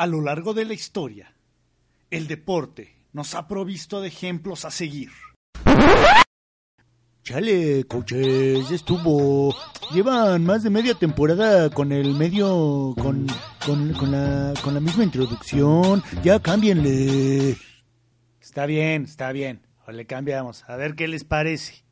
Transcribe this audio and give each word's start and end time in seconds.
A 0.00 0.06
lo 0.06 0.22
largo 0.22 0.54
de 0.54 0.64
la 0.64 0.72
historia, 0.72 1.34
el 2.10 2.26
deporte 2.26 2.96
nos 3.12 3.34
ha 3.34 3.46
provisto 3.46 4.00
de 4.00 4.08
ejemplos 4.08 4.64
a 4.64 4.70
seguir. 4.70 5.10
Chale, 7.22 7.84
coaches, 7.84 8.70
ya 8.70 8.76
estuvo. 8.76 9.54
Llevan 9.92 10.42
más 10.46 10.62
de 10.62 10.70
media 10.70 10.94
temporada 10.94 11.68
con 11.68 11.92
el 11.92 12.14
medio. 12.14 12.94
con. 12.96 13.26
con, 13.66 13.92
con 13.92 14.10
la, 14.10 14.54
con 14.64 14.72
la 14.72 14.80
misma 14.80 15.04
introducción. 15.04 16.02
Ya 16.22 16.40
cámbienle. 16.40 17.58
Está 18.40 18.64
bien, 18.64 19.04
está 19.04 19.32
bien. 19.32 19.66
O 19.86 19.92
le 19.92 20.06
cambiamos. 20.06 20.64
A 20.66 20.76
ver 20.76 20.94
qué 20.94 21.08
les 21.08 21.24
parece. 21.24 21.84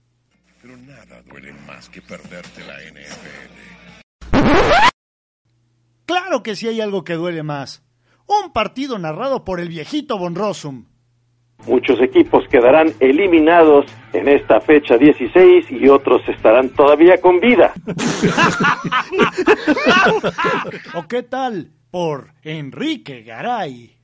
Pero 0.62 0.79
nada 0.79 1.20
duele 1.29 1.53
más 1.67 1.91
que 1.91 2.01
perderte 2.01 2.65
la 2.65 2.79
NFL. 2.91 3.69
Claro 6.06 6.43
que 6.43 6.56
sí 6.56 6.69
hay 6.69 6.81
algo 6.81 7.05
que 7.05 7.12
duele 7.12 7.43
más. 7.43 7.83
Un 8.29 8.53
partido 8.53 8.99
narrado 8.99 9.43
por 9.43 9.59
el 9.59 9.69
viejito 9.69 10.19
Von 10.19 10.35
Rossum. 10.35 10.85
Muchos 11.67 11.98
equipos 12.01 12.45
quedarán 12.48 12.93
eliminados 13.01 13.87
en 14.12 14.29
esta 14.29 14.61
fecha 14.61 14.97
16 14.97 15.67
y 15.70 15.89
otros 15.89 16.20
estarán 16.29 16.69
todavía 16.69 17.20
con 17.20 17.41
vida. 17.41 17.73
¿O 20.95 21.09
qué 21.09 21.23
tal 21.23 21.70
por 21.91 22.29
Enrique 22.43 23.23
Garay? 23.23 23.97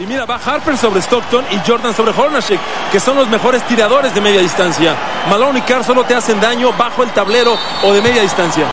Y 0.00 0.06
mira, 0.06 0.26
va 0.26 0.36
Harper 0.36 0.76
sobre 0.76 1.00
Stockton 1.00 1.44
y 1.52 1.58
Jordan 1.66 1.94
sobre 1.94 2.10
Hornacek, 2.10 2.60
que 2.90 2.98
son 2.98 3.16
los 3.16 3.28
mejores 3.28 3.64
tiradores 3.66 4.12
de 4.14 4.20
media 4.20 4.40
distancia. 4.40 4.96
Malone 5.30 5.60
y 5.60 5.62
Carr 5.62 5.84
solo 5.84 6.04
te 6.04 6.14
hacen 6.14 6.40
daño 6.40 6.72
bajo 6.76 7.04
el 7.04 7.10
tablero 7.10 7.54
o 7.84 7.92
de 7.92 8.02
media 8.02 8.22
distancia. 8.22 8.72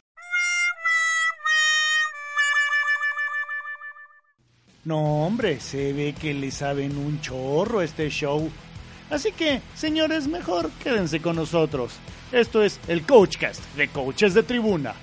No, 4.85 5.25
hombre, 5.25 5.59
se 5.61 5.93
ve 5.93 6.13
que 6.13 6.31
le 6.35 6.51
saben 6.51 6.95
un 6.95 7.19
chorro 7.19 7.81
este 7.81 8.07
show. 8.09 8.47
Así 9.09 9.31
que, 9.31 9.59
señores, 9.73 10.27
mejor 10.27 10.69
quédense 10.83 11.19
con 11.21 11.37
nosotros. 11.37 11.93
Esto 12.31 12.61
es 12.61 12.79
el 12.87 13.03
Coachcast 13.03 13.63
de 13.75 13.87
Coaches 13.87 14.35
de 14.35 14.43
Tribuna. 14.43 14.93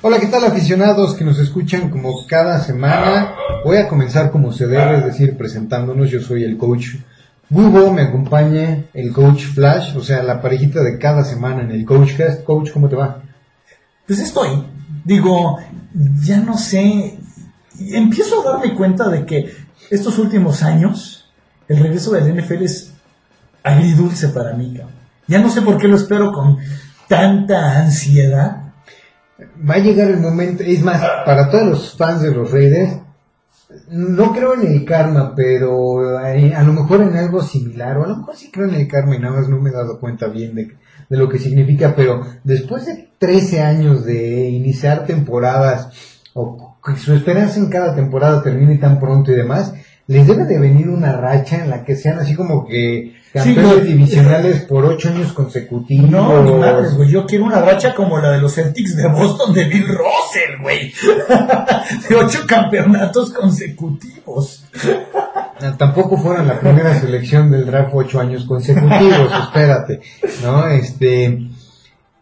Hola, 0.00 0.18
¿qué 0.18 0.28
tal 0.28 0.46
aficionados 0.46 1.14
que 1.14 1.24
nos 1.24 1.38
escuchan 1.38 1.90
como 1.90 2.26
cada 2.26 2.58
semana? 2.60 3.34
Voy 3.62 3.76
a 3.76 3.86
comenzar 3.86 4.30
como 4.30 4.52
se 4.52 4.66
debe, 4.66 4.96
es 4.96 5.04
decir, 5.04 5.36
presentándonos. 5.36 6.10
Yo 6.10 6.22
soy 6.22 6.44
el 6.44 6.56
coach 6.56 6.94
Hugo, 7.50 7.92
me 7.92 8.00
acompaña 8.00 8.84
el 8.94 9.12
coach 9.12 9.44
Flash, 9.44 9.94
o 9.94 10.00
sea, 10.00 10.22
la 10.22 10.40
parejita 10.40 10.82
de 10.82 10.98
cada 10.98 11.22
semana 11.22 11.60
en 11.60 11.70
el 11.70 11.84
Coachcast. 11.84 12.44
Coach, 12.44 12.70
¿cómo 12.72 12.88
te 12.88 12.96
va? 12.96 13.20
Pues 14.06 14.20
estoy. 14.20 14.75
Digo, 15.06 15.60
ya 16.20 16.38
no 16.38 16.58
sé. 16.58 17.16
Empiezo 17.78 18.40
a 18.40 18.52
darme 18.52 18.74
cuenta 18.74 19.08
de 19.08 19.24
que 19.24 19.54
estos 19.88 20.18
últimos 20.18 20.64
años, 20.64 21.30
el 21.68 21.78
regreso 21.78 22.10
del 22.10 22.34
NFL 22.34 22.64
es 22.64 22.92
agridulce 23.62 24.28
para 24.30 24.54
mí. 24.54 24.76
Ya 25.28 25.38
no 25.38 25.48
sé 25.48 25.62
por 25.62 25.78
qué 25.78 25.86
lo 25.86 25.96
espero 25.96 26.32
con 26.32 26.58
tanta 27.08 27.78
ansiedad. 27.78 28.72
Va 29.38 29.74
a 29.74 29.78
llegar 29.78 30.08
el 30.08 30.18
momento, 30.18 30.64
es 30.64 30.82
más, 30.82 31.00
para 31.24 31.50
todos 31.50 31.68
los 31.68 31.96
fans 31.96 32.22
de 32.22 32.32
los 32.32 32.50
Raiders, 32.50 32.98
no 33.90 34.32
creo 34.32 34.54
en 34.54 34.66
el 34.66 34.84
karma, 34.84 35.34
pero 35.36 36.24
eh, 36.26 36.54
a 36.54 36.62
lo 36.62 36.72
mejor 36.72 37.02
en 37.02 37.16
algo 37.16 37.42
similar, 37.42 37.98
o 37.98 38.04
a 38.04 38.08
lo 38.08 38.16
mejor 38.16 38.34
sí 38.34 38.50
creo 38.50 38.68
en 38.68 38.74
el 38.74 38.88
karma 38.88 39.14
y 39.14 39.18
nada 39.20 39.36
más 39.36 39.48
no 39.48 39.60
me 39.60 39.70
he 39.70 39.72
dado 39.72 40.00
cuenta 40.00 40.28
bien 40.28 40.54
de, 40.54 40.76
de 41.08 41.16
lo 41.16 41.28
que 41.28 41.38
significa, 41.38 41.94
pero 41.96 42.22
después 42.44 42.86
de 42.86 43.08
13 43.18 43.62
años 43.62 44.04
de 44.04 44.48
iniciar 44.50 45.06
temporadas, 45.06 45.88
o 46.34 46.76
que 46.84 46.96
su 46.96 47.14
esperanza 47.14 47.58
en 47.58 47.70
cada 47.70 47.94
temporada 47.94 48.42
termine 48.42 48.76
tan 48.76 49.00
pronto 49.00 49.32
y 49.32 49.34
demás, 49.34 49.72
les 50.08 50.26
debe 50.26 50.44
de 50.44 50.58
venir 50.58 50.88
una 50.88 51.12
racha 51.12 51.56
en 51.56 51.70
la 51.70 51.84
que 51.84 51.96
sean 51.96 52.18
así 52.18 52.36
como 52.36 52.64
que 52.64 53.16
campeones 53.32 53.84
divisionales 53.84 54.62
por 54.62 54.84
8 54.84 55.08
años 55.08 55.32
consecutivos. 55.32 56.08
No, 56.08 56.42
ni 56.44 56.52
madres, 56.52 56.96
güey. 56.96 57.10
Yo 57.10 57.26
quiero 57.26 57.44
una 57.44 57.60
racha 57.60 57.94
como 57.94 58.18
la 58.18 58.32
de 58.32 58.40
los 58.40 58.54
Celtics 58.54 58.96
de 58.96 59.08
Boston 59.08 59.52
de 59.52 59.64
Bill 59.64 59.88
Russell, 59.88 60.62
güey. 60.62 60.92
de 62.08 62.14
ocho 62.14 62.44
campeonatos 62.46 63.32
consecutivos. 63.32 64.64
Tampoco 65.78 66.18
fueron 66.18 66.46
la 66.46 66.60
primera 66.60 66.94
selección 66.98 67.50
del 67.50 67.66
draft 67.66 67.90
ocho 67.94 68.20
años 68.20 68.44
consecutivos, 68.44 69.30
espérate, 69.42 70.00
¿no? 70.42 70.66
Este, 70.66 71.48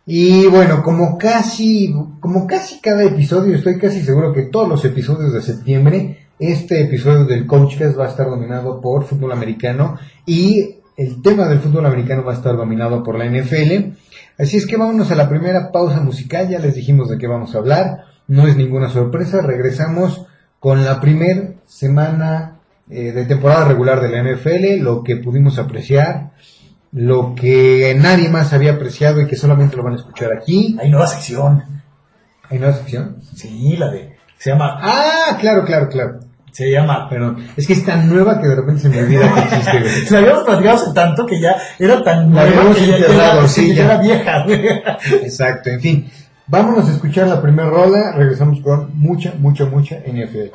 y 0.06 0.46
bueno, 0.46 0.82
como 0.82 1.18
casi, 1.18 1.92
como 2.20 2.46
casi 2.46 2.80
cada 2.80 3.02
episodio, 3.02 3.56
estoy 3.56 3.78
casi 3.78 4.02
seguro 4.02 4.32
que 4.32 4.42
todos 4.42 4.68
los 4.68 4.84
episodios 4.84 5.32
de 5.32 5.42
septiembre, 5.42 6.28
este 6.38 6.82
episodio 6.82 7.24
del 7.24 7.46
Coachcast 7.46 7.98
va 7.98 8.06
a 8.06 8.10
estar 8.10 8.28
dominado 8.28 8.80
por 8.80 9.04
fútbol 9.04 9.32
americano 9.32 9.98
y 10.26 10.76
el 10.96 11.22
tema 11.22 11.48
del 11.48 11.60
fútbol 11.60 11.86
americano 11.86 12.22
va 12.22 12.32
a 12.32 12.36
estar 12.36 12.56
dominado 12.56 13.02
por 13.02 13.18
la 13.18 13.26
NFL. 13.26 13.94
Así 14.38 14.56
es 14.56 14.66
que 14.66 14.76
vámonos 14.76 15.10
a 15.10 15.16
la 15.16 15.28
primera 15.28 15.72
pausa 15.72 16.00
musical, 16.00 16.48
ya 16.48 16.58
les 16.58 16.74
dijimos 16.74 17.08
de 17.08 17.18
qué 17.18 17.26
vamos 17.26 17.54
a 17.54 17.58
hablar, 17.58 18.04
no 18.28 18.46
es 18.46 18.56
ninguna 18.56 18.90
sorpresa, 18.90 19.40
regresamos 19.42 20.26
con 20.60 20.84
la 20.84 21.00
primer 21.00 21.56
semana 21.66 22.53
eh, 22.90 23.12
de 23.12 23.24
temporada 23.24 23.66
regular 23.68 24.00
de 24.00 24.08
la 24.10 24.22
NFL, 24.22 24.82
lo 24.82 25.02
que 25.02 25.16
pudimos 25.16 25.58
apreciar, 25.58 26.30
lo 26.92 27.34
que 27.34 27.96
nadie 27.98 28.28
más 28.28 28.52
había 28.52 28.72
apreciado 28.74 29.20
y 29.20 29.26
que 29.26 29.36
solamente 29.36 29.76
lo 29.76 29.82
van 29.82 29.94
a 29.94 29.96
escuchar 29.96 30.30
aquí. 30.32 30.76
Hay 30.80 30.90
nueva 30.90 31.06
sección. 31.06 31.62
¿Hay 32.50 32.58
nueva 32.58 32.74
sección? 32.74 33.16
Sí, 33.34 33.76
la 33.78 33.90
de. 33.90 34.14
Se 34.38 34.50
llama. 34.50 34.78
Ah, 34.82 35.36
claro, 35.40 35.64
claro, 35.64 35.88
claro. 35.88 36.20
Se 36.52 36.70
llama. 36.70 37.08
Perdón, 37.08 37.38
es 37.56 37.66
que 37.66 37.72
es 37.72 37.84
tan 37.84 38.08
nueva 38.08 38.40
que 38.40 38.46
de 38.46 38.54
repente 38.54 38.82
se 38.82 38.88
me 38.88 39.00
olvida 39.02 39.32
que 39.34 39.40
existe, 39.40 39.80
güey. 39.80 39.92
La 40.10 40.18
habíamos 40.18 40.44
platicado 40.44 40.76
hace 40.76 40.92
tanto 40.94 41.26
que 41.26 41.40
ya 41.40 41.56
era 41.80 42.04
tan 42.04 42.32
La 42.32 42.44
nueva 42.44 42.60
habíamos 42.60 42.76
que 42.76 42.86
ya, 42.86 42.96
enterrado, 42.98 43.42
ya- 43.42 43.48
sí, 43.48 43.66
que 43.68 43.74
ya 43.74 43.74
ya. 43.74 43.84
era 43.94 44.02
vieja, 44.02 44.44
güey. 44.46 44.68
Exacto, 45.24 45.70
en 45.70 45.80
fin. 45.80 46.10
Vámonos 46.46 46.88
a 46.88 46.92
escuchar 46.92 47.26
la 47.26 47.40
primera 47.42 47.70
rola, 47.70 48.12
regresamos 48.12 48.60
con 48.60 48.96
mucha, 48.98 49.32
mucha, 49.38 49.64
mucha 49.64 49.96
NFL. 49.96 50.54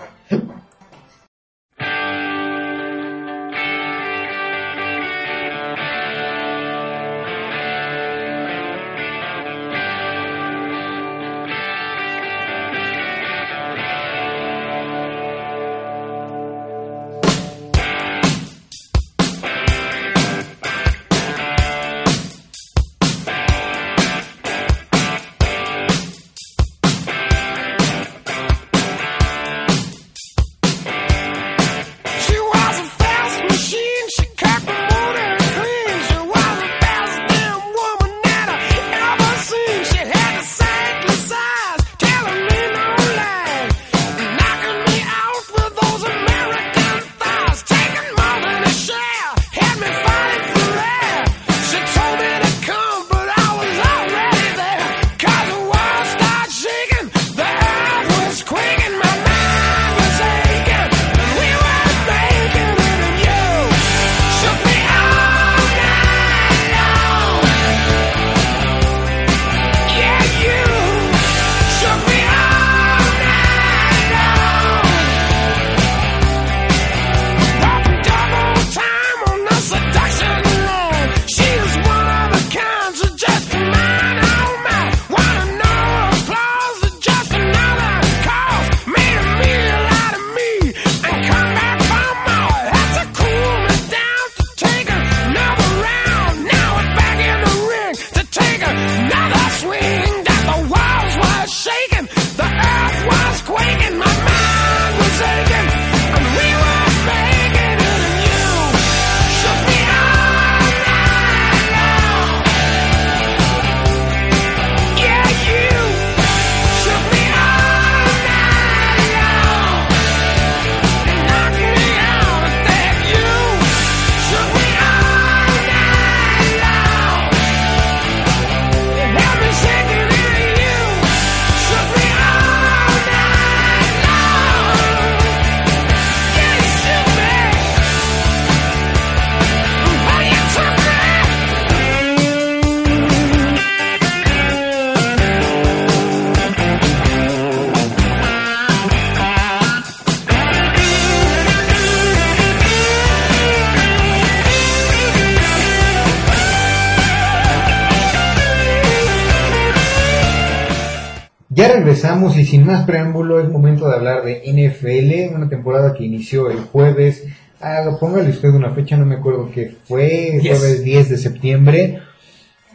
Sin 162.50 162.66
más 162.66 162.86
preámbulo 162.86 163.40
es 163.40 163.50
momento 163.50 163.88
de 163.88 163.96
hablar 163.96 164.24
de 164.24 164.42
NFL, 164.44 165.36
una 165.36 165.48
temporada 165.50 165.94
que 165.94 166.04
inició 166.04 166.50
el 166.50 166.58
jueves. 166.58 167.26
Ah, 167.62 167.98
póngale 168.00 168.30
usted 168.30 168.50
una 168.50 168.72
fecha, 168.72 168.98
no 168.98 169.06
me 169.06 169.16
acuerdo 169.16 169.52
qué 169.54 169.76
fue, 169.86 170.40
jueves 170.42 170.84
10 170.84 171.10
de 171.10 171.18
septiembre. 171.18 172.00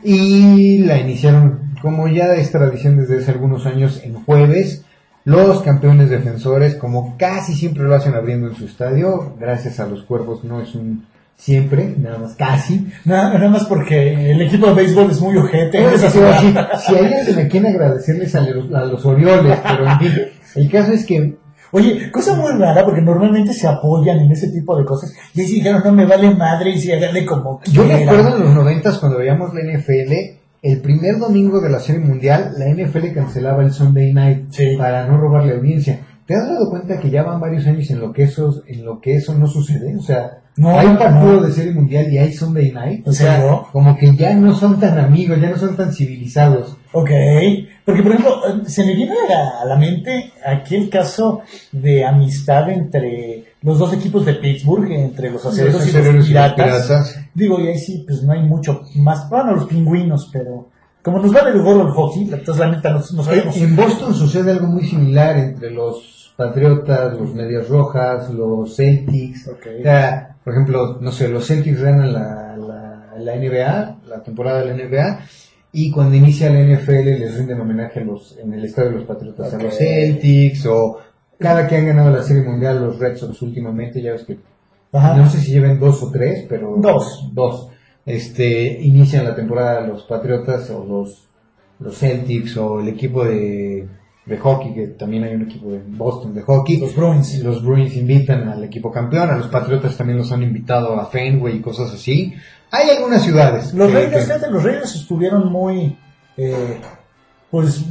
Y 0.02 0.78
la 0.78 0.98
iniciaron, 0.98 1.74
como 1.82 2.06
ya 2.06 2.34
es 2.34 2.52
tradición 2.52 2.96
desde 2.96 3.18
hace 3.18 3.32
algunos 3.32 3.66
años, 3.66 4.00
en 4.04 4.14
jueves. 4.14 4.84
Los 5.24 5.62
campeones 5.62 6.10
defensores, 6.10 6.76
como 6.76 7.16
casi 7.18 7.54
siempre 7.54 7.82
lo 7.82 7.94
hacen 7.94 8.14
abriendo 8.14 8.46
en 8.46 8.54
su 8.54 8.66
estadio, 8.66 9.34
gracias 9.40 9.80
a 9.80 9.86
los 9.86 10.04
cuervos 10.04 10.44
no 10.44 10.60
es 10.60 10.74
un 10.74 11.06
siempre, 11.36 11.94
nada 11.98 12.18
más 12.18 12.34
casi. 12.34 12.86
Nada, 13.04 13.34
nada 13.34 13.48
más 13.48 13.64
porque 13.64 14.30
el 14.32 14.40
equipo 14.42 14.66
de 14.68 14.74
béisbol 14.74 15.10
es 15.10 15.20
muy 15.20 15.36
ojete. 15.36 15.82
Bueno, 15.82 15.98
si, 15.98 16.08
si, 16.08 16.18
si 16.86 16.94
hay 16.94 17.12
alguien 17.14 17.36
me 17.36 17.48
quiere 17.48 17.68
agradecerles 17.68 18.34
a 18.34 18.40
los, 18.40 18.72
a 18.72 18.84
los 18.84 19.04
Orioles, 19.04 19.58
pero 19.62 19.88
en 19.90 19.98
fin, 19.98 20.12
el 20.56 20.70
caso 20.70 20.92
es 20.92 21.04
que 21.04 21.36
Oye, 21.76 22.08
cosa 22.12 22.36
muy 22.36 22.52
rara 22.52 22.84
porque 22.84 23.02
normalmente 23.02 23.52
se 23.52 23.66
apoyan 23.66 24.20
en 24.20 24.30
ese 24.30 24.46
tipo 24.48 24.76
de 24.78 24.84
cosas. 24.84 25.12
Y 25.34 25.40
sí 25.40 25.54
dijeron, 25.56 25.82
no 25.84 25.90
me 25.90 26.06
vale 26.06 26.32
madre 26.32 26.70
y 26.70 26.78
si 26.78 26.92
háganle 26.92 27.26
como 27.26 27.60
yo 27.64 27.84
me 27.84 27.94
acuerdo 27.94 28.36
en 28.36 28.44
los 28.44 28.54
noventas 28.54 28.98
cuando 28.98 29.18
veíamos 29.18 29.52
la 29.52 29.60
NFL, 29.62 30.12
el 30.62 30.80
primer 30.80 31.18
domingo 31.18 31.60
de 31.60 31.70
la 31.70 31.80
Serie 31.80 32.00
Mundial, 32.00 32.52
la 32.56 32.66
NFL 32.72 33.12
cancelaba 33.12 33.64
el 33.64 33.72
Sunday 33.72 34.12
Night 34.12 34.52
Sí. 34.52 34.76
para 34.78 35.04
no 35.08 35.18
robarle 35.18 35.54
audiencia. 35.56 35.98
¿Te 36.26 36.34
has 36.34 36.48
dado 36.48 36.70
cuenta 36.70 36.98
que 36.98 37.10
ya 37.10 37.22
van 37.22 37.40
varios 37.40 37.66
años 37.66 37.90
en 37.90 38.00
lo 38.00 38.12
que 38.12 38.22
eso, 38.22 38.62
en 38.66 38.84
lo 38.84 39.00
que 39.00 39.16
eso 39.16 39.34
no 39.34 39.46
sucede? 39.46 39.94
O 39.96 40.02
sea, 40.02 40.38
No, 40.56 40.78
hay 40.78 40.86
un 40.86 40.96
partido 40.96 41.32
no. 41.34 41.42
de 41.42 41.52
Serie 41.52 41.72
Mundial 41.72 42.10
y 42.10 42.16
hay 42.16 42.32
Sunday 42.32 42.72
Night. 42.72 43.06
O 43.06 43.10
¿En 43.10 43.14
sea, 43.14 43.62
como 43.72 43.96
que 43.96 44.14
ya 44.16 44.32
no 44.34 44.54
son 44.54 44.80
tan 44.80 44.98
amigos, 44.98 45.38
ya 45.40 45.50
no 45.50 45.58
son 45.58 45.76
tan 45.76 45.92
civilizados. 45.92 46.76
Ok, 46.92 47.10
porque 47.84 48.02
por 48.02 48.12
ejemplo, 48.12 48.40
eh, 48.48 48.62
se 48.66 48.84
me 48.86 48.94
viene 48.94 49.14
a 49.62 49.66
la, 49.66 49.76
mente 49.76 50.32
aquel 50.46 50.88
caso 50.88 51.42
de 51.72 52.04
amistad 52.04 52.70
entre 52.70 53.44
los 53.62 53.78
dos 53.78 53.92
equipos 53.92 54.24
de 54.24 54.34
Pittsburgh, 54.34 54.90
entre 54.92 55.30
los 55.30 55.44
acereros, 55.44 55.86
y 55.88 55.92
los 55.92 56.06
y 56.06 56.12
los 56.12 56.26
piratas. 56.26 57.18
Digo, 57.34 57.60
y 57.60 57.66
ahí 57.66 57.78
sí, 57.78 58.04
pues 58.06 58.22
no 58.22 58.32
hay 58.32 58.42
mucho 58.44 58.82
más, 58.94 59.28
bueno, 59.28 59.56
los 59.56 59.66
pingüinos, 59.66 60.30
pero 60.32 60.68
como 61.02 61.18
nos 61.18 61.34
va 61.34 61.50
de 61.50 61.58
gorro 61.58 61.88
el 61.88 61.92
hockey, 61.92 62.22
entonces 62.22 62.58
la 62.58 62.70
neta 62.70 62.90
nos, 62.90 63.12
nos 63.12 63.26
sabemos. 63.26 63.56
En 63.56 63.76
Boston 63.76 64.14
sucede 64.14 64.52
algo 64.52 64.68
muy 64.68 64.84
similar 64.84 65.36
entre 65.36 65.70
los 65.70 66.13
Patriotas, 66.36 67.18
los 67.18 67.34
Medias 67.34 67.68
Rojas, 67.68 68.30
los 68.30 68.76
Celtics. 68.76 69.48
Ok. 69.48 69.66
O 69.80 69.82
sea, 69.82 70.36
por 70.42 70.52
ejemplo, 70.52 70.98
no 71.00 71.12
sé, 71.12 71.28
los 71.28 71.46
Celtics 71.46 71.80
ganan 71.80 72.12
la, 72.12 72.56
la, 72.56 73.14
la 73.18 73.36
NBA, 73.36 73.98
la 74.08 74.22
temporada 74.22 74.62
de 74.62 74.66
la 74.66 74.84
NBA, 74.84 75.20
y 75.72 75.90
cuando 75.90 76.16
inicia 76.16 76.50
la 76.50 76.60
NFL 76.60 77.04
les 77.04 77.36
rinden 77.38 77.60
homenaje 77.60 78.00
a 78.00 78.04
los, 78.04 78.36
en 78.38 78.52
el 78.52 78.64
estadio 78.64 78.90
de 78.90 78.96
los 78.96 79.04
Patriotas 79.04 79.54
a 79.54 79.58
los 79.58 79.76
Celtics, 79.76 80.66
o 80.66 80.98
cada 81.38 81.66
que 81.66 81.76
han 81.76 81.86
ganado 81.86 82.10
la 82.10 82.22
Serie 82.22 82.42
Mundial 82.42 82.80
los 82.80 82.98
Red 82.98 83.16
Sox 83.16 83.40
últimamente, 83.42 84.02
ya 84.02 84.12
ves 84.12 84.24
que 84.24 84.38
Ajá. 84.92 85.16
no 85.16 85.28
sé 85.28 85.38
si 85.38 85.52
lleven 85.52 85.78
dos 85.78 86.02
o 86.02 86.10
tres, 86.10 86.46
pero 86.48 86.76
Dos. 86.78 87.30
Dos. 87.32 87.68
Este, 88.06 88.80
inician 88.82 89.24
la 89.24 89.34
temporada 89.34 89.86
los 89.86 90.02
Patriotas 90.02 90.68
o 90.70 90.84
los, 90.84 91.26
los 91.78 91.96
Celtics 91.96 92.56
o 92.56 92.80
el 92.80 92.88
equipo 92.88 93.24
de, 93.24 93.88
de 94.26 94.38
hockey, 94.38 94.74
que 94.74 94.86
también 94.88 95.24
hay 95.24 95.34
un 95.34 95.42
equipo 95.42 95.70
de 95.70 95.80
Boston 95.86 96.34
de 96.34 96.42
hockey. 96.42 96.78
Los 96.78 96.96
Bruins. 96.96 97.38
Los 97.40 97.62
Bruins 97.62 97.94
invitan 97.96 98.48
al 98.48 98.64
equipo 98.64 98.90
campeón, 98.90 99.28
a 99.30 99.36
los 99.36 99.48
Patriotas 99.48 99.96
también 99.96 100.18
los 100.18 100.32
han 100.32 100.42
invitado 100.42 100.98
a 100.98 101.06
Fenway 101.06 101.56
y 101.56 101.60
cosas 101.60 101.92
así. 101.92 102.34
Hay 102.70 102.88
algunas 102.90 103.22
ciudades. 103.22 103.74
Los 103.74 103.88
que- 103.88 103.94
Raiders, 103.94 104.26
que- 104.42 104.50
los 104.50 104.62
Raiders 104.62 104.94
estuvieron 104.94 105.52
muy, 105.52 105.96
eh, 106.36 106.78
pues... 107.50 107.84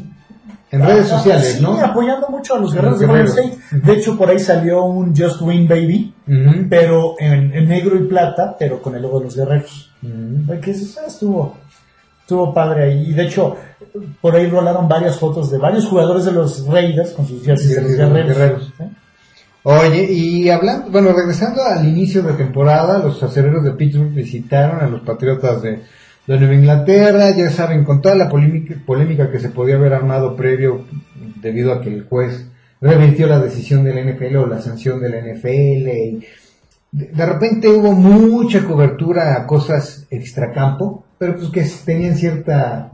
en 0.71 0.81
redes 0.81 1.07
sociales, 1.07 1.53
sí, 1.57 1.61
¿no? 1.63 1.79
apoyando 1.79 2.27
mucho 2.29 2.55
a 2.55 2.59
los 2.59 2.73
guerreros 2.73 2.99
de 2.99 3.05
Golden. 3.05 3.27
State. 3.27 3.57
De 3.71 3.93
hecho, 3.93 4.17
por 4.17 4.29
ahí 4.29 4.39
salió 4.39 4.83
un 4.85 5.15
Just 5.15 5.39
Win 5.41 5.67
Baby, 5.67 6.13
pero 6.67 7.13
en, 7.19 7.53
en 7.53 7.67
negro 7.69 7.95
y 7.95 8.07
plata, 8.07 8.55
pero 8.57 8.81
con 8.81 8.95
el 8.95 9.03
logo 9.03 9.19
de 9.19 9.25
los 9.25 9.35
guerreros. 9.35 9.91
Ujú. 10.01 10.59
Que 10.59 10.71
eso 10.71 10.99
estuvo, 11.05 11.57
estuvo 12.23 12.53
padre 12.53 12.85
ahí. 12.85 13.09
Y 13.09 13.13
de 13.13 13.23
hecho, 13.23 13.55
por 14.21 14.35
ahí 14.35 14.47
rolaron 14.47 14.87
varias 14.87 15.19
fotos 15.19 15.51
de 15.51 15.57
varios 15.57 15.85
jugadores 15.85 16.25
de 16.25 16.31
los 16.31 16.65
Raiders 16.67 17.11
con 17.11 17.27
sus 17.27 17.43
jerseys 17.43 17.75
de 17.75 17.81
los 17.81 17.91
guerreros. 17.91 18.37
guerreros. 18.37 18.73
¿Eh? 18.79 18.89
Oye, 19.65 20.11
y 20.11 20.49
hablando, 20.49 20.91
bueno, 20.91 21.13
regresando 21.13 21.63
al 21.63 21.87
inicio 21.87 22.21
de 22.23 22.33
temporada, 22.33 22.97
los 22.97 23.21
acereros 23.23 23.63
de 23.63 23.71
Pittsburgh 23.71 24.13
visitaron 24.13 24.81
a 24.81 24.87
los 24.87 25.01
Patriotas 25.01 25.61
de, 25.61 25.81
de 26.27 26.37
Nueva 26.37 26.53
Inglaterra, 26.53 27.29
ya 27.31 27.49
saben, 27.49 27.85
con 27.85 28.01
toda 28.01 28.15
la 28.15 28.29
polémica, 28.29 28.75
polémica 28.85 29.31
que 29.31 29.39
se 29.39 29.49
podía 29.49 29.75
haber 29.75 29.93
armado 29.93 30.35
previo 30.35 30.85
debido 31.41 31.71
a 31.71 31.81
que 31.81 31.93
el 31.93 32.05
juez 32.05 32.47
revirtió 32.81 33.27
la 33.27 33.39
decisión 33.39 33.85
de 33.85 33.93
la 33.93 34.01
NFL 34.01 34.35
o 34.37 34.47
la 34.47 34.61
sanción 34.61 34.99
de 34.99 35.09
la 35.09 35.19
NFL 35.19 35.47
y 35.47 36.27
de, 36.91 37.07
de 37.07 37.25
repente 37.25 37.69
hubo 37.69 37.93
mucha 37.93 38.65
cobertura 38.65 39.35
a 39.35 39.47
cosas 39.47 40.05
extracampo, 40.09 41.02
pero 41.25 41.37
pues 41.37 41.49
que 41.49 41.65
tenían 41.85 42.15
cierta 42.15 42.89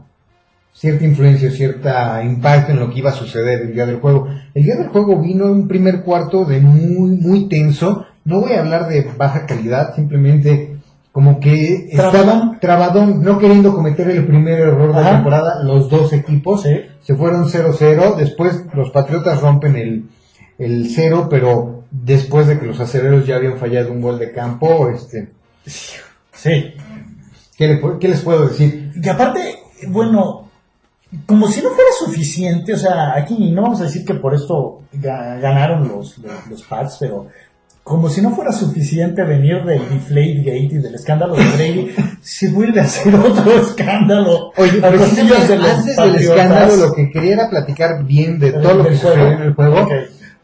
cierta 0.72 1.04
influencia, 1.04 1.50
cierta 1.50 2.22
impacto 2.22 2.72
en 2.72 2.78
lo 2.78 2.90
que 2.90 3.00
iba 3.00 3.10
a 3.10 3.14
suceder 3.14 3.62
el 3.62 3.74
día 3.74 3.86
del 3.86 3.96
juego. 4.00 4.28
El 4.54 4.62
día 4.62 4.76
del 4.76 4.88
juego 4.88 5.20
vino 5.20 5.46
un 5.46 5.66
primer 5.66 6.02
cuarto 6.02 6.44
de 6.44 6.60
muy, 6.60 7.10
muy 7.16 7.48
tenso. 7.48 8.06
No 8.24 8.40
voy 8.40 8.52
a 8.52 8.60
hablar 8.60 8.88
de 8.88 9.08
baja 9.16 9.46
calidad, 9.46 9.94
simplemente 9.96 10.76
como 11.12 11.40
que 11.40 11.88
¿Trabadón? 11.92 12.20
estaban 12.20 12.60
trabadón, 12.60 13.22
no 13.24 13.38
queriendo 13.38 13.74
cometer 13.74 14.08
el 14.10 14.24
primer 14.24 14.60
error 14.60 14.94
de 14.94 15.00
Ajá. 15.00 15.10
temporada, 15.16 15.62
los 15.64 15.90
dos 15.90 16.12
equipos 16.12 16.62
Sí. 16.62 16.76
se 17.02 17.16
fueron 17.16 17.46
0-0, 17.48 18.14
después 18.16 18.64
los 18.72 18.90
Patriotas 18.90 19.40
rompen 19.40 19.74
el, 19.74 20.04
el 20.58 20.88
cero, 20.94 21.26
pero 21.28 21.82
después 21.90 22.46
de 22.46 22.60
que 22.60 22.66
los 22.66 22.78
acereros 22.78 23.26
ya 23.26 23.36
habían 23.36 23.58
fallado 23.58 23.90
un 23.90 24.00
gol 24.00 24.20
de 24.20 24.30
campo, 24.30 24.88
este, 24.88 25.30
Sí. 26.32 26.74
¿Qué, 27.60 27.68
le 27.68 27.80
pu- 27.82 27.98
qué 27.98 28.08
les 28.08 28.22
puedo 28.22 28.48
decir? 28.48 28.90
Y 28.94 29.06
aparte, 29.08 29.56
bueno, 29.88 30.48
como 31.26 31.46
si 31.48 31.60
no 31.60 31.68
fuera 31.70 31.90
suficiente, 31.98 32.72
o 32.72 32.78
sea, 32.78 33.14
aquí 33.14 33.50
no 33.52 33.60
vamos 33.62 33.80
a 33.82 33.84
decir 33.84 34.04
que 34.06 34.14
por 34.14 34.34
esto 34.34 34.80
ga- 34.94 35.38
ganaron 35.40 35.86
los, 35.86 36.16
los, 36.18 36.46
los 36.48 36.62
Pats, 36.62 36.96
pero 36.98 37.26
como 37.82 38.08
si 38.08 38.22
no 38.22 38.30
fuera 38.30 38.52
suficiente 38.52 39.22
venir 39.24 39.62
del 39.64 39.80
Deflate 39.90 40.38
Gate 40.38 40.68
y 40.72 40.78
del 40.78 40.94
escándalo 40.94 41.34
de 41.34 41.44
Brady, 41.44 41.90
se 42.22 42.48
vuelve 42.50 42.80
a 42.80 42.84
hacer 42.84 43.14
otro 43.14 43.52
escándalo. 43.60 44.52
Oye, 44.56 44.80
precisamente 44.80 45.48
de 45.48 45.58
los 45.58 45.68
antes 45.70 45.96
del 45.96 46.14
escándalo, 46.16 46.76
lo 46.76 46.92
que 46.94 47.10
quería 47.10 47.32
era 47.34 47.50
platicar 47.50 48.04
bien 48.04 48.38
de 48.38 48.52
todo 48.52 48.74
lo 48.74 48.84
que 48.84 48.96
sucedió 48.96 49.28
en 49.32 49.42
el 49.42 49.54
juego. 49.54 49.86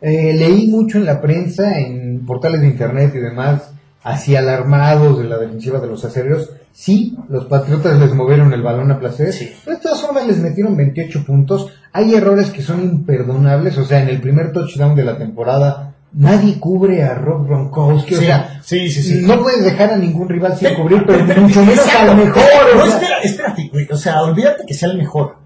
Eh, 0.02 0.34
leí 0.34 0.66
mucho 0.68 0.98
en 0.98 1.06
la 1.06 1.20
prensa, 1.22 1.78
en 1.78 2.26
portales 2.26 2.60
de 2.60 2.66
internet 2.66 3.12
y 3.14 3.18
demás, 3.18 3.70
así 4.06 4.36
alarmados 4.36 5.18
de 5.18 5.24
la 5.24 5.36
defensiva 5.38 5.80
de 5.80 5.88
los 5.88 6.04
acereros. 6.04 6.50
Sí, 6.72 7.16
los 7.28 7.46
Patriotas 7.46 7.98
les 7.98 8.12
movieron 8.14 8.52
el 8.52 8.62
balón 8.62 8.90
a 8.92 8.98
placer, 9.00 9.32
Sí. 9.32 9.52
pero 9.64 9.76
de 9.76 9.82
todas 9.82 10.00
formas 10.00 10.26
les 10.26 10.38
metieron 10.38 10.76
28 10.76 11.24
puntos. 11.24 11.68
Hay 11.92 12.14
errores 12.14 12.50
que 12.50 12.62
son 12.62 12.82
imperdonables, 12.82 13.76
o 13.78 13.84
sea, 13.84 14.02
en 14.02 14.08
el 14.08 14.20
primer 14.20 14.52
touchdown 14.52 14.94
de 14.94 15.04
la 15.04 15.16
temporada 15.18 15.92
nadie 16.12 16.58
cubre 16.60 17.02
a 17.02 17.14
Rob 17.14 17.46
Gronkowski, 17.46 18.14
o 18.14 18.18
sea, 18.18 18.60
sí, 18.62 18.88
sí, 18.88 19.02
sí. 19.02 19.26
no 19.26 19.42
puedes 19.42 19.64
dejar 19.64 19.90
a 19.90 19.96
ningún 19.98 20.28
rival 20.28 20.56
sin 20.56 20.68
Pero- 20.68 20.82
cubrir, 20.82 21.04
pero 21.06 21.24
pero- 21.26 21.42
mucho 21.42 21.64
menos 21.64 21.86
al 21.94 22.16
mejor. 22.16 22.42
No, 22.74 22.82
o 22.82 22.86
sea. 22.86 22.94
espera, 22.96 23.18
espérate, 23.22 23.68
güey. 23.72 23.88
O 23.90 23.96
sea, 23.96 24.22
olvídate 24.22 24.64
que 24.66 24.72
sea 24.74 24.90
el 24.90 24.98
mejor. 24.98 25.36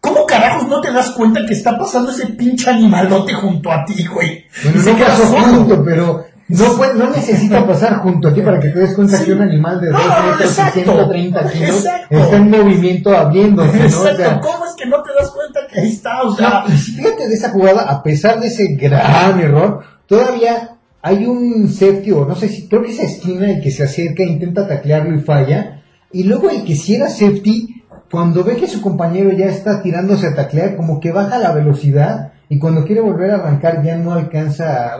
¿Cómo 0.00 0.24
carajos 0.26 0.68
no 0.68 0.80
te 0.80 0.92
das 0.92 1.10
cuenta 1.10 1.44
que 1.44 1.52
está 1.54 1.76
pasando 1.76 2.12
ese 2.12 2.28
pinche 2.28 2.70
animalote 2.70 3.34
junto 3.34 3.72
a 3.72 3.84
ti, 3.84 4.06
güey? 4.06 4.44
Bueno, 4.62 4.82
no 4.84 4.98
pasó 4.98 5.24
junto, 5.26 5.84
pero 5.84 6.24
no, 6.48 6.76
puede- 6.76 6.94
no 6.94 7.10
necesita 7.10 7.66
pasar 7.66 7.98
junto 7.98 8.28
a 8.28 8.34
ti 8.34 8.40
para 8.40 8.58
que 8.58 8.68
te 8.68 8.78
des 8.80 8.94
cuenta 8.94 9.18
Sí. 9.18 9.26
que 9.26 9.32
un 9.34 9.42
animal 9.42 9.80
de 9.80 9.90
No, 9.90 9.98
2 9.98 10.06
no, 10.06 10.14
no, 10.16 10.22
metros 10.30 10.40
y 10.40 10.44
exacto. 10.44 10.72
130 10.80 11.50
kilos 11.50 11.76
Exacto. 11.84 12.06
está 12.18 12.36
en 12.36 12.50
movimiento 12.50 13.16
abriéndose, 13.16 13.78
¿no? 13.78 13.84
O 13.84 13.86
Exacto, 13.86 14.16
sea, 14.16 14.40
¿cómo 14.40 14.64
es 14.64 14.74
que 14.76 14.86
no 14.86 15.02
te 15.02 15.10
das 15.18 15.30
cuenta 15.30 15.60
que 15.70 15.80
ahí 15.80 15.88
está? 15.92 16.22
O 16.22 16.34
sea, 16.34 16.64
no, 16.66 16.74
fíjate 16.74 17.28
de 17.28 17.34
esa 17.34 17.50
jugada, 17.50 17.82
a 17.82 18.02
pesar 18.02 18.40
de 18.40 18.46
ese 18.46 18.66
gran 18.76 19.38
error, 19.40 19.80
todavía 20.06 20.76
hay 21.02 21.26
un 21.26 21.68
safety, 21.68 22.12
o 22.12 22.24
no 22.24 22.34
sé 22.34 22.48
si, 22.48 22.68
creo 22.68 22.82
que 22.82 22.90
esa 22.90 23.02
esquina 23.04 23.50
el 23.50 23.60
que 23.60 23.70
se 23.70 23.84
acerca, 23.84 24.22
intenta 24.22 24.66
taclearlo 24.66 25.14
y 25.16 25.20
falla, 25.20 25.82
y 26.12 26.24
luego 26.24 26.48
el 26.50 26.64
que 26.64 26.74
si 26.74 26.94
era 26.94 27.08
safety, 27.08 27.84
cuando 28.10 28.42
ve 28.42 28.56
que 28.56 28.66
su 28.66 28.80
compañero 28.80 29.30
ya 29.32 29.46
está 29.46 29.82
tirándose 29.82 30.26
a 30.26 30.34
taclear, 30.34 30.76
como 30.76 30.98
que 30.98 31.12
baja 31.12 31.38
la 31.38 31.52
velocidad, 31.52 32.32
y 32.48 32.58
cuando 32.58 32.84
quiere 32.84 33.02
volver 33.02 33.30
a 33.30 33.34
arrancar 33.34 33.82
ya 33.84 33.96
no 33.98 34.12
alcanza 34.12 34.94
a, 34.94 34.98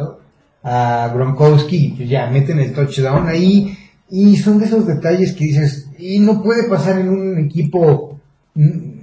a 0.63 1.11
Gronkowski, 1.15 1.77
y 1.77 1.89
pues 1.91 2.09
ya 2.09 2.27
meten 2.31 2.59
el 2.61 2.73
touchdown 2.73 3.27
ahí, 3.29 3.77
y 4.11 4.37
son 4.37 4.59
de 4.59 4.67
esos 4.67 4.87
detalles 4.87 5.33
que 5.35 5.45
dices, 5.45 5.87
y 5.99 6.19
no 6.21 6.43
puede 6.43 6.65
pasar 6.69 6.99
en 6.99 7.09
un 7.11 7.39
equipo, 7.39 8.19
mm, 8.55 8.99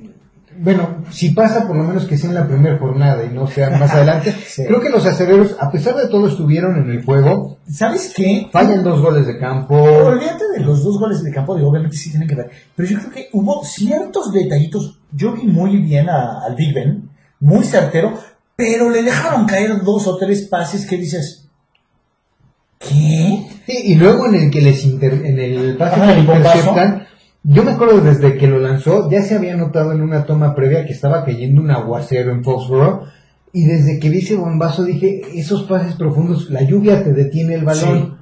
bueno, 0.58 1.04
si 1.12 1.32
pasa 1.32 1.68
por 1.68 1.76
lo 1.76 1.84
menos 1.84 2.06
que 2.06 2.18
sea 2.18 2.30
en 2.30 2.36
la 2.36 2.48
primera 2.48 2.78
jornada 2.78 3.26
y 3.26 3.34
no 3.34 3.46
sea 3.46 3.72
más 3.72 3.92
adelante. 3.94 4.34
Sí. 4.48 4.64
Creo 4.66 4.80
que 4.80 4.90
los 4.90 5.06
acereros, 5.06 5.56
a 5.60 5.70
pesar 5.70 5.96
de 5.98 6.08
todo, 6.08 6.28
estuvieron 6.30 6.78
en 6.78 6.90
el 6.92 7.04
juego, 7.04 7.58
¿sabes 7.70 8.14
qué? 8.16 8.48
fallan 8.54 8.82
dos 8.84 9.02
goles 9.02 9.28
de 9.28 9.38
campo. 9.38 9.76
Olvídate 9.76 10.46
de 10.58 10.62
los 10.62 10.82
dos 10.84 10.98
goles 10.98 11.22
de 11.24 11.32
campo, 11.32 11.56
digo, 11.56 11.70
obviamente 11.70 11.98
sí 11.98 12.10
tienen 12.10 12.28
que 12.30 12.36
ver, 12.36 12.50
pero 12.76 12.88
yo 12.88 12.98
creo 13.00 13.12
que 13.12 13.28
hubo 13.34 13.64
ciertos 13.66 14.32
detallitos. 14.32 14.98
Yo 15.12 15.34
vi 15.34 15.44
muy 15.44 15.78
bien 15.82 16.08
a- 16.10 16.40
al 16.46 16.56
Big 16.56 16.74
Ben, 16.74 17.10
muy 17.42 17.64
certero, 17.66 18.14
pero 18.56 18.90
le 18.90 19.04
dejaron 19.04 19.46
caer 19.46 19.84
dos 19.84 20.08
o 20.08 20.16
tres 20.18 20.44
pases 20.44 20.86
que 20.86 20.96
dices, 20.98 21.45
¿qué? 22.88 23.46
Sí, 23.66 23.78
y 23.86 23.96
luego 23.96 24.28
en 24.28 24.36
el 24.36 24.52
que 24.52 24.62
les 24.62 24.84
inter- 24.86 25.22
en 25.26 25.40
el 25.40 25.76
pase 25.78 26.02
Ajá, 26.02 26.14
que 26.14 26.20
interceptan, 26.20 27.08
yo 27.44 27.64
me 27.64 27.72
acuerdo 27.72 28.02
desde 28.02 28.38
que 28.38 28.48
lo 28.48 28.60
lanzó, 28.60 29.10
ya 29.10 29.22
se 29.22 29.36
había 29.36 29.56
notado 29.56 29.92
en 29.92 30.02
una 30.02 30.26
toma 30.26 30.56
previa 30.56 30.86
que 30.86 30.94
estaba 30.94 31.24
cayendo 31.26 31.62
un 31.62 31.72
aguacero 31.72 32.32
en 32.32 32.44
Foxborough, 32.44 33.04
y 33.54 33.66
desde 33.66 34.00
que 34.00 34.10
vi 34.10 34.20
ese 34.20 34.36
bombazo 34.36 34.84
dije, 34.84 35.22
esos 35.36 35.64
pases 35.64 35.96
profundos, 35.96 36.50
la 36.50 36.62
lluvia 36.64 37.04
te 37.04 37.14
detiene 37.14 37.54
el 37.56 37.64
balón. 37.66 38.18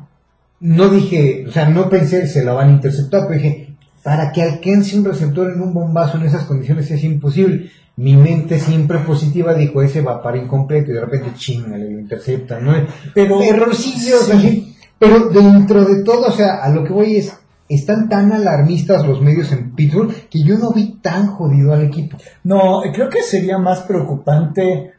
No 0.60 0.90
dije, 0.90 1.46
o 1.48 1.52
sea, 1.52 1.68
no 1.70 1.90
pensé 1.90 2.28
se 2.28 2.44
la 2.44 2.54
van 2.54 2.70
a 2.70 2.74
interceptar, 2.74 3.24
pero 3.28 3.42
dije, 3.42 3.76
para 4.04 4.32
que 4.32 4.42
alcance 4.44 4.98
un 4.98 5.06
receptor 5.06 5.52
en 5.52 5.62
un 5.62 5.74
bombazo 5.74 6.18
en 6.18 6.24
esas 6.24 6.44
condiciones 6.44 6.90
es 6.92 7.04
imposible. 7.04 7.70
Mi 7.96 8.16
mente 8.16 8.60
siempre 8.60 9.00
positiva 9.00 9.54
dijo, 9.54 9.82
ese 9.82 10.02
va 10.02 10.22
para 10.22 10.38
incompleto, 10.38 10.92
y 10.92 10.96
de 10.96 11.02
repente, 11.02 11.34
chinga, 11.36 11.78
le 11.78 11.92
interceptan, 11.92 12.66
¿no? 12.66 12.74
Pero- 13.14 13.42
errorcillos, 13.42 14.26
sí. 14.26 14.32
así. 14.32 14.78
Pero 14.98 15.30
dentro 15.30 15.86
de 15.86 16.04
todo, 16.04 16.28
o 16.28 16.32
sea, 16.32 16.64
a 16.64 16.70
lo 16.70 16.84
que 16.84 16.94
voy 16.94 17.18
es, 17.18 17.38
están 17.70 18.10
tan 18.10 18.32
alarmistas 18.32 19.06
los 19.06 19.22
medios 19.22 19.52
en 19.52 19.76
Pittsburgh 19.76 20.12
que 20.30 20.44
yo 20.44 20.58
no 20.58 20.72
vi 20.72 21.00
tan 21.02 21.28
jodido 21.28 21.74
al 21.74 21.84
equipo. 21.84 22.18
No, 22.44 22.82
creo 22.94 23.10
que 23.10 23.22
sería 23.22 23.58
más 23.58 23.82
preocupante 23.82 24.94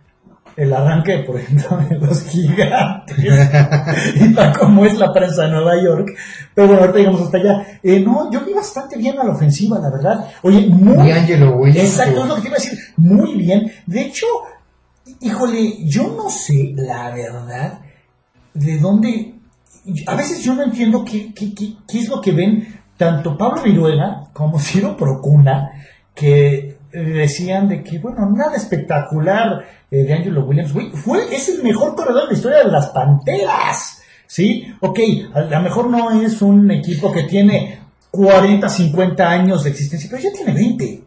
el 0.57 0.73
arranque, 0.73 1.19
por 1.27 1.39
ejemplo, 1.39 1.79
de 1.89 1.99
los 1.99 2.23
gigantes 2.23 3.17
y 4.17 4.29
para 4.31 4.53
cómo 4.53 4.85
es 4.85 4.97
la 4.99 5.13
prensa 5.13 5.45
de 5.45 5.51
Nueva 5.51 5.83
York. 5.83 6.11
Pero 6.55 6.69
bueno, 6.69 6.83
ahorita 6.83 6.99
llegamos 6.99 7.23
hasta 7.23 7.39
allá. 7.39 7.67
Eh, 7.83 8.01
no, 8.01 8.31
yo 8.31 8.45
vi 8.45 8.53
bastante 8.53 8.97
bien 8.97 9.19
a 9.19 9.25
la 9.25 9.33
ofensiva, 9.33 9.79
la 9.79 9.91
verdad. 9.91 10.31
Oye, 10.43 10.67
muy... 10.67 11.11
Angelo 11.11 11.57
Williams. 11.57 11.91
Exacto, 11.91 12.23
es 12.23 12.29
lo 12.29 12.35
que 12.37 12.43
te 12.43 12.49
iba 12.49 12.57
a 12.57 12.61
decir. 12.61 12.79
Muy 12.97 13.35
bien. 13.37 13.73
De 13.87 14.01
hecho, 14.03 14.27
híjole, 15.21 15.85
yo 15.87 16.15
no 16.17 16.31
sé, 16.31 16.73
la 16.77 17.11
verdad, 17.11 17.81
de 18.53 18.79
dónde... 18.79 19.35
A 20.07 20.15
veces 20.15 20.43
yo 20.43 20.55
no 20.55 20.63
entiendo 20.63 21.05
qué, 21.05 21.35
qué, 21.35 21.53
qué, 21.55 21.75
qué 21.87 21.99
es 21.99 22.09
lo 22.09 22.21
que 22.21 22.33
ven 22.33 22.81
tanto 22.97 23.37
Pablo 23.37 23.63
Viruega 23.63 24.29
como 24.33 24.59
Ciro 24.59 24.97
Procuna, 24.97 25.73
que 26.15 26.74
decían 27.01 27.69
de 27.69 27.83
que, 27.83 27.99
bueno, 27.99 28.31
nada 28.31 28.57
espectacular 28.57 29.65
eh, 29.91 30.05
de 30.05 30.13
Angelo 30.15 30.45
Williams. 30.45 30.73
Fue, 30.95 31.35
es 31.35 31.49
el 31.49 31.63
mejor 31.63 31.95
corredor 31.95 32.23
de 32.23 32.29
la 32.29 32.35
historia 32.35 32.59
de 32.59 32.71
las 32.71 32.87
Panteras. 32.89 34.01
¿Sí? 34.27 34.67
Ok, 34.81 34.99
a 35.35 35.41
lo 35.43 35.61
mejor 35.61 35.89
no 35.91 36.11
es 36.23 36.41
un 36.43 36.71
equipo 36.71 37.13
que 37.13 37.25
tiene 37.25 37.81
40, 38.11 38.69
50 38.69 39.29
años 39.31 39.65
de 39.65 39.71
existencia, 39.71 40.09
pero 40.11 40.23
ya 40.23 40.33
tiene 40.33 40.53
20. 40.55 41.05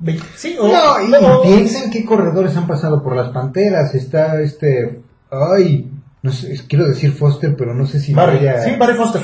Ve- 0.00 0.18
Sí, 0.36 0.56
o, 0.60 0.68
No, 0.68 1.42
y, 1.42 1.46
piensen 1.48 1.90
qué 1.90 2.04
corredores 2.04 2.56
han 2.56 2.66
pasado 2.66 3.02
por 3.02 3.16
las 3.16 3.30
panteras. 3.30 3.94
Está 3.94 4.40
este. 4.40 5.00
Ay, 5.30 5.90
no 6.22 6.32
sé, 6.32 6.60
quiero 6.68 6.86
decir 6.86 7.12
Foster, 7.12 7.56
pero 7.56 7.74
no 7.74 7.86
sé 7.86 7.98
si 8.00 8.12
Barry, 8.12 8.38
vaya- 8.38 8.62
sí, 8.62 8.72
Barry 8.78 8.94
Foster. 8.94 9.22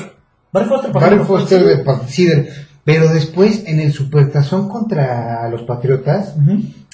Barry 0.51 0.67
Foster, 0.67 0.91
Barry 0.91 1.19
Foster 1.19 1.59
sí. 1.61 1.65
de 1.65 2.07
Cider. 2.07 2.49
Pero 2.83 3.07
después, 3.13 3.63
en 3.67 3.79
el 3.79 3.91
Supertazón 3.93 4.67
contra 4.67 5.47
los 5.49 5.61
Patriotas, 5.63 6.33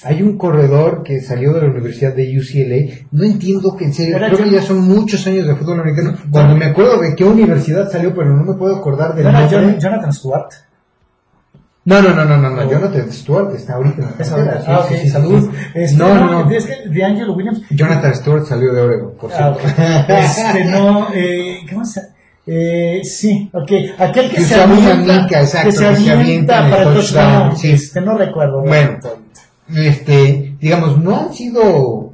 hay 0.04 0.22
un 0.22 0.36
corredor 0.36 1.02
que 1.02 1.20
salió 1.22 1.54
de 1.54 1.62
la 1.62 1.68
Universidad 1.68 2.14
de 2.14 2.38
UCLA. 2.38 3.06
No 3.10 3.24
entiendo 3.24 3.74
que 3.76 3.86
en 3.86 3.94
serio, 3.94 4.16
creo 4.18 4.36
que 4.44 4.50
ya 4.50 4.62
son 4.62 4.80
muchos 4.86 5.26
años 5.26 5.46
de 5.46 5.54
fútbol 5.56 5.80
americano. 5.80 6.14
Cuando 6.30 6.56
me 6.56 6.66
acuerdo 6.66 7.00
de 7.00 7.14
qué 7.16 7.24
universidad 7.24 7.90
salió, 7.90 8.14
pero 8.14 8.36
no 8.36 8.44
me 8.44 8.54
puedo 8.58 8.76
acordar 8.76 9.14
del 9.14 9.24
nombre. 9.32 9.48
Jon- 9.48 9.78
Jonathan 9.80 10.12
Stewart. 10.12 10.50
No, 11.84 12.02
no, 12.02 12.14
no, 12.14 12.24
no, 12.26 12.36
no, 12.36 12.50
no. 12.50 12.70
Jonathan 12.70 13.10
Stewart 13.10 13.54
está 13.54 13.76
ahorita 13.76 13.96
en 14.02 14.04
la 14.04 14.10
Es 14.18 14.28
sí, 14.28 14.34
Ah, 14.66 14.84
sí, 14.86 14.94
ok, 14.94 15.00
sí, 15.00 15.08
salud. 15.08 15.50
Este, 15.74 15.96
No, 15.96 16.14
no, 16.14 16.44
no. 16.44 16.50
Es 16.50 16.66
que 16.66 16.86
de 16.90 17.02
Angelo 17.04 17.32
Williams. 17.32 17.62
Jonathan 17.70 18.14
Stewart 18.14 18.44
salió 18.44 18.74
de 18.74 18.80
Oregon, 18.82 19.12
por 19.18 19.32
Ah, 19.32 19.54
cierto. 19.56 19.82
ok. 19.82 20.08
Este, 20.10 20.64
no, 20.66 21.08
eh, 21.14 21.60
¿qué 21.66 21.74
más? 21.74 21.98
Eh, 22.50 23.00
sí, 23.04 23.50
ok. 23.52 23.70
Aquel 23.98 24.30
que, 24.30 24.36
Que 24.36 24.42
se 24.42 24.54
una 24.54 24.64
avienta, 24.64 25.22
mica, 25.22 25.40
exacto, 25.42 25.66
que 25.68 25.72
se 25.72 25.78
que 25.78 25.96
se 25.96 26.10
avienta 26.12 26.12
avienta 26.20 26.70
para 26.70 26.82
el 26.84 26.94
touchdown, 26.94 27.32
touchdown. 27.50 27.56
sí. 27.58 27.70
Este, 27.72 28.00
no 28.00 28.16
recuerdo. 28.16 28.62
Bueno. 28.62 28.98
Este, 29.76 30.54
digamos, 30.58 30.96
no 30.98 31.14
han 31.18 31.34
sido 31.34 32.07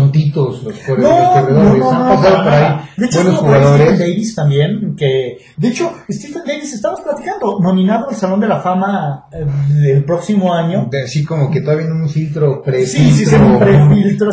tontitos 0.00 0.62
los 0.62 0.74
corredores. 0.78 1.02
No, 1.02 1.18
los 1.20 1.28
corredores. 1.40 1.78
no, 1.78 1.90
han 1.90 1.98
no, 1.98 2.14
pasado 2.14 2.34
para 2.36 2.42
por 2.42 2.44
nada. 2.52 2.78
ahí 2.78 2.88
De 2.96 3.06
hecho, 3.06 3.18
buenos 3.18 3.34
ahí 3.34 3.36
Stephen 3.36 3.60
jugadores. 3.60 3.98
Davis 3.98 4.34
también, 4.34 4.96
que, 4.96 5.38
de 5.56 5.68
hecho, 5.68 5.92
Stephen 6.10 6.42
Davis, 6.46 6.72
estamos 6.74 7.00
platicando, 7.00 7.58
nominado 7.60 8.08
al 8.08 8.14
Salón 8.16 8.40
de 8.40 8.48
la 8.48 8.60
Fama 8.60 9.26
eh, 9.32 9.46
del 9.72 10.04
próximo 10.04 10.52
año. 10.54 10.88
De- 10.90 11.02
Así 11.02 11.24
como 11.24 11.50
que 11.50 11.60
todavía 11.60 11.86
en 11.86 11.92
un 11.92 12.08
filtro 12.08 12.62
pre 12.62 12.84
Sí, 12.86 13.10
sí, 13.10 13.24
sí, 13.26 13.34
un 13.34 13.58
prefiltro, 13.58 14.30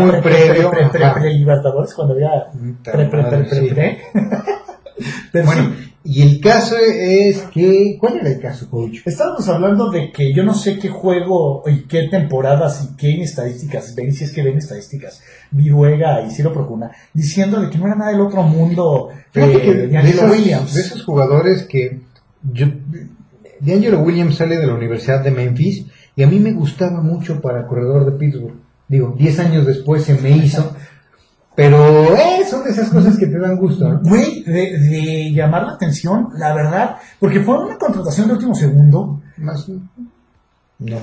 muy, 0.00 0.10
pre- 0.10 0.22
pre- 0.22 0.46
previo. 0.48 0.70
pre- 0.70 0.88
pre- 0.88 1.10
pre- 1.14 1.34
Libertadores, 1.34 1.94
cuando 1.94 2.14
había 2.14 2.30
pre, 2.82 3.06
pre, 3.06 3.24
pre, 3.24 3.44
pre, 3.44 3.68
pre. 5.32 5.42
Bueno, 5.44 5.72
y 6.06 6.20
el 6.20 6.38
caso 6.38 6.76
es 6.76 7.40
que, 7.44 7.96
¿cuál 7.98 8.18
era 8.18 8.28
el 8.28 8.38
caso, 8.38 8.68
coach? 8.68 8.98
estábamos 9.06 9.48
hablando 9.48 9.90
de 9.90 10.12
que 10.12 10.34
yo 10.34 10.44
no 10.44 10.52
sé 10.52 10.78
qué 10.78 10.90
juego 10.90 11.62
y 11.66 11.84
qué 11.84 12.08
temporadas 12.08 12.90
y 12.90 12.96
qué 12.96 13.22
estadísticas 13.22 13.94
ven, 13.94 14.12
si 14.12 14.24
es 14.24 14.32
que 14.32 14.42
ven 14.42 14.58
estadísticas, 14.58 15.22
Viruega 15.50 16.20
y 16.20 16.30
Ciro 16.30 16.52
Procuna, 16.52 16.90
diciendo 17.14 17.58
de 17.58 17.70
que 17.70 17.78
no 17.78 17.86
era 17.86 17.94
nada 17.96 18.10
del 18.10 18.20
otro 18.20 18.42
mundo 18.42 19.08
Fíjate 19.30 19.56
eh, 19.56 19.62
que 19.62 19.74
de 19.74 19.86
de, 19.88 19.96
Angelo 19.96 20.18
esos, 20.18 20.30
Williams. 20.30 20.74
de 20.74 20.80
esos 20.82 21.04
jugadores 21.04 21.62
que 21.62 22.00
yo, 22.52 22.66
D'Angelo 23.60 24.00
Williams 24.00 24.36
sale 24.36 24.58
de 24.58 24.66
la 24.66 24.74
Universidad 24.74 25.24
de 25.24 25.30
Memphis 25.30 25.86
y 26.16 26.22
a 26.22 26.26
mí 26.26 26.38
me 26.38 26.52
gustaba 26.52 27.00
mucho 27.00 27.40
para 27.40 27.66
corredor 27.66 28.04
de 28.04 28.18
Pittsburgh. 28.18 28.60
Digo, 28.88 29.14
10 29.18 29.38
años 29.38 29.66
después 29.66 30.04
se 30.04 30.14
me 30.14 30.30
hizo. 30.30 30.76
Pero 31.56 32.16
eh, 32.16 32.44
son 32.48 32.64
de 32.64 32.70
esas 32.70 32.88
cosas 32.90 33.16
que 33.16 33.26
te 33.26 33.38
dan 33.38 33.56
gusto, 33.56 33.88
¿no? 33.88 34.00
Güey, 34.02 34.42
de, 34.42 34.78
de 34.78 35.32
llamar 35.32 35.62
la 35.64 35.72
atención, 35.74 36.28
la 36.36 36.52
verdad, 36.52 36.96
porque 37.20 37.40
fue 37.40 37.64
una 37.64 37.76
contratación 37.78 38.26
de 38.26 38.34
último 38.34 38.54
segundo. 38.54 39.20
Más, 39.36 39.68
no, 40.78 40.96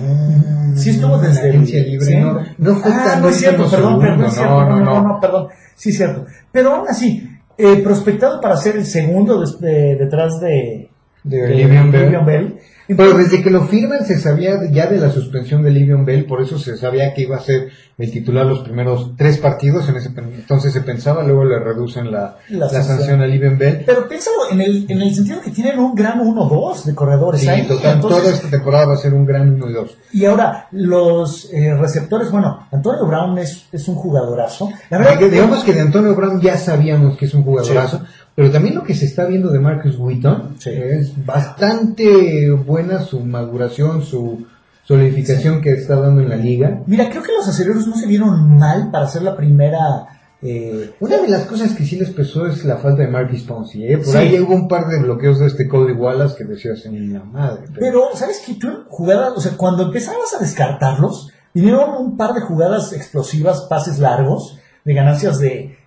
Sí 0.75 0.89
estuvo 0.89 1.17
desde 1.17 1.50
agencia 1.50 1.81
libre, 1.81 2.05
sí. 2.05 2.15
no, 2.17 2.39
no 2.58 2.75
fue 2.75 2.91
ah, 2.93 3.03
tan 3.05 3.22
no 3.22 3.29
es 3.29 3.38
cierto, 3.38 3.70
perdón, 3.70 4.00
perdón, 4.00 4.01
segundo, 4.01 4.27
es 4.27 4.34
cierto, 4.34 4.65
no, 4.65 4.79
no, 4.81 5.01
no, 5.08 5.20
perdón, 5.22 5.48
sí 5.75 5.89
es 5.89 5.98
cierto. 5.98 6.25
Pero 6.51 6.75
aún 6.75 6.88
así, 6.89 7.29
eh, 7.58 7.77
prospectado 7.81 8.41
para 8.41 8.58
ser 8.58 8.75
el 8.75 8.86
segundo 8.86 9.41
de- 9.60 9.96
detrás 9.96 10.39
de, 10.41 10.89
De 11.24 11.41
Bell. 11.48 12.25
Bell. 12.25 12.58
Pero 12.98 13.17
desde 13.17 13.41
que 13.41 13.50
lo 13.50 13.65
firman 13.65 14.05
se 14.05 14.19
sabía 14.19 14.55
ya 14.71 14.88
de 14.88 14.98
la 14.98 15.12
suspensión 15.12 15.63
de 15.63 15.71
Livion 15.71 16.05
Bell, 16.05 16.25
por 16.25 16.41
eso 16.41 16.57
se 16.57 16.77
sabía 16.77 17.13
que 17.13 17.21
iba 17.21 17.38
a 17.38 17.41
ser 17.41 17.69
el 17.98 18.12
titular 18.12 18.45
los 18.45 18.62
primeros 18.62 19.12
tres 19.15 19.38
partidos, 19.38 19.88
en 19.89 19.98
ese 19.98 20.10
entonces 20.15 20.74
se 20.74 20.81
pensaba, 20.81 21.24
luego 21.24 21.45
le 21.45 21.60
reducen 21.60 22.12
la, 22.12 22.38
La 22.50 22.65
la, 22.71 22.83
sanción. 22.83 23.21
a 23.21 23.27
Livion 23.27 23.57
Bell. 23.57 23.83
Pero 23.86 24.07
piénsalo 24.07 24.51
en 24.51 24.62
el, 24.62 24.86
en 24.89 25.01
el 25.01 25.13
sentido 25.13 25.39
que 25.41 25.51
tienen 25.51 25.77
un 25.79 25.93
gran 25.93 26.19
1-2 26.19 26.83
de 26.83 26.95
corredores. 26.95 27.41
Sí, 27.41 27.48
ahí. 27.48 27.67
total, 27.67 27.95
Entonces, 27.95 28.21
toda 28.21 28.33
esta 28.33 28.50
temporada 28.50 28.86
va 28.88 28.93
a 28.93 28.98
ser 28.98 29.13
un 29.13 29.25
gran 29.25 29.53
1 29.53 29.69
y 29.69 29.74
2. 29.74 29.98
Y 30.13 30.25
ahora, 30.25 30.67
los 30.71 31.51
eh, 31.53 31.75
receptores, 31.75 32.31
bueno, 32.31 32.67
Antonio 32.71 33.05
Brown 33.05 33.38
es, 33.38 33.67
es 33.71 33.88
un 33.88 33.95
jugadorazo. 33.95 34.69
La 34.89 34.98
verdad, 34.98 35.19
digamos 35.19 35.63
que 35.63 35.74
de 35.74 35.81
Antonio 35.81 36.15
Brown 36.15 36.41
ya 36.41 36.57
sabíamos 36.57 37.17
que 37.17 37.25
es 37.25 37.33
un 37.33 37.43
jugadorazo, 37.43 38.01
pero 38.35 38.50
también 38.51 38.75
lo 38.75 38.83
que 38.83 38.93
se 38.95 39.05
está 39.05 39.25
viendo 39.25 39.50
de 39.51 39.59
Marcus 39.59 39.97
Wheaton 39.97 40.55
Sí. 40.59 40.69
es 40.71 41.25
bastante 41.25 42.51
buena 42.51 43.00
su 43.01 43.19
maduración, 43.21 44.01
su 44.03 44.45
solidificación 44.83 45.61
que 45.61 45.73
está 45.73 45.95
dando 45.95 46.21
en 46.21 46.29
la 46.29 46.35
liga. 46.38 46.81
Mira, 46.88 47.09
creo 47.09 47.23
que 47.23 47.31
los 47.38 47.47
aceleros 47.47 47.88
no 47.88 47.95
se 47.95 48.07
vieron 48.07 48.57
mal 48.57 48.89
para 48.91 49.07
ser 49.07 49.21
la 49.23 49.35
primera. 49.35 50.07
eh, 50.43 50.95
Una 51.00 51.17
de 51.17 51.27
las 51.27 51.43
cosas 51.43 51.73
que 51.73 51.85
sí 51.85 51.97
les 51.97 52.09
pesó 52.09 52.47
es 52.47 52.65
la 52.65 52.77
falta 52.77 53.03
de 53.03 53.07
Marquis 53.09 53.43
Ponzi, 53.43 53.85
¿eh? 53.85 53.97
Por 53.97 54.07
Sí. 54.07 54.17
ahí 54.17 54.39
hubo 54.39 54.55
un 54.55 54.67
par 54.67 54.88
de 54.88 55.00
bloqueos 55.00 55.39
de 55.39 55.45
este 55.45 55.67
Cody 55.67 55.93
Wallace 55.93 56.35
que 56.35 56.45
decías 56.45 56.83
en 56.88 57.13
la 57.13 57.23
madre. 57.23 57.65
Pero, 57.79 58.09
¿sabes 58.15 58.41
qué? 58.43 58.55
Tú 58.55 58.85
jugadas, 58.89 59.33
o 59.35 59.39
sea, 59.39 59.51
cuando 59.55 59.83
empezabas 59.83 60.33
a 60.35 60.39
descartarlos, 60.39 61.29
vinieron 61.53 61.91
un 62.03 62.17
par 62.17 62.33
de 62.33 62.41
jugadas 62.41 62.91
explosivas, 62.91 63.67
pases 63.69 64.00
largos, 64.00 64.57
de 64.83 64.93
ganancias 64.95 65.38
de 65.38 65.77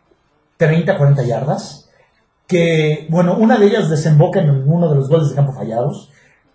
30, 0.56 0.96
40 0.98 1.24
yardas, 1.24 1.83
que, 2.46 3.06
bueno, 3.10 3.36
una 3.38 3.58
de 3.58 3.66
ellas 3.66 3.88
desemboca 3.90 4.40
en 4.40 4.50
uno 4.50 4.88
de 4.90 4.96
los 4.96 5.08
goles 5.08 5.30
de 5.30 5.34
campo 5.34 5.52
fallados, 5.52 6.10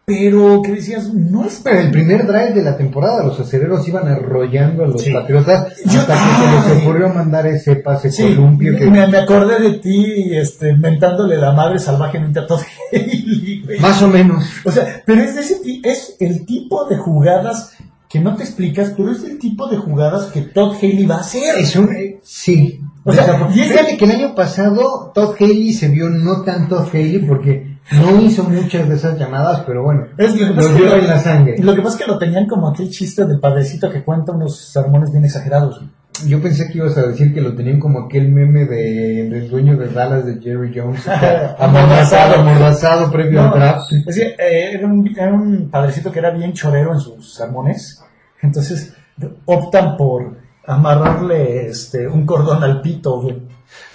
pero 0.06 0.64
que 0.64 0.72
decías, 0.72 1.14
no 1.14 1.46
es 1.46 1.62
Pero 1.64 1.82
el 1.82 1.92
primer 1.92 2.26
drive 2.26 2.54
de 2.54 2.64
la 2.64 2.76
temporada, 2.78 3.24
los 3.24 3.40
acereros 3.40 3.88
iban 3.88 4.08
arrollando 4.08 4.84
a 4.84 4.88
los 4.88 5.02
Sí. 5.04 5.12
patriotas 5.12 5.68
Yo- 5.86 6.00
hasta 6.02 6.14
que 6.16 6.20
se 6.68 6.74
les 6.76 6.82
ocurrió 6.84 7.10
mandar 7.10 7.46
ese 7.46 7.76
pase 7.76 8.12
Sí, 8.12 8.24
columpio 8.36 8.76
que 8.76 8.86
me, 8.90 9.06
me 9.06 9.18
acordé 9.20 9.60
de 9.60 9.74
ti, 9.78 10.36
este, 10.36 10.74
mentándole 10.76 11.38
la 11.38 11.52
madre 11.52 11.78
salvajemente 11.78 12.40
a 12.40 12.48
Todd 12.48 12.62
Haley, 12.92 13.64
más 13.82 14.02
o 14.02 14.08
menos. 14.08 14.46
O 14.66 14.72
sea, 14.72 15.04
pero 15.06 15.22
es, 15.22 15.36
de 15.36 15.42
ese 15.42 15.60
es 15.84 16.16
el 16.20 16.44
tipo 16.48 16.86
de 16.86 16.98
jugadas 16.98 17.74
que 18.10 18.20
no 18.20 18.36
te 18.36 18.42
explicas, 18.44 18.94
pero 18.98 19.12
es 19.12 19.24
el 19.24 19.38
tipo 19.38 19.68
de 19.68 19.78
jugadas 19.78 20.32
que 20.32 20.42
Todd 20.42 20.76
Haley 20.82 21.06
va 21.06 21.18
a 21.18 21.22
hacer. 21.22 21.60
Es 21.60 21.76
un, 21.76 21.88
sí. 22.24 22.82
O 23.04 23.14
sea, 23.14 23.50
y 23.56 23.62
es- 23.62 23.98
que 23.98 24.06
el 24.06 24.12
año 24.12 24.36
pasado 24.36 25.12
Todd 25.14 25.36
Haley 25.40 25.74
se 25.74 25.88
vio 25.90 26.10
no 26.10 26.42
tan 26.44 26.68
Todd 26.68 26.88
Haley 26.94 27.20
porque 27.20 27.78
No 27.92 28.22
hizo 28.22 28.44
muchas 28.44 28.88
de 28.88 28.96
esas 28.96 29.18
llamadas, 29.18 29.62
pero 29.66 29.84
bueno, 29.84 30.06
Es 30.18 30.36
lo 30.40 30.48
que 30.48 30.54
pasa 30.54 30.70
lo 30.70 30.78
que 30.78 31.00
en 31.00 31.08
la 31.08 31.20
sangre. 31.20 31.56
Lo 31.60 31.74
que 31.76 31.82
pasa 31.82 31.98
es 31.98 32.04
que 32.06 32.12
lo 32.12 32.18
tenían 32.20 32.46
como 32.48 32.70
aquel 32.70 32.90
chiste 32.90 33.26
del 33.26 33.40
padrecito 33.40 33.90
que 33.90 34.04
cuenta 34.04 34.32
unos 34.34 34.58
sermones 34.72 35.12
bien 35.12 35.26
exagerados. 35.26 35.82
Yo 36.28 36.42
pensé 36.42 36.68
que 36.70 36.80
ibas 36.80 36.98
a 36.98 37.04
decir 37.08 37.34
que 37.34 37.40
lo 37.40 37.56
tenían 37.56 37.80
como 37.80 38.02
aquel 38.06 38.28
meme 38.30 38.66
de, 38.66 39.30
del 39.30 39.50
dueño 39.50 39.78
de 39.78 39.88
Dallas 39.88 40.26
de 40.26 40.40
Jerry 40.42 40.74
Jones, 40.76 41.08
amordazado, 41.60 42.42
amordazado 42.42 43.10
previo 43.12 43.42
al 43.42 43.50
No, 43.52 43.56
draft. 43.56 43.92
es 44.06 44.18
eh, 44.18 44.36
era, 44.74 44.86
un, 44.88 45.08
era 45.18 45.34
un 45.34 45.70
padrecito 45.72 46.12
que 46.12 46.20
era 46.20 46.32
bien 46.32 46.52
chorero 46.54 46.94
en 46.94 47.00
sus 47.00 47.34
sermones. 47.34 48.04
Entonces 48.42 48.94
optan 49.46 49.96
por 49.98 50.38
amarrarle 50.70 51.68
este 51.68 52.08
un 52.08 52.26
cordón 52.26 52.64
al 52.64 52.82
pito. 52.82 53.28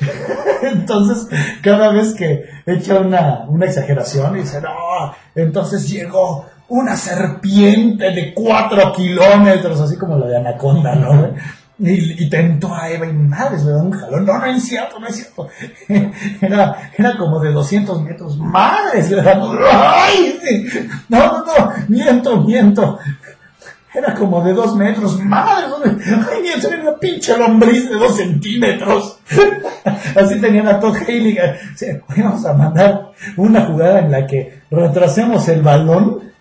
Entonces, 0.62 1.28
cada 1.62 1.90
vez 1.90 2.14
que 2.14 2.44
echa 2.66 2.98
una, 2.98 3.44
una 3.48 3.66
exageración 3.66 4.36
y 4.36 4.40
dice, 4.40 4.60
no, 4.60 5.14
entonces 5.34 5.88
llegó 5.88 6.46
una 6.68 6.96
serpiente 6.96 8.10
de 8.10 8.32
cuatro 8.32 8.92
kilómetros, 8.92 9.80
así 9.80 9.96
como 9.96 10.16
la 10.16 10.26
de 10.26 10.36
Anaconda, 10.38 10.94
¿no? 10.94 11.34
Y, 11.76 12.24
y 12.24 12.30
tentó 12.30 12.72
a 12.72 12.88
Eva 12.88 13.04
y 13.06 13.12
madres, 13.12 13.64
le 13.64 13.72
da 13.72 13.82
un 13.82 13.90
jalón. 13.90 14.24
No, 14.24 14.38
no 14.38 14.46
es 14.46 14.64
cierto, 14.64 14.98
no 15.00 15.08
es 15.08 15.16
cierto. 15.16 15.48
Era, 16.40 16.90
era 16.96 17.16
como 17.16 17.40
de 17.40 17.50
200 17.50 18.00
metros. 18.02 18.38
Madres, 18.38 19.10
le 19.10 19.22
da. 19.22 19.32
¡Ay! 20.06 20.38
No, 21.08 21.18
no, 21.18 21.44
no, 21.44 21.72
miento, 21.88 22.40
miento. 22.42 22.98
Era 23.94 24.12
como 24.12 24.42
de 24.42 24.52
dos 24.52 24.76
metros. 24.76 25.20
Madre, 25.20 25.66
ay, 26.06 26.60
se 26.60 26.68
ve 26.68 26.80
una 26.80 26.98
pinche 26.98 27.38
lombriz 27.38 27.88
de 27.88 27.94
dos 27.94 28.16
centímetros. 28.16 29.20
Así 30.16 30.40
tenían 30.40 30.66
a 30.66 30.80
Todd 30.80 30.96
Haley. 30.96 31.38
Vamos 32.16 32.44
a 32.44 32.54
mandar 32.54 33.12
una 33.36 33.66
jugada 33.66 34.00
en 34.00 34.10
la 34.10 34.26
que 34.26 34.62
retrasemos 34.68 35.48
el 35.48 35.62
balón, 35.62 36.32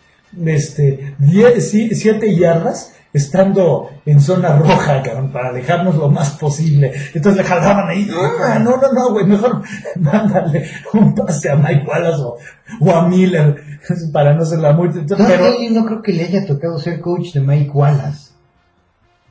este, 0.44 1.14
10, 1.20 1.70
sí, 1.70 1.94
siete 1.94 2.36
yardas, 2.36 2.93
estando 3.14 3.90
en 4.06 4.20
zona 4.20 4.56
roja, 4.58 5.02
cabrón, 5.04 5.32
para 5.32 5.50
alejarnos 5.50 5.96
lo 5.96 6.10
más 6.10 6.32
posible. 6.32 6.92
Entonces 7.14 7.44
le 7.44 7.48
jalaban 7.48 7.88
ahí, 7.88 8.08
"Ah, 8.44 8.60
no, 8.60 8.78
no, 8.78 8.92
no, 8.92 9.12
güey, 9.12 9.26
mejor 9.26 9.62
mándale 10.00 10.68
un 10.94 11.14
pase 11.14 11.50
a 11.52 11.56
Mike 11.56 11.86
Wallace 11.88 12.22
o, 12.22 12.38
o 12.80 12.92
a 12.92 13.08
Miller, 13.08 13.56
para 14.14 14.34
no 14.34 14.44
ser 14.46 14.60
la 14.60 14.74
muerte. 14.74 15.00
Entonces, 15.00 15.28
pero, 15.28 15.46
no 15.72 15.86
creo 15.86 16.02
que 16.02 16.14
le 16.14 16.24
haya 16.26 16.46
tocado 16.46 16.80
ser 16.80 17.00
coach 17.00 17.34
de 17.34 17.42
Mike 17.42 17.72
Wallace. 17.72 18.32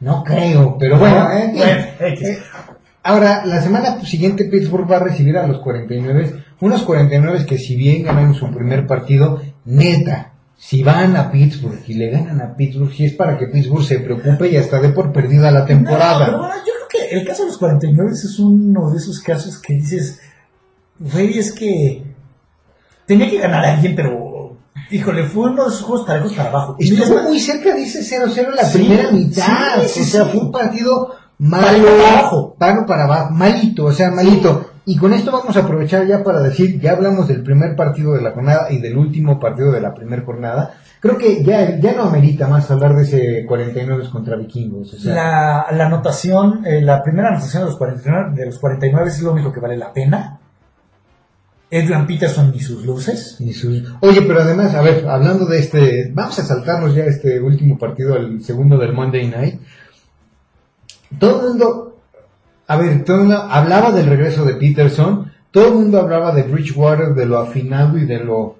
No 0.01 0.25
creo, 0.25 0.77
pero 0.79 0.99
bueno. 0.99 1.31
eh, 1.33 1.53
Bueno, 1.55 1.83
X. 2.01 2.29
eh, 2.29 2.39
ahora, 3.05 3.45
la 3.47 3.61
semana 3.63 4.01
siguiente 4.05 4.45
Pittsburgh 4.47 4.91
va 4.91 4.97
a 4.97 5.05
recibir 5.05 5.37
a 5.39 5.47
los 5.47 5.61
49, 5.61 6.43
unos 6.61 6.83
49 6.83 7.47
que 7.47 7.57
si 7.59 7.77
bien 7.77 8.03
ganaron 8.03 8.35
su 8.35 8.51
primer 8.51 8.85
partido, 8.87 9.41
neta, 9.65 10.32
si 10.65 10.81
van 10.83 11.17
a 11.17 11.31
Pittsburgh 11.31 11.83
y 11.89 11.95
le 11.95 12.09
ganan 12.11 12.41
a 12.41 12.55
Pittsburgh, 12.55 12.93
si 12.93 13.05
es 13.07 13.15
para 13.15 13.37
que 13.37 13.47
Pittsburgh 13.49 13.83
se 13.85 13.99
preocupe 13.99 14.49
y 14.49 14.57
hasta 14.57 14.79
dé 14.81 14.91
por 14.91 15.13
perdida 15.13 15.51
la 15.51 15.61
No, 15.61 15.67
pero 15.67 15.79
temporada. 15.81 16.31
bueno, 16.37 16.55
yo 16.65 16.73
creo 16.89 17.09
que 17.09 17.17
el 17.19 17.27
caso 17.27 17.43
de 17.43 17.49
los 17.49 17.59
49 17.59 18.11
es 18.13 18.39
uno 18.39 18.91
de 18.91 18.97
esos 18.99 19.21
casos 19.21 19.59
que 19.61 19.75
dices, 19.75 20.21
güey, 21.01 21.37
es 21.37 21.51
que 21.53 22.05
tenía 23.07 23.29
que 23.29 23.39
ganar 23.39 23.65
a 23.65 23.75
alguien, 23.75 23.97
pero, 23.97 24.57
híjole, 24.91 25.25
fue 25.25 25.51
uno 25.51 25.65
de 25.65 25.69
esos 25.71 25.83
juegos 25.83 26.07
parejos 26.07 26.33
para 26.35 26.49
abajo. 26.51 26.77
Y 26.79 26.95
Estuvo 26.95 27.23
muy 27.25 27.41
cerca 27.41 27.75
de 27.75 27.83
ese 27.83 28.01
0-0 28.25 28.55
la 28.55 28.65
Sí, 28.65 28.79
primera 28.79 29.11
mitad. 29.11 29.83
sí, 29.83 29.89
sí, 29.89 30.01
o 30.01 30.05
sea, 30.05 30.25
sí. 30.25 30.31
fue 30.31 30.41
un 30.43 30.53
partido 30.53 31.17
malo, 31.39 31.85
para 31.87 32.09
abajo. 32.21 32.55
paro 32.57 32.87
para 32.87 33.05
abajo, 33.05 33.31
malito, 33.35 33.87
o 33.87 33.93
sea, 33.93 34.13
malito. 34.13 34.71
Y 34.85 34.97
con 34.97 35.13
esto 35.13 35.31
vamos 35.31 35.57
a 35.57 35.61
aprovechar 35.61 36.07
ya 36.07 36.25
para 36.25 36.41
decir, 36.41 36.81
ya 36.81 36.93
hablamos 36.93 37.29
del 37.29 37.43
primer 37.43 37.77
partido 37.77 38.15
de 38.15 38.23
la 38.23 38.33
jornada 38.33 38.67
y 38.71 38.79
del 38.79 38.97
último 38.99 39.39
partido 39.39 39.71
de 39.71 39.81
la 39.81 39.95
primera 39.95 40.23
jornada. 40.23 40.75
Creo 40.99 41.17
que 41.19 41.45
ya, 41.45 41.79
ya 41.79 41.93
no 41.95 42.03
amerita 42.05 42.49
más 42.49 42.69
hablar 42.71 42.97
de 42.97 43.03
ese 43.03 43.47
49 43.47 44.09
contra 44.11 44.37
vikingos. 44.37 44.93
O 44.95 44.99
sea, 44.99 45.15
la, 45.15 45.67
la 45.77 45.87
anotación, 45.87 46.65
eh, 46.67 46.81
la 46.81 47.03
primera 47.03 47.29
anotación 47.29 47.63
de 47.63 47.69
los, 47.71 47.79
49, 47.79 48.33
de 48.35 48.47
los 48.47 48.59
49 48.59 49.09
es 49.09 49.23
lo 49.23 49.33
único 49.33 49.53
que 49.53 49.61
vale 49.61 49.77
la 49.77 49.93
pena. 49.93 50.39
Edwin 51.71 52.07
Peterson 52.07 52.53
y 52.55 52.61
sus 52.61 52.85
luces. 52.85 53.37
y 53.41 53.53
sus- 53.53 53.83
Oye, 54.01 54.23
pero 54.23 54.43
además, 54.43 54.75
a 54.75 54.83
ver, 54.83 55.09
hablando 55.09 55.47
de 55.47 55.59
este, 55.61 56.11
vamos 56.13 56.39
a 56.39 56.45
saltarnos 56.45 56.95
ya 56.95 57.05
este 57.05 57.41
último 57.41 57.79
partido, 57.79 58.17
el 58.17 58.43
segundo 58.45 58.77
del 58.79 58.93
Monday 58.93 59.29
Night. 59.29 59.61
Todo 61.19 61.41
el 61.41 61.49
mundo, 61.49 61.92
a 62.73 62.77
ver, 62.79 63.05
mundo 63.05 63.37
hablaba 63.51 63.93
del 63.93 64.07
regreso 64.07 64.47
de 64.47 64.55
Peterson, 64.55 65.31
todo 65.51 65.69
el 65.69 65.75
mundo 65.75 66.01
hablaba 66.01 66.35
de 66.35 66.45
Bridgewater, 66.45 67.15
de 67.15 67.27
lo 67.27 67.39
afinado 67.39 67.99
y 67.99 68.07
de 68.07 68.19
lo 68.19 68.57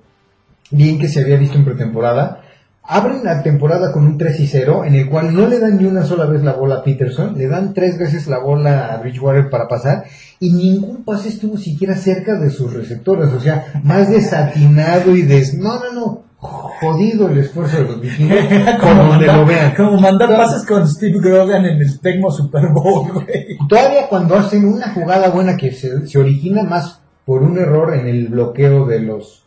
bien 0.71 0.99
que 0.99 1.09
se 1.09 1.23
había 1.23 1.39
visto 1.39 1.57
en 1.57 1.65
pretemporada. 1.65 2.43
Abren 2.83 3.25
la 3.25 3.43
temporada 3.43 3.91
con 3.91 4.05
un 4.05 4.19
3 4.19 4.41
y 4.41 4.47
0, 4.47 4.85
en 4.85 4.97
el 4.97 5.09
cual 5.09 5.35
no 5.35 5.49
le 5.49 5.61
dan 5.61 5.79
ni 5.79 5.87
una 5.87 6.05
sola 6.05 6.27
vez 6.27 6.43
la 6.43 6.53
bola 6.53 6.75
a 6.75 6.85
Peterson, 6.85 7.39
le 7.39 7.49
dan 7.49 7.73
tres 7.73 7.99
veces 7.99 8.27
la 8.27 8.39
bola 8.39 8.93
a 8.93 8.99
Bridgewater 8.99 9.49
para 9.49 9.67
pasar, 9.67 10.05
y 10.39 10.53
ningún 10.53 11.05
pase 11.05 11.31
estuvo 11.31 11.57
siquiera 11.57 11.95
cerca 11.95 12.39
de 12.39 12.51
sus 12.51 12.71
receptores, 12.71 13.33
o 13.33 13.41
sea, 13.41 13.81
más 13.83 14.11
desatinado 14.11 15.17
y 15.17 15.23
des... 15.23 15.55
No, 15.55 15.79
no, 15.79 15.93
no, 15.95 16.23
jodido 16.43 17.29
el 17.29 17.39
esfuerzo 17.39 17.77
de 17.79 17.85
los 17.85 18.01
vikingos, 18.01 18.39
por 18.39 18.79
como 18.81 19.05
donde 19.05 19.27
lo 19.27 19.33
mandar, 19.33 19.47
vean. 19.47 19.75
como 19.77 20.01
mandar 20.01 20.37
pases 20.37 20.67
con 20.67 20.89
Steve 20.89 21.21
Grogan 21.21 21.65
en 21.65 21.81
el 21.81 22.01
Tecmo 22.01 22.33
Super 22.33 22.69
Bowl, 22.73 23.13
güey. 23.13 23.57
Todavía 23.69 24.09
cuando 24.09 24.37
hacen 24.37 24.65
una 24.65 24.93
jugada 24.93 25.31
buena 25.31 25.57
que 25.57 25.71
se, 25.71 26.07
se 26.07 26.19
origina 26.19 26.65
más 26.65 27.01
por 27.25 27.43
un 27.43 27.57
error 27.59 27.95
en 27.95 28.09
el 28.09 28.29
bloqueo 28.29 28.87
de 28.87 29.01
los 29.01 29.43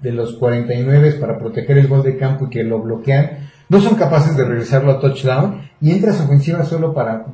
de 0.00 0.10
los 0.10 0.34
49 0.34 1.12
para 1.20 1.38
proteger 1.38 1.78
el 1.78 1.86
gol 1.86 2.02
de 2.02 2.16
campo 2.16 2.46
y 2.46 2.50
que 2.50 2.64
lo 2.64 2.80
bloquean, 2.80 3.50
no 3.68 3.80
son 3.80 3.94
capaces 3.94 4.36
de 4.36 4.44
regresarlo 4.44 4.90
a 4.90 5.00
touchdown 5.00 5.60
y 5.80 5.92
entra 5.92 6.10
a 6.10 6.14
su 6.14 6.24
ofensiva 6.24 6.64
solo 6.64 6.92
para 6.92 7.26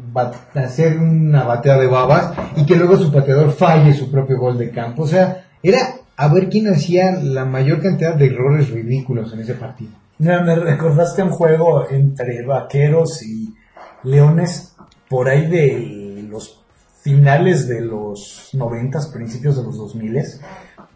hacer 0.55 0.99
una 0.99 1.45
batea 1.45 1.79
de 1.79 1.87
babas 1.87 2.33
y 2.57 2.67
que 2.67 2.77
luego 2.77 2.99
su 2.99 3.11
pateador 3.11 3.53
falle 3.53 3.95
su 3.95 4.11
propio 4.11 4.39
gol 4.39 4.59
de 4.59 4.71
campo. 4.71 5.05
O 5.05 5.07
sea, 5.07 5.47
era 5.63 5.79
a 6.21 6.27
ver 6.27 6.49
quién 6.49 6.67
hacía 6.67 7.13
la 7.13 7.45
mayor 7.45 7.81
cantidad 7.81 8.13
de 8.17 8.27
errores 8.27 8.71
ridículos 8.71 9.33
en 9.33 9.39
ese 9.39 9.55
partido. 9.55 9.93
Mira, 10.19 10.43
me 10.43 10.57
recordaste 10.57 11.23
un 11.23 11.31
juego 11.31 11.89
entre 11.89 12.45
vaqueros 12.45 13.23
y 13.23 13.55
leones 14.03 14.75
por 15.09 15.29
ahí 15.29 15.47
de 15.47 16.27
los 16.29 16.61
finales 17.03 17.69
de 17.69 17.83
los 17.83 18.51
noventas, 18.55 19.07
principios 19.07 19.59
de 19.59 19.63
los 19.63 19.79
dos 19.79 19.95
miles, 19.95 20.41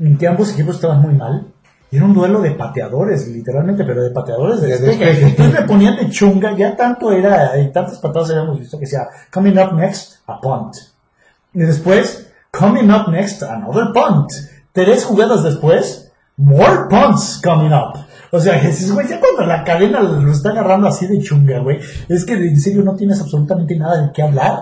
en 0.01 0.19
que 0.19 0.27
ambos 0.27 0.53
equipos 0.55 0.75
estaban 0.75 1.01
muy 1.01 1.15
mal. 1.15 1.47
Y 1.93 1.99
era 1.99 2.05
un 2.05 2.15
duelo 2.15 2.41
de 2.41 2.51
pateadores, 2.53 3.29
literalmente, 3.29 3.85
pero 3.85 4.03
de 4.03 4.11
pateadores 4.11 4.61
de 4.61 4.67
De 4.67 4.79
despeje. 4.79 5.05
despeje. 5.05 5.29
Entonces 5.29 5.61
me 5.61 5.67
ponían 5.69 5.97
de 5.99 6.11
chunga, 6.11 6.57
ya 6.57 6.75
tanto 6.75 7.13
era, 7.13 7.57
y 7.61 7.71
tantas 7.71 8.01
patadas 8.01 8.31
habíamos 8.31 8.59
visto 8.59 8.77
que 8.77 8.87
sea 8.87 9.07
coming 9.33 9.57
up 9.57 9.73
next, 9.77 10.15
a 10.27 10.41
punt. 10.41 10.75
Y 11.55 11.61
después, 11.61 12.29
coming 12.51 12.91
up 12.91 13.09
next, 13.09 13.45
another 13.45 13.93
punt. 13.95 14.33
Tres 14.73 15.05
jugadas 15.05 15.43
después, 15.45 16.11
more 16.37 16.89
punts 16.89 17.41
coming 17.45 17.73
up. 17.73 17.99
O 18.31 18.41
sea, 18.41 18.55
dices, 18.61 18.91
güey, 18.93 19.07
ya 19.09 19.21
cuando 19.21 19.45
la 19.45 19.63
cadena 19.65 20.01
lo 20.03 20.31
está 20.33 20.51
agarrando 20.51 20.89
así 20.89 21.07
de 21.07 21.19
chunga, 21.21 21.59
güey, 21.61 21.79
es 22.09 22.25
que 22.25 22.33
en 22.35 22.61
serio 22.61 22.83
no 22.83 22.95
tienes 22.97 23.21
absolutamente 23.21 23.77
nada 23.77 24.03
de 24.07 24.13
qué 24.13 24.23
hablar. 24.23 24.61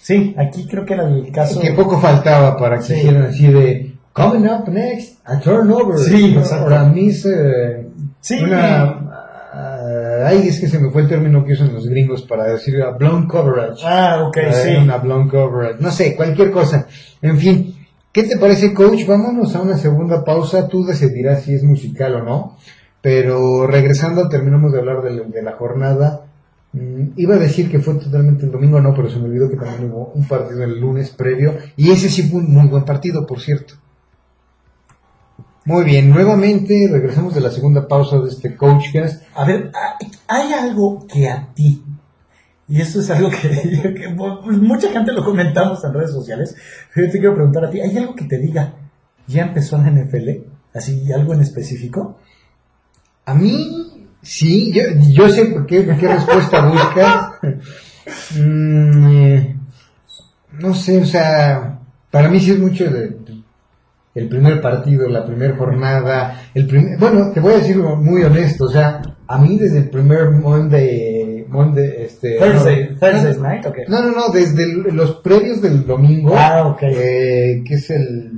Sí, 0.00 0.34
aquí 0.38 0.66
creo 0.66 0.84
que 0.86 0.94
era 0.94 1.04
el 1.08 1.30
caso. 1.32 1.60
Que 1.60 1.72
poco 1.72 1.98
faltaba 2.00 2.56
para 2.56 2.76
que 2.78 2.84
Sí. 2.84 2.94
hicieran 2.94 3.22
así 3.24 3.48
de 3.48 3.96
coming 4.12 4.46
up 4.48 4.68
next, 4.68 5.18
a 5.26 5.38
turnover. 5.40 5.98
Sí, 5.98 6.34
¿no? 6.34 6.42
O 6.42 6.74
a 6.74 6.84
miss, 6.84 7.26
eh, 7.26 7.88
Sí. 8.20 8.40
una, 8.42 8.82
ah, 9.52 10.26
ay, 10.26 10.48
es 10.48 10.60
que 10.60 10.68
se 10.68 10.78
me 10.78 10.90
fue 10.90 11.02
el 11.02 11.08
término 11.08 11.44
que 11.44 11.52
usan 11.52 11.74
los 11.74 11.86
gringos 11.88 12.22
para 12.22 12.44
decir 12.44 12.80
a 12.82 12.92
blown 12.92 13.26
coverage. 13.26 13.82
Ah, 13.84 14.24
ok, 14.26 14.38
sí. 14.52 14.76
Una 14.76 14.98
blown 14.98 15.28
coverage. 15.28 15.80
No 15.80 15.90
sé, 15.90 16.14
cualquier 16.16 16.50
cosa. 16.50 16.86
En 17.20 17.36
fin, 17.38 17.74
¿qué 18.16 18.22
te 18.22 18.38
parece, 18.38 18.72
coach? 18.72 19.04
Vámonos 19.06 19.54
a 19.54 19.60
una 19.60 19.76
segunda 19.76 20.24
pausa. 20.24 20.68
Tú 20.68 20.86
decidirás 20.86 21.42
si 21.42 21.52
es 21.52 21.62
musical 21.62 22.14
o 22.14 22.22
no. 22.22 22.56
Pero 23.02 23.66
regresando, 23.66 24.30
terminamos 24.30 24.72
de 24.72 24.78
hablar 24.78 25.02
de, 25.02 25.42
la 25.42 25.52
jornada. 25.52 26.24
Mm, 26.72 27.08
iba 27.16 27.34
a 27.34 27.38
decir 27.38 27.70
que 27.70 27.78
fue 27.78 27.96
totalmente 27.96 28.46
el 28.46 28.52
domingo, 28.52 28.80
no, 28.80 28.94
pero 28.94 29.10
se 29.10 29.18
me 29.18 29.26
olvidó 29.26 29.50
que 29.50 29.56
también 29.56 29.92
hubo 29.92 30.12
un 30.14 30.26
partido 30.26 30.64
el 30.64 30.80
lunes 30.80 31.10
previo. 31.10 31.58
Y 31.76 31.90
ese 31.90 32.08
sí 32.08 32.22
fue 32.22 32.40
un 32.40 32.54
muy 32.54 32.66
buen 32.68 32.86
partido, 32.86 33.26
por 33.26 33.38
cierto. 33.38 33.74
Muy 35.66 35.84
bien, 35.84 36.08
nuevamente 36.08 36.88
regresamos 36.90 37.34
de 37.34 37.42
la 37.42 37.50
segunda 37.50 37.86
pausa 37.86 38.18
de 38.20 38.30
este 38.30 38.56
Coachcast. 38.56 39.24
A 39.34 39.44
ver, 39.44 39.70
hay 40.26 40.52
algo 40.54 41.06
que 41.06 41.28
a 41.28 41.52
ti, 41.52 41.84
y 42.68 42.80
esto 42.80 43.00
es 43.00 43.10
algo 43.10 43.30
que, 43.42 44.14
pues, 44.16 44.58
mucha 44.58 44.90
gente 44.90 45.12
lo 45.12 45.24
comentamos 45.24 45.82
en 45.84 45.94
redes 45.94 46.10
sociales, 46.10 46.56
yo 46.94 47.10
te 47.10 47.18
quiero 47.18 47.34
preguntar 47.34 47.64
a 47.64 47.70
ti, 47.70 47.80
¿hay 47.80 47.96
algo 47.96 48.14
que 48.14 48.24
te 48.24 48.38
diga, 48.38 48.74
ya 49.26 49.42
empezó 49.42 49.78
la 49.78 49.90
NFL? 49.90 50.30
Así, 50.74 51.10
algo 51.12 51.32
en 51.32 51.40
específico. 51.40 52.18
A 53.24 53.34
mí, 53.34 54.08
sí, 54.20 54.72
yo, 54.72 54.82
yo 55.10 55.28
sé 55.28 55.46
por 55.46 55.66
qué, 55.66 55.86
qué 55.98 56.08
respuesta 56.08 56.66
busca. 56.66 57.38
Mm, 58.38 59.08
eh, 59.08 59.56
no 60.60 60.72
sé, 60.72 61.00
o 61.00 61.04
sea, 61.04 61.80
para 62.08 62.28
mí 62.28 62.38
sí 62.38 62.52
es 62.52 62.58
mucho 62.60 62.88
de, 62.88 63.16
el 64.14 64.28
primer 64.28 64.62
partido, 64.62 65.08
la 65.08 65.26
primera 65.26 65.56
jornada, 65.56 66.40
el 66.54 66.66
primer, 66.66 66.98
bueno, 66.98 67.32
te 67.32 67.40
voy 67.40 67.52
a 67.52 67.58
decir 67.58 67.76
muy 67.76 68.22
honesto, 68.22 68.64
o 68.64 68.68
sea, 68.70 69.02
a 69.26 69.38
mí 69.38 69.58
desde 69.58 69.78
el 69.78 69.90
primer 69.90 70.30
Monday, 70.30 71.15
Monday, 71.48 71.92
este, 72.04 72.38
Thursday, 72.38 72.90
no, 72.92 72.98
Thursday 72.98 73.38
night, 73.40 73.66
no, 73.88 74.02
no, 74.02 74.10
no, 74.12 74.28
desde 74.32 74.62
el- 74.64 74.94
los 74.94 75.16
previos 75.16 75.60
del 75.62 75.86
domingo, 75.86 76.34
Ah, 76.36 76.66
ok. 76.68 76.82
eh, 76.82 77.62
que 77.66 77.74
es 77.74 77.90
el 77.90 78.30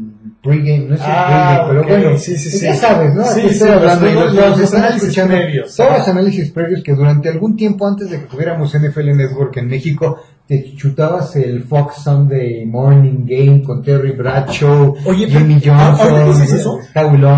pregame, 0.43 0.87
no 0.89 0.95
es 0.95 1.01
el 1.01 1.07
Ah, 1.09 1.27
pregame, 1.67 1.81
ok, 1.81 1.87
pero 1.89 2.03
bueno, 2.05 2.19
sí, 2.19 2.37
sí, 2.37 2.51
sí. 2.51 2.65
ya 2.67 2.75
sabes, 2.75 3.15
¿no? 3.15 3.25
Sí, 3.25 3.41
Aquí 3.41 3.49
sí, 3.49 3.55
estoy 3.55 3.71
hablando 3.71 4.09
y 4.09 4.13
los- 4.15 4.35
los, 4.35 4.59
los 4.61 4.75
análisis 4.75 5.03
escuchando, 5.03 5.35
previos. 5.37 5.77
todos 5.77 5.99
los 5.99 6.09
análisis 6.09 6.51
previos 6.53 6.83
que 6.83 6.95
durante 6.95 7.29
algún 7.29 7.57
tiempo 7.57 7.87
antes 7.87 8.11
de 8.11 8.21
que 8.21 8.27
tuviéramos 8.27 8.75
NFL 8.75 9.15
Network 9.17 9.57
en 9.57 9.67
México, 9.69 10.19
te 10.49 10.75
chutabas 10.75 11.37
el 11.37 11.63
Fox 11.63 11.97
Sunday 12.03 12.65
Morning 12.65 13.27
Game 13.27 13.63
con 13.63 13.83
Terry 13.83 14.13
Bradshaw, 14.13 14.95
Oye, 15.05 15.29
Jimmy 15.29 15.61
pero- 15.61 15.75
¿ahorita 15.75 16.05
Johnson, 16.05 16.41
dices 16.41 16.53
eso? 16.61 16.79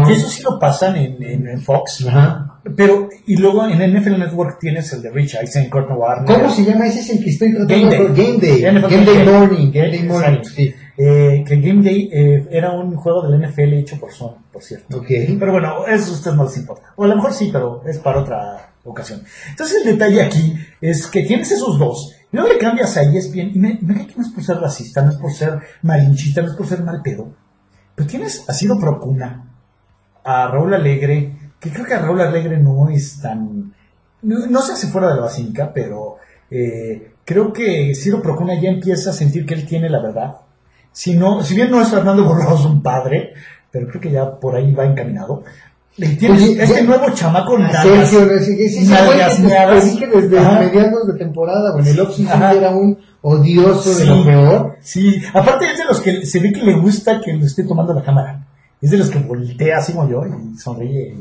Eso 0.09 0.29
sí 0.29 0.42
lo 0.44 0.59
pasan 0.61 0.96
en, 0.96 1.20
en, 1.23 1.49
en 1.49 1.61
Fox. 1.61 2.07
Ajá. 2.07 2.46
Pero, 2.77 3.09
y 3.27 3.37
luego 3.37 3.66
en 3.66 3.79
NFL 3.99 4.18
Network 4.18 4.59
tienes 4.61 4.92
el 4.92 5.03
de 5.03 5.11
Rich 5.11 5.35
Eisen, 5.42 5.68
Kurt 5.68 5.88
Warner. 5.90 6.25
¿Cómo 6.37 6.51
se 6.55 6.62
llama? 6.64 6.87
Ese 6.87 7.01
es 7.01 7.11
el 7.11 7.25
que 7.25 7.31
estoy 7.31 7.53
tratando 7.55 7.88
Game 7.88 7.90
Day. 7.90 8.27
Game 8.27 8.38
Day. 8.38 8.73
NFL 8.79 8.94
Game 8.94 9.05
Day 9.07 9.16
Game. 9.25 9.33
Morning. 9.38 9.70
Game 9.73 9.90
Day 9.90 10.03
Morning. 10.05 10.29
Exacto. 10.38 10.49
Sí. 10.55 10.75
Eh, 10.99 11.44
que 11.46 11.57
Game 11.61 11.83
Day 11.83 12.11
eh, 12.12 12.46
era 12.51 12.73
un 12.73 12.94
juego 12.94 13.27
del 13.27 13.40
NFL 13.40 13.73
hecho 13.73 13.99
por 13.99 14.12
Sony, 14.12 14.37
por 14.53 14.62
cierto. 14.62 14.99
Ok. 14.99 15.07
Pero 15.38 15.51
bueno, 15.53 15.87
eso 15.87 16.11
a 16.12 16.14
ustedes 16.14 16.37
no 16.37 16.44
les 16.44 16.57
importa. 16.59 16.92
O 16.96 17.05
a 17.05 17.09
lo 17.09 17.16
mejor 17.16 17.33
sí, 17.33 17.49
pero 17.51 17.83
es 17.88 17.99
para 17.99 18.20
otra 18.20 18.73
ocasión. 18.85 19.23
Entonces 19.49 19.79
el 19.85 19.92
detalle 19.92 20.23
aquí 20.23 20.55
es 20.81 21.07
que 21.07 21.23
tienes 21.23 21.51
esos 21.51 21.79
dos. 21.79 22.14
Luego 22.33 22.49
le 22.49 22.59
cambias 22.59 22.97
a 22.97 23.03
ESPN. 23.03 23.53
Y 23.55 23.59
me, 23.59 23.79
que 23.79 24.14
no 24.16 24.23
es 24.23 24.31
por 24.31 24.45
ser 24.45 24.59
racista, 24.59 25.03
no 25.03 25.11
es 25.11 25.16
por 25.16 25.33
ser 25.33 25.61
malinchista, 25.83 26.43
no 26.43 26.49
es 26.49 26.57
por 26.57 26.66
ser 26.66 26.83
mal 26.83 27.03
pedo. 27.03 27.33
Pero 27.95 28.09
tienes 28.09 28.49
a 28.49 28.53
Ciro 28.53 28.79
Procuna, 28.79 29.53
a 30.25 30.49
Raúl 30.49 30.75
Alegre, 30.75 31.53
que 31.59 31.71
creo 31.71 31.85
que 31.85 31.95
a 31.95 32.01
Raúl 32.01 32.21
Alegre 32.21 32.59
no 32.59 32.88
es 32.88 33.21
tan... 33.21 33.75
No, 34.23 34.47
no 34.47 34.62
se 34.62 34.73
hace 34.73 34.88
fuera 34.88 35.09
de 35.09 35.14
la 35.16 35.23
basílica, 35.23 35.73
pero 35.73 36.16
eh, 36.51 37.14
creo 37.25 37.53
que 37.53 37.95
Ciro 37.95 38.23
Procuna 38.23 38.55
ya 38.61 38.71
empieza 38.71 39.11
a 39.11 39.14
sentir 39.14 39.47
que 39.47 39.55
él 39.55 39.66
tiene 39.66 39.88
la 39.88 40.03
verdad. 40.03 40.37
Si, 40.93 41.16
no, 41.16 41.43
si 41.43 41.55
bien 41.55 41.71
no 41.71 41.81
es 41.81 41.88
Fernando 41.88 42.25
Burgos 42.25 42.64
un 42.66 42.83
padre, 42.83 43.33
pero 43.71 43.88
creo 43.88 44.01
que 44.01 44.11
ya 44.11 44.38
por 44.38 44.57
ahí 44.57 44.73
va 44.75 44.85
encaminado. 44.85 45.45
Oye, 46.03 46.53
este 46.63 46.75
ya- 46.77 46.83
nuevo 46.83 47.11
chamaco 47.15 47.57
Ah, 47.57 47.61
nalgas- 47.73 48.09
Sergio, 48.11 48.27
nalgas 48.89 49.37
que 49.37 49.43
meadas. 49.43 49.85
te 49.85 49.91
dije 49.91 50.07
desde 50.07 50.39
Ajá. 50.39 50.61
mediados 50.61 51.07
de 51.07 51.19
temporada, 51.19 51.73
bueno, 51.73 51.89
el 51.89 52.27
Ajá. 52.29 52.53
era 52.55 52.71
un 52.71 52.99
odioso 53.23 53.91
de 53.91 54.03
Sí. 54.05 54.07
lo 54.09 54.25
peor. 54.25 54.77
Sí, 54.81 55.23
aparte 55.35 55.67
es 55.73 55.79
de 55.79 55.85
los 55.85 56.01
que 56.01 56.25
se 56.27 56.39
ve 56.41 56.53
que 56.53 56.63
le 56.63 56.75
gusta 56.81 57.21
que 57.21 57.33
lo 57.35 57.45
esté 57.45 57.65
tomando 57.65 57.93
la 57.93 58.03
cámara. 58.03 58.47
Es 58.81 58.91
de 58.91 58.97
los 58.97 59.11
que 59.11 59.19
voltea 59.19 59.79
así 59.79 59.93
como 59.93 60.09
yo 60.09 60.23
y 60.27 60.57
sonríe 60.59 61.15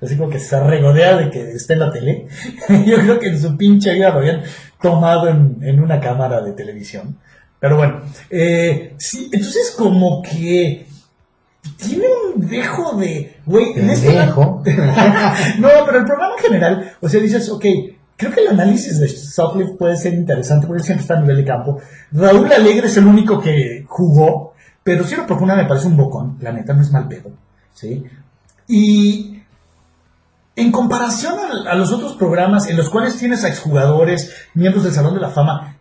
y 0.00 0.04
así 0.04 0.16
como 0.16 0.30
que 0.30 0.38
se 0.38 0.58
regodea 0.58 1.16
de 1.18 1.30
que 1.30 1.50
esté 1.52 1.74
en 1.74 1.80
la 1.80 1.92
tele. 1.92 2.26
yo 2.86 2.96
creo 2.96 3.18
que 3.18 3.28
en 3.28 3.40
su 3.40 3.56
pinche 3.56 3.92
vida 3.92 4.10
lo 4.10 4.20
habían 4.20 4.40
tomado 4.80 5.28
en, 5.28 5.58
en 5.62 5.80
una 5.80 6.00
cámara 6.00 6.40
de 6.40 6.52
televisión. 6.52 7.18
Pero 7.60 7.76
bueno, 7.76 8.00
eh, 8.30 8.94
sí, 8.98 9.28
entonces 9.32 9.74
como 9.76 10.22
que 10.22 10.86
tiene 11.76 12.06
un 12.34 12.48
dejo 12.48 12.96
de, 12.96 13.40
güey, 13.46 13.72
en 13.78 13.90
este 13.90 14.12
Dejo. 14.12 14.62
no, 15.58 15.68
pero 15.86 15.98
el 15.98 16.04
programa 16.04 16.34
en 16.36 16.42
general, 16.42 16.92
o 17.00 17.08
sea, 17.08 17.20
dices, 17.20 17.48
ok, 17.48 17.64
creo 18.16 18.32
que 18.32 18.40
el 18.40 18.48
análisis 18.48 19.00
de 19.00 19.08
Sutcliffe 19.08 19.74
puede 19.74 19.96
ser 19.96 20.14
interesante 20.14 20.66
porque 20.66 20.80
él 20.80 20.84
siempre 20.84 21.02
está 21.02 21.14
a 21.14 21.20
nivel 21.20 21.36
de 21.38 21.44
campo. 21.44 21.80
Raúl 22.12 22.52
Alegre 22.52 22.86
es 22.86 22.96
el 22.96 23.06
único 23.06 23.40
que 23.40 23.84
jugó, 23.86 24.54
pero 24.82 25.04
Ciro 25.04 25.26
Procuna 25.26 25.56
me 25.56 25.64
parece 25.64 25.86
un 25.86 25.96
bocón, 25.96 26.38
la 26.40 26.52
neta, 26.52 26.74
no 26.74 26.82
es 26.82 26.92
mal 26.92 27.08
pedo, 27.08 27.30
¿sí? 27.72 28.04
Y 28.68 29.42
en 30.56 30.70
comparación 30.70 31.34
a, 31.38 31.70
a 31.70 31.74
los 31.74 31.90
otros 31.92 32.14
programas 32.14 32.68
en 32.68 32.76
los 32.76 32.88
cuales 32.88 33.16
tienes 33.16 33.44
a 33.44 33.48
exjugadores, 33.48 34.34
miembros 34.54 34.84
del 34.84 34.92
Salón 34.92 35.14
de 35.14 35.20
la 35.20 35.30
Fama, 35.30 35.76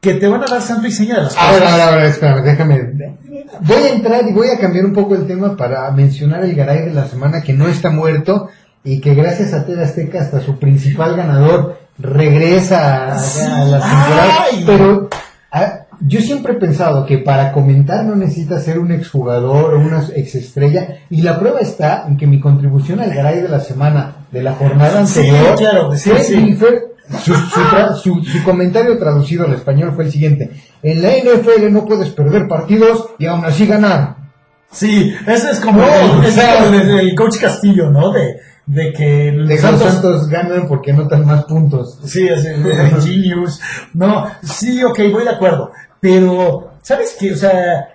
que 0.00 0.14
te 0.14 0.28
van 0.28 0.42
a 0.42 0.46
dar 0.46 0.62
santo 0.62 0.86
y 0.86 0.92
seña 0.92 1.16
de 1.16 1.22
las 1.22 1.34
cosas. 1.34 1.52
Ahora, 1.52 1.72
ahora, 1.72 1.88
ahora, 1.88 2.06
espérame, 2.06 2.42
déjame. 2.44 3.17
Voy 3.60 3.82
a 3.82 3.92
entrar 3.94 4.28
y 4.28 4.32
voy 4.32 4.48
a 4.48 4.58
cambiar 4.58 4.84
un 4.84 4.92
poco 4.92 5.14
el 5.14 5.26
tema 5.26 5.56
para 5.56 5.90
mencionar 5.90 6.44
el 6.44 6.54
Garay 6.54 6.86
de 6.86 6.94
la 6.94 7.06
semana 7.06 7.42
que 7.42 7.52
no 7.52 7.68
está 7.68 7.90
muerto 7.90 8.48
y 8.84 9.00
que 9.00 9.14
gracias 9.14 9.52
a 9.52 9.64
TV 9.64 9.82
Azteca 9.82 10.20
hasta 10.20 10.40
su 10.40 10.58
principal 10.58 11.16
ganador 11.16 11.78
regresa 11.98 13.14
a, 13.14 13.64
la 13.64 13.80
temporada. 13.80 14.34
Pero 14.66 15.08
ah, 15.50 15.80
yo 16.00 16.20
siempre 16.20 16.54
he 16.54 16.56
pensado 16.56 17.04
que 17.06 17.18
para 17.18 17.52
comentar 17.52 18.04
no 18.04 18.14
necesitas 18.14 18.64
ser 18.64 18.78
un 18.78 18.92
exjugador 18.92 19.74
o 19.74 19.80
una 19.80 20.04
exestrella 20.14 20.98
y 21.10 21.22
la 21.22 21.38
prueba 21.38 21.60
está 21.60 22.06
en 22.06 22.16
que 22.16 22.26
mi 22.26 22.40
contribución 22.40 23.00
al 23.00 23.12
Garay 23.12 23.40
de 23.40 23.48
la 23.48 23.60
semana 23.60 24.17
de 24.30 24.42
la 24.42 24.54
jornada 24.54 25.06
Sí, 25.06 25.20
anterior 25.20 25.54
claro, 25.56 25.94
sí, 25.96 26.10
fue- 26.58 26.82
su, 27.24 27.32
su 27.34 27.60
tra- 27.60 27.94
su- 27.94 28.22
su 28.22 28.44
comentario 28.44 28.98
traducido 28.98 29.46
al 29.46 29.54
español 29.54 29.92
fue 29.94 30.04
el 30.04 30.12
siguiente. 30.12 30.50
En 30.82 31.00
la 31.02 31.10
NFL 31.16 31.70
no 31.72 31.86
puedes 31.86 32.10
perder 32.10 32.46
partidos 32.48 33.08
y 33.18 33.24
aún 33.26 33.44
así 33.46 33.66
ganar. 33.66 34.16
Sí, 34.70 35.14
ese 35.26 35.50
es 35.52 35.60
como, 35.60 35.80
No, 35.80 36.22
el, 36.22 36.24
ese 36.26 37.14
coach 37.14 37.38
Castillo, 37.40 37.88
¿no? 37.90 38.12
De, 38.12 38.36
de 38.66 38.92
que 38.92 39.32
los 39.32 39.48
De 39.48 39.54
los 39.54 39.80
Santos 39.80 40.28
ganan 40.28 40.68
porque 40.68 40.92
anotan 40.92 41.24
más 41.24 41.44
puntos. 41.46 41.98
Sí, 42.04 42.28
es 42.28 42.44
el, 42.44 42.66
el 42.66 43.00
Genius. 43.02 43.58
No, 43.94 44.26
sí, 44.42 44.84
ok, 44.84 44.98
voy 45.10 45.24
de 45.24 45.30
acuerdo. 45.30 45.70
Pero, 46.00 46.72
¿sabes 46.82 47.16
qué? 47.18 47.32
O 47.32 47.36
sea, 47.36 47.88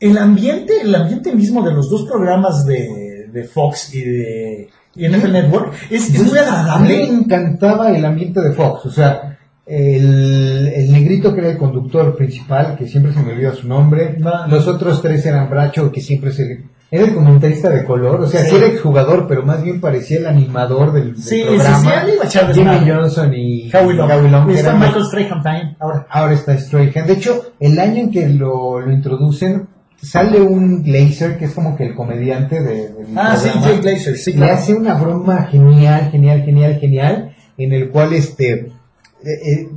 el 0.00 0.18
ambiente, 0.18 0.80
el 0.80 0.92
ambiente 0.92 1.32
mismo 1.32 1.62
de 1.62 1.72
los 1.72 1.88
dos 1.88 2.02
programas 2.08 2.64
de, 2.66 3.28
de 3.32 3.44
Fox 3.44 3.94
y 3.94 4.00
de 4.02 4.68
NFL 4.96 5.32
Network 5.32 5.72
es, 5.90 6.14
es 6.14 6.22
muy 6.22 6.38
A 6.38 6.42
mí 6.42 6.46
me 6.46 6.58
agradable. 6.58 7.04
encantaba 7.08 7.90
el 7.96 8.04
ambiente 8.04 8.40
de 8.40 8.52
Fox, 8.52 8.86
o 8.86 8.90
sea, 8.90 9.38
el, 9.66 10.68
el 10.74 10.92
negrito 10.92 11.34
que 11.34 11.40
era 11.40 11.50
el 11.50 11.58
conductor 11.58 12.16
principal, 12.16 12.76
que 12.76 12.86
siempre 12.86 13.12
se 13.12 13.20
me 13.22 13.32
olvida 13.32 13.52
su 13.52 13.66
nombre, 13.68 14.16
No. 14.18 14.46
los 14.48 14.66
otros 14.68 15.02
tres 15.02 15.24
eran 15.26 15.50
Bracho, 15.50 15.90
que 15.92 16.00
siempre 16.00 16.32
se... 16.32 16.64
Era 16.88 17.04
el 17.04 17.14
comentarista 17.16 17.68
de 17.68 17.84
color, 17.84 18.20
o 18.20 18.26
sea, 18.28 18.42
sí, 18.44 18.50
Sí. 18.50 18.56
era 18.56 18.66
exjugador, 18.66 19.26
pero 19.26 19.42
más 19.42 19.60
bien 19.60 19.80
parecía 19.80 20.18
el 20.18 20.26
animador 20.28 20.92
del, 20.92 21.14
del 21.14 21.16
Sí, 21.22 21.40
sí, 21.42 21.44
programa. 21.44 21.90
sí, 22.04 22.10
echar 22.22 22.54
Jimmy. 22.54 22.88
Johnson 22.88 23.34
y 23.34 23.70
Howie 23.74 23.94
Long. 23.94 24.46
que 24.46 24.52
Y 24.52 24.56
está 24.56 24.74
Michael 24.76 25.04
Strahan 25.04 25.42
también, 25.42 25.76
ahora. 25.80 26.06
Ahora 26.08 26.32
está 26.34 26.56
Strahan. 26.56 27.06
De 27.08 27.12
hecho, 27.14 27.42
el 27.58 27.76
año 27.80 28.02
en 28.02 28.10
que 28.12 28.28
lo, 28.28 28.78
lo 28.78 28.92
introducen, 28.92 29.66
sale 30.02 30.40
un 30.40 30.82
Glazer, 30.82 31.38
que 31.38 31.46
es 31.46 31.52
como 31.52 31.76
que 31.76 31.84
el 31.86 31.94
comediante 31.94 32.62
de, 32.62 32.90
Ah, 33.16 33.36
sí. 33.36 33.48
Jay 33.62 33.78
Glazer, 33.80 34.16
sí, 34.16 34.32
le 34.34 34.50
hace 34.50 34.74
una 34.74 34.94
broma 34.94 35.44
genial, 35.50 36.10
genial, 36.10 36.42
genial, 36.44 36.78
genial, 36.80 37.36
en 37.58 37.72
el 37.72 37.90
cual 37.90 38.12
este 38.12 38.52
eh, 38.52 38.70
eh, 39.24 39.68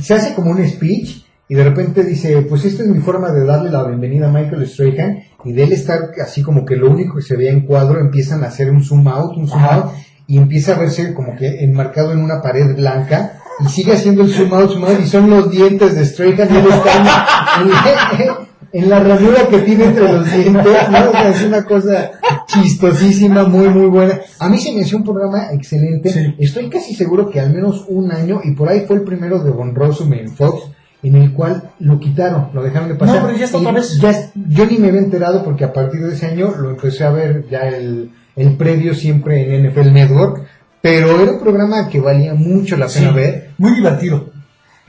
se 0.00 0.14
hace 0.14 0.34
como 0.34 0.50
un 0.50 0.66
speech 0.66 1.24
y 1.48 1.54
de 1.54 1.62
repente 1.64 2.02
dice, 2.02 2.42
pues 2.42 2.64
esta 2.64 2.82
es 2.82 2.88
mi 2.88 2.98
forma 3.00 3.30
de 3.30 3.44
darle 3.44 3.70
la 3.70 3.84
bienvenida 3.86 4.28
a 4.28 4.32
Michael 4.32 4.66
Strahan 4.66 5.18
y 5.44 5.52
de 5.52 5.62
él 5.62 5.72
estar 5.72 6.00
así 6.22 6.42
como 6.42 6.64
que 6.64 6.74
lo 6.76 6.90
único 6.90 7.14
que 7.16 7.22
se 7.22 7.36
veía 7.36 7.52
en 7.52 7.60
cuadro 7.66 8.00
empiezan 8.00 8.42
a 8.42 8.48
hacer 8.48 8.70
un 8.70 8.82
zoom 8.82 9.06
out, 9.06 9.36
un 9.36 9.46
zoom 9.46 9.62
Ajá. 9.62 9.74
out 9.76 9.92
y 10.26 10.38
empieza 10.38 10.74
a 10.74 10.78
verse 10.80 11.14
como 11.14 11.36
que 11.36 11.62
enmarcado 11.64 12.10
en 12.12 12.18
una 12.18 12.42
pared 12.42 12.74
blanca 12.74 13.38
y 13.64 13.68
sigue 13.68 13.92
haciendo 13.92 14.22
el 14.24 14.32
zoom 14.34 14.52
out, 14.52 14.72
zoom 14.72 14.84
out 14.86 15.00
y 15.00 15.06
son 15.06 15.30
los 15.30 15.48
dientes 15.50 15.94
de 15.94 16.04
Strahan 16.04 16.52
y 16.52 16.56
él 16.58 16.66
está 16.68 17.60
en, 17.60 18.20
en- 18.28 18.45
en 18.78 18.88
la 18.90 19.00
ranura 19.00 19.46
que 19.48 19.58
tiene 19.58 19.84
entre 19.84 20.12
los 20.12 20.24
dientes, 20.34 20.52
¿no? 20.54 20.60
O 21.08 21.12
sea, 21.12 21.28
es 21.30 21.44
una 21.44 21.64
cosa 21.64 22.10
chistosísima, 22.46 23.44
muy, 23.44 23.68
muy 23.68 23.86
buena. 23.86 24.20
A 24.38 24.48
mí 24.48 24.58
se 24.58 24.72
me 24.72 24.80
hizo 24.82 24.96
un 24.96 25.04
programa 25.04 25.52
excelente. 25.52 26.10
Sí. 26.10 26.34
Estoy 26.38 26.68
casi 26.68 26.94
seguro 26.94 27.30
que 27.30 27.40
al 27.40 27.52
menos 27.52 27.84
un 27.88 28.10
año, 28.12 28.40
y 28.44 28.52
por 28.52 28.68
ahí 28.68 28.84
fue 28.86 28.96
el 28.96 29.02
primero 29.02 29.42
de 29.42 29.50
Von 29.50 29.74
Rossum 29.74 30.12
en 30.14 30.28
Fox, 30.30 30.70
en 31.02 31.14
el 31.16 31.32
cual 31.32 31.70
lo 31.80 32.00
quitaron, 32.00 32.48
lo 32.52 32.62
dejaron 32.62 32.88
de 32.88 32.94
pasar. 32.96 33.20
No, 33.20 33.26
pero 33.26 33.38
ya 33.38 33.44
está 33.44 33.58
otra 33.58 33.72
vez. 33.72 33.98
ya 34.00 34.10
es- 34.10 34.30
yo 34.48 34.66
ni 34.66 34.78
me 34.78 34.88
había 34.88 35.00
enterado 35.00 35.44
porque 35.44 35.64
a 35.64 35.72
partir 35.72 36.00
de 36.00 36.14
ese 36.14 36.26
año 36.26 36.52
lo 36.58 36.70
empecé 36.70 37.04
a 37.04 37.10
ver 37.10 37.46
ya 37.50 37.60
el, 37.68 38.10
el 38.34 38.56
previo 38.56 38.94
siempre 38.94 39.54
en 39.54 39.66
NFL 39.70 39.92
Network, 39.92 40.44
pero 40.80 41.20
era 41.20 41.32
un 41.32 41.40
programa 41.40 41.88
que 41.88 42.00
valía 42.00 42.34
mucho 42.34 42.76
la 42.76 42.86
pena 42.86 43.08
Sí, 43.10 43.14
ver. 43.14 43.50
muy 43.58 43.72
divertido. 43.74 44.30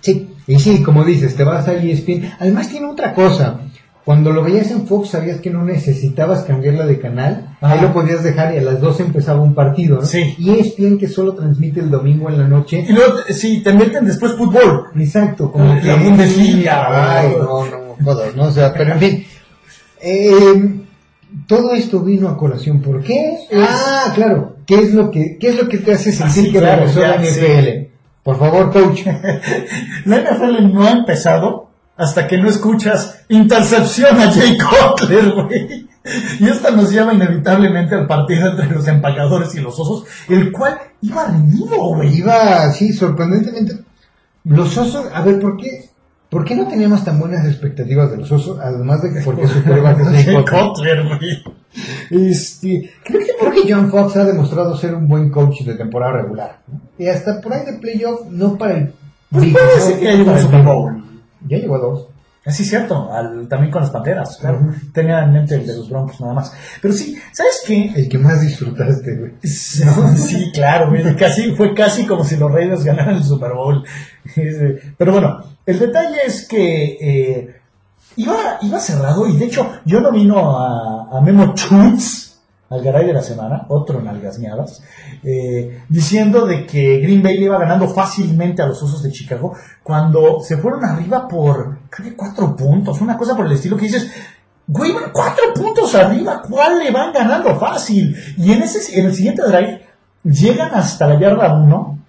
Sí, 0.02 0.30
y 0.48 0.60
sí, 0.60 0.82
como 0.84 1.04
dices, 1.04 1.36
te 1.36 1.44
vas 1.44 1.68
a 1.68 1.74
ESPN. 1.74 2.32
Además 2.40 2.70
tiene 2.70 2.88
otra 2.88 3.14
cosa. 3.14 3.62
Cuando 4.08 4.32
lo 4.32 4.42
veías 4.42 4.72
en 4.72 4.88
Fox 4.88 5.10
sabías 5.10 5.42
que 5.42 5.50
no 5.50 5.66
necesitabas 5.66 6.44
cambiarla 6.44 6.86
de 6.86 6.98
canal. 6.98 7.58
Ah. 7.60 7.74
Ahí 7.74 7.82
lo 7.82 7.92
podías 7.92 8.24
dejar 8.24 8.56
y 8.56 8.58
a 8.58 8.62
las 8.62 8.80
12 8.80 9.04
empezaba 9.04 9.42
un 9.42 9.54
partido, 9.54 9.98
¿no? 9.98 10.06
Sí. 10.06 10.34
Y 10.38 10.52
ESPN 10.52 10.98
que 10.98 11.10
solo 11.10 11.34
transmite 11.34 11.82
el 11.82 11.92
domingo 11.92 12.30
en 12.30 12.38
la 12.38 12.48
noche. 12.48 12.86
Y 12.88 12.94
luego, 12.94 13.18
sí, 13.28 13.62
te 13.62 13.74
meten 13.74 14.06
después 14.06 14.32
fútbol. 14.38 14.92
Exacto, 14.96 15.52
como 15.52 15.76
La 15.76 15.82
que... 15.82 16.06
Bundesliga. 16.06 17.20
Ay, 17.20 17.36
no, 17.38 17.66
no, 17.66 17.96
jodas, 18.02 18.34
¿no? 18.34 18.44
O 18.44 18.52
sea, 18.52 18.72
pero 18.72 18.94
en 18.94 19.00
fin. 19.00 19.26
Eh, 20.00 20.80
todo 21.46 21.74
esto 21.74 22.00
vino 22.00 22.30
a 22.30 22.38
colación. 22.38 22.82
¿Por 22.82 23.04
qué? 23.04 23.40
Ah, 23.54 24.14
claro. 24.16 24.56
¿Qué 24.66 24.76
es 24.76 24.94
lo 24.94 25.12
que, 25.12 25.38
qué 25.38 25.50
es 25.50 25.58
lo 25.58 25.68
que 25.68 25.80
te 25.80 25.92
hace 25.92 26.14
sentir 26.14 26.46
sí, 26.46 26.52
que 26.54 26.60
claro, 26.60 26.86
la 26.86 27.22
sí. 27.22 27.42
NFL? 27.42 27.68
Por 28.24 28.40
favor, 28.40 28.72
coach. 28.72 29.02
La 30.06 30.22
NFL 30.22 30.72
no 30.72 30.84
ha 30.84 30.92
empezado 30.92 31.67
hasta 31.98 32.28
que 32.28 32.38
no 32.38 32.50
escuchas 32.50 33.22
intercepción 33.28 34.20
a 34.20 34.32
Jay 34.32 34.58
Cutler, 34.58 35.32
güey. 35.32 35.88
Y 36.40 36.48
esta 36.48 36.72
nos 36.72 36.92
lleva 36.92 37.14
inevitablemente 37.14 37.96
al 37.96 38.08
partido 38.08 38.50
entre 38.50 38.70
los 38.70 38.88
empacadores 38.88 39.54
y 39.56 39.60
los 39.60 39.78
osos, 39.78 40.06
el 40.30 40.52
cual 40.52 40.78
iba 41.02 41.26
reñido, 41.26 41.78
güey. 41.96 42.16
Iba, 42.16 42.72
sí, 42.72 42.94
sorprendentemente. 42.94 43.80
Los 44.46 44.78
osos, 44.78 45.08
a 45.14 45.22
ver, 45.22 45.40
¿por 45.40 45.58
qué? 45.58 45.90
¿Por 46.30 46.46
qué 46.46 46.56
no 46.56 46.68
teníamos 46.68 47.04
tan 47.04 47.20
buenas 47.20 47.46
expectativas 47.46 48.12
de 48.12 48.18
los 48.18 48.32
osos? 48.32 48.60
Además 48.60 49.02
de 49.02 49.14
que 49.14 49.22
porque 49.22 49.48
su 49.48 49.64
coreback 49.64 50.00
es 50.00 50.26
Jay 50.26 50.36
Cutler. 50.36 51.08
Güey. 51.08 51.44
Este, 52.10 52.92
creo 53.04 53.20
que, 53.20 53.32
creo 53.40 53.52
que 53.52 53.74
John 53.74 53.90
Fox 53.90 54.16
ha 54.18 54.26
demostrado 54.26 54.76
ser 54.78 54.96
un 54.96 55.08
buen 55.08 55.30
coach 55.30 55.62
de 55.62 55.76
temporada 55.76 56.14
regular. 56.14 56.60
¿no? 56.68 56.82
Y 56.98 57.08
hasta 57.08 57.40
por 57.42 57.54
ahí 57.54 57.66
de 57.66 57.74
playoff, 57.80 58.28
no 58.30 58.58
para 58.58 58.78
el... 58.78 58.94
Pues 59.30 59.46
que 59.46 60.04
ya 60.04 60.14
llegó 60.14 60.32
al 60.32 60.40
Super 60.40 60.64
Bowl. 60.64 61.07
Ya 61.48 61.58
llegó 61.58 61.76
a 61.76 61.80
dos. 61.80 62.08
Así 62.46 62.64
es 62.64 62.70
cierto, 62.70 63.12
al- 63.12 63.46
también 63.50 63.72
con 63.72 63.82
las 63.82 63.92
panteras, 63.92 64.38
claro. 64.38 64.74
Tenía 64.94 65.22
en 65.24 65.34
mente 65.34 65.56
el 65.56 65.68
de 65.68 65.76
los 65.76 65.90
broncos 65.90 66.22
nada 66.22 66.34
más. 66.34 66.54
Pero 66.82 66.94
sí, 66.94 67.18
¿sabes 67.34 67.62
qué? 67.68 67.92
El 67.94 68.08
que 68.08 68.18
más 68.18 68.40
disfrutaste, 68.40 69.18
güey. 69.18 69.34
Sí, 69.44 69.84
claro, 70.54 70.90
güey, 70.90 71.14
casi, 71.18 71.52
fue 71.56 71.74
casi 71.74 72.06
como 72.06 72.24
si 72.24 72.38
los 72.38 72.50
Raiders 72.50 72.86
ganaran 72.86 73.18
el 73.18 73.24
Super 73.26 73.52
Bowl. 73.54 73.84
Pero 74.98 75.12
bueno, 75.12 75.44
el 75.66 75.78
detalle 75.80 76.20
es 76.26 76.48
que 76.48 76.98
eh, 77.02 77.56
iba, 78.16 78.58
iba 78.62 78.80
cerrado 78.80 79.28
y 79.28 79.36
de 79.38 79.46
hecho 79.46 79.70
yo 79.84 80.00
nomino 80.00 80.58
a, 80.58 81.18
a 81.18 81.22
Memo 81.22 81.54
Chutz 81.54 82.27
al 82.70 82.82
garay 82.82 83.06
de 83.06 83.14
la 83.14 83.22
semana, 83.22 83.66
otro 83.70 84.00
en 84.00 84.08
algasmeadas, 84.08 84.84
eh, 85.24 85.84
diciendo 85.88 86.46
de 86.46 86.66
que 86.66 87.00
Green 87.00 87.24
Bay 87.24 87.38
le 87.38 87.46
iba 87.46 87.58
ganando 87.58 87.88
fácilmente 87.88 88.62
a 88.62 88.68
los 88.68 88.82
Osos 88.84 89.04
de 89.04 89.12
Chicago 89.12 89.54
cuando 89.84 90.40
se 90.42 90.58
fueron 90.58 90.84
arriba 90.84 91.28
por, 91.28 91.80
creo 91.90 92.10
que 92.10 92.16
cuatro 92.16 92.56
puntos, 92.56 93.00
una 93.00 93.18
cosa 93.18 93.36
por 93.36 93.46
el 93.46 93.54
estilo 93.54 93.78
que 93.78 93.86
dices, 93.86 94.12
Güey, 94.70 94.92
van 94.92 95.12
cuatro 95.14 95.46
puntos 95.56 95.96
arriba, 95.96 96.42
¿cuál 96.48 96.80
le 96.80 96.92
van 96.92 97.14
ganando 97.14 97.56
fácil? 97.56 98.14
Y 98.38 98.52
en 98.52 98.64
ese, 98.64 99.00
en 99.00 99.06
el 99.06 99.16
siguiente 99.16 99.42
drive, 99.48 99.82
llegan 100.24 100.76
hasta 100.76 101.08
la 101.08 101.18
yarda 101.18 101.54
1 101.54 102.00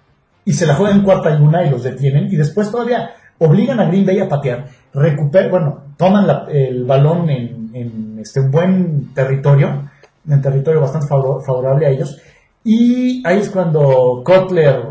y 0.43 0.51
se 0.51 0.65
la 0.65 0.75
juegan 0.75 1.03
cuarta 1.03 1.31
y 1.31 1.41
una 1.41 1.63
y 1.63 1.69
los 1.69 1.83
detienen 1.83 2.25
y 2.29 2.35
después 2.35 2.69
todavía 2.69 3.11
obligan 3.37 3.79
a 3.79 3.85
Green 3.85 4.05
Bay 4.05 4.19
a 4.19 4.27
patear, 4.27 4.65
recuperan, 4.93 5.51
bueno, 5.51 5.83
toman 5.95 6.27
el 6.49 6.83
balón 6.83 7.29
en, 7.29 7.69
en 7.73 8.19
este 8.19 8.41
buen 8.41 9.13
territorio, 9.13 9.89
en 10.29 10.41
territorio 10.41 10.81
bastante 10.81 11.07
favor- 11.07 11.43
favorable 11.43 11.85
a 11.85 11.89
ellos, 11.89 12.17
y 12.63 13.25
ahí 13.27 13.39
es 13.39 13.49
cuando 13.49 14.21
Kotler, 14.23 14.83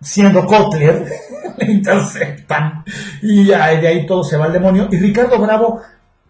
siendo 0.00 0.44
Kotler, 0.46 1.04
le 1.58 1.72
interceptan 1.72 2.84
y 3.22 3.44
de 3.44 3.54
ahí 3.54 4.06
todo 4.06 4.24
se 4.24 4.36
va 4.36 4.46
al 4.46 4.52
demonio 4.52 4.88
y 4.90 4.96
Ricardo 4.98 5.38
Bravo 5.38 5.80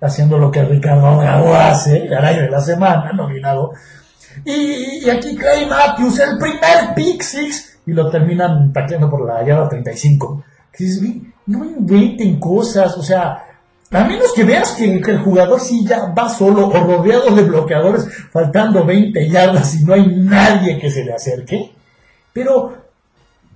haciendo 0.00 0.36
lo 0.38 0.50
que 0.50 0.64
Ricardo 0.64 1.16
Bravo 1.16 1.54
hace, 1.54 2.06
garay 2.08 2.36
de 2.40 2.50
la 2.50 2.60
semana, 2.60 3.12
nominado. 3.12 3.70
Y, 4.44 5.04
y 5.04 5.10
aquí 5.10 5.36
Clay 5.36 5.66
Matthews, 5.66 6.18
el 6.18 6.38
primer 6.38 6.94
pick 6.96 7.22
six, 7.22 7.78
y 7.86 7.92
lo 7.92 8.10
terminan 8.10 8.72
tacleando 8.72 9.08
por 9.08 9.24
la 9.26 9.44
yarda 9.44 9.68
35. 9.68 10.42
Que 10.72 10.84
dices, 10.84 11.00
"Güey, 11.00 11.22
no 11.46 11.64
inventen 11.64 12.40
cosas, 12.40 12.96
o 12.98 13.02
sea, 13.02 13.44
a 13.92 14.04
menos 14.04 14.32
que 14.34 14.44
veas 14.44 14.72
que, 14.72 14.84
el 14.84 15.18
jugador 15.18 15.60
sí 15.60 15.84
ya 15.86 16.06
va 16.06 16.28
solo 16.28 16.68
o 16.68 16.72
rodeado 16.72 17.34
de 17.34 17.42
bloqueadores, 17.42 18.08
faltando 18.30 18.84
20 18.84 19.28
yardas 19.28 19.80
y 19.80 19.84
no 19.84 19.94
hay 19.94 20.06
nadie 20.06 20.78
que 20.78 20.90
se 20.90 21.04
le 21.04 21.12
acerque. 21.12 21.70
Pero 22.32 22.74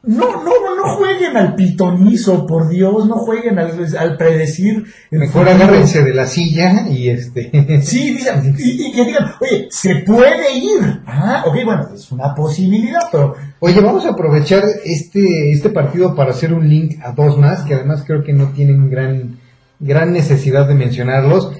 no, 0.02 0.44
no, 0.44 0.76
no 0.76 0.96
jueguen 0.96 1.36
al 1.36 1.54
pitonizo, 1.54 2.46
por 2.46 2.68
Dios, 2.68 3.06
no 3.06 3.16
jueguen 3.16 3.58
al, 3.58 3.72
al 3.98 4.16
predecir. 4.16 4.84
el 5.10 5.18
Mejor 5.18 5.46
futuro. 5.46 5.64
agárrense 5.64 6.02
de 6.04 6.14
la 6.14 6.26
silla 6.26 6.86
y 6.88 7.08
este... 7.08 7.80
Sí, 7.82 8.14
digan, 8.14 8.54
y, 8.58 8.88
y 8.88 8.92
que 8.92 9.04
digan, 9.04 9.32
oye, 9.40 9.68
se 9.70 9.96
puede 9.96 10.52
ir. 10.56 11.00
Ah, 11.06 11.44
ok, 11.46 11.54
bueno, 11.64 11.88
es 11.94 12.12
una 12.12 12.34
posibilidad, 12.34 13.08
pero 13.10 13.34
Oye, 13.58 13.80
vamos 13.80 14.04
a 14.04 14.10
aprovechar 14.10 14.62
este, 14.84 15.50
este 15.50 15.70
partido 15.70 16.14
para 16.14 16.30
hacer 16.30 16.52
un 16.52 16.68
link 16.68 17.00
a 17.02 17.12
dos 17.12 17.38
más, 17.38 17.62
que 17.62 17.74
además 17.74 18.04
creo 18.06 18.22
que 18.22 18.34
no 18.34 18.50
tienen 18.52 18.90
gran, 18.90 19.38
gran 19.80 20.12
necesidad 20.12 20.66
de 20.68 20.74
mencionarlos. 20.74 21.52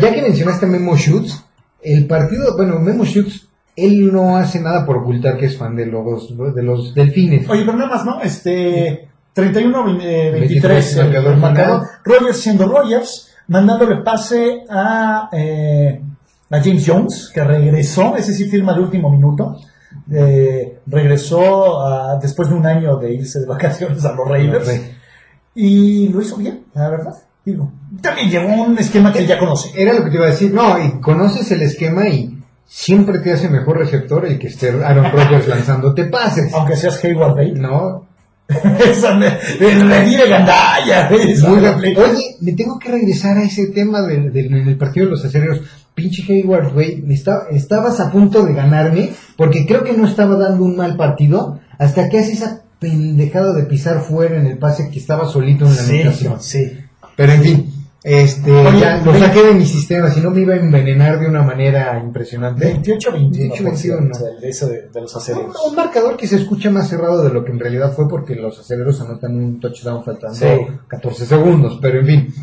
Ya 0.00 0.12
que 0.12 0.22
mencionaste 0.22 0.66
a 0.66 0.68
Memo 0.68 0.96
Schutz, 0.96 1.44
el 1.82 2.06
partido, 2.06 2.56
bueno, 2.56 2.80
Memo 2.80 3.04
Schutz, 3.04 3.48
él 3.76 4.12
no 4.12 4.36
hace 4.36 4.60
nada 4.60 4.84
por 4.86 4.96
ocultar 4.96 5.36
que 5.36 5.46
es 5.46 5.56
fan 5.56 5.76
de 5.76 5.86
los, 5.86 6.36
de 6.54 6.62
los 6.62 6.94
delfines. 6.94 7.48
Oye, 7.48 7.62
pero 7.64 7.76
nada 7.76 7.90
más, 7.90 8.04
¿no? 8.04 8.20
Este, 8.22 9.08
31 9.32 10.00
eh, 10.00 10.30
23, 10.32 10.96
23, 10.96 10.96
el 10.96 11.36
marcador. 11.36 11.82
Rogers 12.04 12.38
siendo 12.40 12.66
Rogers, 12.66 13.30
mandándole 13.48 14.02
pase 14.02 14.64
a, 14.68 15.28
eh, 15.32 16.00
a 16.50 16.60
James 16.60 16.84
Jones, 16.86 17.30
que 17.34 17.44
regresó, 17.44 18.16
ese 18.16 18.32
sí 18.32 18.46
firma 18.46 18.72
de 18.74 18.80
último 18.80 19.10
minuto. 19.10 19.56
Eh, 20.10 20.80
regresó 20.86 21.80
a- 21.86 22.18
después 22.20 22.48
de 22.48 22.54
un 22.54 22.66
año 22.66 22.96
de 22.96 23.12
irse 23.14 23.40
de 23.40 23.46
vacaciones 23.46 24.04
a 24.04 24.12
los 24.14 24.26
Raiders. 24.28 24.80
Y 25.54 26.08
lo 26.08 26.20
hizo 26.22 26.36
bien, 26.36 26.64
la 26.74 26.88
verdad. 26.90 27.14
Digo, 27.46 27.72
también 28.02 28.28
llevó 28.28 28.48
un 28.64 28.76
esquema 28.76 29.12
que 29.12 29.20
él 29.20 29.26
ya 29.26 29.38
conoce. 29.38 29.70
Era 29.80 29.94
lo 29.94 30.04
que 30.04 30.10
te 30.10 30.16
iba 30.16 30.26
a 30.26 30.30
decir, 30.30 30.52
no, 30.52 30.78
y 30.84 31.00
conoces 31.00 31.50
el 31.52 31.62
esquema 31.62 32.08
y 32.08 32.38
siempre 32.66 33.20
te 33.20 33.32
hace 33.32 33.48
mejor 33.48 33.78
receptor 33.78 34.26
el 34.26 34.38
que 34.38 34.48
esté 34.48 34.70
Aaron 34.84 35.12
Rodgers 35.12 35.46
lanzándote 35.46 36.04
pases. 36.06 36.52
Aunque 36.52 36.76
seas 36.76 37.02
Hayward 37.04 37.36
Bay. 37.36 37.52
No, 37.52 38.04
Esa 38.48 39.14
me, 39.14 39.26
di 39.28 40.16
de 40.16 41.38
Muy 41.48 41.64
aplica. 41.66 42.02
Oye, 42.02 42.36
me 42.40 42.52
tengo 42.52 42.78
que 42.78 42.90
regresar 42.90 43.36
a 43.38 43.42
ese 43.42 43.68
tema 43.68 44.02
del, 44.02 44.32
del, 44.32 44.64
del 44.64 44.76
partido 44.76 45.06
de 45.06 45.12
los 45.12 45.24
acereros. 45.24 45.62
Pinche 45.94 46.22
Hayward, 46.32 46.74
me 46.74 47.14
esta- 47.14 47.46
estabas 47.50 47.98
a 48.00 48.10
punto 48.12 48.44
de 48.44 48.52
ganarme 48.54 49.10
porque 49.36 49.66
creo 49.66 49.82
que 49.82 49.94
no 49.94 50.06
estaba 50.06 50.36
dando 50.36 50.62
un 50.64 50.76
mal 50.76 50.96
partido 50.96 51.58
hasta 51.78 52.08
que 52.08 52.18
hace 52.18 52.32
esa 52.32 52.62
pendejada 52.78 53.52
de 53.54 53.62
pisar 53.64 54.00
fuera 54.00 54.36
en 54.36 54.46
el 54.46 54.58
pase 54.58 54.90
que 54.90 54.98
estaba 54.98 55.26
solito 55.26 55.64
en 55.64 55.74
la 55.76 55.82
Sí, 55.82 56.00
anotación. 56.02 56.40
sí. 56.40 56.72
Pero 57.16 57.32
en 57.32 57.42
fin, 57.42 57.72
este, 58.04 58.52
Oye, 58.52 58.78
ya 58.80 59.02
lo 59.04 59.18
saqué 59.18 59.42
de 59.42 59.54
mi 59.54 59.66
sistema, 59.66 60.10
si 60.10 60.20
no 60.20 60.30
me 60.30 60.42
iba 60.42 60.54
a 60.54 60.58
envenenar 60.58 61.18
de 61.18 61.26
una 61.26 61.42
manera 61.42 61.98
impresionante. 61.98 62.64
28 62.64 63.12
21 63.12 63.48
28, 63.54 63.64
por 63.64 63.76
cierto, 63.76 64.02
21. 64.02 64.40
de, 64.40 64.48
eso 64.48 64.68
de, 64.68 64.82
de 64.90 65.00
los 65.00 65.12
Un, 65.14 65.20
acereros. 65.20 65.56
un 65.68 65.74
marcador 65.74 66.16
que 66.16 66.26
se 66.28 66.36
escucha 66.36 66.70
más 66.70 66.88
cerrado 66.88 67.24
de 67.24 67.30
lo 67.32 67.44
que 67.44 67.50
en 67.52 67.58
realidad 67.58 67.92
fue 67.94 68.08
porque 68.08 68.36
los 68.36 68.58
aceleros 68.60 69.00
anotan 69.00 69.34
un 69.34 69.58
touchdown 69.58 70.04
faltando 70.04 70.36
Sí. 70.36 70.46
14 70.86 71.26
segundos, 71.26 71.78
pero 71.82 71.98
en 72.00 72.06
fin, 72.06 72.34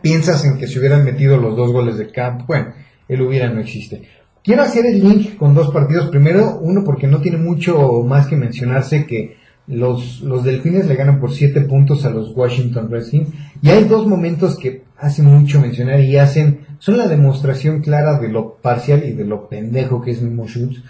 piensas 0.00 0.44
en 0.44 0.58
que 0.58 0.66
si 0.66 0.78
hubieran 0.78 1.04
metido 1.04 1.36
los 1.36 1.56
dos 1.56 1.72
goles 1.72 1.96
de 1.98 2.10
Camp, 2.10 2.46
bueno, 2.46 2.72
el 3.08 3.22
hubiera 3.22 3.48
no 3.50 3.60
existe. 3.60 4.02
Quiero 4.42 4.62
hacer 4.62 4.86
el 4.86 5.00
link 5.00 5.36
con 5.36 5.54
dos 5.54 5.72
partidos. 5.72 6.08
Primero, 6.08 6.58
uno 6.60 6.82
porque 6.84 7.06
no 7.06 7.20
tiene 7.20 7.36
mucho 7.38 8.02
más 8.04 8.26
que 8.26 8.36
mencionarse 8.36 9.04
que 9.06 9.36
los, 9.66 10.20
los 10.20 10.44
delfines 10.44 10.86
le 10.86 10.94
ganan 10.94 11.20
por 11.20 11.32
7 11.32 11.62
puntos 11.62 12.04
a 12.04 12.10
los 12.10 12.36
Washington 12.36 12.90
Redskins. 12.90 13.28
Y 13.62 13.70
hay 13.70 13.84
dos 13.84 14.06
momentos 14.06 14.58
que 14.58 14.84
hace 14.96 15.22
mucho 15.22 15.60
mencionar 15.60 16.00
y 16.00 16.16
hacen, 16.16 16.66
son 16.78 16.96
la 16.96 17.08
demostración 17.08 17.82
clara 17.82 18.18
de 18.18 18.28
lo 18.28 18.54
parcial 18.54 19.04
y 19.04 19.12
de 19.12 19.24
lo 19.24 19.48
pendejo 19.48 20.00
que 20.00 20.12
es 20.12 20.22
Mimo 20.22 20.46
Schutz. 20.46 20.82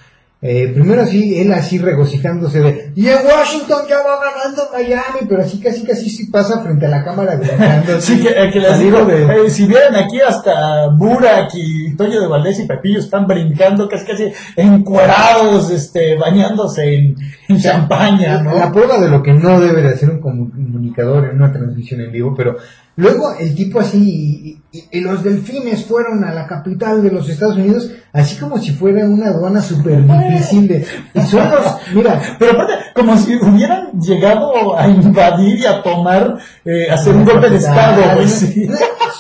Eh, 0.43 0.71
primero 0.75 1.01
así, 1.03 1.41
él 1.41 1.51
así 1.53 1.79
regocijándose 1.79 2.61
de, 2.61 2.93
y 2.95 3.09
en 3.09 3.17
Washington 3.27 3.85
ya 3.89 3.97
va 4.03 4.21
ganando 4.21 4.69
Miami, 4.71 5.27
pero 5.27 5.41
así 5.43 5.59
casi 5.59 5.83
casi 5.83 6.11
sí 6.11 6.27
pasa 6.27 6.61
frente 6.61 6.85
a 6.85 6.91
la 6.91 7.03
cámara 7.03 7.37
gritando. 7.41 7.99
Sí, 8.03 8.21
que, 8.23 8.29
eh, 8.29 8.51
que 8.53 8.61
les 8.61 8.73
Salido 8.73 9.05
digo, 9.07 9.11
de- 9.11 9.47
eh, 9.47 9.51
si 9.51 9.67
vieran 9.67 9.97
aquí 9.97 10.21
hasta 10.21 10.89
Burak 10.89 11.51
y 11.55 11.97
Toño 11.97 12.21
de 12.21 12.27
Valdés 12.29 12.61
y 12.61 12.67
Pepillo 12.67 12.99
están 13.01 13.27
brincando 13.27 13.89
casi 13.89 14.05
casi 14.05 14.25
encuerados, 14.57 15.71
este, 15.71 16.17
bañándose 16.17 16.95
en, 16.95 17.17
en 17.49 17.59
champaña, 17.61 18.43
¿no? 18.43 18.55
La 18.57 18.71
prueba 18.71 18.99
de 18.99 19.09
lo 19.09 19.23
que 19.23 19.33
no 19.33 19.59
debe 19.59 19.83
de 19.83 19.89
hacer 19.89 20.11
un 20.11 20.21
comu- 20.21 20.51
comunicador 20.51 21.31
en 21.31 21.37
una 21.37 21.51
transmisión 21.53 22.03
en 22.03 22.13
vivo, 22.13 22.35
pero 22.37 22.57
luego 22.97 23.35
el 23.39 23.55
tipo 23.55 23.81
así, 23.81 24.61
y, 24.73 24.79
y- 24.79 24.85
y 24.99 25.01
los 25.01 25.23
delfines 25.23 25.85
fueron 25.85 26.25
a 26.25 26.33
la 26.33 26.47
capital 26.47 27.03
de 27.03 27.11
los 27.11 27.29
Estados 27.29 27.57
Unidos, 27.57 27.91
así 28.13 28.37
como 28.37 28.59
si 28.59 28.73
fuera 28.73 29.05
una 29.07 29.29
aduana 29.29 29.61
súper 29.63 30.03
difícil 30.07 30.67
de, 30.69 30.85
y 31.15 31.21
son 31.23 31.51
los, 31.51 31.65
mira, 31.95 32.21
Pero 32.39 32.53
aparte, 32.53 32.73
como 32.95 33.17
si 33.17 33.37
hubieran 33.37 33.93
llegado 34.01 34.77
a 34.79 34.89
invadir 34.89 35.59
y 35.61 35.67
a 35.67 35.83
tomar, 35.83 36.37
eh, 36.65 36.91
hacer 36.91 37.15
un 37.15 37.25
golpe 37.25 37.51
de 37.51 37.57
estado, 37.57 38.03
pues 38.17 38.31
sí. 38.33 38.69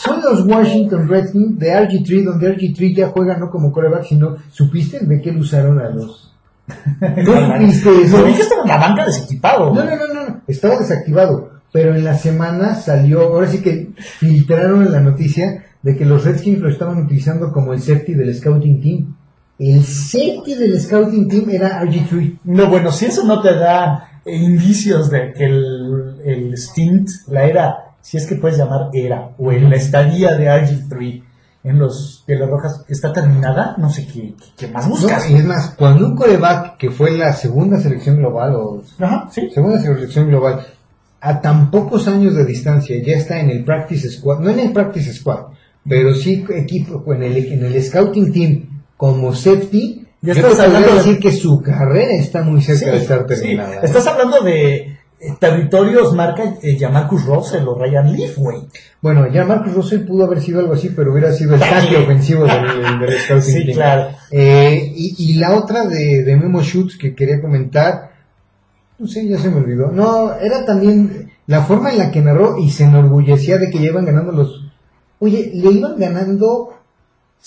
Son 0.02 0.20
los 0.22 0.46
Washington 0.46 1.08
Redskins 1.08 1.58
de 1.58 1.72
RG3, 1.72 2.24
donde 2.24 2.54
RG3 2.56 2.96
ya 2.96 3.08
juega 3.08 3.36
no 3.38 3.50
como 3.50 3.72
coreback, 3.72 4.04
sino, 4.04 4.36
¿supiste 4.52 5.00
de 5.00 5.20
qué 5.20 5.32
lo 5.32 5.40
usaron 5.40 5.78
a 5.80 5.88
los? 5.90 6.32
¿No 7.00 7.56
supiste 7.58 8.02
eso? 8.02 8.18
Lo 8.18 8.24
vi 8.24 8.34
que 8.34 8.42
estaba 8.42 8.62
en 8.62 8.68
la 8.68 8.78
banca 8.78 9.06
desequipado. 9.06 9.72
No, 9.74 9.84
no, 9.84 9.90
no, 9.96 10.06
no, 10.14 10.28
no, 10.28 10.40
estaba 10.46 10.76
desactivado. 10.78 11.55
Pero 11.76 11.94
en 11.94 12.04
la 12.04 12.16
semana 12.16 12.74
salió, 12.74 13.20
ahora 13.20 13.48
sí 13.48 13.60
que 13.60 13.90
filtraron 13.98 14.90
la 14.90 15.00
noticia 15.00 15.64
de 15.82 15.94
que 15.94 16.06
los 16.06 16.24
Redskins 16.24 16.58
lo 16.60 16.70
estaban 16.70 17.04
utilizando 17.04 17.52
como 17.52 17.74
el 17.74 17.82
safety 17.82 18.14
del 18.14 18.34
scouting 18.34 18.80
team. 18.80 19.14
El 19.58 19.82
safety 19.84 20.54
del 20.54 20.80
scouting 20.80 21.28
team 21.28 21.50
era 21.50 21.82
RG3. 21.82 22.38
No, 22.44 22.70
bueno, 22.70 22.90
si 22.90 23.04
eso 23.04 23.24
no 23.24 23.42
te 23.42 23.54
da 23.56 24.08
indicios 24.24 25.10
de 25.10 25.34
que 25.34 25.44
el, 25.44 26.20
el 26.24 26.56
stint, 26.56 27.10
la 27.28 27.44
era, 27.44 27.76
si 28.00 28.16
es 28.16 28.26
que 28.26 28.36
puedes 28.36 28.56
llamar 28.56 28.88
era, 28.94 29.32
o 29.36 29.52
en 29.52 29.68
la 29.68 29.76
estadía 29.76 30.34
de 30.34 30.46
RG3 30.48 31.22
en 31.64 31.78
los 31.80 32.22
Pieles 32.26 32.48
Rojas 32.48 32.84
está 32.88 33.12
terminada, 33.12 33.74
no 33.76 33.90
sé 33.90 34.06
qué, 34.06 34.34
qué- 34.38 34.66
qué 34.66 34.68
más 34.72 34.84
No, 34.88 34.92
buscas. 34.94 35.28
y 35.28 35.34
es 35.34 35.44
más, 35.44 35.74
cuando 35.76 36.06
un 36.06 36.14
coreback 36.16 36.76
que 36.78 36.90
fue 36.90 37.10
la 37.18 37.32
segunda 37.32 37.78
selección 37.80 38.16
global 38.18 38.54
o 38.54 38.82
Ajá, 39.00 39.28
sí. 39.32 39.50
segunda 39.52 39.78
selección 39.80 40.28
global 40.28 40.60
a 41.28 41.40
tan 41.40 41.70
pocos 41.70 42.06
años 42.08 42.34
de 42.34 42.44
distancia 42.44 42.96
ya 43.02 43.16
está 43.16 43.40
en 43.40 43.50
el 43.50 43.64
practice 43.64 44.10
squad, 44.10 44.40
no 44.40 44.50
en 44.50 44.60
el 44.60 44.72
practice 44.72 45.12
squad, 45.12 45.46
pero 45.88 46.14
sí 46.14 46.44
equipo 46.54 47.02
en 47.12 47.22
el 47.22 47.36
en 47.52 47.64
el 47.64 47.82
scouting 47.82 48.32
team 48.32 48.82
como 48.96 49.34
safety, 49.34 50.06
Ya 50.22 50.34
yo 50.34 50.40
estás 50.48 50.60
hablando 50.66 50.88
de- 50.88 50.94
decir 50.96 51.18
que 51.18 51.32
su 51.32 51.60
carrera 51.62 52.12
está 52.14 52.42
muy 52.42 52.60
cerca 52.62 52.90
de 52.92 52.98
estar 52.98 53.26
terminada. 53.26 53.80
Estás 53.82 54.06
hablando 54.06 54.40
de 54.40 54.96
eh, 55.18 55.32
territorios 55.40 56.12
marca 56.14 56.56
eh, 56.62 56.76
Jamarcus 56.78 57.24
Russell 57.26 57.66
o 57.68 57.74
Ryan 57.78 58.12
Leaf, 58.16 58.36
güey. 58.36 58.58
Bueno, 59.00 59.26
ya 59.32 59.44
Marcus 59.44 59.72
Russell 59.74 60.00
pudo 60.00 60.24
haber 60.24 60.40
sido 60.40 60.60
algo 60.60 60.72
así, 60.74 60.90
pero 60.94 61.12
hubiera 61.12 61.32
sido 61.32 61.54
el 61.54 61.60
tackle 61.60 61.98
ofensivo 61.98 62.44
del, 62.44 62.98
del 63.00 63.18
scouting 63.24 63.42
Sí, 63.54 63.64
team. 63.66 63.76
claro. 63.76 64.10
Eh, 64.30 64.92
y, 64.94 65.14
y 65.18 65.34
la 65.34 65.54
otra 65.56 65.86
de, 65.86 66.22
de 66.24 66.36
Memo 66.36 66.62
Schutz 66.62 66.96
que 66.98 67.14
quería 67.14 67.40
comentar, 67.40 68.15
no 68.98 69.06
sé, 69.06 69.28
ya 69.28 69.38
se 69.38 69.50
me 69.50 69.56
olvidó. 69.56 69.90
No, 69.92 70.34
era 70.34 70.64
también 70.64 71.30
la 71.46 71.62
forma 71.62 71.90
en 71.90 71.98
la 71.98 72.10
que 72.10 72.22
narró 72.22 72.58
y 72.58 72.70
se 72.70 72.84
enorgullecía 72.84 73.58
de 73.58 73.70
que 73.70 73.78
ya 73.78 73.86
iban 73.86 74.04
ganando 74.04 74.32
los... 74.32 74.64
Oye, 75.18 75.50
le 75.54 75.70
iban 75.70 75.98
ganando 75.98 76.76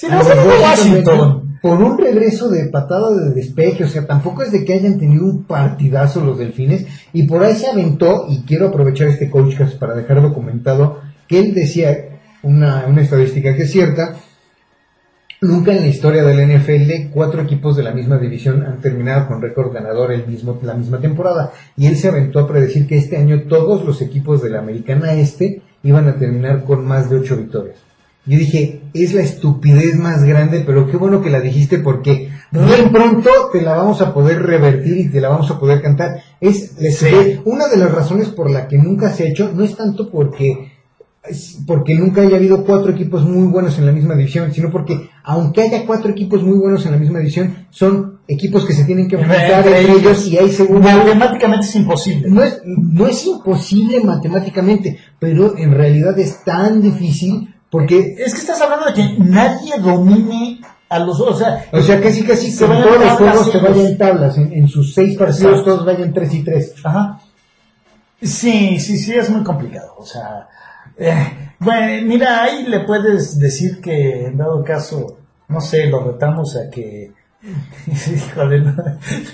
no 0.07 0.19
Washington. 0.61 1.59
por 1.61 1.81
un 1.81 1.97
regreso 1.97 2.49
de 2.49 2.67
patada 2.67 3.11
de 3.11 3.31
despeje, 3.31 3.83
o 3.83 3.87
sea, 3.87 4.05
tampoco 4.05 4.43
es 4.43 4.51
de 4.51 4.63
que 4.63 4.73
hayan 4.73 4.97
tenido 4.97 5.25
un 5.25 5.43
partidazo 5.43 6.23
los 6.23 6.37
delfines, 6.37 6.85
y 7.11 7.23
por 7.23 7.43
ahí 7.43 7.55
se 7.55 7.67
aventó, 7.67 8.25
y 8.29 8.43
quiero 8.43 8.67
aprovechar 8.67 9.07
este 9.07 9.29
coachcast 9.29 9.77
para 9.77 9.95
dejar 9.95 10.21
documentado, 10.21 11.01
que 11.27 11.39
él 11.39 11.53
decía 11.53 12.19
una, 12.43 12.85
una 12.87 13.01
estadística 13.01 13.55
que 13.55 13.63
es 13.63 13.71
cierta, 13.71 14.15
nunca 15.41 15.73
en 15.73 15.81
la 15.81 15.87
historia 15.87 16.23
del 16.23 16.59
NFL 16.59 17.11
cuatro 17.13 17.41
equipos 17.41 17.75
de 17.75 17.83
la 17.83 17.91
misma 17.91 18.17
división 18.17 18.63
han 18.63 18.81
terminado 18.81 19.27
con 19.27 19.41
récord 19.41 19.73
ganador 19.73 20.11
el 20.11 20.27
mismo, 20.27 20.59
la 20.63 20.73
misma 20.73 20.99
temporada, 20.99 21.51
y 21.77 21.87
él 21.87 21.95
se 21.95 22.09
aventó 22.09 22.39
a 22.39 22.47
predecir 22.47 22.87
que 22.87 22.97
este 22.97 23.17
año 23.17 23.43
todos 23.47 23.85
los 23.85 24.01
equipos 24.01 24.41
de 24.41 24.49
la 24.49 24.59
Americana 24.59 25.13
Este 25.13 25.61
iban 25.83 26.07
a 26.07 26.17
terminar 26.17 26.63
con 26.63 26.85
más 26.85 27.09
de 27.09 27.17
ocho 27.17 27.37
victorias. 27.37 27.77
Yo 28.25 28.37
dije, 28.37 28.81
es 28.93 29.13
la 29.13 29.21
estupidez 29.21 29.95
más 29.95 30.23
grande, 30.23 30.63
pero 30.65 30.85
qué 30.85 30.97
bueno 30.97 31.21
que 31.21 31.29
la 31.29 31.39
dijiste 31.39 31.79
porque 31.79 32.29
bien 32.51 32.91
pronto 32.91 33.29
te 33.51 33.61
la 33.61 33.75
vamos 33.75 34.01
a 34.01 34.13
poder 34.13 34.43
revertir 34.43 34.97
y 34.97 35.09
te 35.09 35.21
la 35.21 35.29
vamos 35.29 35.49
a 35.49 35.59
poder 35.59 35.81
cantar. 35.81 36.21
Es 36.39 36.79
la 36.79 36.89
estupidez. 36.89 37.39
una 37.45 37.67
de 37.67 37.77
las 37.77 37.91
razones 37.91 38.27
por 38.27 38.51
la 38.51 38.67
que 38.67 38.77
nunca 38.77 39.09
se 39.09 39.23
ha 39.23 39.29
hecho, 39.29 39.51
no 39.55 39.63
es 39.63 39.75
tanto 39.75 40.11
porque 40.11 40.78
porque 41.67 41.95
nunca 41.95 42.21
haya 42.21 42.37
habido 42.37 42.63
cuatro 42.63 42.91
equipos 42.91 43.23
muy 43.23 43.47
buenos 43.47 43.77
en 43.77 43.85
la 43.85 43.91
misma 43.91 44.15
división, 44.15 44.53
sino 44.53 44.71
porque 44.71 45.09
aunque 45.23 45.61
haya 45.61 45.85
cuatro 45.85 46.11
equipos 46.11 46.43
muy 46.43 46.57
buenos 46.57 46.85
en 46.85 46.93
la 46.93 46.97
misma 46.97 47.19
división, 47.19 47.67
son 47.69 48.19
equipos 48.27 48.65
que 48.65 48.73
se 48.73 48.85
tienen 48.85 49.07
que 49.07 49.15
enfrentar 49.15 49.65
Entre 49.65 49.81
entre 49.81 49.99
ellos. 49.99 50.27
y 50.27 50.37
hay 50.37 50.49
segundo 50.49 50.87
Matemáticamente 50.87 51.65
es 51.65 51.75
imposible. 51.75 52.29
no 52.29 52.43
es, 52.43 52.61
no 52.65 53.05
es 53.07 53.25
imposible 53.25 53.99
matemáticamente, 54.01 54.97
pero 55.19 55.57
en 55.57 55.73
realidad 55.73 56.17
es 56.17 56.43
tan 56.43 56.81
difícil 56.81 57.53
porque, 57.69 58.15
Es 58.17 58.33
que 58.33 58.39
estás 58.39 58.61
hablando 58.61 58.85
de 58.87 58.93
que 58.93 59.15
nadie 59.19 59.73
domine 59.79 60.61
a 60.89 60.99
los 60.99 61.19
o 61.19 61.35
sea, 61.35 61.65
o 61.71 61.81
sea, 61.81 62.01
casi 62.01 62.23
casi 62.23 62.49
Se 62.49 62.65
vayan 62.65 62.83
todos 62.83 62.99
los 62.99 63.11
juegos 63.13 63.51
te 63.51 63.57
vayan 63.59 63.97
tablas, 63.97 64.37
en, 64.37 64.53
en 64.53 64.67
sus 64.67 64.93
seis 64.95 65.15
partidos 65.15 65.63
todos 65.63 65.85
vayan 65.85 66.13
tres 66.13 66.33
y 66.33 66.43
tres. 66.43 66.73
Ajá. 66.83 67.19
Sí, 68.21 68.79
sí, 68.79 68.97
sí, 68.97 69.13
es 69.13 69.29
muy 69.29 69.43
complicado. 69.43 69.93
O 69.97 70.05
sea, 70.05 70.47
eh, 70.99 71.53
bueno, 71.59 72.07
mira, 72.07 72.43
ahí 72.43 72.65
le 72.67 72.81
puedes 72.81 73.39
decir 73.39 73.81
que 73.81 74.25
en 74.27 74.37
dado 74.37 74.63
caso, 74.63 75.17
no 75.47 75.59
sé, 75.61 75.87
lo 75.87 76.03
retamos 76.11 76.55
a 76.55 76.69
que. 76.69 77.11
Híjole, 77.87 78.59
no, 78.61 78.75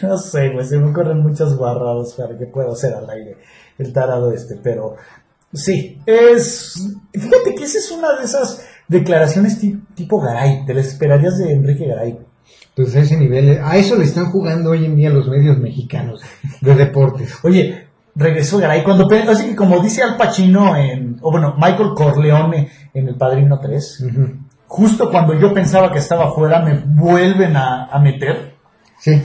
no 0.03 0.17
sé, 0.17 0.49
güey, 0.49 0.65
se 0.65 0.77
me 0.77 0.89
ocurren 0.91 1.21
muchas 1.21 1.55
guarradas 1.55 2.13
para 2.13 2.37
que 2.37 2.45
pueda 2.45 2.71
hacer 2.71 2.93
al 2.93 3.09
aire 3.09 3.37
el 3.77 3.91
tarado 3.91 4.31
este, 4.31 4.55
pero 4.61 4.95
sí, 5.53 5.99
es. 6.05 6.87
Fíjate 7.13 7.55
que 7.55 7.63
esa 7.63 7.79
es 7.79 7.91
una 7.91 8.15
de 8.17 8.23
esas 8.25 8.63
declaraciones 8.87 9.59
ti- 9.59 9.79
tipo 9.95 10.19
Garay, 10.21 10.65
te 10.65 10.73
las 10.73 10.87
esperarías 10.87 11.37
de 11.39 11.51
Enrique 11.51 11.87
Garay. 11.87 12.19
Pues 12.75 12.95
a 12.95 12.99
ese 12.99 13.17
nivel, 13.17 13.59
a 13.63 13.77
eso 13.77 13.95
le 13.95 14.03
están 14.03 14.29
jugando 14.31 14.71
hoy 14.71 14.85
en 14.85 14.95
día 14.95 15.09
los 15.09 15.27
medios 15.27 15.57
mexicanos 15.57 16.21
de 16.61 16.75
deportes. 16.75 17.33
Oye, 17.43 17.87
regresó 18.15 18.57
Garay 18.59 18.83
cuando 18.83 19.07
así 19.29 19.47
que 19.49 19.55
como 19.55 19.79
dice 19.79 20.01
Al 20.03 20.15
Pacino 20.17 20.75
en 20.75 21.17
o 21.21 21.31
bueno, 21.31 21.55
Michael 21.57 21.89
Corleone 21.95 22.69
en 22.93 23.07
El 23.07 23.15
Padrino 23.15 23.59
3, 23.59 24.01
Ujú. 24.09 24.29
justo 24.67 25.09
cuando 25.11 25.33
yo 25.39 25.53
pensaba 25.53 25.91
que 25.91 25.99
estaba 25.99 26.33
fuera 26.33 26.61
me 26.61 26.81
vuelven 26.85 27.55
a, 27.57 27.85
a 27.85 27.99
meter 27.99 28.53
Sí, 28.99 29.21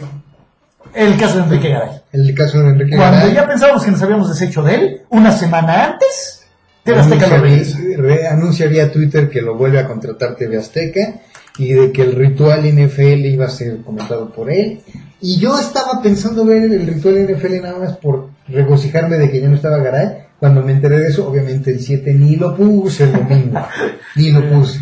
el 0.95 1.17
caso 1.17 1.39
de 1.39 1.45
Enrique 1.45 1.69
Garay. 1.69 2.01
el 2.13 2.35
caso 2.35 2.61
de 2.63 2.71
Enrique 2.71 2.97
Cuando 2.97 3.19
Garay. 3.19 3.35
ya 3.35 3.47
pensábamos 3.47 3.85
que 3.85 3.91
nos 3.93 4.03
habíamos 4.03 4.29
deshecho 4.29 4.63
de 4.63 4.75
él, 4.75 5.03
una 5.11 5.31
semana 5.31 5.85
antes, 5.85 6.45
TV 6.83 6.99
Azteca 6.99 7.27
lo 7.29 7.35
anuncia, 7.37 7.79
re- 7.97 8.27
anuncia 8.27 8.67
vía 8.67 8.91
Twitter 8.91 9.31
que 9.31 9.41
lo 9.43 9.55
vuelve 9.57 9.79
a 9.79 9.87
contratar 9.87 10.35
TV 10.35 10.57
Azteca 10.59 11.21
y 11.59 11.75
de 11.75 11.93
que 11.93 12.03
el 12.03 12.17
ritual 12.17 12.63
NFL 12.65 13.27
iba 13.27 13.45
a 13.47 13.51
ser 13.51 13.83
comentado 13.83 14.31
por 14.33 14.51
él. 14.51 14.81
Y 15.21 15.39
yo 15.39 15.59
estaba 15.61 16.01
pensando 16.03 16.45
ver 16.45 16.63
el 16.65 16.87
ritual 16.87 17.27
NFL 17.29 17.61
nada 17.63 17.79
más 17.79 17.97
por 17.99 18.30
regocijarme 18.53 19.17
de 19.19 19.31
que 19.31 19.41
ya 19.41 19.49
no 19.49 19.57
estaba 19.57 19.79
Garay. 19.79 20.27
Cuando 20.39 20.63
me 20.63 20.73
enteré 20.73 20.99
de 20.99 21.09
eso, 21.09 21.29
obviamente 21.29 21.71
el 21.71 21.81
7 21.81 22.15
ni 22.15 22.37
lo 22.37 22.57
puse 22.57 23.05
el 23.05 23.13
domingo. 23.13 23.61
ni 24.17 24.31
lo 24.31 24.49
puse. 24.49 24.81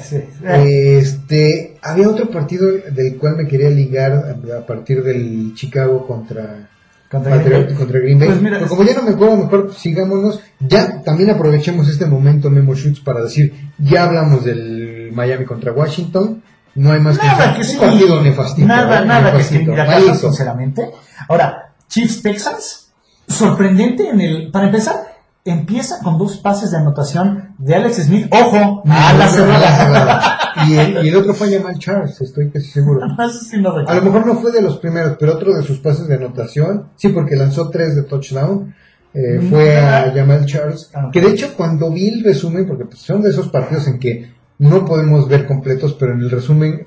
Sí, 0.00 0.16
eh. 0.42 0.98
Este, 0.98 1.76
había 1.82 2.08
otro 2.08 2.30
partido 2.30 2.66
del 2.90 3.16
cual 3.18 3.36
me 3.36 3.46
quería 3.46 3.68
ligar 3.68 4.12
a, 4.56 4.66
partir 4.66 5.02
del 5.02 5.52
Chicago 5.54 6.06
contra 6.06 6.70
Contra 7.10 7.36
Green 7.36 7.66
Bay. 7.66 7.74
contra 7.74 8.00
Green 8.00 8.18
Bay. 8.18 8.28
Pues 8.28 8.40
mira, 8.42 8.56
Pero 8.56 8.70
como 8.70 8.82
ya 8.84 8.94
no 8.94 9.02
me 9.02 9.10
acuerdo, 9.10 9.36
mejor 9.36 9.74
sigámonos. 9.74 10.40
Ya 10.60 11.02
también 11.02 11.28
aprovechemos 11.30 11.88
este 11.88 12.06
momento 12.06 12.48
Memo 12.48 12.74
Shoots 12.74 13.00
para 13.00 13.20
decir, 13.20 13.52
ya 13.78 14.04
hablamos 14.04 14.44
del 14.44 15.10
Miami 15.12 15.44
contra 15.44 15.72
Washington. 15.72 16.42
No 16.76 16.90
hay 16.90 17.00
más 17.00 17.18
Nada 17.18 17.52
que 17.52 17.58
que 17.60 17.64
sí. 17.64 17.76
un 17.76 17.80
partido 17.80 18.20
nefastito. 18.22 18.66
Nada, 18.66 19.02
¿eh? 19.02 19.06
nada 19.06 19.30
que 19.30 19.36
Nefastito, 19.36 19.72
malito. 19.72 20.14
sinceramente. 20.14 20.90
Ahora, 21.28 21.63
Chiefs 21.88 22.22
Texans, 22.22 22.92
sorprendente 23.28 24.08
en 24.08 24.20
el. 24.20 24.50
Para 24.50 24.66
empezar, 24.66 24.96
empieza 25.44 26.00
con 26.02 26.18
dos 26.18 26.38
pases 26.38 26.70
de 26.70 26.78
anotación 26.78 27.54
de 27.58 27.74
Alex 27.74 27.96
Smith. 28.04 28.26
Ojo, 28.32 28.82
a 28.86 29.12
la 29.12 29.28
cerrada. 29.28 30.38
Y 30.68 30.76
el, 30.76 31.04
y 31.04 31.08
el 31.08 31.16
otro 31.16 31.34
fue 31.34 31.52
Jamal 31.52 31.76
Charles, 31.80 32.20
estoy 32.20 32.48
casi 32.48 32.66
seguro. 32.68 33.00
Eso 33.18 33.40
sí 33.40 33.60
no 33.60 33.74
A 33.74 33.94
lo 33.96 34.02
mejor 34.02 34.24
no 34.24 34.36
fue 34.36 34.52
de 34.52 34.62
los 34.62 34.78
primeros, 34.78 35.16
pero 35.18 35.34
otro 35.34 35.52
de 35.52 35.64
sus 35.64 35.80
pases 35.80 36.06
de 36.06 36.14
anotación, 36.14 36.90
sí, 36.94 37.08
porque 37.08 37.34
lanzó 37.34 37.70
tres 37.70 37.96
de 37.96 38.04
touchdown, 38.04 38.72
eh, 39.12 39.40
Mm, 39.40 39.50
fue 39.50 39.76
a 39.76 40.12
Jamal 40.14 40.46
Charles. 40.46 40.90
Ah, 40.94 41.10
Que 41.12 41.20
de 41.20 41.30
hecho, 41.30 41.54
cuando 41.56 41.90
vi 41.90 42.08
el 42.08 42.22
resumen, 42.22 42.68
porque 42.68 42.84
pues, 42.84 43.00
son 43.00 43.20
de 43.22 43.30
esos 43.30 43.48
partidos 43.48 43.88
en 43.88 43.98
que 43.98 44.32
no 44.58 44.84
podemos 44.84 45.28
ver 45.28 45.44
completos, 45.46 45.96
pero 45.98 46.12
en 46.12 46.20
el 46.20 46.30
resumen, 46.30 46.86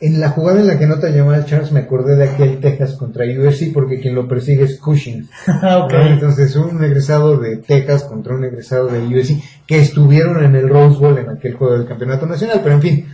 en 0.00 0.20
la 0.20 0.30
jugada 0.30 0.60
en 0.60 0.66
la 0.66 0.78
que 0.78 0.84
anota 0.84 1.12
Jamal 1.12 1.44
Charles, 1.44 1.70
me 1.70 1.80
acordé 1.80 2.16
de 2.16 2.28
aquel 2.28 2.60
Texas 2.60 2.94
contra 2.96 3.24
USC, 3.24 3.72
porque 3.72 4.00
quien 4.00 4.14
lo 4.14 4.26
persigue 4.26 4.64
es 4.64 4.78
Cushing. 4.80 5.28
¿no? 5.62 5.88
Entonces, 6.06 6.56
un 6.56 6.82
egresado 6.82 7.38
de 7.38 7.58
Texas 7.58 8.04
contra 8.04 8.34
un 8.34 8.44
egresado 8.44 8.88
de 8.88 8.98
USC 8.98 9.40
que 9.66 9.78
estuvieron 9.78 10.42
en 10.44 10.56
el 10.56 10.68
Rose 10.68 10.98
Bowl 10.98 11.16
en 11.18 11.30
aquel 11.30 11.54
juego 11.54 11.74
del 11.74 11.86
campeonato 11.86 12.26
nacional, 12.26 12.60
pero 12.62 12.74
en 12.74 12.82
fin, 12.82 13.08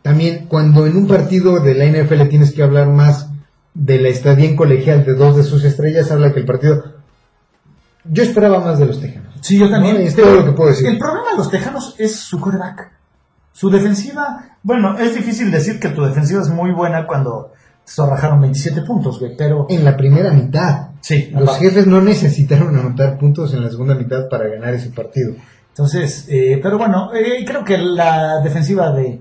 también 0.00 0.46
cuando 0.48 0.86
en 0.86 0.96
un 0.96 1.06
partido 1.06 1.60
de 1.60 1.74
la 1.74 1.84
NFL 1.84 2.28
tienes 2.28 2.52
que 2.52 2.62
hablar 2.62 2.88
más 2.88 3.28
de 3.74 4.00
la 4.00 4.08
estadía 4.08 4.48
en 4.48 4.56
colegial 4.56 5.04
de 5.04 5.14
dos 5.14 5.36
de 5.36 5.42
sus 5.42 5.62
estrellas, 5.64 6.10
habla 6.10 6.32
que 6.32 6.40
el 6.40 6.46
partido... 6.46 6.84
Yo 8.10 8.22
esperaba 8.22 8.60
más 8.60 8.78
de 8.78 8.86
los 8.86 8.98
Tejanos. 8.98 9.34
Sí, 9.42 9.58
yo 9.58 9.68
también. 9.68 9.96
No, 9.96 10.00
es 10.00 10.16
lo 10.16 10.44
que 10.46 10.52
puedo 10.52 10.70
decir. 10.70 10.88
El 10.88 10.98
problema 10.98 11.32
de 11.32 11.36
los 11.36 11.50
Tejanos 11.50 11.94
es 11.98 12.16
su 12.16 12.40
quarterback. 12.40 12.97
Su 13.58 13.70
defensiva, 13.70 14.50
bueno, 14.62 14.96
es 14.96 15.16
difícil 15.16 15.50
decir 15.50 15.80
que 15.80 15.88
tu 15.88 16.04
defensiva 16.04 16.40
es 16.42 16.48
muy 16.48 16.70
buena 16.70 17.08
cuando 17.08 17.50
te 17.84 17.90
zorrajaron 17.92 18.40
27 18.40 18.82
puntos, 18.82 19.18
güey, 19.18 19.36
pero 19.36 19.66
En 19.68 19.84
la 19.84 19.96
primera 19.96 20.30
mitad. 20.30 20.90
sí, 21.00 21.30
Los 21.32 21.42
aparte. 21.48 21.64
jefes 21.64 21.86
no 21.88 22.00
necesitaron 22.00 22.76
anotar 22.76 23.18
puntos 23.18 23.52
en 23.54 23.64
la 23.64 23.68
segunda 23.70 23.96
mitad 23.96 24.28
para 24.28 24.46
ganar 24.46 24.74
ese 24.74 24.90
partido. 24.90 25.34
Entonces, 25.70 26.26
eh, 26.28 26.60
pero 26.62 26.78
bueno, 26.78 27.10
eh, 27.12 27.44
creo 27.44 27.64
que 27.64 27.78
la 27.78 28.40
defensiva 28.42 28.92
de, 28.92 29.20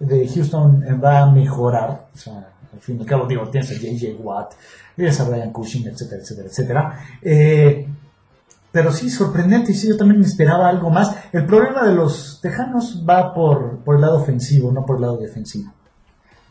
de 0.00 0.28
Houston 0.34 0.82
va 1.02 1.20
a 1.20 1.30
mejorar. 1.30 2.06
O 2.12 2.18
sea, 2.18 2.48
al 2.72 2.80
fin 2.80 2.96
y 2.96 3.02
al 3.02 3.06
cabo, 3.06 3.26
digo, 3.28 3.48
tienes 3.50 3.70
a 3.70 3.74
JJ 3.74 4.16
Watt, 4.20 4.54
tienes 4.96 5.20
a 5.20 5.28
Brian 5.28 5.52
Cushing, 5.52 5.86
etcétera, 5.86 6.20
etcétera, 6.22 6.48
etcétera. 6.48 6.98
Eh, 7.22 7.88
pero 8.72 8.92
sí, 8.92 9.08
sorprendente, 9.08 9.72
y 9.72 9.74
sí, 9.74 9.88
yo 9.88 9.96
también 9.96 10.20
me 10.20 10.26
esperaba 10.26 10.68
algo 10.68 10.90
más. 10.90 11.16
El 11.32 11.46
problema 11.46 11.86
de 11.86 11.94
los 11.94 12.40
Tejanos 12.42 13.02
va 13.08 13.32
por, 13.32 13.75
por 13.86 13.94
el 13.94 14.02
lado 14.02 14.16
ofensivo, 14.18 14.70
no 14.70 14.84
por 14.84 14.96
el 14.96 15.02
lado 15.02 15.16
defensivo. 15.16 15.72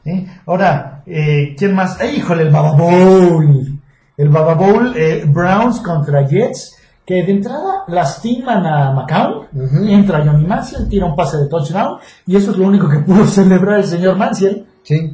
¿Eh? 0.05 0.25
Ahora, 0.47 1.03
eh, 1.05 1.53
¿quién 1.57 1.75
más? 1.75 1.99
¡Ay, 2.01 2.15
híjole, 2.17 2.43
el 2.43 2.49
Baba 2.51 2.71
Bowl! 2.71 3.79
El 4.17 4.29
Baba 4.29 4.53
Bowl, 4.55 4.93
eh, 4.95 5.25
Browns 5.27 5.79
contra 5.81 6.25
Jets. 6.27 6.71
que 7.05 7.21
de 7.23 7.31
entrada 7.33 7.83
lastiman 7.87 8.65
a 8.65 8.91
McCown, 8.91 9.45
Ujú. 9.53 9.85
entra 9.87 10.23
Johnny 10.25 10.43
Manziel, 10.47 10.89
tira 10.89 11.05
un 11.05 11.15
pase 11.15 11.37
de 11.37 11.47
touchdown, 11.47 11.99
y 12.25 12.35
eso 12.35 12.49
es 12.49 12.57
lo 12.57 12.65
único 12.65 12.89
que 12.89 12.97
pudo 13.05 13.25
celebrar 13.27 13.77
el 13.79 13.85
señor 13.85 14.17
Manziel. 14.17 14.65
Sí. 14.81 15.13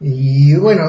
Y 0.00 0.54
bueno, 0.56 0.84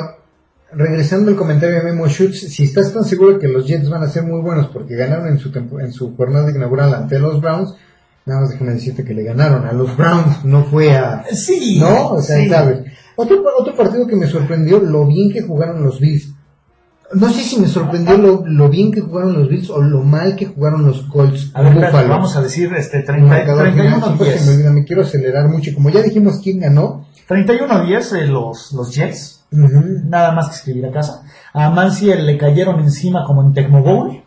regresando 0.72 1.32
al 1.32 1.36
comentario 1.36 1.76
de 1.78 1.84
Memo 1.84 2.08
Schutz, 2.08 2.40
si 2.40 2.64
estás 2.64 2.94
tan 2.94 3.04
seguro 3.04 3.38
que 3.40 3.48
los 3.50 3.66
Jets 3.68 3.90
van 3.90 4.04
a 4.04 4.08
ser 4.08 4.24
muy 4.24 4.40
buenos 4.42 4.68
porque 4.68 4.96
ganaron 4.96 5.28
en 5.28 5.40
su, 5.40 5.52
tempo- 5.52 5.80
en 5.82 5.92
su 5.92 6.16
jornada 6.16 6.50
inaugural 6.52 6.94
ante 6.94 7.20
los 7.20 7.42
Browns, 7.42 7.74
nada 8.30 8.42
más 8.42 8.52
déjame 8.52 8.72
decirte 8.74 9.04
que 9.04 9.14
le 9.14 9.24
ganaron 9.24 9.66
a 9.66 9.74
los 9.74 9.98
Browns, 9.98 10.46
no 10.46 10.64
fue 10.64 10.96
a... 10.96 11.26
Sí, 11.34 11.80
¿No? 11.80 12.12
O 12.12 12.22
sea, 12.22 12.38
sí. 12.38 12.50
sabes. 12.50 12.84
Otro, 13.16 13.44
otro 13.60 13.76
partido 13.76 14.08
que 14.08 14.16
me 14.16 14.28
sorprendió, 14.28 14.80
lo 14.80 15.06
bien 15.06 15.32
que 15.32 15.42
jugaron 15.42 15.84
los 15.84 16.00
Bills. 16.00 16.34
No 17.12 17.28
sé 17.30 17.42
si 17.42 17.60
me 17.60 17.68
sorprendió 17.68 18.18
lo, 18.18 18.46
lo 18.46 18.70
bien 18.70 18.92
que 18.92 19.02
jugaron 19.02 19.34
los 19.34 19.50
Bills 19.50 19.70
o 19.72 19.82
lo 19.82 20.04
mal 20.04 20.36
que 20.36 20.46
jugaron 20.46 20.86
los 20.86 21.02
Colts. 21.04 21.52
A 21.56 21.64
ver, 21.64 21.74
espérate, 21.74 22.08
vamos 22.08 22.36
a 22.38 22.42
decir 22.42 22.72
este 22.78 23.00
El 23.00 23.06
30, 23.06 23.28
marcador 23.28 23.72
final, 23.72 23.94
sí, 23.96 24.10
porque 24.18 24.38
se 24.38 24.46
me 24.46 24.52
31-10. 24.52 24.56
olvida, 24.56 24.72
me 24.72 24.84
quiero 24.86 25.02
acelerar 25.02 25.50
mucho. 25.50 25.72
Como 25.74 25.90
ya 25.90 26.02
dijimos 26.02 26.40
quién 26.42 26.60
ganó, 26.60 27.08
31-10 27.28 28.16
eh, 28.16 28.28
los, 28.28 28.72
los 28.74 28.94
Jets, 28.94 29.44
ujú, 29.52 29.84
nada 30.06 30.32
más 30.34 30.50
que 30.50 30.56
escribir 30.56 30.86
a 30.86 30.92
casa. 30.92 31.24
A 31.52 31.70
Manziel 31.72 32.26
le 32.26 32.38
cayeron 32.38 32.80
encima 32.80 33.26
como 33.26 33.42
en 33.42 33.54
Tecmo 33.54 33.82
Bowl. 33.82 34.24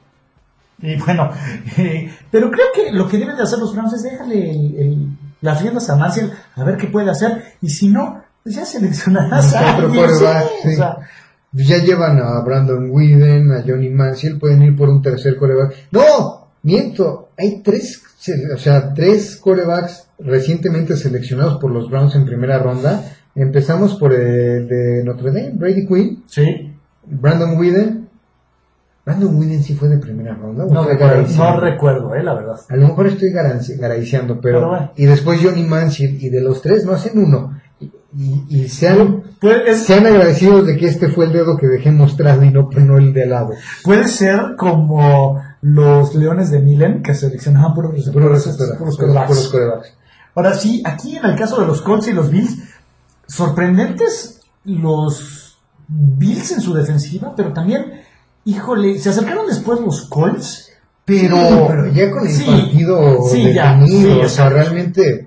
Y 0.95 0.97
bueno, 0.97 1.31
eh, 1.79 2.11
pero 2.31 2.51
creo 2.51 2.67
que 2.75 2.91
lo 2.93 3.09
que 3.09 3.17
deben 3.19 3.37
de 3.37 3.43
hacer 3.45 3.59
los 3.59 3.73
Browns 3.75 3.93
es 3.95 4.03
dejarle 4.03 4.51
el- 4.51 4.75
el- 4.77 5.09
las 5.41 5.61
riendas 5.63 5.89
a 5.91 5.97
Manziel 5.97 6.31
a 6.57 6.65
ver 6.65 6.77
qué 6.77 6.87
puede 6.89 7.11
hacer. 7.11 7.43
Y 7.61 7.69
si 7.69 7.89
no, 7.89 8.21
pues 8.43 8.57
ya 8.57 8.65
seleccionarás 8.65 9.55
a 9.55 9.75
otro 9.75 9.87
alguien, 9.87 10.05
quarterback, 10.05 10.45
sí, 10.63 10.69
sí. 10.69 10.73
o 10.75 10.77
sea, 10.77 10.97
ya 11.53 11.79
llevan 11.79 12.19
a 12.19 12.41
Brandon 12.41 12.89
Whedon, 12.91 13.53
a 13.53 13.63
Johnny 13.63 13.91
Manziel, 13.91 14.39
pueden 14.39 14.63
ir 14.63 14.77
por 14.77 14.89
un 14.89 15.01
tercer 15.03 15.37
coreback. 15.37 15.75
No, 15.93 16.49
miento, 16.63 17.29
hay 17.39 17.61
tres, 17.63 18.03
o 18.55 18.59
sea, 18.59 18.93
tres 18.95 19.37
corebacks 19.37 20.07
recientemente 20.19 20.97
seleccionados 20.97 21.59
por 21.61 21.71
los 21.71 21.91
Browns 21.91 22.15
en 22.17 22.25
primera 22.25 22.59
ronda. 22.59 23.05
Empezamos 23.35 23.95
por 23.97 24.13
el 24.13 24.67
de 24.69 25.03
Notre 25.05 25.29
Dame, 25.33 25.51
Brady 25.55 25.87
Quinn, 25.87 26.25
sí. 26.27 26.73
Brandon 27.05 27.57
Whedon. 27.59 28.02
Brandon 29.05 29.37
Whedon 29.37 29.63
sí 29.63 29.75
fue 29.75 29.89
de 29.89 29.99
primera 29.99 30.35
ronda. 30.35 30.65
¿o 30.65 30.69
No 30.73 30.85
no 30.85 31.61
recuerdo, 31.61 32.15
eh, 32.15 32.23
la 32.23 32.35
verdad. 32.35 32.57
A 32.69 32.77
lo 32.77 32.89
mejor 32.89 33.09
estoy 33.09 33.31
garantizando, 33.33 34.41
pero, 34.41 34.59
Pero 34.59 34.69
bueno. 34.69 34.93
y 34.97 35.07
después 35.07 35.41
Johnny 35.43 35.65
Manziel 35.65 36.23
y 36.23 36.29
de 36.29 36.41
los 36.41 36.63
tres 36.63 36.85
no 36.85 36.93
hacen 36.93 37.19
uno 37.19 37.59
y, 37.81 37.87
y, 38.17 38.45
y 38.49 38.69
sean 38.69 39.25
Puede, 39.41 39.71
es- 39.73 39.83
sean 39.85 40.07
agradecidos 40.07 40.67
de 40.67 40.77
que 40.77 40.87
este 40.87 41.09
fue 41.09 41.25
el 41.25 41.33
dedo 41.33 41.57
que 41.57 41.67
dejé 41.67 41.91
mostrado 41.91 42.45
y 42.45 42.51
no, 42.51 42.69
no 42.77 42.99
el 42.99 43.13
de 43.13 43.27
lado. 43.27 43.51
puede 43.83 44.07
ser 44.07 44.55
como 44.57 45.43
los 45.63 46.15
Leones 46.15 46.51
de 46.53 46.61
Milen 46.61 47.03
que 47.03 47.15
seleccionaban 47.15 47.75
puros- 47.75 47.93
receptores, 47.95 48.45
puros 48.45 48.77
puros 48.79 48.97
quarterbacks. 48.97 49.49
quarterbacks. 49.49 49.95
Ahora 50.37 50.55
sí, 50.55 50.81
aquí 50.87 51.17
en 51.17 51.25
el 51.25 51.37
caso 51.37 51.61
de 51.61 51.67
los 51.67 51.83
Colts 51.83 52.07
y 52.09 52.13
los 52.13 52.31
Bills, 52.31 52.57
sorprendentes 53.27 54.41
los 54.65 55.59
Bills 55.89 56.53
en 56.53 56.61
su 56.61 56.73
defensiva, 56.75 57.35
pero 57.37 57.53
también, 57.53 57.85
híjole, 58.45 58.99
se 58.99 59.11
acercaron 59.11 59.47
después 59.47 59.81
los 59.81 60.03
Colts, 60.07 60.71
pero, 61.05 61.37
Sí, 61.37 61.65
pero 61.69 61.87
ya 61.89 62.11
con 62.11 62.27
el 62.27 62.33
Sí, 62.33 62.45
partido 62.45 63.23
sí, 63.31 63.53
ya, 63.53 63.75
definido, 63.75 64.15
sí, 64.15 64.21
o 64.25 64.29
sea, 64.29 64.49
realmente 64.49 65.27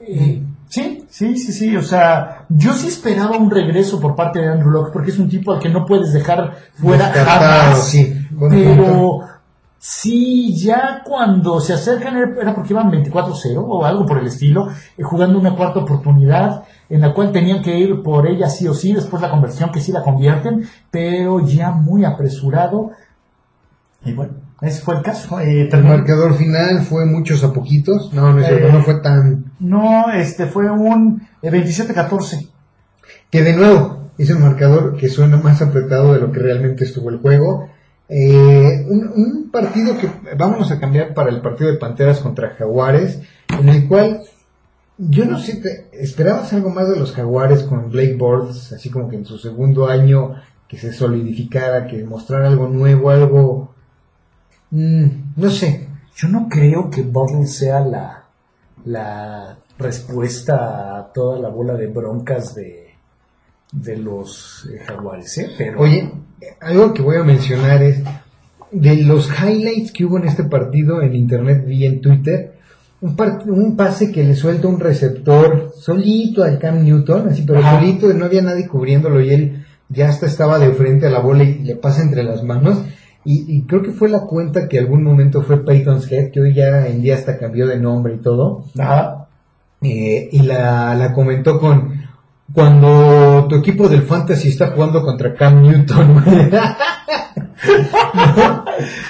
Eh, 0.00 0.42
sí, 0.68 1.04
sí, 1.08 1.36
sí, 1.38 1.52
sí, 1.52 1.76
o 1.76 1.82
sea, 1.82 2.44
yo 2.48 2.72
sí 2.74 2.88
esperaba 2.88 3.36
un 3.36 3.50
regreso 3.50 4.00
por 4.00 4.14
parte 4.14 4.38
de 4.40 4.48
Andrew 4.48 4.70
Locke, 4.70 4.92
porque 4.92 5.10
es 5.10 5.18
un 5.18 5.28
tipo 5.28 5.52
al 5.52 5.60
que 5.60 5.68
no 5.68 5.84
puedes 5.84 6.12
dejar 6.12 6.54
fuera 6.74 7.06
Descartado, 7.06 7.82
jamás, 7.82 7.96
pero 8.50 9.20
sí, 9.78 10.54
ya 10.56 11.02
cuando 11.04 11.60
se 11.60 11.72
acercan 11.74 12.16
era 12.16 12.54
porque 12.54 12.72
iban 12.72 12.90
24-0 12.90 13.56
o 13.66 13.84
algo 13.84 14.06
por 14.06 14.18
el 14.18 14.26
estilo, 14.26 14.68
eh, 14.96 15.02
jugando 15.02 15.38
una 15.38 15.54
cuarta 15.54 15.80
oportunidad 15.80 16.64
en 16.88 17.00
la 17.00 17.12
cual 17.12 17.32
tenían 17.32 17.62
que 17.62 17.78
ir 17.78 18.02
por 18.02 18.26
ella 18.26 18.48
sí 18.48 18.66
o 18.68 18.74
sí, 18.74 18.92
después 18.92 19.20
la 19.22 19.30
conversión 19.30 19.70
que 19.72 19.80
sí 19.80 19.92
la 19.92 20.02
convierten, 20.02 20.68
pero 20.90 21.44
ya 21.46 21.70
muy 21.70 22.04
apresurado, 22.04 22.92
y 24.04 24.12
bueno, 24.12 24.34
ese 24.60 24.80
fue 24.80 24.96
el 24.96 25.02
caso. 25.02 25.40
eh, 25.40 25.68
el 25.70 25.84
marcador 25.84 26.34
final 26.34 26.82
fue 26.82 27.04
muchos 27.06 27.44
a 27.44 27.52
poquitos. 27.52 28.12
No, 28.12 28.32
no 28.32 28.40
es 28.40 28.46
cierto, 28.46 28.68
Eh, 28.68 28.72
no 28.72 28.82
fue 28.82 29.00
tan... 29.00 29.52
No, 29.58 30.10
este 30.12 30.46
fue 30.46 30.70
un 30.70 31.26
eh, 31.42 31.50
27-14. 31.50 32.48
Que 33.30 33.42
de 33.42 33.54
nuevo, 33.54 34.10
es 34.16 34.30
un 34.30 34.40
marcador 34.42 34.96
que 34.96 35.08
suena 35.08 35.36
más 35.36 35.60
apretado 35.60 36.14
de 36.14 36.20
lo 36.20 36.32
que 36.32 36.38
realmente 36.40 36.84
estuvo 36.84 37.10
el 37.10 37.18
juego. 37.18 37.68
Eh, 38.08 38.86
un, 38.88 39.12
un 39.14 39.50
partido 39.50 39.96
que 39.98 40.08
vámonos 40.36 40.70
a 40.70 40.78
cambiar 40.78 41.12
para 41.12 41.30
el 41.30 41.40
partido 41.40 41.70
de 41.70 41.78
Panteras 41.78 42.20
contra 42.20 42.50
Jaguares, 42.50 43.20
en 43.58 43.68
el 43.68 43.88
cual 43.88 44.22
yo 44.98 45.26
no 45.26 45.38
sé, 45.38 45.88
esperabas 45.92 46.52
algo 46.52 46.70
más 46.70 46.88
de 46.88 46.96
los 46.96 47.12
Jaguares 47.12 47.64
con 47.64 47.90
Blake 47.90 48.16
Bortles, 48.16 48.72
así 48.72 48.88
como 48.88 49.08
que 49.08 49.16
en 49.16 49.26
su 49.26 49.36
segundo 49.38 49.88
año 49.88 50.34
que 50.68 50.78
se 50.78 50.92
solidificara, 50.92 51.86
que 51.86 52.02
mostrara 52.04 52.48
algo 52.48 52.68
nuevo, 52.68 53.10
algo, 53.10 53.74
mm, 54.70 55.06
no 55.36 55.50
sé, 55.50 55.88
Yo 56.16 56.28
no 56.28 56.48
creo 56.48 56.88
que 56.88 57.02
Butler 57.02 57.46
sea 57.46 57.80
la, 57.80 58.24
la 58.86 59.58
respuesta 59.78 60.96
a 60.96 61.12
toda 61.12 61.38
la 61.38 61.50
bola 61.50 61.74
de 61.74 61.88
broncas 61.88 62.54
de, 62.54 62.94
de 63.70 63.96
los 63.98 64.66
eh, 64.72 64.78
jaguares, 64.78 65.36
¿eh? 65.36 65.50
Pero, 65.58 65.80
Oye, 65.80 66.10
algo 66.60 66.92
que 66.94 67.02
voy 67.02 67.16
a 67.16 67.22
mencionar 67.24 67.82
es 67.82 68.02
de 68.72 68.96
los 69.02 69.30
highlights 69.30 69.92
que 69.92 70.04
hubo 70.04 70.18
en 70.18 70.26
este 70.26 70.44
partido 70.44 71.00
en 71.02 71.14
internet 71.14 71.64
vi 71.66 71.86
en 71.86 72.00
Twitter, 72.00 72.54
un, 73.00 73.14
par- 73.16 73.42
un 73.46 73.76
pase 73.76 74.10
que 74.10 74.24
le 74.24 74.34
suelta 74.34 74.68
un 74.68 74.80
receptor 74.80 75.72
solito 75.74 76.42
al 76.42 76.58
Cam 76.58 76.82
Newton, 76.84 77.28
así 77.28 77.42
pero 77.46 77.60
Ajá. 77.60 77.78
solito, 77.78 78.12
no 78.12 78.24
había 78.24 78.42
nadie 78.42 78.66
cubriéndolo 78.66 79.20
y 79.20 79.30
él 79.30 79.66
ya 79.88 80.08
hasta 80.08 80.26
estaba 80.26 80.58
de 80.58 80.72
frente 80.72 81.06
a 81.06 81.10
la 81.10 81.20
bola 81.20 81.44
y 81.44 81.60
le 81.60 81.76
pasa 81.76 82.02
entre 82.02 82.22
las 82.24 82.42
manos. 82.42 82.78
Y, 83.24 83.44
y 83.56 83.62
creo 83.62 83.82
que 83.82 83.90
fue 83.90 84.08
la 84.08 84.20
cuenta 84.20 84.68
que 84.68 84.78
algún 84.78 85.02
momento 85.02 85.42
fue 85.42 85.64
Peyton's 85.64 86.10
Head, 86.10 86.30
que 86.30 86.40
hoy 86.40 86.54
ya 86.54 86.86
en 86.86 87.02
día 87.02 87.14
hasta 87.16 87.38
cambió 87.38 87.66
de 87.66 87.78
nombre 87.78 88.14
y 88.14 88.18
todo. 88.18 88.64
Ajá. 88.78 89.28
Eh, 89.82 90.28
y 90.32 90.42
la, 90.42 90.94
la 90.94 91.12
comentó 91.12 91.60
con 91.60 91.95
cuando 92.56 93.46
tu 93.50 93.56
equipo 93.56 93.86
del 93.86 94.04
fantasy 94.04 94.48
está 94.48 94.68
jugando 94.68 95.02
contra 95.02 95.34
Cam 95.34 95.60
Newton. 95.60 96.24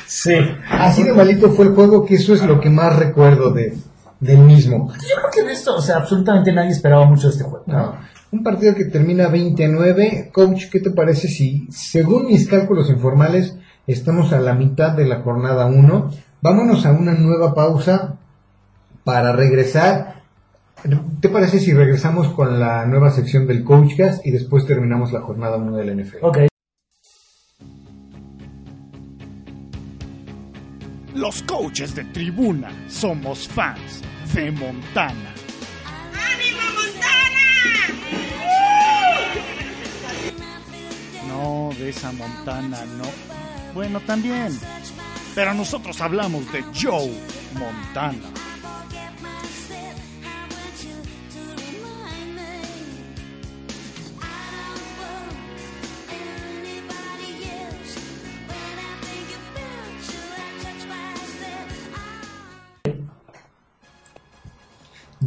Sí. 0.07 0.35
Así 0.71 1.03
de 1.03 1.13
malito 1.13 1.51
fue 1.51 1.67
el 1.67 1.75
juego 1.75 2.05
que 2.05 2.15
eso 2.15 2.35
es 2.35 2.45
lo 2.45 2.61
que 2.61 2.71
más 2.71 2.97
recuerdo 2.97 3.51
de, 3.51 3.77
del 4.21 4.39
mismo. 4.39 4.93
Yo 4.93 5.17
creo 5.17 5.31
que 5.33 5.43
de 5.43 5.53
esto, 5.53 5.75
o 5.75 5.81
sea, 5.81 5.97
absolutamente 5.97 6.53
nadie 6.53 6.71
esperaba 6.71 7.05
mucho 7.05 7.27
de 7.27 7.33
este 7.33 7.45
juego. 7.45 7.65
No, 7.67 7.97
un 8.31 8.45
partido 8.45 8.75
que 8.75 8.85
termina 8.85 9.29
29. 9.29 10.31
Coach, 10.33 10.67
¿qué 10.71 10.79
te 10.81 10.91
parece 10.91 11.27
si, 11.27 11.67
según 11.71 12.27
mis 12.27 12.47
cálculos 12.47 12.89
informales, 12.89 13.57
estamos 13.87 14.33
a 14.33 14.41
la 14.41 14.55
mitad 14.55 14.93
de 14.93 15.07
la 15.07 15.23
jornada 15.23 15.67
1? 15.67 16.11
Vámonos 16.43 16.87
a 16.87 16.93
una 16.93 17.15
nueva 17.15 17.53
pausa 17.53 18.17
para 19.03 19.33
regresar. 19.33 20.16
¿Te 21.21 21.29
parece 21.29 21.59
si 21.59 21.73
regresamos 21.73 22.29
con 22.29 22.61
la 22.61 22.87
nueva 22.87 23.11
sección 23.11 23.47
del 23.47 23.65
Coachcast 23.65 24.25
y 24.25 24.31
después 24.31 24.67
terminamos 24.67 25.13
la 25.13 25.21
jornada 25.21 25.57
1 25.57 25.77
de 25.77 25.85
la 25.85 26.03
NFL? 26.03 26.17
Ok. 26.23 26.39
Los 31.15 31.43
coaches 31.43 31.95
de 31.95 32.05
tribuna 32.05 32.69
somos 32.89 33.49
fans 33.49 34.03
de 34.35 34.51
Montana. 34.53 35.35
No, 41.27 41.71
de 41.79 41.89
esa 41.89 42.13
Montana 42.13 42.85
no. 42.99 43.05
Bueno, 43.75 44.01
también. 44.01 44.57
Pero 45.35 45.55
nosotros 45.55 46.01
hablamos 46.01 46.51
de 46.53 46.63
Joe 46.75 47.13
Montana. 47.59 48.36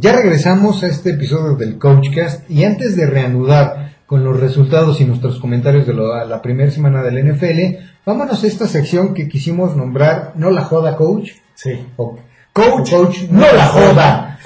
Ya 0.00 0.12
regresamos 0.12 0.82
a 0.82 0.86
este 0.86 1.10
episodio 1.10 1.56
del 1.56 1.78
Coachcast 1.78 2.48
y 2.50 2.64
antes 2.64 2.96
de 2.96 3.06
reanudar 3.06 3.96
con 4.06 4.24
los 4.24 4.40
resultados 4.40 5.00
y 5.00 5.04
nuestros 5.04 5.38
comentarios 5.38 5.86
de 5.86 5.92
lo- 5.94 6.24
la 6.24 6.40
primera 6.42 6.70
semana 6.70 7.02
del 7.02 7.18
NFL, 7.18 7.78
vámonos 8.06 8.42
a 8.42 8.46
esta 8.46 8.66
sección 8.66 9.12
que 9.14 9.28
quisimos 9.28 9.76
nombrar 9.76 10.32
No 10.36 10.50
la 10.50 10.62
joda 10.62 10.96
coach 10.96 11.32
Sí. 11.54 11.72
o 11.96 12.16
Coach, 12.52 12.90
Coach 12.90 13.18
no 13.30 13.40
la 13.40 13.66
joda. 13.66 14.38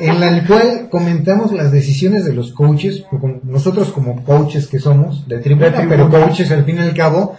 en 0.00 0.20
la 0.20 0.46
cual 0.46 0.88
comentamos 0.90 1.50
las 1.52 1.72
decisiones 1.72 2.24
de 2.26 2.34
los 2.34 2.52
coaches, 2.52 3.04
nosotros 3.42 3.90
como 3.90 4.22
coaches 4.22 4.66
que 4.66 4.78
somos, 4.78 5.26
De 5.26 5.38
tribuna. 5.38 5.86
pero 5.88 6.10
coaches 6.10 6.50
al 6.52 6.64
fin 6.64 6.76
y 6.76 6.80
al 6.80 6.94
cabo, 6.94 7.36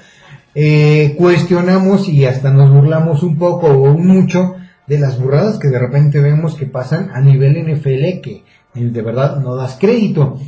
eh, 0.56 1.16
cuestionamos 1.18 2.10
y 2.10 2.26
hasta 2.26 2.50
nos 2.52 2.72
burlamos 2.74 3.22
un 3.24 3.38
poco 3.38 3.68
o 3.68 3.94
mucho 3.94 4.56
de 4.88 5.00
las 5.00 5.20
burradas 5.20 5.60
que 5.60 5.70
de 5.70 5.80
repente 5.80 6.20
vemos 6.20 6.56
que 6.56 6.66
pasan 6.66 7.10
a 7.14 7.22
nivel 7.22 7.58
NFL 7.58 8.22
que 8.22 8.44
de 8.74 9.02
verdad 9.02 9.40
no 9.40 9.56
das 9.56 9.78
crédito. 9.80 10.40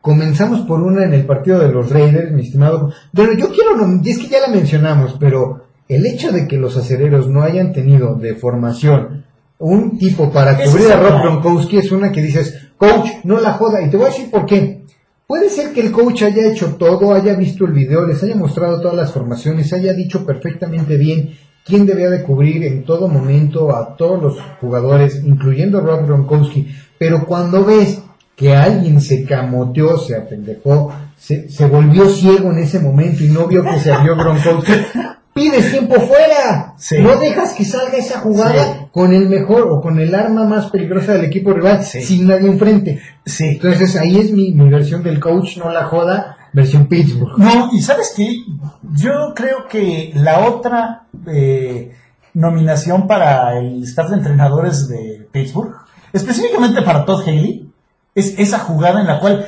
Comenzamos 0.00 0.60
por 0.62 0.82
una 0.82 1.04
en 1.04 1.14
el 1.14 1.24
partido 1.24 1.58
de 1.60 1.72
los 1.72 1.90
Raiders, 1.90 2.32
mi 2.32 2.42
estimado. 2.42 2.92
Pero 3.14 3.32
yo 3.32 3.48
quiero, 3.48 3.74
es 4.04 4.18
que 4.18 4.28
ya 4.28 4.40
la 4.40 4.48
mencionamos, 4.48 5.16
pero 5.18 5.64
el 5.88 6.04
hecho 6.06 6.32
de 6.32 6.46
que 6.46 6.58
los 6.58 6.76
acereros 6.76 7.28
no 7.28 7.42
hayan 7.42 7.72
tenido 7.72 8.14
de 8.14 8.34
formación 8.34 9.24
un 9.58 9.96
tipo 9.98 10.30
para 10.30 10.56
cubrir 10.62 10.92
a 10.92 10.96
Rob 10.96 11.22
Gronkowski 11.22 11.78
es 11.78 11.92
una 11.92 12.12
que 12.12 12.20
dices, 12.20 12.68
coach, 12.76 13.08
no 13.24 13.40
la 13.40 13.52
joda. 13.54 13.80
Y 13.80 13.88
te 13.88 13.96
voy 13.96 14.06
a 14.06 14.10
decir 14.10 14.30
por 14.30 14.44
qué. 14.44 14.84
Puede 15.26 15.48
ser 15.48 15.72
que 15.72 15.80
el 15.80 15.90
coach 15.90 16.22
haya 16.22 16.46
hecho 16.46 16.74
todo, 16.74 17.14
haya 17.14 17.34
visto 17.34 17.64
el 17.64 17.72
video, 17.72 18.06
les 18.06 18.22
haya 18.22 18.36
mostrado 18.36 18.80
todas 18.80 18.96
las 18.96 19.12
formaciones, 19.12 19.72
haya 19.72 19.94
dicho 19.94 20.26
perfectamente 20.26 20.98
bien 20.98 21.30
quién 21.64 21.86
debía 21.86 22.10
de 22.10 22.22
cubrir 22.22 22.64
en 22.64 22.84
todo 22.84 23.08
momento 23.08 23.74
a 23.74 23.96
todos 23.96 24.22
los 24.22 24.36
jugadores, 24.60 25.22
incluyendo 25.24 25.80
Rob 25.80 26.06
Gronkowski. 26.06 26.68
Pero 26.98 27.24
cuando 27.26 27.64
ves 27.64 28.02
que 28.36 28.54
alguien 28.54 29.00
se 29.00 29.24
camoteó, 29.24 29.96
se 29.96 30.16
apendejó, 30.16 30.92
se, 31.16 31.48
se 31.48 31.66
volvió 31.66 32.08
ciego 32.08 32.50
en 32.50 32.58
ese 32.58 32.80
momento 32.80 33.24
y 33.24 33.28
no 33.28 33.46
vio 33.46 33.64
que 33.64 33.78
se 33.78 33.92
abrió 33.92 34.16
Gronkowski, 34.16 34.72
pides 35.34 35.70
tiempo 35.70 36.00
fuera. 36.00 36.74
No 37.00 37.16
dejas 37.16 37.54
que 37.54 37.64
salga 37.64 37.96
esa 37.96 38.20
jugada 38.20 38.88
con 38.92 39.12
el 39.12 39.28
mejor 39.28 39.68
o 39.70 39.80
con 39.80 39.98
el 39.98 40.14
arma 40.14 40.44
más 40.44 40.70
peligrosa 40.70 41.14
del 41.14 41.24
equipo 41.24 41.52
rival 41.52 41.84
sin 41.84 42.28
nadie 42.28 42.48
enfrente. 42.48 43.00
Entonces 43.40 43.96
ahí 43.96 44.18
es 44.18 44.30
mi, 44.32 44.52
mi 44.52 44.68
versión 44.68 45.02
del 45.02 45.18
coach, 45.18 45.56
no 45.56 45.72
la 45.72 45.84
joda, 45.84 46.36
versión 46.54 46.86
Pittsburgh. 46.86 47.36
No, 47.36 47.70
y 47.72 47.82
sabes 47.82 48.14
qué, 48.16 48.42
yo 48.92 49.34
creo 49.34 49.66
que 49.68 50.12
la 50.14 50.48
otra 50.48 51.06
eh, 51.26 51.94
nominación 52.32 53.06
para 53.06 53.58
el 53.58 53.82
staff 53.82 54.10
de 54.10 54.16
entrenadores 54.16 54.88
de 54.88 55.28
Pittsburgh, 55.30 55.74
específicamente 56.12 56.80
para 56.82 57.04
Todd 57.04 57.22
Haley, 57.22 57.70
es 58.14 58.38
esa 58.38 58.60
jugada 58.60 59.00
en 59.00 59.08
la 59.08 59.18
cual 59.18 59.46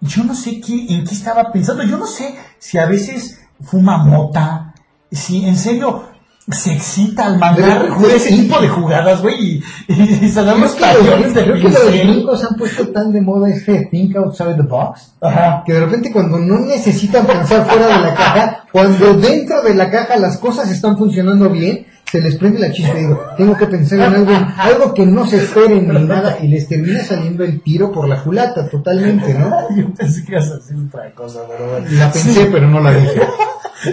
yo 0.00 0.24
no 0.24 0.34
sé 0.34 0.60
qué, 0.60 0.86
en 0.88 1.04
qué 1.04 1.14
estaba 1.14 1.52
pensando, 1.52 1.82
yo 1.82 1.98
no 1.98 2.06
sé 2.06 2.34
si 2.58 2.78
a 2.78 2.86
veces 2.86 3.40
fuma 3.60 3.98
mota, 3.98 4.74
si 5.12 5.44
en 5.46 5.56
serio 5.56 6.04
se 6.48 6.72
excita 6.72 7.26
al 7.26 7.38
mandar 7.38 7.88
ese 8.14 8.30
tipo 8.30 8.60
de 8.60 8.68
jugadas, 8.68 9.22
güey, 9.22 9.62
y, 9.88 9.92
y, 9.92 10.28
se 10.28 10.42
dan 10.42 10.60
los 10.60 10.72
cañones 10.72 11.34
de 11.34 11.44
Creo 11.44 11.56
que 11.56 11.68
los 11.68 11.92
gringos 11.92 12.44
han 12.44 12.56
puesto 12.56 12.88
tan 12.88 13.12
de 13.12 13.20
moda 13.20 13.48
este 13.48 13.88
think 13.90 14.16
outside 14.16 14.56
the 14.56 14.62
box, 14.62 15.12
Ajá. 15.20 15.62
que 15.64 15.74
de 15.74 15.80
repente 15.80 16.10
cuando 16.10 16.38
no 16.38 16.60
necesitan 16.60 17.26
pensar 17.26 17.66
fuera 17.66 17.86
de 17.86 18.02
la 18.02 18.14
caja, 18.14 18.64
cuando 18.72 19.14
dentro 19.14 19.62
de 19.62 19.74
la 19.74 19.90
caja 19.90 20.16
las 20.16 20.38
cosas 20.38 20.70
están 20.70 20.96
funcionando 20.96 21.50
bien, 21.50 21.86
se 22.10 22.20
les 22.20 22.36
prende 22.36 22.58
la 22.58 22.72
chispa 22.72 22.98
y 22.98 23.02
digo, 23.02 23.20
tengo 23.36 23.56
que 23.56 23.66
pensar 23.66 24.00
en 24.00 24.14
algo, 24.14 24.32
algo 24.56 24.94
que 24.94 25.06
no 25.06 25.24
se 25.26 25.36
esperen 25.36 25.88
ni 25.88 26.04
nada, 26.06 26.38
y 26.42 26.48
les 26.48 26.66
termina 26.66 27.04
saliendo 27.04 27.44
el 27.44 27.62
tiro 27.62 27.92
por 27.92 28.08
la 28.08 28.20
culata 28.20 28.68
totalmente, 28.68 29.32
¿no? 29.34 29.52
Yo 29.76 29.94
pensé 29.94 30.24
que 30.24 30.32
ibas 30.32 30.50
a 30.50 30.56
decir 30.56 30.76
otra 30.88 31.12
cosa, 31.14 31.40
pero 31.48 31.70
bueno. 31.70 31.86
La 31.90 32.10
pensé, 32.10 32.46
pero 32.46 32.66
no 32.66 32.80
la 32.80 32.92
dije. 32.92 33.20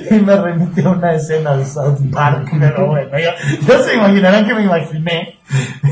y 0.12 0.16
me 0.16 0.36
remite 0.36 0.82
a 0.82 0.90
una 0.90 1.14
escena 1.14 1.56
de 1.56 1.66
South 1.66 2.00
Park, 2.12 2.50
pero 2.60 2.88
bueno, 2.88 3.20
ya, 3.20 3.36
ya 3.68 3.84
se 3.84 3.94
imaginarán 3.94 4.48
que 4.48 4.56
me 4.56 4.64
imaginé. 4.64 5.40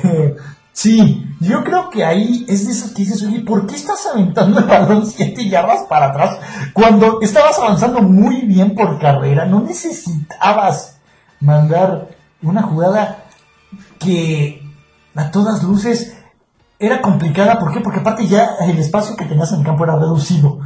Sí, 0.78 1.26
yo 1.40 1.64
creo 1.64 1.90
que 1.90 2.04
ahí 2.04 2.46
es 2.50 2.66
de 2.66 2.74
eso 2.74 2.94
que 2.94 3.04
dices, 3.04 3.24
oye, 3.24 3.40
¿por 3.40 3.66
qué 3.66 3.76
estás 3.76 4.08
aventando 4.08 4.60
el 4.60 4.66
balón 4.66 5.06
siete 5.06 5.48
yardas 5.48 5.86
para 5.88 6.08
atrás 6.08 6.38
cuando 6.74 7.22
estabas 7.22 7.58
avanzando 7.60 8.02
muy 8.02 8.42
bien 8.42 8.76
por 8.76 9.00
carrera? 9.00 9.46
No 9.46 9.62
necesitabas 9.62 10.98
mandar 11.40 12.15
una 12.46 12.62
jugada 12.64 13.26
que 14.00 14.62
a 15.16 15.32
todas 15.32 15.64
luces 15.64 16.16
era 16.80 17.02
complicada. 17.02 17.60
¿Por 17.60 17.74
qué? 17.74 17.80
Porque 17.82 18.00
aparte 18.00 18.28
ya 18.28 18.50
el 18.68 18.78
espacio 18.78 19.16
que 19.16 19.26
tenías 19.26 19.52
en 19.54 19.60
el 19.60 19.66
campo 19.66 19.84
era 19.84 19.96
reducido. 19.98 20.60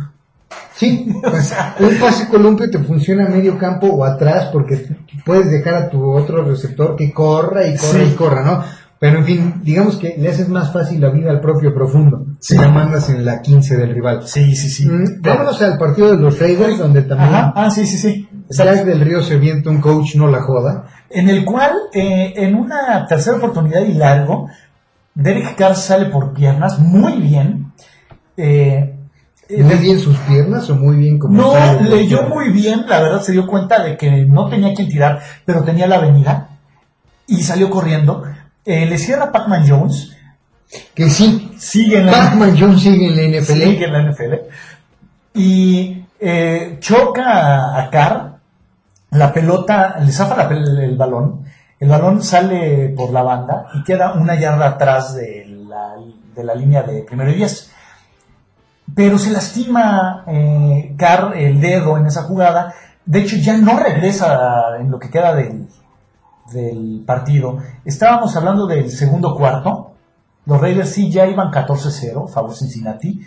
Sí, 0.74 1.14
pues, 1.22 1.54
un 1.80 2.00
pase 2.00 2.28
columpio 2.30 2.70
te 2.70 2.80
funciona 2.80 3.26
a 3.26 3.30
medio 3.30 3.58
campo 3.58 3.88
o 3.88 4.06
atrás 4.06 4.50
porque 4.52 4.88
puedes 5.26 5.52
dejar 5.52 5.76
a 5.76 5.90
tu 5.90 6.10
otro 6.12 6.44
receptor 6.44 6.96
que 6.96 7.12
corra 7.14 7.68
y 7.68 7.76
corra 7.76 8.04
Sí. 8.04 8.10
y 8.12 8.16
corra, 8.16 8.44
¿no? 8.44 8.64
Pero 8.98 9.20
en 9.20 9.26
fin, 9.26 9.62
digamos 9.64 9.96
que 9.96 10.16
le 10.18 10.30
haces 10.30 10.50
más 10.50 10.74
fácil 10.74 11.00
la 11.00 11.10
vida 11.10 11.30
al 11.32 11.40
propio 11.40 11.74
profundo. 11.74 12.26
Sí. 12.40 12.56
Si 12.56 12.60
la 12.62 12.68
mandas 12.70 13.10
en 13.10 13.24
la 13.24 13.42
15 13.42 13.78
del 13.78 13.94
rival. 13.94 14.28
Sí, 14.28 14.56
sí, 14.56 14.70
sí. 14.70 14.90
Mm, 14.90 15.22
Vámonos 15.22 15.62
al 15.62 15.78
partido 15.78 16.10
de 16.10 16.18
los 16.18 16.38
Raiders, 16.38 16.78
donde 16.80 17.04
también 17.04 17.30
Ajá, 17.34 17.54
ah, 17.56 17.70
sí, 17.72 17.86
sí, 17.86 17.98
sí. 17.98 18.28
Jack 18.50 18.84
del 18.84 19.00
Río 19.00 19.22
se 19.22 19.36
avienta 19.36 19.70
un 19.70 19.80
coach, 19.80 20.16
no 20.16 20.28
la 20.28 20.42
joda. 20.42 20.86
En 21.10 21.30
el 21.30 21.44
cual, 21.46 21.74
eh, 21.94 22.34
en 22.36 22.56
una 22.56 23.06
tercera 23.08 23.38
oportunidad 23.38 23.82
y 23.82 23.94
largo, 23.94 24.50
Derek 25.16 25.56
Carr 25.56 25.76
sale 25.76 26.06
por 26.06 26.34
piernas 26.34 26.80
muy 26.80 27.14
bien. 27.14 27.72
Eh, 28.38 28.96
eh, 29.50 29.64
Muy 29.64 29.76
bien 29.76 30.00
sus 30.00 30.16
piernas 30.20 30.70
o 30.70 30.76
muy 30.76 30.96
bien 30.98 31.18
como 31.18 31.36
no, 31.36 31.52
sale 31.52 31.90
leyó 31.90 32.24
muy 32.30 32.50
bien, 32.50 32.86
la 32.88 33.02
verdad 33.02 33.22
se 33.22 33.32
dio 33.32 33.48
cuenta 33.48 33.84
de 33.84 33.98
que 33.98 34.26
no 34.26 34.48
tenía 34.48 34.76
quien 34.76 34.88
tirar, 34.88 35.22
pero 35.44 35.64
tenía 35.64 35.88
la 35.88 35.96
avenida 35.96 36.50
y 37.26 37.42
salió 37.42 37.70
corriendo. 37.70 38.24
Eh, 38.64 38.86
le 38.86 38.98
cierra 39.00 39.32
Pac-Man 39.32 39.66
Jones, 39.68 40.16
Que 40.94 41.10
sí, 41.10 41.52
sigue 41.58 41.98
en 41.98 42.06
la, 42.06 42.12
Pac-Man 42.12 42.56
Jones 42.60 42.82
sigue 42.82 43.08
en 43.08 43.16
la 43.16 43.40
NFL. 43.40 43.54
sigue 43.54 43.86
en 43.86 43.94
la 43.94 44.12
NFL 44.12 44.34
y 45.34 46.06
eh, 46.20 46.78
choca 46.80 47.80
a 47.80 47.90
Carr, 47.90 48.29
la 49.12 49.34
pelota, 49.34 49.98
le 50.00 50.12
zafa 50.12 50.36
la 50.36 50.44
el 50.50 50.98
balón, 50.98 51.46
el 51.80 51.90
balón 51.90 52.22
sale 52.22 52.90
por 52.90 53.12
la 53.12 53.24
banda 53.24 53.68
y 53.74 53.84
queda 53.84 54.14
una 54.14 54.36
yarda 54.36 54.68
atrás 54.68 55.16
de 55.16 55.46
la, 55.46 55.96
de 56.36 56.44
la 56.44 56.54
línea 56.54 56.84
de 56.84 57.04
primero 57.04 57.32
y 57.32 57.36
diez. 57.36 57.72
Pero 58.94 59.18
se 59.18 59.32
lastima 59.32 60.24
eh, 60.28 60.94
Carr 60.98 61.38
el 61.38 61.62
dedo 61.62 61.98
en 61.98 62.08
esa 62.08 62.24
jugada. 62.24 62.74
De 63.06 63.20
hecho, 63.20 63.38
ya 63.38 63.58
no 63.58 63.80
regresa 63.80 64.78
en 64.80 64.92
lo 64.92 65.00
que 65.00 65.10
queda 65.10 65.34
del, 65.34 65.68
del 66.52 67.04
partido. 67.06 67.60
Estábamos 67.86 68.36
hablando 68.36 68.68
del 68.68 68.90
segundo 68.90 69.36
cuarto. 69.36 69.94
Los 70.46 70.60
Raiders 70.60 70.90
sí 70.90 71.12
ya 71.12 71.28
iban 71.28 71.52
14-0, 71.52 72.28
favor 72.28 72.56
Cincinnati. 72.56 73.22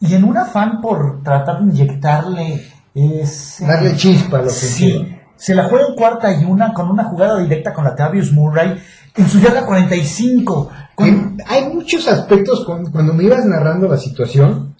Y 0.00 0.14
en 0.14 0.24
un 0.24 0.38
afán 0.38 0.80
por 0.80 1.22
tratar 1.22 1.60
de 1.60 1.70
inyectarle 1.70 2.64
ese... 2.94 3.66
Darle 3.66 3.96
chispa 3.96 4.38
a 4.38 4.42
la 4.42 4.48
ofensiva. 4.48 5.04
Sí, 5.04 5.16
se 5.36 5.54
la 5.54 5.64
juega 5.64 5.86
en 5.88 5.94
cuarta 5.94 6.32
y 6.34 6.44
una 6.44 6.72
con 6.74 6.90
una 6.90 7.04
jugada 7.04 7.38
directa 7.40 7.72
con 7.72 7.84
la 7.84 7.94
Tavius 7.94 8.32
Murray 8.32 8.78
en 9.16 9.28
su 9.28 9.40
yarda 9.40 9.64
45. 9.66 10.70
Con- 10.94 11.08
Eh, 11.08 11.36
Hay 11.46 11.72
muchos 11.72 12.06
aspectos 12.08 12.64
con- 12.64 12.90
cuando 12.92 13.14
me 13.14 13.24
ibas 13.24 13.44
narrando 13.46 13.88
la 13.88 13.96
situación, 13.96 14.74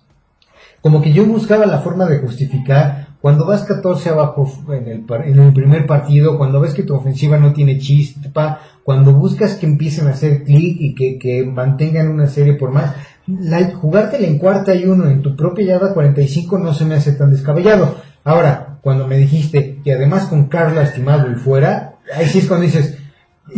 como 0.83 1.01
que 1.03 1.13
yo 1.13 1.25
buscaba 1.27 1.67
la 1.67 1.81
forma 1.81 2.07
de 2.07 2.19
justificar 2.21 3.09
cuando 3.21 3.45
vas 3.45 3.65
14 3.65 4.09
abajo 4.09 4.51
en 4.73 4.89
el, 4.89 5.05
en 5.27 5.39
el 5.41 5.53
primer 5.53 5.87
partido, 5.87 6.39
cuando 6.39 6.59
ves 6.59 6.73
que 6.73 6.85
tu 6.85 6.95
ofensiva 6.95 7.37
no 7.37 7.53
tiene 7.53 7.79
chispa, 7.79 8.61
cuando 8.83 9.13
buscas 9.13 9.57
que 9.57 9.67
empiecen 9.67 10.07
a 10.07 10.11
hacer 10.13 10.43
clic 10.43 10.77
y 10.81 10.95
que, 10.95 11.19
que 11.19 11.45
mantengan 11.45 12.09
una 12.09 12.27
serie 12.29 12.55
por 12.55 12.71
más, 12.71 12.95
la, 13.41 13.71
jugártela 13.75 14.27
en 14.27 14.39
cuarta 14.39 14.75
y 14.75 14.85
uno 14.85 15.09
en 15.09 15.23
tu 15.23 15.37
propia 15.37 15.67
yarda 15.67 15.95
45 15.95 16.59
no 16.59 16.75
se 16.75 16.85
me 16.85 16.95
hace 16.97 17.13
tan 17.13 17.31
descabellado. 17.31 17.97
Ahora, 18.25 18.79
cuando 18.83 19.07
me 19.07 19.17
dijiste 19.19 19.81
que 19.85 19.93
además 19.93 20.25
con 20.27 20.49
Carl 20.49 20.75
lastimado 20.75 21.31
y 21.31 21.35
fuera, 21.35 21.95
ahí 22.15 22.27
sí 22.27 22.39
es 22.41 22.47
cuando 22.47 22.67
dices, 22.67 22.97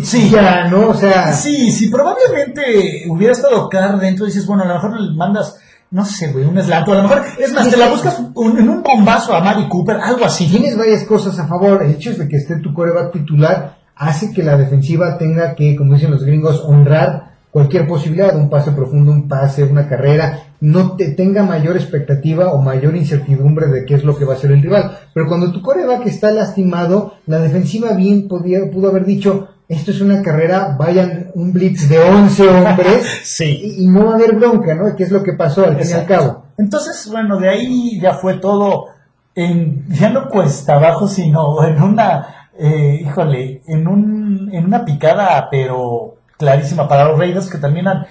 Sí. 0.02 0.30
ya, 0.30 0.68
¿no? 0.68 0.88
O 0.88 0.94
sea, 0.94 1.32
Sí, 1.32 1.70
si 1.70 1.88
probablemente 1.90 3.04
hubiera 3.08 3.32
estado 3.32 3.68
Carr 3.68 3.98
dentro, 3.98 4.26
dices, 4.26 4.46
bueno, 4.46 4.62
a 4.62 4.66
lo 4.66 4.74
mejor 4.74 5.00
le 5.00 5.14
mandas, 5.16 5.58
no 5.90 6.04
sé, 6.04 6.32
güey, 6.32 6.44
un 6.44 6.60
slant, 6.62 6.88
a 6.88 6.94
lo 6.94 7.02
mejor, 7.02 7.22
es 7.38 7.52
más, 7.52 7.68
te 7.70 7.76
la 7.76 7.88
buscas 7.90 8.18
un- 8.34 8.58
en 8.58 8.68
un 8.68 8.82
bombazo 8.82 9.34
a 9.34 9.40
Mari 9.42 9.68
Cooper, 9.68 9.96
algo 9.96 10.24
así. 10.24 10.46
tienes 10.48 10.76
varias 10.78 11.04
cosas 11.04 11.38
a 11.38 11.46
favor. 11.46 11.82
El 11.82 11.92
hecho 11.92 12.14
de 12.14 12.26
que 12.28 12.36
esté 12.36 12.56
tu 12.60 12.72
coreback 12.72 13.12
titular 13.12 13.76
hace 13.94 14.32
que 14.32 14.42
la 14.42 14.56
defensiva 14.56 15.18
tenga 15.18 15.54
que, 15.54 15.76
como 15.76 15.94
dicen 15.94 16.10
los 16.10 16.24
gringos, 16.24 16.62
honrar 16.64 17.31
cualquier 17.52 17.86
posibilidad, 17.86 18.34
un 18.34 18.48
pase 18.48 18.72
profundo, 18.72 19.12
un 19.12 19.28
pase, 19.28 19.62
una 19.62 19.86
carrera, 19.86 20.54
no 20.60 20.96
te 20.96 21.10
tenga 21.10 21.42
mayor 21.42 21.76
expectativa 21.76 22.52
o 22.52 22.62
mayor 22.62 22.96
incertidumbre 22.96 23.66
de 23.66 23.84
qué 23.84 23.94
es 23.94 24.04
lo 24.04 24.16
que 24.16 24.24
va 24.24 24.32
a 24.32 24.36
hacer 24.36 24.52
el 24.52 24.62
rival. 24.62 24.98
Pero 25.12 25.28
cuando 25.28 25.52
tu 25.52 25.60
coreback 25.60 26.06
está 26.06 26.30
lastimado, 26.30 27.14
la 27.26 27.38
defensiva 27.40 27.92
bien 27.92 28.26
podía, 28.26 28.70
pudo 28.72 28.88
haber 28.88 29.04
dicho, 29.04 29.48
esto 29.68 29.90
es 29.90 30.00
una 30.00 30.22
carrera, 30.22 30.76
vayan 30.78 31.30
un 31.34 31.52
blitz 31.52 31.90
de 31.90 31.98
11 31.98 32.48
hombres 32.48 33.20
Sí. 33.22 33.76
y, 33.78 33.84
y 33.84 33.86
no 33.88 34.06
va 34.06 34.12
a 34.12 34.14
haber 34.14 34.34
bronca, 34.34 34.74
¿no? 34.74 34.96
¿Qué 34.96 35.04
es 35.04 35.10
lo 35.10 35.22
que 35.22 35.34
pasó 35.34 35.66
al 35.66 35.76
fin 35.76 35.90
y 35.90 35.92
al 35.92 36.06
cabo? 36.06 36.44
Entonces, 36.56 37.06
bueno, 37.12 37.38
de 37.38 37.50
ahí 37.50 38.00
ya 38.00 38.14
fue 38.14 38.38
todo 38.38 38.86
en, 39.34 39.86
ya 39.90 40.08
no 40.08 40.28
cuesta 40.28 40.76
abajo, 40.76 41.06
sino 41.06 41.62
en 41.66 41.82
una, 41.82 42.48
eh, 42.58 43.00
híjole, 43.02 43.62
en 43.66 43.86
un, 43.86 44.50
en 44.52 44.64
una 44.64 44.84
picada, 44.84 45.48
pero 45.50 46.16
clarísima 46.42 46.88
para 46.88 47.04
los 47.04 47.16
Raiders 47.16 47.48
que 47.48 47.58
terminan 47.58 48.04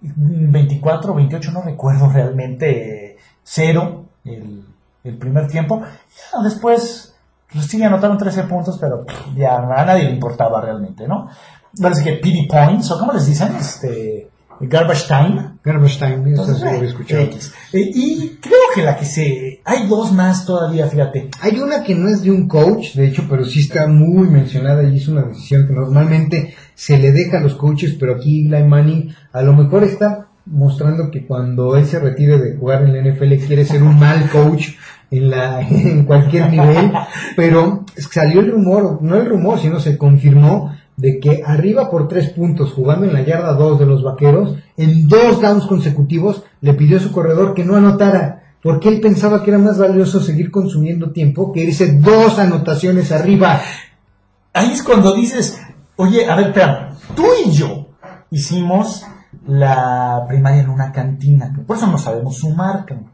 24, 0.00 1.14
28, 1.14 1.52
no 1.52 1.62
recuerdo 1.62 2.10
realmente, 2.10 3.12
eh, 3.12 3.16
cero 3.44 4.06
el, 4.24 4.64
el 5.04 5.16
primer 5.16 5.46
tiempo. 5.46 5.80
Ya 5.80 6.42
después 6.42 7.14
Pues 7.52 7.66
sí, 7.66 7.80
anotaron 7.80 8.18
13 8.18 8.42
puntos, 8.42 8.76
pero 8.80 9.06
ya 9.36 9.56
a 9.56 9.84
nadie 9.84 10.02
le 10.02 10.10
importaba 10.10 10.60
realmente, 10.60 11.06
¿no? 11.06 11.28
Parece 11.80 12.02
que 12.02 12.12
PD 12.14 12.48
Points, 12.48 12.90
o 12.90 12.98
como 12.98 13.12
les 13.12 13.26
dicen, 13.26 13.54
este, 13.54 14.28
Garbage 14.60 15.06
Time. 15.06 15.58
Garbage 15.62 15.98
Time, 15.98 16.22
Entonces, 16.26 16.60
lo 16.60 16.68
eh, 16.68 16.86
escuchado. 16.86 17.22
X. 17.22 17.52
Eh, 17.72 17.90
y 17.94 18.38
creo 18.40 18.60
que 18.74 18.82
la 18.82 18.96
que 18.96 19.04
se... 19.04 19.60
Hay 19.64 19.86
dos 19.86 20.12
más 20.12 20.46
todavía, 20.46 20.86
fíjate. 20.86 21.30
Hay 21.40 21.58
una 21.58 21.82
que 21.82 21.94
no 21.94 22.08
es 22.08 22.22
de 22.22 22.30
un 22.30 22.48
coach, 22.48 22.94
de 22.94 23.08
hecho, 23.08 23.24
pero 23.28 23.44
sí 23.44 23.60
está 23.60 23.86
muy 23.86 24.28
mencionada 24.28 24.82
y 24.82 24.96
es 24.96 25.08
una 25.08 25.22
decisión 25.22 25.66
que 25.66 25.72
normalmente 25.72 26.54
se 26.74 26.98
le 26.98 27.12
deja 27.12 27.38
a 27.38 27.40
los 27.40 27.54
coaches, 27.54 27.96
pero 27.98 28.16
aquí 28.16 28.46
Eli 28.46 28.62
Manning 28.64 29.14
a 29.32 29.42
lo 29.42 29.52
mejor 29.52 29.84
está 29.84 30.28
mostrando 30.46 31.10
que 31.10 31.26
cuando 31.26 31.76
él 31.76 31.86
se 31.86 31.98
retire 31.98 32.38
de 32.38 32.56
jugar 32.56 32.82
en 32.82 32.92
la 32.92 33.10
NFL 33.10 33.34
quiere 33.46 33.64
ser 33.64 33.82
un 33.82 33.98
mal 33.98 34.30
coach 34.30 34.68
en 35.10 35.30
la 35.30 35.60
en 35.68 36.04
cualquier 36.04 36.50
nivel, 36.50 36.92
pero 37.36 37.84
salió 37.96 38.40
el 38.40 38.52
rumor, 38.52 39.02
no 39.02 39.16
el 39.16 39.26
rumor, 39.26 39.58
sino 39.58 39.80
se 39.80 39.98
confirmó 39.98 40.76
de 40.96 41.20
que 41.20 41.42
arriba 41.44 41.90
por 41.90 42.08
tres 42.08 42.30
puntos 42.30 42.72
jugando 42.72 43.06
en 43.06 43.12
la 43.12 43.22
yarda 43.22 43.52
2 43.52 43.78
de 43.78 43.86
los 43.86 44.02
vaqueros, 44.02 44.56
en 44.76 45.08
dos 45.08 45.40
downs 45.40 45.66
consecutivos 45.66 46.44
le 46.60 46.74
pidió 46.74 46.96
a 46.96 47.00
su 47.00 47.12
corredor 47.12 47.54
que 47.54 47.64
no 47.64 47.76
anotara, 47.76 48.54
porque 48.62 48.88
él 48.88 49.00
pensaba 49.00 49.42
que 49.42 49.50
era 49.50 49.58
más 49.58 49.78
valioso 49.78 50.20
seguir 50.20 50.50
consumiendo 50.50 51.12
tiempo 51.12 51.52
que 51.52 51.64
irse 51.64 51.98
dos 51.98 52.38
anotaciones 52.38 53.12
arriba. 53.12 53.60
Ahí 54.52 54.72
es 54.72 54.82
cuando 54.82 55.14
dices, 55.14 55.60
oye, 55.96 56.28
a 56.28 56.34
ver, 56.34 56.46
espera, 56.48 56.96
tú 57.14 57.24
y 57.44 57.50
yo 57.50 57.88
hicimos 58.30 59.04
la 59.46 60.24
primaria 60.26 60.62
en 60.62 60.70
una 60.70 60.92
cantina, 60.92 61.54
por 61.66 61.76
eso 61.76 61.86
no 61.86 61.98
sabemos 61.98 62.38
sumar. 62.38 62.86
cabrón. 62.86 63.10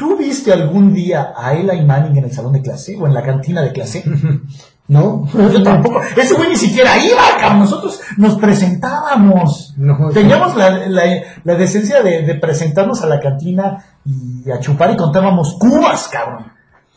¿Tú 0.00 0.16
viste 0.16 0.50
algún 0.50 0.94
día 0.94 1.34
a 1.36 1.52
Eli 1.52 1.84
Manning 1.84 2.16
en 2.16 2.24
el 2.24 2.32
salón 2.32 2.54
de 2.54 2.62
clase 2.62 2.96
o 2.98 3.06
en 3.06 3.12
la 3.12 3.22
cantina 3.22 3.60
de 3.60 3.72
clase? 3.72 4.02
¿No? 4.90 5.24
Yo 5.32 5.62
tampoco. 5.62 6.00
Ese 6.16 6.34
güey 6.34 6.48
ni 6.48 6.56
siquiera 6.56 6.98
iba, 6.98 7.22
cabrón. 7.40 7.60
Nosotros 7.60 8.00
nos 8.16 8.34
presentábamos. 8.38 9.74
No, 9.76 10.08
Teníamos 10.12 10.56
la, 10.56 10.70
la- 10.88 11.22
la 11.44 11.54
decencia 11.54 12.02
de, 12.02 12.22
de 12.22 12.34
presentarnos 12.34 13.00
a 13.02 13.06
la 13.06 13.20
cantina 13.20 13.84
y 14.04 14.50
a 14.50 14.58
chupar 14.58 14.90
y 14.92 14.96
contábamos 14.96 15.56
cubas, 15.60 16.08
cabrón. 16.08 16.46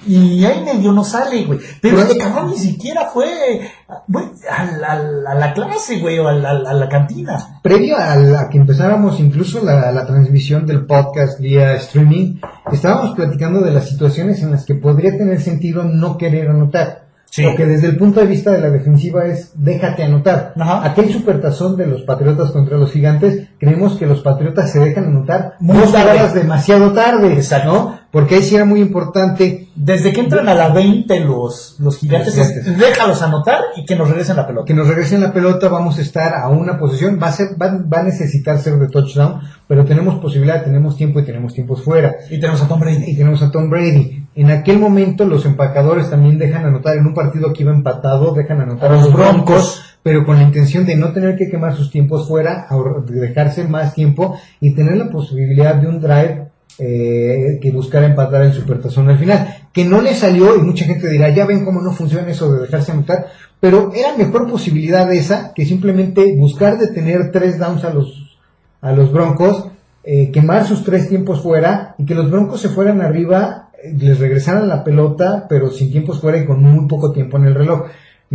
Y 0.05 0.43
ahí 0.43 0.61
medio 0.65 0.91
no 0.91 1.03
sale, 1.03 1.45
güey. 1.45 1.59
Pero 1.81 2.01
este 2.01 2.17
cabrón 2.17 2.49
ni 2.49 2.57
siquiera 2.57 3.05
fue 3.13 3.61
güey, 4.07 4.25
a, 4.51 4.65
la- 4.65 5.31
a 5.31 5.35
la 5.35 5.53
clase, 5.53 5.99
güey, 5.99 6.17
o 6.19 6.27
a 6.27 6.33
la, 6.33 6.49
a 6.49 6.73
la 6.73 6.89
cantina. 6.89 7.59
Previo 7.61 7.95
a, 7.95 8.15
la- 8.15 8.41
a 8.41 8.49
que 8.49 8.57
empezáramos 8.57 9.19
incluso 9.19 9.63
la, 9.63 9.91
la 9.91 10.05
transmisión 10.05 10.65
del 10.65 10.85
podcast 10.87 11.39
vía 11.39 11.73
streaming, 11.75 12.39
estábamos 12.71 13.15
platicando 13.15 13.61
de 13.61 13.71
las 13.71 13.87
situaciones 13.87 14.41
en 14.41 14.51
las 14.51 14.65
que 14.65 14.73
podría 14.75 15.11
tener 15.15 15.39
sentido 15.39 15.83
no 15.83 16.17
querer 16.17 16.49
anotar. 16.49 17.02
Sí. 17.33 17.41
Porque 17.41 17.65
desde 17.65 17.87
el 17.87 17.97
punto 17.97 18.19
de 18.19 18.27
vista 18.27 18.51
de 18.51 18.61
la 18.61 18.69
defensiva 18.69 19.25
es 19.25 19.53
déjate 19.55 20.03
anotar. 20.03 20.53
Ajá. 20.55 20.85
Aquel 20.85 21.11
supertazón 21.11 21.75
de 21.75 21.87
los 21.87 22.03
Patriotas 22.03 22.51
contra 22.51 22.77
los 22.77 22.91
Gigantes, 22.91 23.47
creemos 23.59 23.97
que 23.97 24.05
los 24.05 24.21
Patriotas 24.21 24.71
se 24.71 24.79
dejan 24.79 25.05
anotar 25.05 25.55
Muy 25.59 25.81
tarde. 25.91 26.39
demasiado 26.39 26.91
tarde, 26.91 27.33
Exacto. 27.33 27.71
¿no? 27.73 27.99
Porque 28.13 28.35
ahí 28.35 28.43
sí 28.43 28.53
era 28.55 28.63
muy 28.63 28.79
importante 28.79 29.67
Desde 29.75 30.13
que 30.13 30.21
entran 30.21 30.47
a 30.47 30.53
la 30.53 30.69
20 30.69 31.19
los, 31.21 31.77
los 31.79 31.97
gigantes, 31.97 32.37
Los 32.37 32.47
es, 32.47 32.53
gigantes. 32.63 32.77
déjalos 32.77 33.21
anotar 33.23 33.59
y 33.75 33.85
que 33.85 33.95
nos 33.95 34.07
regresen 34.07 34.35
la 34.37 34.45
pelota. 34.45 34.65
que 34.67 34.73
nos 34.75 34.87
regresen 34.87 35.19
la 35.21 35.33
pelota, 35.33 35.67
vamos 35.67 35.97
a 35.97 36.01
estar 36.01 36.35
a 36.35 36.47
una 36.47 36.77
posición, 36.77 37.19
va 37.21 37.27
a 37.27 37.31
ser, 37.31 37.47
va, 37.59 37.75
va 37.91 38.01
a 38.01 38.03
necesitar 38.03 38.59
ser 38.59 38.77
de 38.77 38.87
touchdown, 38.87 39.39
pero 39.67 39.83
tenemos 39.83 40.21
posibilidad, 40.21 40.63
tenemos 40.63 40.95
tiempo 40.95 41.19
y 41.19 41.25
tenemos 41.25 41.53
tiempos 41.55 41.81
fuera. 41.81 42.13
Y 42.29 42.39
tenemos 42.39 42.61
a 42.61 42.67
Tom 42.67 42.79
Brady. 42.79 43.03
Y 43.07 43.17
tenemos 43.17 43.41
a 43.41 43.49
Tom 43.51 43.67
Brady. 43.69 44.23
En 44.35 44.51
aquel 44.51 44.77
momento 44.77 45.25
los 45.25 45.43
empacadores 45.45 46.09
también 46.11 46.37
dejan 46.37 46.65
anotar, 46.65 46.95
en 46.95 47.07
un 47.07 47.15
partido 47.15 47.51
que 47.51 47.63
iba 47.63 47.73
empatado, 47.73 48.33
dejan 48.35 48.61
anotar 48.61 48.91
A 48.91 48.93
los 48.95 49.05
los 49.05 49.13
Broncos. 49.13 49.33
broncos, 49.45 49.83
pero 50.03 50.23
con 50.23 50.35
la 50.37 50.43
intención 50.43 50.85
de 50.85 50.95
no 50.95 51.13
tener 51.13 51.35
que 51.35 51.49
quemar 51.49 51.75
sus 51.75 51.89
tiempos 51.89 52.27
fuera, 52.27 52.67
de 53.07 53.19
dejarse 53.19 53.63
más 53.67 53.95
tiempo 53.95 54.37
y 54.59 54.75
tener 54.75 54.97
la 54.97 55.09
posibilidad 55.09 55.73
de 55.75 55.87
un 55.87 55.99
drive 55.99 56.49
eh, 56.79 57.59
que 57.61 57.71
buscara 57.71 58.07
empatar 58.07 58.43
el 58.43 58.53
supertazón 58.53 59.09
al 59.09 59.19
final, 59.19 59.67
que 59.71 59.85
no 59.85 60.01
le 60.01 60.15
salió 60.15 60.55
y 60.55 60.61
mucha 60.61 60.85
gente 60.85 61.07
dirá, 61.07 61.29
ya 61.29 61.45
ven 61.45 61.63
cómo 61.65 61.81
no 61.81 61.91
funciona 61.91 62.29
eso 62.29 62.51
de 62.51 62.61
dejarse 62.61 62.91
anotar, 62.91 63.27
pero 63.59 63.91
era 63.93 64.17
mejor 64.17 64.49
posibilidad 64.49 65.11
esa 65.13 65.53
que 65.53 65.65
simplemente 65.65 66.35
buscar 66.35 66.77
de 66.77 66.87
tener 66.87 67.31
tres 67.31 67.59
downs 67.59 67.83
a 67.83 67.93
los, 67.93 68.39
a 68.81 68.91
los 68.91 69.11
Broncos, 69.11 69.67
eh, 70.03 70.31
quemar 70.31 70.65
sus 70.65 70.83
tres 70.83 71.07
tiempos 71.07 71.41
fuera 71.41 71.95
y 71.97 72.05
que 72.05 72.15
los 72.15 72.29
Broncos 72.29 72.59
se 72.59 72.69
fueran 72.69 73.01
arriba, 73.01 73.69
eh, 73.81 73.93
les 73.97 74.19
regresaran 74.19 74.67
la 74.67 74.83
pelota, 74.83 75.45
pero 75.47 75.69
sin 75.69 75.91
tiempos 75.91 76.19
fuera 76.19 76.37
y 76.39 76.45
con 76.45 76.61
muy 76.61 76.87
poco 76.87 77.11
tiempo 77.11 77.37
en 77.37 77.45
el 77.45 77.55
reloj. 77.55 77.83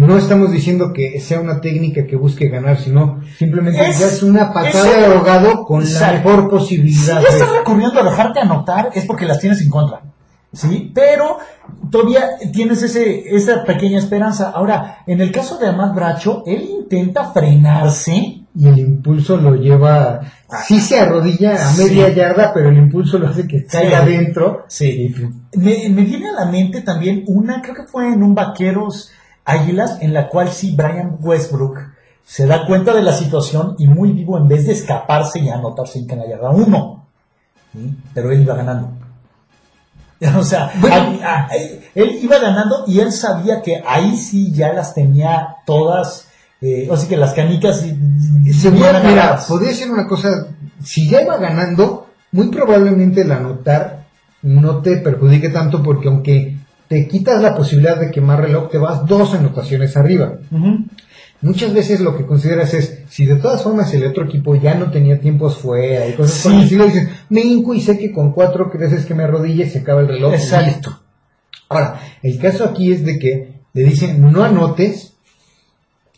No 0.07 0.16
estamos 0.16 0.53
diciendo 0.53 0.92
que 0.92 1.18
sea 1.20 1.40
una 1.40 1.61
técnica 1.61 2.07
que 2.07 2.14
busque 2.16 2.49
ganar, 2.49 2.78
sino 2.78 3.20
simplemente 3.36 3.80
Es- 3.84 3.99
ya 3.99 4.07
es 4.07 4.22
una 4.22 4.53
patada 4.53 4.88
es- 4.90 4.96
de 4.96 5.07
ahogado 5.07 5.64
con 5.64 5.82
la 5.92 6.12
mejor 6.12 6.42
Si 6.44 6.49
posibilidad. 6.49 7.20
ya 7.20 7.28
de- 7.30 7.36
estás 7.36 7.51
recurriendo 7.53 7.99
a 8.01 8.05
dejarte 8.05 8.38
anotar 8.40 8.90
es 8.94 9.05
porque 9.07 9.26
las 9.26 9.40
tienes 9.40 9.61
en 9.61 9.70
contra. 9.70 10.03
¿Sí? 10.53 10.92
Pero 10.94 11.38
todavía 11.90 12.30
tienes 12.53 12.82
ese, 12.82 13.24
esa 13.36 13.64
pequeña 13.64 13.99
esperanza. 13.99 14.51
Ahora, 14.55 14.99
en 15.07 15.20
el 15.20 15.30
caso 15.30 15.59
de 15.59 15.66
Amad 15.66 15.92
Bracho, 15.94 16.42
él 16.46 16.62
intenta 16.80 17.32
frenarse. 17.32 18.34
y 18.61 18.66
el 18.66 18.78
impulso 18.80 19.36
lo 19.36 19.55
lleva, 19.55 20.20
sí 20.66 20.80
se 20.80 20.99
arrodilla 20.99 21.53
a 21.55 21.59
Sí. 21.72 21.84
media 21.84 22.09
yarda, 22.09 22.53
pero 22.53 22.70
el 22.70 22.76
impulso 22.78 23.16
lo 23.16 23.28
hace 23.28 23.46
que 23.46 23.64
caiga 23.66 23.99
Sí. 23.99 24.05
adentro. 24.16 24.64
Sí. 24.66 25.14
Me, 25.55 25.88
me 25.90 26.03
viene 26.03 26.30
a 26.30 26.44
la 26.44 26.51
mente 26.51 26.80
también 26.80 27.22
una, 27.28 27.62
creo 27.62 27.74
que 27.76 27.84
fue 27.86 28.12
en 28.12 28.20
un 28.20 28.34
Vaqueros 28.34 29.12
Águilas, 29.49 29.99
en 30.01 30.12
la 30.14 30.28
cual 30.28 30.51
sí 30.51 30.74
Brian 30.76 31.16
Westbrook 31.20 31.78
se 32.24 32.46
da 32.46 32.66
cuenta 32.66 32.94
de 32.94 33.03
la 33.03 33.12
situación 33.12 33.74
y 33.78 33.86
muy 33.86 34.12
vivo, 34.12 34.36
en 34.38 34.49
vez 34.49 34.66
de 34.66 34.72
escaparse 34.74 35.38
y 35.40 35.49
anotarse 35.49 35.99
en 36.01 36.18
la 36.18 36.28
yarda 36.28 36.51
uno. 36.51 37.07
¿sí? 37.72 37.96
Pero 38.14 38.30
él 38.32 38.42
iba 38.42 38.55
ganando. 38.55 38.90
O 40.36 40.42
sea, 40.42 40.72
Bueno. 40.80 41.18
a- 41.24 41.46
a- 41.46 41.49
él 41.94 42.18
iba 42.22 42.38
ganando 42.38 42.84
y 42.86 42.99
él 43.01 43.12
sabía 43.12 43.62
que 43.62 43.82
ahí 43.86 44.16
sí 44.16 44.53
ya 44.53 44.72
las 44.72 44.92
tenía 44.94 45.57
todas, 45.64 46.26
eh, 46.61 46.88
o 46.90 46.96
sea 46.96 47.09
que 47.09 47.16
las 47.16 47.34
canicas 47.34 47.76
Se 47.80 48.70
mira, 48.72 49.01
mira, 49.05 49.38
podría 49.49 49.72
ser 49.72 49.90
una 49.90 50.07
cosa, 50.09 50.49
si 50.82 51.09
ya 51.09 51.22
iba 51.22 51.36
ganando, 51.38 52.09
muy 52.32 52.49
probablemente 52.49 53.20
el 53.22 53.30
anotar 53.32 54.07
no 54.42 54.82
te 54.82 54.96
perjudique 54.99 55.49
tanto 55.51 55.82
porque 55.82 56.09
aunque 56.09 56.57
te 56.89 57.07
quitas 57.07 57.43
la 57.43 57.55
posibilidad 57.55 57.99
de 58.01 58.11
quemar 58.11 58.41
reloj, 58.41 58.70
te 58.70 58.78
vas 58.78 59.07
dos 59.07 59.34
anotaciones 59.34 59.97
arriba. 59.97 60.39
Muchas 61.41 61.72
veces 61.72 62.01
lo 62.01 62.16
que 62.16 62.26
consideras 62.26 62.74
es, 62.74 62.99
si 63.09 63.24
de 63.24 63.36
todas 63.36 63.62
formas 63.62 63.93
el 63.95 64.05
otro 64.05 64.24
equipo 64.24 64.57
ya 64.57 64.74
no 64.74 64.91
tenía 64.91 65.20
tiempos 65.20 65.59
fuera 65.59 66.09
y 66.09 66.14
cosas 66.14 66.43
por 66.43 66.51
Sí. 66.53 66.57
el 66.59 66.62
estilo, 66.64 66.84
dices, 66.86 67.09
me 67.28 67.43
hinco 67.43 67.74
y 67.74 67.80
sé 67.80 67.97
que 67.97 68.11
con 68.11 68.32
cuatro 68.32 68.70
creces 68.70 69.07
que 69.07 69.14
me 69.14 69.22
arrodille 69.22 69.68
se 69.70 69.78
acaba 69.80 70.01
el 70.01 70.09
reloj. 70.09 70.32
y 70.32 70.36
Exacto. 70.36 70.66
listo. 70.66 70.99
Ahora, 71.68 72.01
el 72.22 72.39
caso 72.41 72.64
aquí 72.64 72.91
es 72.93 73.05
de 73.05 73.18
que 73.20 73.53
le 73.72 73.84
dicen, 73.84 74.20
no 74.32 74.43
anotes, 74.43 75.12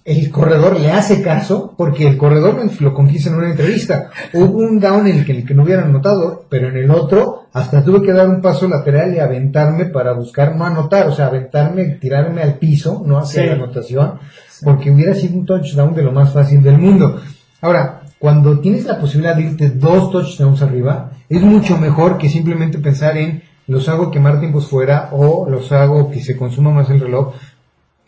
el 0.05 0.31
corredor 0.31 0.81
le 0.81 0.91
hace 0.91 1.23
caso, 1.23 1.75
porque 1.77 2.07
el 2.07 2.17
corredor 2.17 2.59
lo 2.81 2.95
confiesa 2.95 3.29
en 3.29 3.37
una 3.37 3.51
entrevista. 3.51 4.11
Hubo 4.33 4.59
un 4.59 4.81
down 4.81 5.07
en 5.07 5.19
el 5.19 5.25
que, 5.27 5.33
en 5.33 5.39
el 5.39 5.47
que 5.47 5.55
no 5.55 5.63
hubieran 5.63 5.91
anotado, 5.91 6.47
pero 6.49 6.69
en 6.69 6.77
el 6.77 6.91
otro 6.91 7.45
hasta 7.53 7.85
tuve 7.85 8.03
que 8.03 8.13
dar 8.13 8.29
un 8.29 8.41
paso 8.41 8.67
lateral 8.69 9.15
y 9.15 9.19
aventarme 9.19 9.87
para 9.87 10.13
buscar 10.15 10.57
no 10.57 10.65
anotar, 10.65 11.07
o 11.09 11.13
sea, 11.13 11.27
aventarme, 11.27 11.85
tirarme 12.01 12.43
al 12.43 12.55
piso, 12.55 13.03
no 13.05 13.19
hacia 13.19 13.43
Sí. 13.43 13.49
la 13.49 13.55
anotación, 13.55 14.15
porque 14.63 14.91
hubiera 14.91 15.15
sido 15.15 15.39
un 15.39 15.47
touchdown 15.47 15.95
de 15.95 16.03
lo 16.03 16.13
más 16.13 16.33
fácil 16.33 16.63
del 16.63 16.79
mundo. 16.79 17.21
Ahora, 17.61 18.03
cuando 18.19 18.59
tienes 18.61 18.85
la 18.87 18.99
posibilidad 18.99 19.35
de 19.37 19.43
irte 19.43 19.71
dos 19.71 20.11
touchdowns 20.11 20.63
arriba, 20.63 21.13
es 21.29 21.43
mucho 21.43 21.77
mejor 21.77 22.19
que 22.19 22.29
simplemente 22.29 22.79
pensar 22.79 23.17
en 23.17 23.43
los 23.67 23.89
hago 23.89 24.11
quemar 24.11 24.41
tiempos 24.41 24.67
fuera 24.67 25.11
o 25.13 25.49
los 25.49 25.71
hago 25.71 26.11
que 26.11 26.21
se 26.21 26.37
consuma 26.37 26.71
más 26.73 26.91
el 26.91 27.01
reloj. 27.01 27.35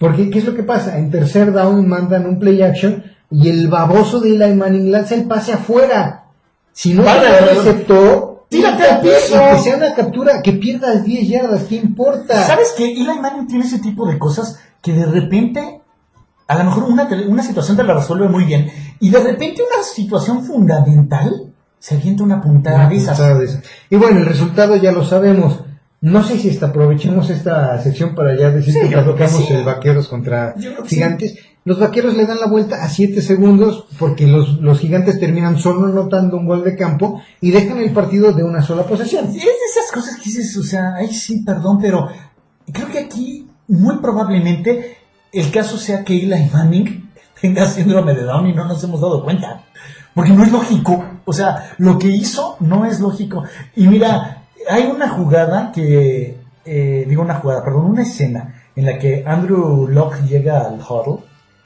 Porque, 0.02 0.28
¿qué 0.30 0.40
es 0.40 0.44
lo 0.44 0.54
que 0.54 0.64
pasa? 0.64 0.98
En 0.98 1.10
tercer 1.10 1.52
down 1.52 1.86
mandan 1.88 2.26
un 2.26 2.38
play 2.38 2.60
action 2.60 3.04
y 3.30 3.48
el 3.48 3.68
baboso 3.68 4.20
de 4.20 4.30
Eli 4.34 4.54
Manning 4.54 4.90
lanza 4.90 5.14
el 5.14 5.24
pase 5.26 5.52
afuera. 5.52 6.24
Si 6.72 6.92
no 6.92 7.04
Vale, 7.04 7.38
receptó, 7.54 8.46
Tírate 8.48 8.82
al 8.82 9.00
piso. 9.00 9.40
que 9.52 9.58
sea 9.60 9.76
una 9.76 9.94
captura, 9.94 10.42
que 10.42 10.52
pierdas 10.54 11.04
10 11.04 11.28
yardas, 11.28 11.62
¿qué 11.64 11.76
importa? 11.76 12.42
¿Sabes 12.46 12.74
que 12.76 12.84
Eli 12.92 13.18
Manning 13.20 13.46
tiene 13.46 13.64
ese 13.64 13.78
tipo 13.78 14.06
de 14.06 14.18
cosas 14.18 14.58
que 14.82 14.92
de 14.92 15.06
repente, 15.06 15.80
a 16.48 16.58
lo 16.58 16.64
mejor 16.64 16.82
una, 16.84 17.08
una 17.28 17.42
situación 17.44 17.76
te 17.76 17.84
la 17.84 17.94
resuelve 17.94 18.28
muy 18.28 18.44
bien 18.44 18.70
y 19.00 19.08
de 19.08 19.20
repente 19.20 19.62
una 19.62 19.82
situación 19.84 20.44
fundamental 20.44 21.52
se 21.78 21.94
avienta 21.94 22.24
una 22.24 22.40
puntada 22.40 22.76
Una 22.76 22.88
de 22.88 22.96
esas? 22.96 23.16
puntada 23.18 23.38
de 23.38 23.44
esas. 23.46 23.62
Y 23.88 23.96
bueno, 23.96 24.18
el 24.18 24.26
resultado 24.26 24.76
ya 24.76 24.92
lo 24.92 25.04
sabemos. 25.04 25.60
No 26.02 26.22
sé 26.24 26.36
si 26.38 26.50
hasta 26.50 26.66
aprovechemos 26.66 27.30
esta 27.30 27.80
sección 27.80 28.14
para 28.14 28.36
ya 28.36 28.50
decir 28.50 28.74
Sí, 28.74 28.80
que 28.80 28.88
platicamos 28.88 29.46
sí. 29.46 29.52
el 29.52 29.64
vaqueros 29.64 30.08
contra 30.08 30.54
gigantes. 30.86 31.36
Los 31.64 31.78
vaqueros 31.78 32.16
le 32.16 32.26
dan 32.26 32.40
la 32.40 32.48
vuelta 32.48 32.82
a 32.82 32.88
7 32.88 33.22
segundos 33.22 33.86
porque 34.00 34.26
los, 34.26 34.60
los 34.60 34.80
gigantes 34.80 35.20
terminan 35.20 35.58
solo 35.60 35.86
anotando 35.86 36.36
un 36.36 36.46
gol 36.46 36.64
de 36.64 36.74
campo 36.76 37.22
y 37.40 37.52
dejan 37.52 37.78
el 37.78 37.92
partido 37.92 38.32
de 38.32 38.42
una 38.42 38.62
sola 38.62 38.82
posesión. 38.82 39.26
Es 39.26 39.34
de 39.34 39.40
esas 39.40 39.92
cosas 39.94 40.16
que 40.16 40.24
dices, 40.24 40.56
o 40.56 40.64
sea, 40.64 40.96
ay 40.96 41.06
sí, 41.14 41.44
perdón, 41.44 41.78
pero 41.80 42.08
creo 42.72 42.88
que 42.88 42.98
aquí 42.98 43.46
muy 43.68 43.98
probablemente 43.98 44.96
el 45.32 45.52
caso 45.52 45.78
sea 45.78 46.02
que 46.02 46.14
Eli 46.14 46.50
Manning 46.52 47.10
tenga 47.40 47.64
síndrome 47.66 48.12
de 48.14 48.24
Down 48.24 48.48
y 48.48 48.52
no 48.52 48.66
nos 48.66 48.82
hemos 48.82 49.00
dado 49.00 49.22
cuenta. 49.22 49.62
Porque 50.14 50.32
no 50.32 50.42
es 50.42 50.50
lógico. 50.50 51.04
O 51.24 51.32
sea, 51.32 51.74
lo 51.78 51.96
que 51.96 52.08
hizo 52.08 52.56
no 52.58 52.84
es 52.84 52.98
lógico. 52.98 53.44
Y 53.76 53.86
mira, 53.86 54.41
hay 54.68 54.84
una 54.84 55.08
jugada 55.08 55.72
que, 55.72 56.36
eh, 56.64 57.04
digo 57.08 57.22
una 57.22 57.34
jugada, 57.36 57.64
perdón, 57.64 57.86
una 57.86 58.02
escena 58.02 58.54
en 58.76 58.86
la 58.86 58.98
que 58.98 59.22
Andrew 59.26 59.88
Locke 59.88 60.22
llega 60.26 60.60
al 60.60 60.80
huddle 60.80 61.22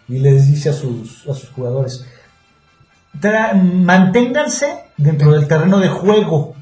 y 0.08 0.18
les 0.18 0.48
dice 0.48 0.70
a 0.70 0.72
sus, 0.72 1.26
a 1.28 1.34
sus 1.34 1.50
jugadores, 1.50 2.04
tra- 3.20 3.54
manténganse 3.54 4.66
dentro 4.96 5.32
del 5.32 5.46
terreno 5.48 5.78
de 5.78 5.88
juego, 5.88 6.54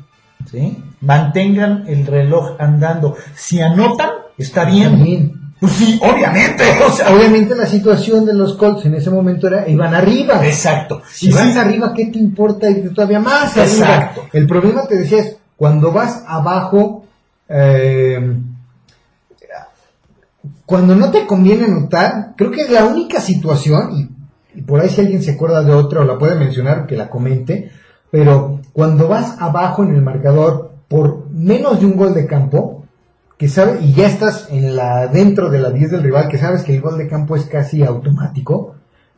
¿sí? 0.51 0.83
Mantengan 1.01 1.85
el 1.87 2.07
reloj 2.07 2.53
andando. 2.59 3.15
Si 3.35 3.61
anotan, 3.61 4.11
está 4.39 4.65
bien. 4.65 4.91
También. 4.91 5.41
Pues 5.61 5.73
sí, 5.73 5.99
obviamente, 6.03 6.65
o 6.87 6.91
sea, 6.93 7.15
Obviamente 7.15 7.55
la 7.55 7.65
situación 7.67 8.27
de 8.27 8.35
los 8.35 8.55
Colts 8.55 8.85
en 8.87 8.95
ese 8.97 9.09
momento 9.11 9.47
era, 9.47 9.67
iban 9.69 9.95
arriba. 9.95 10.45
exacto. 10.47 11.01
Si 11.11 11.31
vas 11.31 11.53
sí, 11.53 11.59
arriba, 11.59 11.93
¿qué 11.95 12.07
te 12.07 12.19
importa 12.19 12.69
ir 12.69 12.93
todavía 12.93 13.21
más 13.21 13.57
arriba? 13.57 13.65
Exacto. 13.67 14.23
El 14.33 14.47
problema 14.47 14.87
te 14.87 14.97
decía 14.97 15.21
es, 15.21 15.37
cuando 15.65 15.93
vas 15.93 16.23
abajo, 16.29 17.07
eh, 17.49 18.37
cuando 20.67 20.95
no 20.95 21.11
te 21.11 21.27
conviene 21.27 21.65
anotar, 21.65 22.35
creo 22.37 22.51
que 22.51 22.61
es 22.61 22.71
la 22.71 22.85
única 22.85 23.19
situación, 23.19 23.93
y, 23.93 24.59
y 24.59 24.61
por 24.61 24.83
ahí 24.83 24.91
si 24.91 25.01
alguien 25.01 25.23
se 25.23 25.31
acuerda 25.31 25.63
de 25.63 25.73
otra 25.73 26.03
o 26.03 26.05
la 26.05 26.19
puede 26.19 26.35
mencionar, 26.35 26.87
que 26.87 26.99
la 26.99 27.09
comente, 27.09 27.71
pero 28.11 28.61
cuando 28.75 29.09
vas 29.09 29.41
abajo 29.41 29.83
en 29.85 29.95
el 29.95 30.03
marcador 30.03 30.73
por 30.87 31.31
menos 31.31 31.81
de 31.81 31.87
un 31.87 31.97
gol 31.97 32.13
de 32.13 32.27
campo, 32.27 32.85
que 33.39 33.49
sabe, 33.49 33.79
y 33.81 33.95
ya 33.95 34.07
estás 34.07 34.49
en 34.51 34.77
la, 34.77 35.07
dentro 35.07 35.49
de 35.49 35.61
la 35.61 35.71
10 35.71 35.93
del 35.93 36.03
rival, 36.03 36.29
que 36.29 36.37
sabes 36.37 36.63
que 36.63 36.75
el 36.75 36.83
gol 36.83 36.99
de 36.99 37.09
campo 37.09 37.37
es 37.37 37.47
casi 37.47 37.83
automático, 37.83 38.74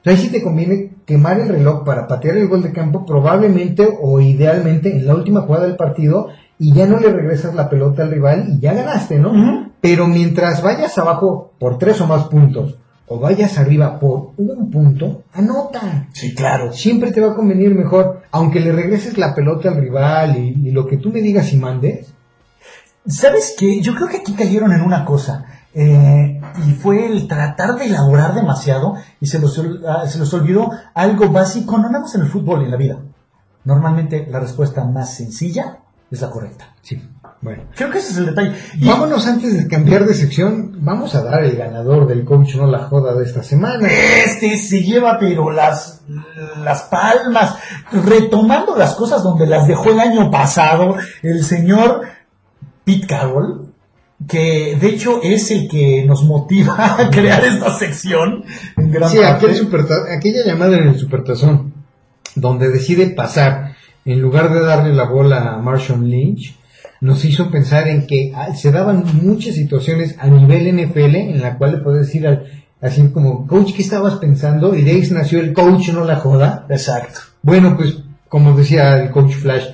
entonces 0.06 0.24
ahí 0.24 0.30
sí 0.30 0.32
te 0.32 0.44
conviene 0.44 0.92
quemar 1.04 1.40
el 1.40 1.48
reloj 1.48 1.84
para 1.84 2.06
patear 2.06 2.36
el 2.36 2.46
gol 2.46 2.62
de 2.62 2.72
campo, 2.72 3.04
probablemente 3.04 3.88
o 4.00 4.20
idealmente 4.20 4.96
en 4.96 5.04
la 5.04 5.16
última 5.16 5.40
jugada 5.40 5.66
del 5.66 5.74
partido, 5.76 6.28
y 6.60 6.72
ya 6.72 6.86
no 6.86 7.00
le 7.00 7.12
regresas 7.12 7.56
la 7.56 7.68
pelota 7.68 8.04
al 8.04 8.12
rival 8.12 8.46
y 8.48 8.60
ya 8.60 8.72
ganaste, 8.72 9.18
¿no? 9.18 9.32
Pero 9.80 10.06
mientras 10.06 10.62
vayas 10.62 10.96
abajo 10.96 11.52
por 11.58 11.78
tres 11.78 12.00
o 12.00 12.06
más 12.06 12.28
puntos, 12.28 12.78
o 13.08 13.18
vayas 13.18 13.58
arriba 13.58 13.98
por 13.98 14.30
un 14.36 14.70
punto, 14.70 15.24
anota. 15.32 16.06
Sí, 16.12 16.34
claro. 16.34 16.72
Siempre 16.72 17.10
te 17.10 17.20
va 17.20 17.32
a 17.32 17.34
convenir 17.34 17.74
mejor, 17.74 18.22
aunque 18.30 18.60
le 18.60 18.70
regreses 18.70 19.18
la 19.18 19.34
pelota 19.34 19.70
al 19.70 19.76
rival 19.76 20.36
y, 20.38 20.68
y 20.68 20.70
lo 20.70 20.86
que 20.86 20.98
tú 20.98 21.10
me 21.10 21.20
digas 21.20 21.52
y 21.52 21.56
mandes. 21.56 22.14
¿Sabes 23.06 23.56
qué? 23.58 23.80
Yo 23.80 23.94
creo 23.94 24.08
que 24.08 24.18
aquí 24.18 24.34
cayeron 24.34 24.72
en 24.72 24.82
una 24.82 25.04
cosa. 25.04 25.44
eh, 25.74 26.35
y 26.66 26.72
fue 26.72 27.06
el 27.06 27.26
tratar 27.28 27.76
de 27.76 27.86
elaborar 27.86 28.34
demasiado 28.34 28.94
y 29.20 29.26
se 29.26 29.38
los, 29.38 29.60
ah, 29.88 30.06
se 30.06 30.18
los 30.18 30.32
olvidó 30.34 30.70
algo 30.94 31.28
básico, 31.30 31.76
no 31.78 31.88
nada 31.88 32.00
más 32.00 32.14
en 32.14 32.22
el 32.22 32.28
fútbol 32.28 32.62
y 32.62 32.64
en 32.66 32.70
la 32.70 32.76
vida. 32.76 32.98
Normalmente 33.64 34.26
la 34.30 34.40
respuesta 34.40 34.84
más 34.84 35.14
sencilla 35.14 35.78
es 36.10 36.20
la 36.20 36.30
correcta. 36.30 36.72
Sí, 36.82 37.02
bueno. 37.42 37.64
Creo 37.74 37.90
que 37.90 37.98
ese 37.98 38.12
es 38.12 38.18
el 38.18 38.26
detalle. 38.26 38.54
Y- 38.76 38.86
Vámonos 38.86 39.26
antes 39.26 39.56
de 39.56 39.66
cambiar 39.68 40.04
de 40.06 40.14
sección, 40.14 40.76
vamos 40.84 41.14
a 41.16 41.22
dar 41.24 41.42
el 41.42 41.56
ganador 41.56 42.06
del 42.06 42.24
coach 42.24 42.54
no 42.54 42.66
la 42.66 42.84
joda 42.84 43.14
de 43.14 43.24
esta 43.24 43.42
semana. 43.42 43.88
Este 43.88 44.56
se 44.56 44.82
lleva 44.84 45.18
pero 45.18 45.50
las, 45.50 46.02
las 46.62 46.82
palmas, 46.82 47.56
retomando 47.90 48.76
las 48.76 48.94
cosas 48.94 49.22
donde 49.24 49.46
las 49.46 49.66
dejó 49.66 49.90
el 49.90 49.98
año 50.00 50.30
pasado, 50.30 50.94
el 51.22 51.42
señor 51.42 52.02
Pete 52.84 53.06
Carroll, 53.08 53.65
que 54.28 54.76
de 54.80 54.88
hecho 54.88 55.20
es 55.22 55.50
el 55.50 55.68
que 55.68 56.04
nos 56.06 56.24
motiva 56.24 56.96
a 57.00 57.10
crear 57.10 57.44
esta 57.44 57.70
sección 57.78 58.44
en 58.76 58.90
gran 58.90 59.10
Sí, 59.10 59.18
parte. 59.18 59.46
aquel 59.46 59.56
superta- 59.56 60.16
aquella 60.16 60.44
llamada 60.44 60.76
en 60.78 60.88
el 60.88 60.98
supertazón, 60.98 61.74
donde 62.34 62.68
decide 62.70 63.08
pasar, 63.08 63.74
en 64.04 64.20
lugar 64.20 64.52
de 64.52 64.60
darle 64.60 64.94
la 64.94 65.04
bola 65.04 65.54
a 65.54 65.58
Marshall 65.58 66.08
Lynch, 66.08 66.56
nos 67.00 67.24
hizo 67.24 67.50
pensar 67.50 67.88
en 67.88 68.06
que 68.06 68.32
ah, 68.34 68.54
se 68.54 68.72
daban 68.72 69.04
muchas 69.22 69.54
situaciones 69.54 70.16
a 70.18 70.28
nivel 70.28 70.66
NFL 70.74 71.14
en 71.16 71.42
la 71.42 71.58
cual 71.58 71.72
le 71.72 71.78
puedes 71.78 72.06
decir 72.06 72.26
al, 72.26 72.46
así 72.80 73.08
como, 73.12 73.46
coach, 73.46 73.74
¿qué 73.74 73.82
estabas 73.82 74.14
pensando? 74.14 74.74
Y 74.74 74.82
de 74.82 74.92
ahí 74.92 75.02
nació 75.10 75.40
el 75.40 75.52
coach, 75.52 75.90
no 75.90 76.04
la 76.04 76.16
joda. 76.16 76.66
Exacto. 76.70 77.20
Bueno, 77.42 77.76
pues, 77.76 77.98
como 78.28 78.56
decía 78.56 78.96
el 79.02 79.10
coach 79.10 79.34
Flash, 79.34 79.66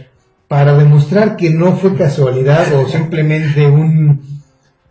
para 0.48 0.76
demostrar 0.76 1.36
que 1.36 1.50
no 1.50 1.72
fue 1.76 1.94
casualidad 1.94 2.72
o 2.74 2.88
simplemente 2.88 3.66
un, 3.66 4.20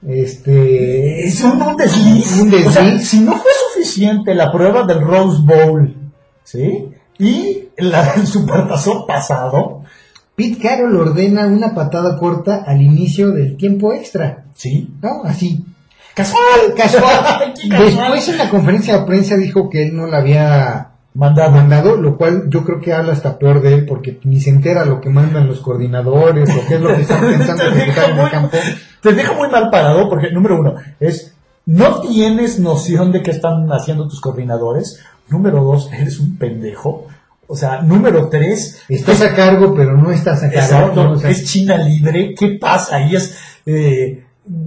este, 0.08 1.26
Es 1.26 1.44
un, 1.44 1.62
un 1.62 1.78
desliz. 1.78 2.40
Un 2.40 2.50
desliz. 2.50 2.68
O 2.68 2.72
sea, 2.72 3.00
si 3.00 3.20
no 3.20 3.34
fue 3.34 3.52
suficiente 3.74 4.34
la 4.34 4.52
prueba 4.52 4.84
del 4.84 5.02
Rose 5.02 5.42
Bowl, 5.44 5.96
¿sí? 6.44 6.90
Y 7.20 7.70
la 7.78 8.14
del 8.14 8.26
supertazón 8.26 9.06
pasado, 9.06 9.84
Pete 10.36 10.58
Carroll 10.60 10.96
ordena 10.96 11.46
una 11.46 11.74
patada 11.76 12.18
corta 12.18 12.64
al 12.66 12.82
inicio 12.82 13.32
del 13.32 13.58
tiempo 13.58 13.94
extra. 13.94 14.46
¿sí? 14.56 14.94
¿No? 15.02 15.24
Así. 15.24 15.64
Casual, 16.14 16.74
casual. 16.76 17.54
Después 17.70 18.28
en 18.30 18.38
la 18.38 18.50
conferencia 18.50 19.00
de 19.00 19.06
prensa 19.06 19.38
dijo 19.38 19.70
que 19.70 19.84
él 19.84 19.96
no 19.96 20.08
la 20.08 20.18
había 20.18 20.91
Mandado. 21.14 21.52
mandado, 21.52 21.96
lo 21.98 22.16
cual 22.18 22.50
yo 22.50 22.64
creo 22.64 22.80
que 22.80 22.94
habla 22.94 23.12
hasta 23.12 23.38
peor 23.38 23.62
de 23.62 23.74
él 23.74 23.86
porque 23.86 24.20
ni 24.24 24.40
se 24.40 24.50
entera 24.50 24.86
lo 24.86 25.02
que 25.02 25.10
mandan 25.10 25.48
los 25.48 25.60
coordinadores 25.60 26.50
o 26.50 26.68
qué 26.68 26.76
es 26.76 26.82
lo 26.82 26.96
que 26.96 27.02
están 27.02 27.20
pensando 27.38 27.64
ejecutar 27.64 28.12
en 28.12 28.20
el 28.20 28.30
campo. 28.30 28.58
te 29.02 29.14
deja 29.14 29.34
muy 29.34 29.50
mal 29.50 29.70
parado 29.70 30.10
porque, 30.10 30.32
número 30.32 30.60
uno, 30.60 30.76
es 31.02 31.36
no 31.66 32.02
tienes 32.02 32.60
noción 32.60 33.12
de 33.12 33.22
qué 33.22 33.32
están 33.32 33.72
haciendo 33.72 34.08
tus 34.08 34.22
coordinadores. 34.22 35.00
Número 35.30 35.64
dos, 35.64 35.92
eres 35.94 36.20
un 36.20 36.38
pendejo. 36.38 37.08
O 37.48 37.56
sea, 37.56 37.82
número 37.82 38.30
tres, 38.30 38.82
Estás 38.88 39.22
a 39.22 39.36
cargo, 39.36 39.76
pero 39.76 39.98
no 39.98 40.12
estás 40.12 40.44
a 40.44 40.50
cargo. 40.50 40.60
Exacto, 40.60 41.04
¿no? 41.04 41.12
O 41.12 41.18
sea, 41.18 41.30
es 41.30 41.46
China 41.46 41.78
libre, 41.78 42.34
¿qué 42.38 42.58
pasa? 42.60 42.96
Ahí 42.96 43.16
es, 43.16 43.38
eh, 43.66 44.24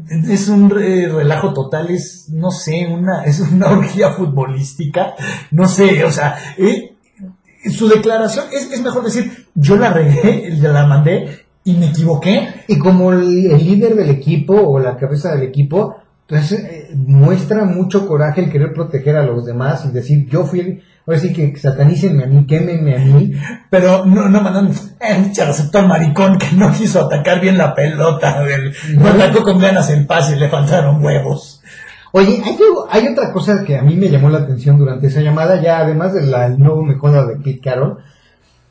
es 0.08 0.48
un 0.48 0.72
eh, 0.80 1.08
relajo 1.08 1.52
total, 1.52 1.90
es, 1.90 2.28
no 2.30 2.50
sé, 2.50 2.86
una, 2.86 3.24
es 3.24 3.40
una 3.40 3.70
orgía 3.70 4.12
futbolística, 4.12 5.14
no 5.50 5.68
sé, 5.68 6.04
o 6.04 6.10
sea, 6.10 6.36
eh, 6.58 6.94
su 7.70 7.88
declaración 7.88 8.46
es, 8.52 8.70
es 8.70 8.82
mejor 8.82 9.04
decir, 9.04 9.48
yo 9.54 9.76
la 9.76 9.92
regué, 9.92 10.50
la 10.60 10.86
mandé 10.86 11.44
y 11.64 11.74
me 11.74 11.86
equivoqué. 11.86 12.48
Y 12.68 12.78
como 12.78 13.12
el, 13.12 13.48
líder 13.58 13.94
del 13.96 14.10
equipo 14.10 14.54
o 14.54 14.78
la 14.78 14.96
cabeza 14.96 15.34
del 15.34 15.42
equipo, 15.42 15.96
pues 16.26 16.52
eh, 16.52 16.90
muestra 16.94 17.64
mucho 17.64 18.06
coraje 18.06 18.42
el 18.42 18.50
querer 18.50 18.72
proteger 18.72 19.16
a 19.16 19.24
los 19.24 19.44
demás 19.44 19.84
y 19.86 19.92
decir, 19.92 20.28
yo 20.28 20.44
fui 20.44 20.60
el... 20.60 20.82
Ahora 21.06 21.20
sí 21.20 21.32
que 21.34 21.54
satanícenme 21.58 22.24
a 22.24 22.26
mí, 22.26 22.46
quémenme 22.46 22.96
a 22.96 22.98
mí. 22.98 23.32
Pero 23.68 24.06
no, 24.06 24.28
no 24.28 24.40
mandan, 24.40 24.70
eh, 25.00 25.32
receptor 25.46 25.86
maricón 25.86 26.38
que 26.38 26.46
no 26.56 26.72
quiso 26.72 27.02
atacar 27.04 27.40
bien 27.40 27.58
la 27.58 27.74
pelota, 27.74 28.42
el- 28.46 28.72
no 28.98 29.08
atacó 29.08 29.42
con 29.42 29.58
ganas 29.58 29.90
el 29.90 30.06
pase, 30.06 30.36
le 30.36 30.48
faltaron 30.48 31.04
huevos. 31.04 31.60
Oye, 32.12 32.40
hay, 32.44 32.56
hay 32.90 33.08
otra 33.08 33.32
cosa 33.32 33.64
que 33.64 33.76
a 33.76 33.82
mí 33.82 33.96
me 33.96 34.08
llamó 34.08 34.30
la 34.30 34.38
atención 34.38 34.78
durante 34.78 35.08
esa 35.08 35.20
llamada, 35.20 35.60
ya 35.60 35.78
además 35.80 36.14
del 36.14 36.30
nuevo 36.58 36.82
mecoda 36.82 37.26
de 37.26 37.36
Pete 37.36 37.60
Carroll. 37.60 37.98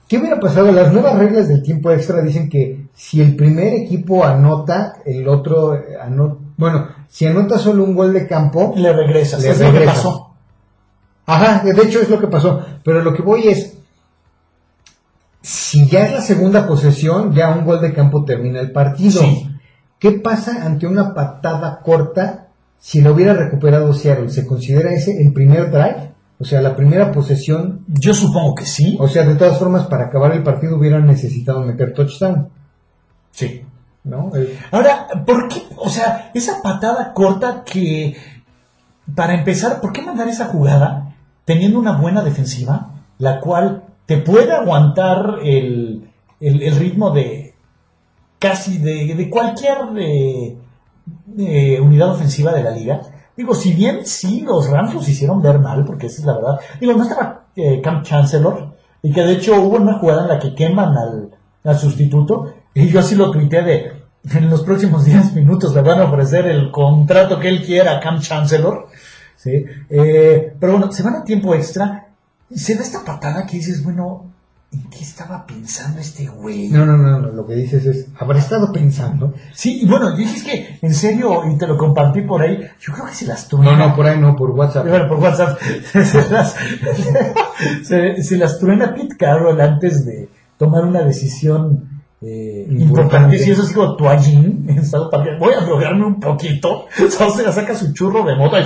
¿Qué 0.07 0.17
hubiera 0.17 0.39
pasado? 0.39 0.71
Las 0.71 0.91
nuevas 0.91 1.17
reglas 1.17 1.47
del 1.49 1.61
tiempo 1.61 1.91
extra 1.91 2.21
dicen 2.21 2.49
que 2.49 2.85
si 2.95 3.21
el 3.21 3.35
primer 3.35 3.73
equipo 3.73 4.23
anota, 4.23 4.93
el 5.05 5.27
otro 5.27 5.75
eh, 5.75 5.97
anota, 6.01 6.35
bueno, 6.57 6.87
si 7.09 7.25
anota 7.25 7.57
solo 7.59 7.83
un 7.83 7.95
gol 7.95 8.13
de 8.13 8.27
campo, 8.27 8.73
Le 8.77 8.91
regresas, 8.93 9.41
Le 9.43 9.49
es 9.49 9.59
lo 9.59 9.65
que 9.67 9.71
regresas. 9.71 9.95
pasó. 9.97 10.29
Ajá, 11.25 11.63
de 11.63 11.81
hecho 11.83 12.01
es 12.01 12.09
lo 12.09 12.19
que 12.19 12.27
pasó. 12.27 12.65
Pero 12.83 13.01
lo 13.01 13.13
que 13.13 13.21
voy 13.21 13.47
es, 13.47 13.77
si 15.41 15.87
ya 15.87 16.05
es 16.05 16.13
la 16.13 16.21
segunda 16.21 16.67
posesión, 16.67 17.33
ya 17.33 17.51
un 17.51 17.65
gol 17.65 17.81
de 17.81 17.93
campo 17.93 18.23
termina 18.25 18.59
el 18.59 18.71
partido. 18.71 19.21
Sí. 19.21 19.49
¿Qué 19.99 20.11
pasa 20.11 20.65
ante 20.65 20.85
una 20.85 21.13
patada 21.13 21.79
corta 21.81 22.47
si 22.77 23.01
lo 23.01 23.13
hubiera 23.13 23.33
recuperado 23.33 23.93
Seattle? 23.93 24.29
¿Se 24.29 24.45
considera 24.45 24.91
ese 24.91 25.21
el 25.21 25.31
primer 25.31 25.71
drive? 25.71 26.11
O 26.39 26.45
sea, 26.45 26.61
la 26.61 26.75
primera 26.75 27.11
posesión. 27.11 27.85
Yo 27.87 28.13
supongo 28.13 28.55
que 28.55 28.65
sí. 28.65 28.97
O 28.99 29.07
sea, 29.07 29.23
de 29.23 29.35
todas 29.35 29.57
formas, 29.57 29.85
para 29.87 30.07
acabar 30.07 30.33
el 30.33 30.43
partido 30.43 30.77
hubieran 30.77 31.05
necesitado 31.05 31.61
meter 31.61 31.93
touchdown. 31.93 32.49
Sí. 33.31 33.63
¿No? 34.03 34.29
Eh, 34.35 34.59
Ahora, 34.71 35.07
¿por 35.25 35.47
qué? 35.47 35.63
O 35.77 35.89
sea, 35.89 36.31
esa 36.33 36.61
patada 36.61 37.13
corta 37.13 37.63
que, 37.65 38.17
para 39.15 39.35
empezar, 39.35 39.79
¿por 39.79 39.93
qué 39.93 40.01
mandar 40.01 40.27
esa 40.27 40.45
jugada 40.47 41.12
teniendo 41.45 41.79
una 41.79 41.93
buena 41.97 42.21
defensiva, 42.23 42.91
la 43.19 43.39
cual 43.39 43.83
te 44.05 44.17
puede 44.17 44.51
aguantar 44.51 45.39
el, 45.43 46.09
el- 46.39 46.75
ritmo 46.77 47.11
de 47.11 47.53
casi 48.39 48.77
de, 48.77 49.29
cualquier 49.29 49.77
eh, 49.97 50.57
eh, 51.37 51.79
unidad 51.81 52.11
ofensiva 52.11 52.51
de 52.53 52.63
la 52.63 52.71
liga? 52.71 53.01
Digo, 53.35 53.55
si 53.55 53.73
bien 53.73 54.05
sí 54.05 54.41
los 54.41 54.69
Rams 54.69 54.93
los 54.93 55.07
hicieron 55.09 55.41
ver 55.41 55.59
mal, 55.59 55.85
porque 55.85 56.07
esa 56.07 56.19
es 56.21 56.25
la 56.25 56.33
verdad. 56.33 56.59
Digo, 56.79 56.93
no 56.93 57.03
estaba 57.03 57.45
eh, 57.55 57.81
Camp 57.81 58.03
Chancellor, 58.03 58.73
y 59.01 59.11
que 59.11 59.21
de 59.21 59.33
hecho 59.33 59.55
hubo 59.61 59.77
una 59.77 59.97
jugada 59.99 60.23
en 60.23 60.27
la 60.29 60.39
que 60.39 60.53
queman 60.53 60.95
al, 60.97 61.29
al 61.63 61.77
sustituto, 61.79 62.53
y 62.73 62.87
yo 62.87 62.99
así 62.99 63.15
lo 63.15 63.31
tuiteé 63.31 63.63
de, 63.63 63.93
en 64.37 64.49
los 64.49 64.61
próximos 64.63 65.05
10 65.05 65.33
minutos 65.33 65.73
le 65.73 65.81
van 65.81 65.99
a 66.01 66.05
ofrecer 66.05 66.45
el 66.45 66.69
contrato 66.71 67.39
que 67.39 67.47
él 67.49 67.63
quiera 67.63 67.97
a 67.97 67.99
Cam 67.99 68.19
Chancellor. 68.19 68.87
¿Sí? 69.43 69.65
Eh, 69.89 70.53
pero 70.59 70.73
bueno, 70.73 70.91
se 70.91 71.03
van 71.03 71.15
a 71.15 71.23
tiempo 71.23 71.53
extra 71.53 72.07
y 72.49 72.57
se 72.57 72.75
da 72.75 72.81
esta 72.81 73.03
patada 73.03 73.45
que 73.45 73.57
dices, 73.57 73.83
bueno, 73.83 74.31
¿en 74.71 74.89
qué 74.89 74.99
estaba 74.99 75.45
pensando 75.45 75.99
este 75.99 76.27
güey? 76.27 76.69
No, 76.69 76.85
no, 76.85 76.97
no, 76.97 77.19
no, 77.19 77.29
lo 77.29 77.45
que 77.45 77.55
dices 77.55 77.85
es, 77.85 78.07
habrá 78.17 78.39
estado 78.39 78.71
pensando. 78.71 79.33
Sí, 79.53 79.81
y 79.81 79.85
bueno, 79.85 80.11
yo 80.11 80.17
dije 80.17 80.37
es 80.37 80.43
que, 80.43 80.79
en 80.81 80.93
serio, 80.93 81.43
y 81.51 81.57
te 81.57 81.67
lo 81.67 81.77
compartí 81.77 82.21
por 82.21 82.41
ahí, 82.41 82.59
yo 82.79 82.93
creo 82.93 83.05
que 83.05 83.15
se 83.15 83.25
las 83.25 83.47
truena. 83.47 83.75
No, 83.75 83.89
no, 83.89 83.95
por 83.95 84.05
ahí 84.05 84.19
no, 84.19 84.35
por 84.35 84.51
WhatsApp. 84.51 84.87
Bueno, 84.87 85.07
por 85.09 85.19
WhatsApp. 85.19 85.59
se, 85.91 86.29
las, 86.29 86.55
se, 87.83 88.23
se 88.23 88.37
las 88.37 88.59
truena 88.59 88.93
Pete 88.95 89.17
Carroll 89.17 89.59
antes 89.59 90.05
de 90.05 90.29
tomar 90.57 90.85
una 90.85 91.01
decisión 91.01 91.93
eh, 92.25 92.65
Importante. 92.69 93.37
Si 93.37 93.51
eso 93.51 93.63
es 93.63 93.73
como 93.73 93.97
toallín 93.97 94.65
en 94.69 95.09
Park, 95.09 95.37
voy 95.39 95.53
a 95.53 95.61
drogarme 95.61 96.05
un 96.05 96.19
poquito. 96.19 96.85
O 96.85 97.09
sea, 97.09 97.51
saca 97.51 97.75
su 97.75 97.93
churro 97.93 98.23
de 98.23 98.35
moto 98.35 98.57
y 98.59 98.63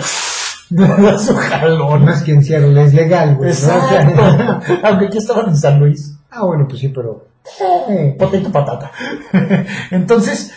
da 0.69 1.17
su 1.17 1.35
jalón. 1.35 2.05
Más 2.05 2.23
que 2.23 2.31
en 2.31 2.43
Seattle 2.43 2.83
es 2.83 2.93
legal, 2.93 3.35
güey. 3.35 3.49
¿no? 3.49 3.55
Exacto. 3.55 4.61
Aunque 4.83 5.05
aquí 5.05 5.17
estaban 5.17 5.49
en 5.49 5.57
San 5.57 5.79
Luis. 5.79 6.17
Ah, 6.29 6.45
bueno, 6.45 6.67
pues 6.67 6.79
sí, 6.79 6.89
pero... 6.89 7.27
Potato 8.17 8.51
patata. 8.51 8.91
Entonces, 9.91 10.51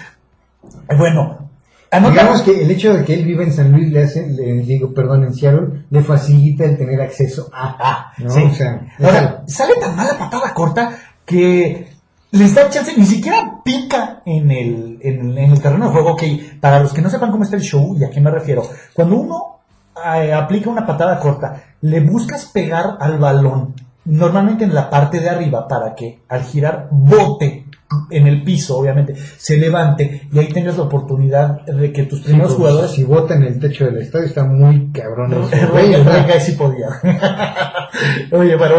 bueno, 0.96 1.50
anota. 1.90 2.10
Digamos 2.10 2.42
que 2.42 2.62
el 2.62 2.70
hecho 2.70 2.94
de 2.94 3.04
que 3.04 3.14
él 3.14 3.24
viva 3.24 3.44
en 3.44 3.52
San 3.52 3.70
Luis 3.70 3.92
le 3.92 4.02
hace, 4.02 4.26
le 4.26 4.54
digo, 4.62 4.92
perdón, 4.92 5.24
en 5.24 5.34
Seattle, 5.34 5.84
le 5.88 6.02
facilita 6.02 6.64
el 6.64 6.76
tener 6.76 7.00
acceso 7.00 7.48
a... 7.52 8.12
¿no? 8.18 8.30
sí. 8.30 8.42
O 8.42 8.54
sea, 8.54 8.86
Ahora, 8.98 9.44
sale 9.46 9.74
tan 9.80 9.94
mala 9.94 10.18
patada 10.18 10.52
corta 10.52 10.98
que 11.24 11.88
les 12.32 12.54
da 12.54 12.68
chance, 12.68 12.92
ni 12.96 13.06
siquiera 13.06 13.60
pica 13.64 14.22
en 14.26 14.50
el, 14.50 14.98
en, 15.00 15.38
en 15.38 15.52
el 15.52 15.60
terreno 15.62 15.86
de 15.86 15.92
juego. 15.92 16.12
Ok, 16.12 16.22
para 16.60 16.80
los 16.80 16.92
que 16.92 17.02
no 17.02 17.10
sepan 17.10 17.30
cómo 17.30 17.44
está 17.44 17.56
el 17.56 17.62
show 17.62 17.96
y 17.98 18.04
a 18.04 18.10
qué 18.10 18.20
me 18.20 18.30
refiero, 18.30 18.68
cuando 18.94 19.16
uno 19.16 19.36
eh, 19.36 19.59
aplica 19.94 20.70
una 20.70 20.86
patada 20.86 21.18
corta, 21.18 21.62
le 21.82 22.00
buscas 22.00 22.46
pegar 22.46 22.96
al 23.00 23.18
balón, 23.18 23.74
normalmente 24.04 24.64
en 24.64 24.74
la 24.74 24.88
parte 24.90 25.20
de 25.20 25.28
arriba, 25.28 25.66
para 25.68 25.94
que 25.94 26.20
al 26.28 26.42
girar 26.42 26.88
bote 26.90 27.66
en 28.10 28.26
el 28.26 28.44
piso, 28.44 28.78
obviamente, 28.78 29.14
se 29.14 29.56
levante 29.56 30.28
y 30.32 30.38
ahí 30.38 30.48
tengas 30.48 30.76
la 30.76 30.84
oportunidad 30.84 31.62
de 31.62 31.92
que 31.92 32.04
tus 32.04 32.20
sí, 32.20 32.26
primeros 32.26 32.54
pues, 32.54 32.58
jugadores 32.58 32.90
Si 32.92 33.04
vota 33.04 33.34
en 33.34 33.42
el 33.42 33.58
techo 33.58 33.86
del 33.86 33.98
estadio 33.98 34.26
está 34.26 34.44
muy 34.44 34.90
cabrón. 34.92 35.30
Guy 35.32 36.40
sí 36.40 36.52
podía. 36.52 36.88
Oye, 38.32 38.56
bueno, 38.56 38.76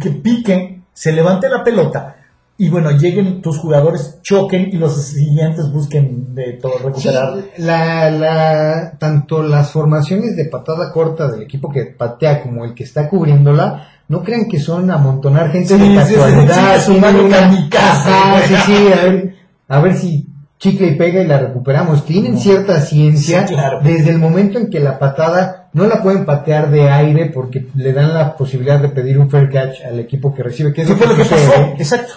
que 0.00 0.10
piquen, 0.10 0.84
se 0.92 1.12
levante 1.12 1.48
la 1.48 1.62
pelota 1.62 2.16
y 2.64 2.68
bueno, 2.70 2.90
lleguen 2.92 3.42
tus 3.42 3.58
jugadores, 3.58 4.18
choquen 4.22 4.68
y 4.72 4.76
los 4.76 4.94
siguientes 5.02 5.70
busquen 5.72 6.34
de 6.34 6.52
todo 6.54 6.72
Sí, 6.78 6.84
recuperar. 6.84 7.34
la, 7.58 8.10
la, 8.10 8.92
tanto 8.98 9.42
las 9.42 9.70
formaciones 9.70 10.36
de 10.36 10.44
patada 10.46 10.92
corta 10.92 11.28
del 11.28 11.42
equipo 11.42 11.70
que 11.70 11.86
patea 11.86 12.42
como 12.42 12.64
el 12.64 12.74
que 12.74 12.84
está 12.84 13.08
cubriéndola, 13.08 13.88
no 14.08 14.22
crean 14.22 14.46
que 14.48 14.60
son 14.60 14.90
amontonar 14.90 15.50
gente 15.50 15.74
Sí, 15.76 15.80
de 15.80 15.88
sí, 15.88 16.14
casualidad. 16.14 16.78
sí, 16.80 16.92
sí, 16.92 16.98
una-. 17.24 17.68
Ajá, 17.78 18.40
sí, 18.46 18.54
sí, 18.66 18.72
a 18.92 19.04
ver, 19.04 19.34
a 19.68 19.80
ver 19.80 19.96
si 19.96 20.26
chicle 20.58 20.86
y 20.88 20.94
pega 20.94 21.20
y 21.22 21.26
la 21.26 21.38
recuperamos. 21.38 22.04
Tienen 22.04 22.38
cierta 22.38 22.80
ciencia 22.80 23.46
Sí, 23.48 23.54
claro. 23.54 23.80
desde 23.82 24.10
el 24.10 24.18
momento 24.20 24.58
en 24.60 24.70
que 24.70 24.78
la 24.78 24.98
patada 25.00 25.70
no 25.72 25.86
la 25.86 26.00
pueden 26.02 26.24
patear 26.24 26.70
de 26.70 26.88
aire 26.90 27.30
porque 27.34 27.66
le 27.74 27.92
dan 27.92 28.14
la 28.14 28.36
posibilidad 28.36 28.78
de 28.78 28.90
pedir 28.90 29.18
un 29.18 29.28
fair 29.30 29.48
catch 29.50 29.82
al 29.84 29.98
equipo 29.98 30.32
que 30.32 30.42
recibe, 30.44 30.72
que 30.72 30.82
es 30.82 30.88
¿Qué 30.88 30.94
fue 30.94 31.06
lo 31.08 31.16
que 31.16 31.24
pasó? 31.24 31.52
Exacto. 31.78 32.12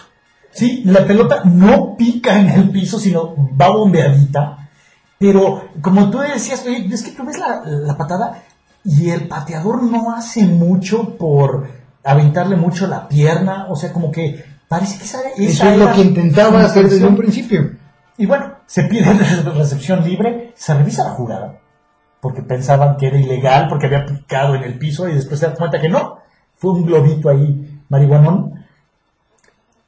Sí, 0.55 0.83
la 0.85 1.05
pelota 1.05 1.41
no 1.43 1.97
pica 1.97 2.39
en 2.39 2.47
el 2.47 2.69
piso, 2.69 2.97
sino 2.97 3.35
va 3.59 3.69
bombeadita. 3.69 4.69
Pero 5.19 5.69
como 5.81 6.09
tú 6.09 6.19
decías, 6.19 6.63
oye, 6.65 6.87
es 6.89 7.03
que 7.03 7.11
tú 7.11 7.25
ves 7.25 7.37
la, 7.37 7.61
la 7.65 7.97
patada 7.97 8.41
y 8.85 9.09
el 9.09 9.27
pateador 9.27 9.83
no 9.83 10.15
hace 10.15 10.45
mucho 10.45 11.17
por 11.17 11.67
aventarle 12.05 12.55
mucho 12.55 12.87
la 12.87 13.09
pierna. 13.09 13.65
O 13.69 13.75
sea, 13.75 13.91
como 13.91 14.09
que 14.09 14.45
parece 14.69 14.97
que 14.97 15.03
esa, 15.03 15.19
Eso 15.35 15.43
esa 15.43 15.73
es 15.73 15.77
lo 15.77 15.91
que 15.91 16.01
intentaba 16.01 16.63
hacer 16.63 16.87
desde 16.87 17.05
un 17.05 17.17
principio. 17.17 17.71
Y 18.17 18.25
bueno, 18.25 18.53
se 18.65 18.83
pide 18.83 19.11
recepción 19.55 20.05
libre, 20.05 20.53
se 20.55 20.73
revisa 20.73 21.03
la 21.03 21.11
jugada, 21.11 21.59
porque 22.21 22.41
pensaban 22.41 22.95
que 22.95 23.07
era 23.07 23.19
ilegal, 23.19 23.67
porque 23.67 23.87
había 23.87 24.05
picado 24.05 24.55
en 24.55 24.63
el 24.63 24.77
piso, 24.77 25.09
y 25.09 25.15
después 25.15 25.37
se 25.37 25.47
dan 25.47 25.57
cuenta 25.57 25.81
que 25.81 25.89
no, 25.89 26.19
fue 26.55 26.71
un 26.71 26.85
globito 26.85 27.29
ahí, 27.29 27.81
marihuanón. 27.89 28.64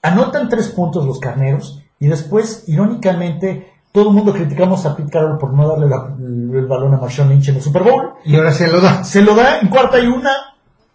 Anotan 0.07 0.49
tres 0.49 0.69
puntos 0.69 1.05
los 1.05 1.19
carneros, 1.19 1.81
y 1.99 2.07
después, 2.07 2.63
irónicamente, 2.67 3.73
todo 3.91 4.09
el 4.09 4.15
mundo 4.15 4.31
criticamos 4.33 4.85
a 4.85 4.95
Pete 4.95 5.09
Carroll 5.11 5.37
por 5.37 5.53
no 5.53 5.67
darle 5.67 5.87
la- 5.87 6.15
el 6.19 6.65
balón 6.67 6.93
a 6.93 6.97
Marshawn 6.97 7.29
Lynch 7.29 7.49
en 7.49 7.55
el 7.55 7.61
Super 7.61 7.83
Bowl. 7.83 8.13
Y 8.25 8.35
ahora 8.35 8.51
se 8.51 8.67
lo 8.67 8.79
da. 8.79 9.03
Se 9.03 9.21
lo 9.21 9.33
da 9.35 9.59
en 9.59 9.69
cuarta 9.69 9.99
y 9.99 10.05
una, 10.07 10.31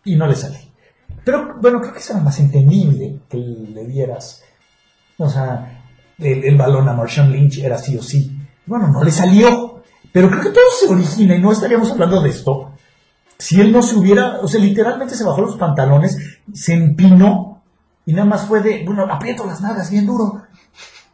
y 0.04 0.14
no 0.16 0.26
le 0.26 0.36
sale. 0.36 0.60
Pero 1.24 1.54
bueno, 1.60 1.80
creo 1.80 1.92
que 1.92 1.98
eso 2.00 2.12
era 2.14 2.22
más 2.22 2.38
entendible 2.38 3.20
que 3.28 3.36
le 3.38 3.86
dieras. 3.86 4.42
O 5.18 5.28
sea, 5.28 5.82
el, 6.18 6.44
el 6.44 6.56
balón 6.56 6.88
a 6.88 6.92
Marshawn 6.94 7.32
Lynch 7.32 7.58
era 7.58 7.78
sí 7.78 7.96
o 7.96 8.02
sí. 8.02 8.36
Bueno, 8.66 8.88
no 8.88 9.02
le 9.02 9.10
salió. 9.10 9.82
Pero 10.12 10.28
creo 10.28 10.42
que 10.42 10.50
todo 10.50 10.64
se 10.78 10.88
origina 10.92 11.34
y 11.34 11.40
no 11.40 11.50
estaríamos 11.52 11.90
hablando 11.90 12.20
de 12.20 12.28
esto. 12.28 12.72
Si 13.38 13.60
él 13.60 13.72
no 13.72 13.82
se 13.82 13.96
hubiera, 13.96 14.38
o 14.40 14.46
sea, 14.46 14.60
literalmente 14.60 15.14
se 15.14 15.24
bajó 15.24 15.40
los 15.40 15.56
pantalones, 15.56 16.16
se 16.52 16.74
empinó 16.74 17.51
y 18.07 18.12
nada 18.12 18.26
más 18.26 18.46
fue 18.46 18.61
de, 18.62 18.84
bueno, 18.84 19.07
aprieto 19.11 19.46
las 19.46 19.61
nalgas 19.61 19.90
bien 19.90 20.07
duro. 20.07 20.42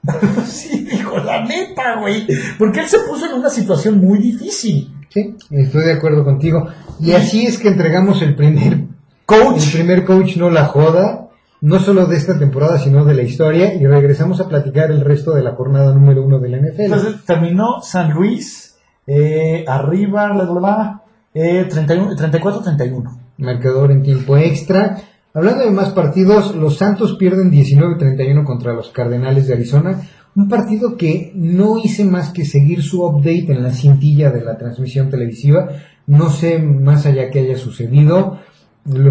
sí, 0.46 0.86
dijo, 0.90 1.18
la 1.18 1.44
neta, 1.44 2.00
güey. 2.00 2.26
Porque 2.58 2.80
él 2.80 2.88
se 2.88 3.00
puso 3.00 3.26
en 3.26 3.34
una 3.34 3.50
situación 3.50 3.98
muy 3.98 4.18
difícil. 4.18 4.94
Sí, 5.08 5.36
estoy 5.50 5.84
de 5.84 5.92
acuerdo 5.94 6.24
contigo. 6.24 6.68
Y 7.00 7.12
así 7.12 7.46
es 7.46 7.58
que 7.58 7.68
entregamos 7.68 8.22
el 8.22 8.34
primer 8.34 8.88
Coach. 9.28 9.62
El 9.66 9.72
primer 9.72 10.04
coach 10.06 10.38
no 10.38 10.48
la 10.48 10.64
joda, 10.64 11.28
no 11.60 11.78
solo 11.80 12.06
de 12.06 12.16
esta 12.16 12.38
temporada, 12.38 12.78
sino 12.78 13.04
de 13.04 13.12
la 13.12 13.20
historia, 13.20 13.74
y 13.74 13.86
regresamos 13.86 14.40
a 14.40 14.48
platicar 14.48 14.90
el 14.90 15.02
resto 15.02 15.34
de 15.34 15.42
la 15.42 15.54
jornada 15.54 15.92
número 15.92 16.22
uno 16.24 16.38
de 16.38 16.48
la 16.48 16.56
NFL. 16.56 16.80
Entonces 16.80 17.24
terminó 17.26 17.82
San 17.82 18.14
Luis, 18.14 18.78
eh, 19.06 19.66
arriba, 19.68 20.32
bla, 20.32 20.44
bla, 20.44 20.60
bla, 20.60 21.02
eh, 21.34 21.66
31 21.68 22.16
34-31. 22.16 23.18
Marcador 23.36 23.90
en 23.90 24.02
tiempo 24.02 24.34
extra. 24.38 24.96
Hablando 25.38 25.62
de 25.62 25.70
más 25.70 25.90
partidos, 25.90 26.56
los 26.56 26.78
Santos 26.78 27.14
pierden 27.16 27.52
19-31 27.52 28.42
contra 28.42 28.72
los 28.72 28.88
Cardenales 28.88 29.46
de 29.46 29.54
Arizona. 29.54 30.02
Un 30.34 30.48
partido 30.48 30.96
que 30.96 31.30
no 31.36 31.78
hice 31.78 32.04
más 32.04 32.32
que 32.32 32.44
seguir 32.44 32.82
su 32.82 33.04
update 33.04 33.52
en 33.52 33.62
la 33.62 33.70
cintilla 33.70 34.32
de 34.32 34.42
la 34.42 34.58
transmisión 34.58 35.10
televisiva. 35.10 35.68
No 36.08 36.28
sé 36.30 36.58
más 36.58 37.06
allá 37.06 37.30
que 37.30 37.38
haya 37.38 37.56
sucedido. 37.56 38.40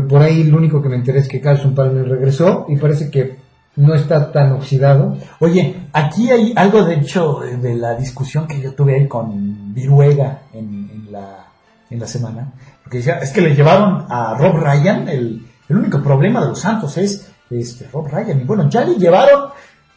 Por 0.10 0.22
ahí 0.22 0.44
lo 0.44 0.58
único 0.58 0.82
que 0.82 0.90
me 0.90 0.98
enteré 0.98 1.20
es 1.20 1.30
que 1.30 1.40
Carlson 1.40 1.74
Palmer 1.74 2.06
regresó 2.06 2.66
y 2.68 2.76
parece 2.76 3.10
que 3.10 3.38
no 3.78 3.96
está 3.96 4.30
tan 4.30 4.52
oxidado. 4.52 5.16
Oye, 5.40 5.78
aquí 5.94 6.30
hay 6.30 6.52
algo 6.58 6.84
de 6.84 6.96
hecho 6.96 7.40
de, 7.40 7.56
de 7.56 7.76
la 7.76 7.96
discusión 7.96 8.48
que 8.48 8.60
yo 8.60 8.74
tuve 8.74 8.96
ahí 8.96 9.08
con 9.08 9.74
Viruega 9.74 10.42
en, 10.54 10.90
en 10.94 11.10
la, 11.10 11.48
en 11.90 12.02
la 12.02 12.06
semana. 12.06 12.52
Porque 12.84 12.98
decía, 12.98 13.20
es 13.20 13.32
que 13.32 13.40
le 13.40 13.56
llevaron 13.56 14.06
a 14.10 14.36
Rob 14.38 14.58
Ryan, 14.58 15.08
el, 15.08 15.47
el 15.70 15.78
único 15.78 16.02
problema 16.02 16.42
de 16.42 16.48
los 16.48 16.60
Santos 16.60 16.98
es 16.98 17.30
este, 17.50 17.88
Rob 17.92 18.08
Ryan. 18.08 18.42
Y 18.42 18.44
bueno, 18.44 18.70
ya 18.70 18.84
le 18.84 18.96
llevaron, 18.96 19.52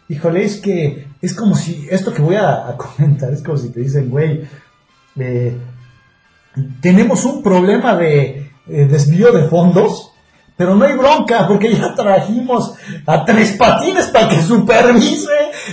híjole, 0.08 0.44
es 0.44 0.60
que 0.60 1.08
es 1.20 1.34
como 1.34 1.54
si, 1.54 1.86
esto 1.90 2.12
que 2.12 2.22
voy 2.22 2.36
a, 2.36 2.74
comentar, 2.76 3.32
es 3.32 3.42
como 3.42 3.56
si 3.56 3.70
te 3.70 3.80
dicen, 3.80 4.10
güey, 4.10 4.42
eh, 5.18 5.56
tenemos 6.80 7.24
un 7.24 7.42
problema 7.42 7.96
de 7.96 8.50
eh, 8.68 8.86
desvío 8.86 9.32
de 9.32 9.48
fondos, 9.48 10.12
pero 10.56 10.74
no 10.74 10.84
hay 10.84 10.94
bronca 10.94 11.46
porque 11.48 11.74
ya 11.74 11.94
trajimos 11.94 12.74
a 13.06 13.24
tres 13.24 13.52
patines 13.52 14.06
para 14.08 14.28
que 14.28 14.42
supervise 14.42 15.30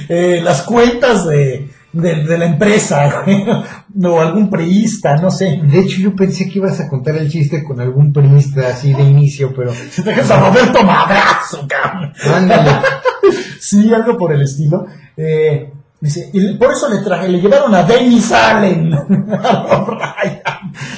eh, 0.07 0.39
las 0.43 0.61
cuentas 0.61 1.27
de, 1.27 1.69
de, 1.93 2.23
de 2.23 2.37
la 2.37 2.45
empresa, 2.45 3.23
o 4.03 4.19
algún 4.19 4.49
priista, 4.49 5.15
no 5.17 5.31
sé. 5.31 5.59
De 5.63 5.79
hecho, 5.79 5.99
yo 6.01 6.15
pensé 6.15 6.49
que 6.49 6.59
ibas 6.59 6.79
a 6.79 6.87
contar 6.89 7.15
el 7.15 7.29
chiste 7.31 7.63
con 7.63 7.79
algún 7.79 8.11
primista 8.13 8.67
así 8.67 8.93
de 8.93 9.03
inicio, 9.03 9.53
pero 9.55 9.73
Si 9.73 10.01
trajes 10.03 10.29
a 10.29 10.39
Roberto 10.49 10.83
Madrazo, 10.83 11.65
cabrón. 11.67 12.13
ándale. 12.33 12.71
Sí, 13.59 13.93
algo 13.93 14.17
por 14.17 14.31
el 14.31 14.43
estilo. 14.43 14.85
Eh, 15.17 15.69
dice, 15.99 16.29
y 16.31 16.53
por 16.53 16.71
eso 16.71 16.87
le 16.87 16.99
traje, 16.99 17.27
le 17.27 17.41
llevaron 17.41 17.75
a 17.75 17.83
Dennis 17.83 18.31
Allen. 18.31 18.91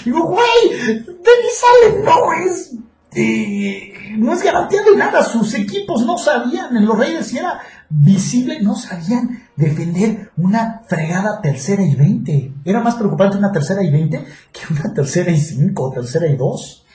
Digo, 0.05 0.25
güey, 0.27 0.77
Dennis 1.05 1.63
Allen 1.71 2.05
no 2.05 2.33
es, 2.33 2.75
eh, 3.15 3.93
no 4.17 4.33
es 4.33 4.43
garantía 4.43 4.81
de 4.83 4.95
nada. 4.97 5.23
Sus 5.23 5.53
equipos 5.55 6.05
no 6.05 6.17
sabían, 6.17 6.75
en 6.75 6.85
los 6.85 6.97
Reyes 6.97 7.27
si 7.27 7.37
era 7.37 7.59
visible, 7.89 8.61
no 8.61 8.75
sabían 8.75 9.43
defender 9.55 10.29
una 10.37 10.81
fregada 10.87 11.41
tercera 11.41 11.83
y 11.83 11.95
veinte. 11.95 12.53
Era 12.63 12.81
más 12.81 12.95
preocupante 12.95 13.37
una 13.37 13.51
tercera 13.51 13.83
y 13.83 13.91
veinte 13.91 14.23
que 14.51 14.73
una 14.73 14.93
tercera 14.93 15.31
y 15.31 15.39
cinco, 15.39 15.91
tercera 15.93 16.27
y 16.27 16.35
dos. 16.35 16.85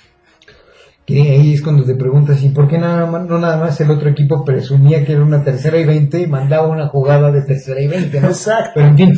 Que 1.05 1.21
ahí 1.33 1.53
es 1.53 1.61
cuando 1.61 1.85
te 1.85 1.95
preguntas, 1.97 2.43
¿y 2.43 2.49
por 2.49 2.67
qué 2.67 2.79
nada 2.79 3.05
más, 3.05 3.27
no 3.29 3.39
nada 3.39 3.59
más 3.59 3.79
el 3.81 3.91
otro 3.91 4.09
equipo 4.09 4.43
presumía 4.43 5.05
que 5.05 5.13
era 5.13 5.23
una 5.23 5.45
tercera 5.45 5.79
y 5.79 5.85
20 5.85 6.23
y 6.23 6.27
mandaba 6.27 6.67
una 6.69 6.89
jugada 6.89 7.31
de 7.31 7.43
tercera 7.43 7.81
y 7.83 7.89
20, 7.89 8.21
¿no? 8.23 8.29
Exacto. 8.29 8.71
Pero 8.77 8.89
en 8.89 8.97
fin, 8.97 9.13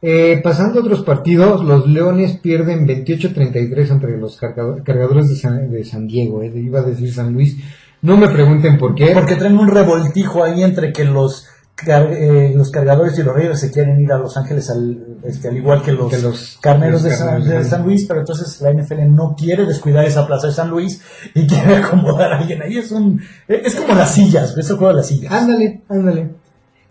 eh, 0.00 0.40
pasando 0.44 0.78
a 0.78 0.82
otros 0.84 1.02
partidos, 1.02 1.64
los 1.64 1.88
Leones 1.88 2.36
pierden 2.36 2.86
28-33 2.86 3.90
entre 3.90 4.16
los 4.16 4.38
cargado- 4.38 4.84
cargadores 4.84 5.28
de 5.28 5.34
San, 5.34 5.70
de 5.72 5.82
San 5.84 6.06
Diego, 6.06 6.40
eh, 6.42 6.52
iba 6.54 6.80
a 6.80 6.84
decir 6.84 7.12
San 7.12 7.32
Luis. 7.32 7.56
No 8.04 8.16
me 8.16 8.28
pregunten 8.28 8.76
por 8.78 8.94
qué. 8.94 9.10
Porque 9.14 9.36
traen 9.36 9.58
un 9.58 9.68
revoltijo 9.68 10.44
ahí 10.44 10.62
entre 10.62 10.92
que 10.92 11.04
los 11.04 11.46
car- 11.74 12.12
eh, 12.12 12.52
los 12.54 12.70
cargadores 12.70 13.18
y 13.18 13.22
los 13.22 13.34
Raiders 13.34 13.60
se 13.60 13.70
quieren 13.72 14.00
ir 14.00 14.12
a 14.12 14.18
Los 14.18 14.36
Ángeles 14.36 14.68
al, 14.70 15.16
este, 15.24 15.48
al 15.48 15.56
igual 15.56 15.82
que 15.82 15.92
los, 15.92 16.10
Que 16.10 16.18
los- 16.18 16.58
carneros, 16.60 17.02
de, 17.02 17.10
San, 17.12 17.42
de 17.42 17.64
San 17.64 17.82
Luis, 17.82 18.04
pero 18.06 18.20
entonces 18.20 18.60
la 18.60 18.70
NFL 18.72 19.08
no 19.08 19.34
quiere 19.36 19.64
descuidar 19.66 20.04
esa 20.04 20.26
plaza 20.26 20.48
de 20.48 20.52
San 20.52 20.70
Luis 20.70 21.00
y 21.34 21.46
quiere 21.46 21.76
acomodar 21.78 22.32
a 22.34 22.38
alguien 22.38 22.62
ahí. 22.62 22.76
Es 22.78 22.92
un 22.92 23.20
eh, 23.48 23.62
es 23.64 23.74
como 23.74 23.94
las 23.94 24.12
sillas, 24.14 24.56
es 24.56 24.70
el 24.70 24.76
juego 24.76 24.92
de 24.92 24.96
las 24.98 25.06
sillas. 25.08 25.32
Ándale, 25.32 25.82
ándale. 25.88 26.30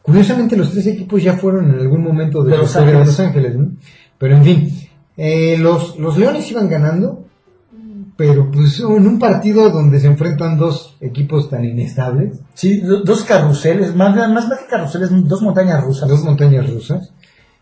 Curiosamente 0.02 0.58
los 0.58 0.72
tres 0.72 0.88
equipos 0.88 1.24
ya 1.24 1.34
fueron 1.38 1.74
en 1.74 1.80
algún 1.80 2.04
momento 2.04 2.44
de. 2.44 2.58
Los 2.58 2.76
Ángeles, 2.76 3.56
¿no? 3.56 3.72
Pero 4.18 4.36
en 4.36 4.44
fin, 4.44 4.70
eh, 5.16 5.58
los, 5.60 5.98
los 5.98 6.18
Leones 6.18 6.50
iban 6.52 6.68
ganando, 6.70 7.26
pero 8.26 8.50
pues 8.50 8.80
en 8.80 9.06
un 9.08 9.20
partido 9.20 9.70
donde 9.70 10.00
se 10.00 10.08
enfrentan 10.08 10.58
dos 10.58 10.96
equipos 11.02 11.50
tan 11.50 11.66
inestables, 11.66 12.40
Sí, 12.54 12.80
do- 12.80 13.04
dos 13.04 13.24
carruseles, 13.26 13.94
más, 13.96 14.16
más, 14.16 14.30
más 14.30 14.60
que 14.60 14.66
carruseles, 14.68 15.10
dos 15.28 15.42
montañas 15.42 15.84
rusas. 15.84 16.08
dos 16.08 16.24
montañas 16.24 16.70
rusas, 16.70 17.12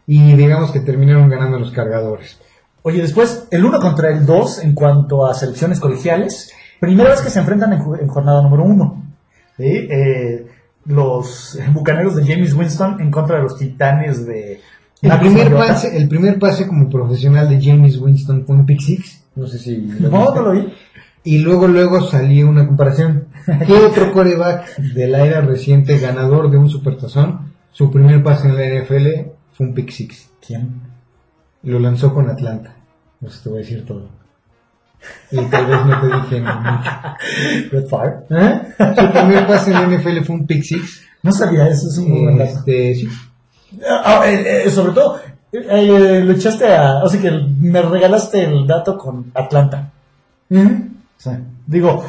y 0.06 0.34
digamos 0.36 0.72
que 0.72 0.82
terminaron 0.82 1.30
ganando 1.30 1.58
los 1.58 1.72
cargadores. 1.72 2.40
Oye, 2.84 3.02
después, 3.02 3.48
el 3.52 3.66
1 3.66 3.80
contra 3.80 4.10
el 4.10 4.26
2 4.26 4.64
en 4.64 4.74
cuanto 4.76 5.26
a 5.26 5.34
selecciones 5.34 5.80
colegiales. 5.80 6.52
Primera 6.80 7.10
vez 7.12 7.22
que 7.22 7.30
se 7.30 7.40
enfrentan 7.40 7.74
en, 7.74 8.08
jornada 8.08 8.42
número 8.42 8.64
1. 8.64 9.04
los 10.86 11.60
bucaneros 11.74 12.16
de 12.16 12.26
James 12.26 12.54
Winston 12.54 13.00
en 13.02 13.12
contra 13.12 13.38
de 13.38 13.44
los 13.44 13.58
titanes 13.58 14.26
de... 14.26 14.62
El 15.02 15.10
Marcus 15.10 15.34
primer, 15.34 15.56
pase, 15.56 15.98
el 15.98 16.08
primer 16.08 16.40
pase 16.40 16.68
como 16.68 16.90
profesional 16.90 17.50
de 17.50 17.60
James 17.60 17.98
Winston 17.98 18.46
fue 18.46 18.56
un 18.56 18.66
pick 18.66 18.80
six, 18.80 19.24
no 19.36 19.48
sé 19.48 19.58
si... 19.58 19.78
No, 19.78 20.36
no 20.36 20.42
lo 20.42 20.52
vi. 20.52 20.72
Y 21.24 21.40
luego, 21.40 21.68
luego 21.68 22.02
salió 22.02 22.50
una 22.50 22.68
comparación. 22.68 23.28
¿Qué 23.66 23.74
otro 23.74 24.12
coreback 24.12 24.78
de 24.78 25.08
la 25.08 25.26
era 25.26 25.42
reciente, 25.42 25.98
ganador 26.00 26.52
de 26.52 26.58
un 26.58 26.70
supertazón, 26.70 27.54
su 27.72 27.92
primer 27.92 28.24
pase 28.24 28.48
en 28.48 28.56
la 28.56 28.82
NFL 28.82 29.32
fue 29.54 29.68
un 29.68 29.74
pick 29.74 29.90
six? 29.90 30.30
¿Quién? 30.46 30.82
Lo 31.64 31.80
lanzó 31.80 32.14
con 32.14 32.30
Atlanta. 32.30 32.76
No 33.20 33.30
sé, 33.30 33.44
te 33.44 33.50
voy 33.50 33.60
a 33.60 33.62
decir 33.62 33.86
todo. 33.86 34.08
Y 35.32 35.38
tal 35.46 35.66
vez 35.66 35.86
no 35.86 36.02
te 36.02 36.08
dije 36.08 36.42
mucho. 36.42 36.90
Red 37.72 37.88
Favre. 37.88 38.14
¿Eh? 38.30 38.62
Su 38.78 39.12
primer 39.12 39.48
pase 39.48 39.72
en 39.72 39.92
la 39.92 39.98
NFL 39.98 40.24
fue 40.24 40.36
un 40.36 40.46
pick 40.46 40.64
six. 40.64 41.02
No 41.24 41.32
sabía, 41.32 41.68
eso 41.68 41.88
es 41.88 41.98
un 42.00 42.26
buen. 42.26 42.42
Este, 42.42 42.96
sí. 42.96 43.08
Ah, 43.88 44.24
eh, 44.26 44.64
eh, 44.66 44.70
sobre 44.70 44.94
todo, 44.94 45.20
eh, 45.52 46.22
lo 46.24 46.34
echaste 46.34 46.74
a... 46.74 47.04
O 47.04 47.10
sea 47.10 47.22
que 47.22 47.32
me 47.32 47.82
regalaste 47.82 48.44
el 48.44 48.68
dato 48.68 48.98
con 48.98 49.32
Atlanta. 49.34 49.92
Sí. 50.50 51.30
Digo, 51.68 52.04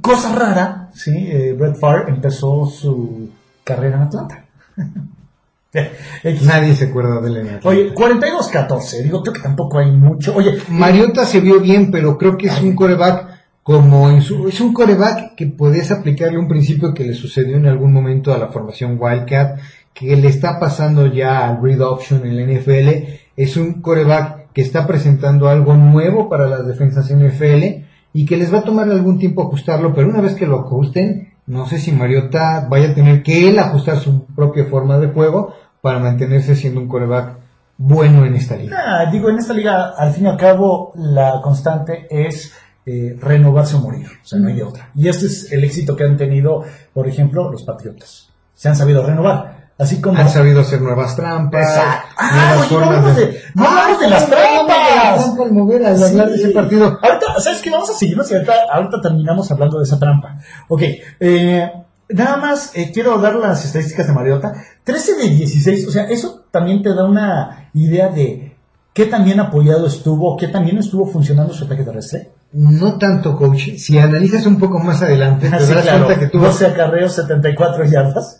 cosa 0.00 0.34
rara, 0.34 0.90
sí, 0.94 1.12
eh, 1.12 1.54
Brett 1.58 1.76
Favre 1.76 2.04
empezó 2.08 2.66
su 2.66 3.30
carrera 3.64 3.96
en 3.96 4.02
Atlanta. 4.02 4.44
Nadie 6.44 6.74
se 6.74 6.86
acuerda 6.86 7.20
de 7.20 7.28
él 7.28 7.36
en 7.38 7.46
Atlanta. 7.46 7.68
Oye, 7.68 7.94
42-14, 7.94 9.02
digo, 9.02 9.22
creo 9.22 9.34
que 9.34 9.40
tampoco 9.40 9.78
hay 9.78 9.90
mucho. 9.90 10.34
Oye, 10.34 10.58
Mariota 10.68 11.24
se 11.24 11.40
vio 11.40 11.60
bien, 11.60 11.90
pero 11.90 12.18
creo 12.18 12.36
que 12.36 12.48
es 12.48 12.60
un 12.60 12.74
coreback 12.74 13.40
como 13.62 14.10
en 14.10 14.22
su, 14.22 14.48
es 14.48 14.60
un 14.60 14.72
coreback 14.72 15.34
que 15.34 15.46
puedes 15.46 15.90
aplicarle 15.92 16.38
un 16.38 16.48
principio 16.48 16.92
que 16.92 17.04
le 17.04 17.14
sucedió 17.14 17.56
en 17.56 17.66
algún 17.66 17.92
momento 17.92 18.32
a 18.34 18.38
la 18.38 18.48
formación 18.48 18.96
Wildcat, 18.98 19.60
que 20.00 20.16
le 20.16 20.28
está 20.28 20.58
pasando 20.58 21.08
ya 21.08 21.46
al 21.46 21.62
read 21.62 21.82
option 21.82 22.24
en 22.24 22.34
la 22.34 22.42
NFL. 22.50 22.88
Es 23.36 23.58
un 23.58 23.82
coreback 23.82 24.50
que 24.54 24.62
está 24.62 24.86
presentando 24.86 25.50
algo 25.50 25.74
nuevo 25.74 26.26
para 26.30 26.46
las 26.46 26.66
defensas 26.66 27.14
NFL 27.14 27.84
y 28.14 28.24
que 28.24 28.38
les 28.38 28.52
va 28.52 28.60
a 28.60 28.64
tomar 28.64 28.88
algún 28.90 29.18
tiempo 29.18 29.42
ajustarlo, 29.42 29.92
pero 29.94 30.08
una 30.08 30.22
vez 30.22 30.34
que 30.34 30.46
lo 30.46 30.60
ajusten, 30.60 31.34
no 31.46 31.66
sé 31.66 31.78
si 31.78 31.92
Mariota 31.92 32.66
vaya 32.66 32.92
a 32.92 32.94
tener 32.94 33.22
que 33.22 33.50
él 33.50 33.58
ajustar 33.58 33.98
su 33.98 34.24
propia 34.24 34.64
forma 34.64 34.96
de 34.96 35.08
juego 35.08 35.52
para 35.82 35.98
mantenerse 35.98 36.56
siendo 36.56 36.80
un 36.80 36.88
coreback 36.88 37.36
bueno 37.76 38.24
en 38.24 38.36
esta 38.36 38.56
liga. 38.56 39.04
digo, 39.12 39.28
en 39.28 39.36
esta 39.36 39.52
liga, 39.52 39.90
al 39.98 40.12
fin 40.12 40.24
y 40.24 40.28
al 40.28 40.38
cabo, 40.38 40.92
la 40.96 41.42
constante 41.42 42.06
es 42.08 42.54
eh, 42.86 43.18
renovarse 43.20 43.76
o 43.76 43.80
morir. 43.80 44.06
O 44.22 44.26
sea, 44.26 44.38
no 44.38 44.48
hay 44.48 44.54
de 44.54 44.62
otra. 44.62 44.90
Y 44.94 45.08
este 45.08 45.26
es 45.26 45.52
el 45.52 45.62
éxito 45.62 45.94
que 45.94 46.04
han 46.04 46.16
tenido, 46.16 46.64
por 46.94 47.06
ejemplo, 47.06 47.52
los 47.52 47.64
Patriotas. 47.64 48.30
Se 48.54 48.68
han 48.70 48.76
sabido 48.76 49.06
renovar. 49.06 49.59
Así 49.80 50.00
como... 50.00 50.18
Han 50.18 50.28
sabido 50.28 50.60
hacer 50.60 50.80
nuevas 50.82 51.16
trampas. 51.16 51.66
Exacto. 51.68 52.08
Ah, 52.18 52.30
nuevas 52.34 52.52
oye, 52.52 52.60
no 52.60 52.68
formas 52.68 52.88
hablamos 52.98 53.16
de- 53.16 53.42
no 53.54 53.64
hablamos 53.68 54.00
de 54.00 54.08
las 54.08 54.28
no 54.28 54.36
hablamos 54.36 54.66
de 54.68 54.72
la 54.78 54.96
trampas. 55.06 55.24
trampa 55.36 55.52
mover, 55.52 55.86
al 55.86 56.02
hablar 56.02 56.28
de 56.28 56.34
ese 56.36 56.48
partido. 56.50 56.84
Ahorita, 57.02 57.40
¿sabes 57.40 57.62
qué? 57.62 57.70
Vamos 57.70 57.90
a 57.90 57.92
seguirnos 57.94 58.30
y 58.30 58.34
ahorita, 58.34 58.52
ahorita 58.72 59.00
terminamos 59.00 59.50
hablando 59.50 59.78
de 59.78 59.84
esa 59.84 59.98
trampa. 59.98 60.36
Ok, 60.68 60.82
eh, 61.20 61.72
nada 62.10 62.36
más 62.36 62.72
eh, 62.74 62.90
quiero 62.92 63.18
dar 63.18 63.34
las 63.36 63.64
estadísticas 63.64 64.06
de 64.06 64.12
Mariota. 64.12 64.52
13 64.84 65.14
de 65.16 65.28
16, 65.30 65.88
o 65.88 65.90
sea, 65.90 66.04
eso 66.04 66.44
también 66.50 66.82
te 66.82 66.94
da 66.94 67.04
una 67.04 67.70
idea 67.72 68.08
de 68.08 68.54
qué 68.92 69.06
tan 69.06 69.24
bien 69.24 69.40
apoyado 69.40 69.86
estuvo, 69.86 70.36
qué 70.36 70.48
tan 70.48 70.64
bien 70.64 70.76
estuvo 70.78 71.06
funcionando 71.06 71.54
su 71.54 71.64
ataque 71.64 71.84
terrestre. 71.84 72.32
No 72.52 72.98
tanto, 72.98 73.36
coach. 73.36 73.76
Si 73.78 73.96
analizas 73.96 74.44
un 74.44 74.58
poco 74.58 74.80
más 74.80 75.00
adelante, 75.00 75.48
te 75.48 75.54
Así, 75.56 75.68
darás 75.68 75.84
claro, 75.84 76.04
cuenta 76.06 76.20
que 76.20 76.26
tuvo... 76.32 76.46
12 76.46 76.66
acarreos, 76.66 77.14
74 77.14 77.84
yardas. 77.84 78.39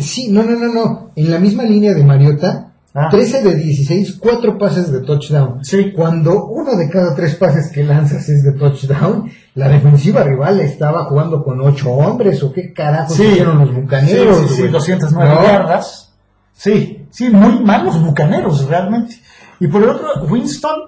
Sí, 0.00 0.28
no, 0.30 0.42
no, 0.42 0.58
no, 0.58 0.72
no. 0.72 1.10
En 1.16 1.30
la 1.30 1.38
misma 1.38 1.62
línea 1.64 1.94
de 1.94 2.04
Mariota, 2.04 2.66
Ah. 2.92 3.08
13 3.08 3.42
de 3.42 3.54
16, 3.54 4.18
4 4.18 4.58
pases 4.58 4.90
de 4.90 5.02
touchdown. 5.02 5.64
Sí. 5.64 5.92
Cuando 5.92 6.46
uno 6.46 6.74
de 6.74 6.90
cada 6.90 7.14
tres 7.14 7.36
pases 7.36 7.70
que 7.70 7.84
lanzas 7.84 8.28
es 8.28 8.42
de 8.42 8.50
touchdown, 8.52 9.30
la 9.54 9.68
defensiva 9.68 10.24
rival 10.24 10.58
estaba 10.60 11.04
jugando 11.04 11.44
con 11.44 11.60
8 11.60 11.88
hombres, 11.88 12.42
o 12.42 12.52
qué 12.52 12.72
carajos 12.72 13.16
hicieron 13.18 13.60
los 13.60 13.72
bucaneros. 13.72 14.38
Sí, 14.38 14.42
sí, 14.48 14.54
sí, 14.54 14.60
güey? 14.62 14.72
209 14.72 15.34
¿No? 15.34 15.42
yardas. 15.44 16.12
Sí, 16.52 17.06
sí, 17.10 17.30
muy 17.30 17.60
malos 17.60 18.02
bucaneros, 18.04 18.66
realmente. 18.68 19.14
Y 19.60 19.68
por 19.68 19.84
el 19.84 19.90
otro, 19.90 20.24
Winston, 20.28 20.80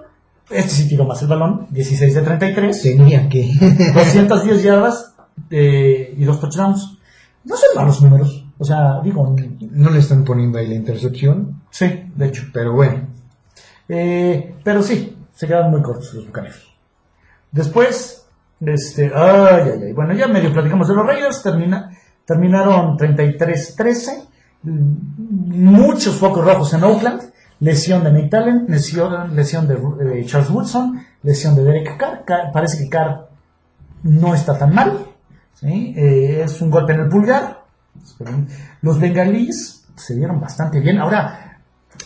este 0.51 0.71
sí 0.71 0.89
tiró 0.89 1.05
más 1.05 1.23
el 1.23 1.29
balón, 1.29 1.69
16 1.71 2.15
de 2.15 2.23
33, 2.23 2.83
Tenía 2.83 3.29
que. 3.29 3.49
210 3.95 4.61
yardas 4.61 5.15
eh, 5.51 6.15
y 6.19 6.25
dos 6.25 6.41
touchdowns. 6.41 6.99
No 7.45 7.57
son 7.57 7.69
malos 7.77 8.03
números. 8.03 8.42
O 8.63 8.65
sea, 8.65 9.01
digo, 9.03 9.35
no 9.73 9.91
le 9.91 9.99
están 9.99 10.25
poniendo 10.25 10.57
ahí 10.57 10.69
la 10.69 10.75
intercepción, 10.77 11.63
sí, 11.69 12.05
de 12.15 12.27
hecho. 12.27 12.45
pero 12.53 12.73
bueno. 12.75 13.09
Eh, 13.89 14.55
pero 14.63 14.81
sí, 14.85 15.19
se 15.35 15.49
quedan 15.49 15.69
muy 15.73 15.83
cortos 15.83 16.15
los 16.15 16.27
bucaneros. 16.29 16.73
Después, 17.51 18.25
este, 18.61 19.11
ay, 19.13 19.63
ay, 19.65 19.81
ay. 19.87 19.93
Bueno, 19.93 20.15
ya 20.15 20.29
medio 20.29 20.53
platicamos 20.53 20.87
de 20.87 20.95
los 20.95 21.05
Raiders, 21.05 21.43
termina, 21.43 21.91
terminaron 22.25 22.97
33-13, 22.97 24.29
mm, 24.63 24.71
muchos 25.73 26.15
focos 26.15 26.45
rojos 26.45 26.73
en 26.75 26.85
Oakland, 26.85 27.23
lesión 27.59 28.05
de 28.05 28.13
Nate 28.13 28.37
Allen, 28.37 28.67
lesión, 28.69 29.35
lesión 29.35 29.67
de 29.67 29.75
eh, 30.21 30.25
Charles 30.25 30.51
Woodson, 30.51 31.01
lesión 31.25 31.57
de 31.57 31.65
Derek 31.65 31.97
Carr, 31.97 32.25
Carr- 32.25 32.53
parece 32.53 32.79
que 32.85 32.89
Carr 32.89 33.29
no 34.05 34.35
está 34.37 34.57
tan 34.57 34.73
mal, 34.73 35.01
¿sí? 35.55 35.95
Eh, 35.97 36.43
es 36.45 36.61
un 36.63 36.71
golpe 36.71 36.93
en 36.93 37.01
el 37.01 37.09
pulgar, 37.09 37.62
los 38.83 39.01
bengalíes 39.01 39.85
se 39.97 40.15
vieron 40.15 40.41
bastante 40.41 40.81
bien, 40.81 40.99
ahora, 40.99 41.59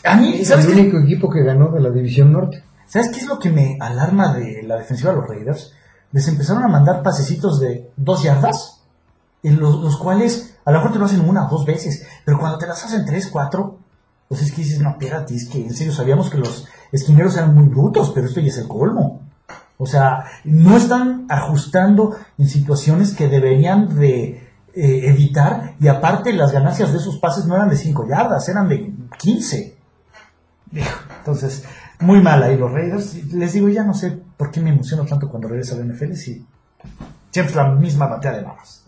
a 0.05 0.17
mí, 0.17 0.39
Es 0.41 0.49
¿sabes 0.49 0.67
el 0.67 0.75
qué? 0.75 0.81
único 0.81 0.99
equipo 0.99 1.31
que 1.31 1.43
ganó 1.43 1.71
de 1.71 1.81
la 1.81 1.91
División 1.91 2.33
Norte. 2.33 2.63
¿Sabes 2.87 3.09
qué 3.09 3.21
es 3.21 3.27
lo 3.27 3.39
que 3.39 3.51
me 3.51 3.77
alarma 3.81 4.35
de 4.35 4.63
la 4.63 4.77
defensiva 4.77 5.11
de 5.11 5.17
los 5.17 5.29
Raiders? 5.29 5.73
Les 6.13 6.27
empezaron 6.29 6.63
a 6.65 6.69
mandar 6.69 7.03
pasecitos 7.03 7.61
de 7.61 7.91
dos 7.97 8.23
yardas, 8.23 8.81
en 9.43 9.61
los, 9.61 9.81
los 9.83 9.97
cuales 9.97 10.57
a 10.65 10.71
lo 10.73 10.79
mejor 10.79 10.93
te 10.93 10.99
lo 10.99 11.05
hacen 11.05 11.21
una 11.29 11.47
o 11.47 11.51
dos 11.51 11.65
veces, 11.65 12.05
pero 12.25 12.39
cuando 12.39 12.59
te 12.59 12.67
las 12.67 12.85
hacen 12.85 13.05
tres, 13.05 13.29
cuatro, 13.29 13.79
pues 14.29 14.43
es 14.43 14.51
que 14.53 14.63
dices, 14.63 14.81
no, 14.81 14.91
espérate, 14.91 15.35
es 15.35 15.49
que 15.49 15.65
en 15.65 15.75
serio 15.75 15.93
sabíamos 15.93 16.31
que 16.31 16.39
los 16.39 16.67
esquineros 16.91 17.37
eran 17.37 17.55
muy 17.55 17.69
brutos, 17.69 18.11
pero 18.15 18.27
esto 18.27 18.41
ya 18.41 18.49
es 18.49 18.59
el 18.59 18.67
colmo. 18.69 19.21
O 19.79 19.87
sea, 19.87 20.25
no 20.45 20.77
están 20.77 21.27
ajustando 21.29 22.17
en 22.39 22.49
situaciones 22.49 23.15
que 23.15 23.29
deberían 23.29 23.97
de 23.99 24.46
eh, 24.79 25.09
evitar 25.09 25.75
y 25.81 25.89
aparte 25.89 26.35
las 26.35 26.53
ganancias 26.53 26.93
de 26.93 26.99
esos 26.99 27.17
pases 27.17 27.47
no 27.47 27.57
eran 27.57 27.71
de 27.71 27.77
cinco 27.77 28.07
yardas, 28.07 28.47
eran 28.51 28.69
de 28.69 28.93
15. 29.19 29.75
Dijo, 30.71 31.01
Entonces, 31.19 31.65
muy 32.01 32.21
mal 32.21 32.43
ahí 32.43 32.59
los 32.59 32.71
Raiders. 32.71 33.33
Les 33.33 33.55
digo, 33.55 33.71
ya 33.71 33.85
no 33.85 33.95
sé 33.95 34.19
por 34.37 34.51
qué 34.51 34.61
me 34.61 34.69
emociono 34.69 35.07
tanto 35.07 35.31
cuando 35.31 35.49
regresa 35.49 35.75
a 35.75 35.79
la 35.79 35.87
NFL 35.87 36.13
si 36.13 36.45
siempre 37.31 37.51
es 37.51 37.57
la 37.57 37.71
misma 37.71 38.07
batea 38.07 38.33
de 38.33 38.43
babas. 38.43 38.85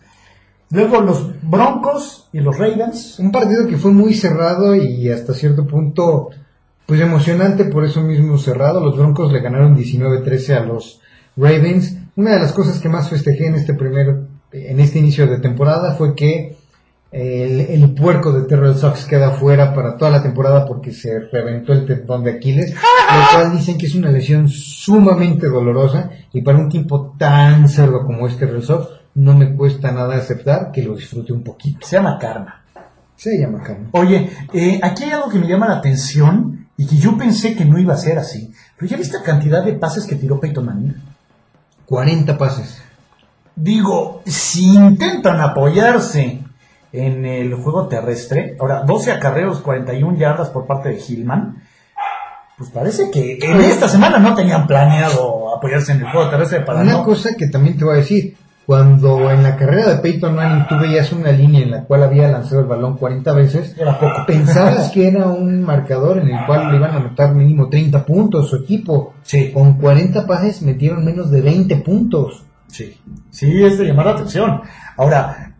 Luego 0.69 1.01
los 1.01 1.41
Broncos 1.41 2.29
y 2.31 2.39
los 2.39 2.55
Ravens. 2.55 3.17
Un 3.17 3.31
partido 3.31 3.65
que 3.65 3.77
fue 3.77 3.91
muy 3.91 4.13
cerrado 4.13 4.75
y 4.75 5.09
hasta 5.09 5.33
cierto 5.33 5.65
punto, 5.65 6.29
pues 6.85 7.01
emocionante 7.01 7.65
por 7.65 7.83
eso 7.83 8.01
mismo 8.01 8.37
cerrado. 8.37 8.79
Los 8.79 8.95
Broncos 8.95 9.33
le 9.33 9.41
ganaron 9.41 9.75
19-13 9.75 10.55
a 10.55 10.65
los 10.65 11.01
Ravens. 11.35 11.97
una 12.15 12.33
de 12.33 12.39
las 12.41 12.53
cosas 12.53 12.79
que 12.79 12.89
más 12.89 13.09
festejé 13.09 13.47
en 13.47 13.55
este 13.55 13.73
primer, 13.73 14.27
en 14.51 14.79
este 14.79 14.99
inicio 14.99 15.27
de 15.27 15.39
temporada 15.39 15.95
fue 15.95 16.15
que 16.15 16.57
el, 17.11 17.59
el 17.59 17.93
puerco 17.93 18.31
de 18.31 18.47
Terrell 18.47 18.75
Sox 18.75 19.05
queda 19.05 19.31
fuera 19.31 19.73
para 19.73 19.97
toda 19.97 20.11
la 20.11 20.21
temporada 20.21 20.65
porque 20.65 20.91
se 20.91 21.19
reventó 21.31 21.73
el 21.73 21.85
tendón 21.85 22.23
de 22.23 22.31
Aquiles, 22.31 22.73
lo 22.73 23.33
cual 23.33 23.51
dicen 23.51 23.77
que 23.77 23.87
es 23.87 23.95
una 23.95 24.11
lesión 24.11 24.47
sumamente 24.47 25.47
dolorosa 25.47 26.11
y 26.33 26.41
para 26.41 26.59
un 26.59 26.69
tipo 26.69 27.15
tan 27.17 27.67
cerdo 27.67 28.05
como 28.05 28.27
es 28.27 28.37
Terrell 28.37 28.63
Sox 28.63 28.89
no 29.15 29.33
me 29.35 29.55
cuesta 29.55 29.91
nada 29.91 30.15
aceptar 30.15 30.71
que 30.71 30.83
lo 30.83 30.95
disfrute 30.95 31.33
un 31.33 31.43
poquito. 31.43 31.85
Se 31.85 31.95
llama 31.95 32.17
karma. 32.19 32.59
Se 33.19 33.37
llama 33.37 33.61
Carmen. 33.61 33.89
Oye, 33.91 34.29
eh, 34.53 34.79
aquí 34.81 35.03
hay 35.03 35.11
algo 35.11 35.29
que 35.29 35.39
me 35.39 35.47
llama 35.47 35.67
la 35.67 35.79
atención 35.79 36.69
y 36.77 36.87
que 36.87 36.95
yo 36.95 37.17
pensé 37.17 37.53
que 37.53 37.65
no 37.65 37.77
iba 37.77 37.93
a 37.93 37.97
ser 37.97 38.17
así. 38.17 38.53
Pero 38.77 38.89
ya 38.89 38.95
viste 38.95 39.17
la 39.17 39.23
cantidad 39.23 39.61
de 39.61 39.73
pases 39.73 40.05
que 40.05 40.15
tiró 40.15 40.39
Peyton 40.39 40.65
Manning. 40.65 40.95
40 41.85 42.37
pases. 42.37 42.81
Digo, 43.61 44.21
si 44.25 44.73
intentan 44.73 45.41
apoyarse 45.41 46.41
en 46.93 47.25
el 47.25 47.53
juego 47.55 47.87
terrestre, 47.87 48.55
ahora 48.59 48.83
12 48.83 49.11
acarreos, 49.11 49.59
41 49.59 50.17
yardas 50.17 50.49
por 50.49 50.65
parte 50.65 50.89
de 50.89 51.01
Hillman, 51.05 51.61
pues 52.57 52.69
parece 52.71 53.11
que 53.11 53.37
en 53.41 53.59
esta 53.61 53.87
semana 53.89 54.17
no 54.17 54.33
tenían 54.33 54.65
planeado 54.65 55.55
apoyarse 55.55 55.91
en 55.91 55.99
el 55.99 56.09
juego 56.11 56.29
terrestre 56.29 56.61
para 56.61 56.81
Una 56.81 56.93
no... 56.93 57.03
cosa 57.03 57.35
que 57.37 57.47
también 57.47 57.77
te 57.77 57.83
voy 57.83 57.95
a 57.95 57.97
decir, 57.97 58.35
cuando 58.65 59.29
en 59.29 59.43
la 59.43 59.57
carrera 59.57 59.89
de 59.89 59.95
Peyton 59.97 60.35
Manning 60.35 60.67
tú 60.67 60.77
veías 60.79 61.11
una 61.11 61.31
línea 61.31 61.63
en 61.63 61.71
la 61.71 61.83
cual 61.83 62.03
había 62.03 62.29
lanzado 62.29 62.61
el 62.61 62.67
balón 62.67 62.97
40 62.97 63.33
veces, 63.33 63.75
Era 63.77 63.99
poco. 63.99 64.25
pensabas 64.25 64.89
que 64.93 65.07
era 65.07 65.27
un 65.27 65.63
marcador 65.63 66.19
en 66.19 66.29
el 66.29 66.45
cual 66.45 66.69
le 66.71 66.77
iban 66.77 66.91
a 66.91 66.97
anotar 66.97 67.33
mínimo 67.33 67.67
30 67.67 68.05
puntos 68.05 68.49
su 68.49 68.55
equipo. 68.57 69.15
Sí. 69.23 69.51
Con 69.53 69.73
40 69.73 70.25
pases 70.25 70.61
metieron 70.61 71.03
menos 71.03 71.29
de 71.31 71.41
20 71.41 71.75
puntos. 71.77 72.45
Sí, 72.69 72.99
sí, 73.31 73.63
es 73.63 73.77
de 73.77 73.85
llamar 73.85 74.05
la 74.05 74.11
atención. 74.13 74.61
Ahora, 74.95 75.55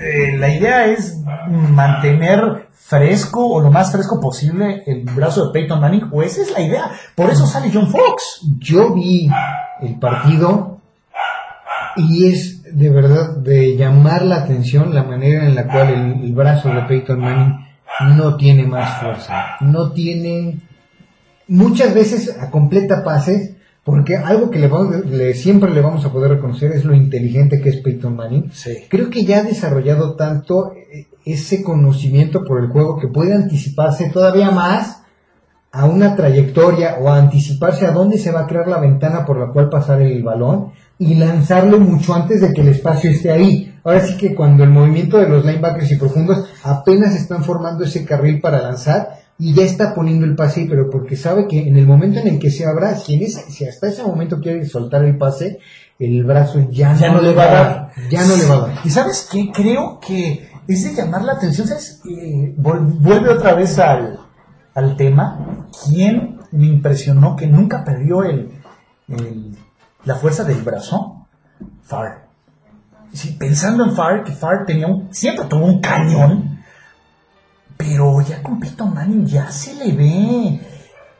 eh, 0.00 0.36
la 0.36 0.48
idea 0.48 0.86
es 0.86 1.18
mantener 1.48 2.68
fresco 2.72 3.46
o 3.46 3.60
lo 3.60 3.70
más 3.70 3.90
fresco 3.90 4.20
posible 4.20 4.82
el 4.86 5.04
brazo 5.04 5.46
de 5.46 5.52
Peyton 5.52 5.80
Manning, 5.80 6.08
o 6.12 6.22
esa 6.22 6.42
es 6.42 6.52
la 6.52 6.60
idea. 6.60 6.90
Por 7.14 7.30
eso 7.30 7.46
sale 7.46 7.70
John 7.72 7.90
Fox. 7.90 8.40
Yo 8.58 8.92
vi 8.92 9.30
el 9.80 9.98
partido 9.98 10.80
y 11.96 12.28
es 12.28 12.62
de 12.76 12.90
verdad 12.90 13.36
de 13.36 13.76
llamar 13.76 14.22
la 14.22 14.36
atención 14.36 14.94
la 14.94 15.04
manera 15.04 15.46
en 15.46 15.54
la 15.54 15.66
cual 15.66 15.88
el, 15.88 16.24
el 16.24 16.32
brazo 16.32 16.68
de 16.68 16.82
Peyton 16.82 17.20
Manning 17.20 17.66
no 18.16 18.36
tiene 18.36 18.66
más 18.66 19.00
fuerza, 19.00 19.56
no 19.60 19.92
tiene 19.92 20.58
muchas 21.46 21.94
veces 21.94 22.36
a 22.40 22.50
completa 22.50 23.04
pases 23.04 23.53
porque 23.84 24.16
algo 24.16 24.50
que 24.50 24.58
le, 24.58 24.68
vamos- 24.68 25.04
le- 25.06 25.34
siempre 25.34 25.70
le 25.70 25.80
vamos 25.82 26.04
a 26.04 26.10
poder 26.12 26.30
reconocer 26.32 26.72
es 26.72 26.84
lo 26.84 26.94
inteligente 26.94 27.60
que 27.60 27.68
es 27.68 27.76
Peyton 27.76 28.16
Manning. 28.16 28.50
Sí. 28.52 28.78
Creo 28.88 29.10
que 29.10 29.24
ya 29.24 29.38
ha 29.38 29.42
desarrollado 29.42 30.14
tanto 30.14 30.72
eh, 30.72 31.06
ese 31.24 31.62
conocimiento 31.62 32.44
por 32.44 32.60
el 32.62 32.68
juego 32.70 32.98
que 32.98 33.08
puede 33.08 33.34
anticiparse 33.34 34.10
todavía 34.10 34.50
más 34.50 35.02
a 35.72 35.86
una 35.86 36.14
trayectoria 36.14 36.96
o 37.00 37.08
a 37.08 37.18
anticiparse 37.18 37.84
a 37.86 37.90
dónde 37.90 38.16
se 38.18 38.30
va 38.30 38.40
a 38.42 38.46
crear 38.46 38.68
la 38.68 38.78
ventana 38.78 39.24
por 39.26 39.38
la 39.38 39.52
cual 39.52 39.68
pasar 39.68 40.00
el 40.02 40.22
balón 40.22 40.70
y 40.98 41.16
lanzarlo 41.16 41.80
mucho 41.80 42.14
antes 42.14 42.40
de 42.40 42.52
que 42.54 42.60
el 42.60 42.68
espacio 42.68 43.10
esté 43.10 43.32
ahí. 43.32 43.74
Ahora 43.82 44.00
sí 44.00 44.16
que 44.16 44.34
cuando 44.34 44.62
el 44.64 44.70
movimiento 44.70 45.18
de 45.18 45.28
los 45.28 45.44
linebackers 45.44 45.90
y 45.90 45.96
profundos 45.96 46.46
apenas 46.62 47.14
están 47.16 47.42
formando 47.42 47.84
ese 47.84 48.04
carril 48.04 48.40
para 48.40 48.62
lanzar 48.62 49.23
y 49.38 49.52
ya 49.52 49.64
está 49.64 49.94
poniendo 49.94 50.24
el 50.26 50.36
pase, 50.36 50.66
pero 50.68 50.88
porque 50.90 51.16
sabe 51.16 51.46
que 51.48 51.66
en 51.68 51.76
el 51.76 51.86
momento 51.86 52.20
en 52.20 52.28
el 52.28 52.38
que 52.38 52.50
se 52.50 52.64
abra, 52.66 52.94
si, 52.96 53.14
en 53.14 53.22
ese- 53.24 53.50
si 53.50 53.64
hasta 53.66 53.88
ese 53.88 54.02
momento 54.04 54.40
quiere 54.40 54.64
soltar 54.64 55.04
el 55.04 55.16
pase, 55.18 55.58
el 55.98 56.24
brazo 56.24 56.66
ya, 56.70 56.94
Ya 56.94 57.12
no 57.12 57.20
le 57.20 57.32
va 57.34 57.44
a 57.44 57.46
dar. 57.52 57.90
Ya 58.10 58.24
no 58.24 58.36
le 58.36 58.46
va 58.46 58.54
a 58.54 58.60
dar. 58.68 58.78
¿Y 58.84 58.90
sabes 58.90 59.28
qué? 59.30 59.50
Creo 59.52 59.98
que 60.00 60.48
es 60.68 60.84
de 60.84 60.94
llamar 60.94 61.22
la 61.24 61.32
atención, 61.34 61.66
¿sabes? 61.66 62.00
Eh, 62.08 62.54
vuelve 62.56 63.28
otra 63.30 63.54
vez 63.54 63.78
al, 63.78 64.18
al 64.74 64.96
tema. 64.96 65.68
¿Quién 65.84 66.38
me 66.52 66.66
impresionó 66.66 67.34
que 67.36 67.46
nunca 67.46 67.84
perdió 67.84 68.22
el, 68.22 68.50
el- 69.08 69.56
la 70.04 70.14
fuerza 70.16 70.44
del 70.44 70.62
brazo? 70.62 71.26
Farr. 71.82 72.24
Sí, 73.12 73.36
pensando 73.38 73.84
en 73.84 73.94
Farr, 73.94 74.24
que 74.24 74.32
Farr 74.32 74.64
tenía 74.66 74.86
un, 74.88 75.08
siempre 75.14 75.44
tuvo 75.46 75.66
un 75.66 75.80
cañón, 75.80 76.53
pero 77.76 78.20
ya 78.22 78.42
con 78.42 78.60
Peyton 78.60 78.94
Manning 78.94 79.26
ya 79.26 79.50
se 79.50 79.74
le 79.74 79.92
ve 79.92 80.60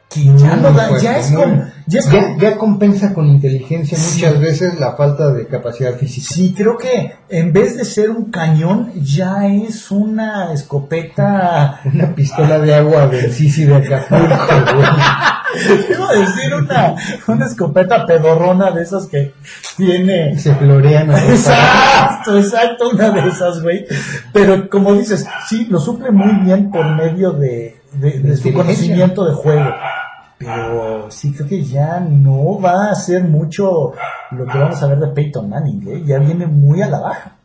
que 0.09 0.24
ya 0.39 0.55
no 0.56 0.70
da, 0.72 0.86
fuerte, 0.89 1.05
ya 1.05 1.18
es 1.18 1.32
con, 1.32 1.72
ya 1.86 1.98
es 1.98 2.09
ya- 2.09 2.20
con- 2.22 2.39
ya 2.39 2.56
compensa 2.56 3.12
con 3.12 3.26
inteligencia 3.26 3.98
Sí. 3.98 4.14
muchas 4.22 4.39
veces 4.40 4.78
la 4.78 4.93
falta 4.93 5.32
de 5.32 5.47
capacidad 5.48 5.94
física. 5.97 6.26
Sí, 6.32 6.55
creo 6.56 6.76
que 6.76 7.12
en 7.28 7.52
vez 7.52 7.76
de 7.76 7.85
ser 7.85 8.10
un 8.10 8.31
cañón, 8.31 8.93
ya 9.02 9.47
es 9.48 9.90
una 9.90 10.52
escopeta. 10.52 11.81
Una 11.93 12.14
pistola 12.14 12.59
de 12.60 12.74
agua 12.74 13.09
del 13.09 13.32
Sisi 13.32 13.64
de 13.64 13.74
Acapulco, 13.74 14.76
güey. 14.76 14.86
Iba 15.90 16.10
a 16.10 16.12
decir 16.14 16.55
una, 16.55 16.94
una 17.26 17.47
escopeta 17.47 18.06
pedorrona 18.06 18.70
de 18.70 18.82
esas 18.82 19.06
que 19.06 19.35
tiene. 19.76 20.39
Se 20.39 20.55
florean 20.55 21.10
Exacto, 21.10 22.36
exacto, 22.39 22.90
una 22.90 23.10
de 23.10 23.28
esas, 23.28 23.62
güey. 23.62 23.86
Pero 24.32 24.68
como 24.68 24.94
dices, 24.94 25.26
sí, 25.48 25.66
lo 25.70 25.81
suple 25.81 26.10
muy 26.10 26.32
bien 26.44 26.70
por 26.70 26.86
medio 26.94 27.32
de, 27.32 27.81
de, 27.93 28.18
de 28.20 28.36
su 28.36 28.52
conocimiento 28.52 29.24
de 29.24 29.35
juego. 29.35 29.70
Pero 30.39 31.10
sí 31.10 31.32
creo 31.32 31.48
que 31.48 31.62
ya 31.62 32.01
no 32.01 32.60
va 32.60 32.90
a 32.90 32.94
ser 32.94 33.24
mucho 33.24 33.93
lo 34.31 34.47
que 34.47 34.59
vamos 34.59 34.82
a 34.82 34.86
ver 34.89 34.98
de 34.98 35.09
Peyton 35.09 35.48
Manning, 35.48 35.89
¿eh? 35.89 36.02
Ya 36.05 36.18
viene 36.18 36.47
muy 36.47 36.82
a 36.82 36.89
la 36.89 37.01
baja. 37.01 37.36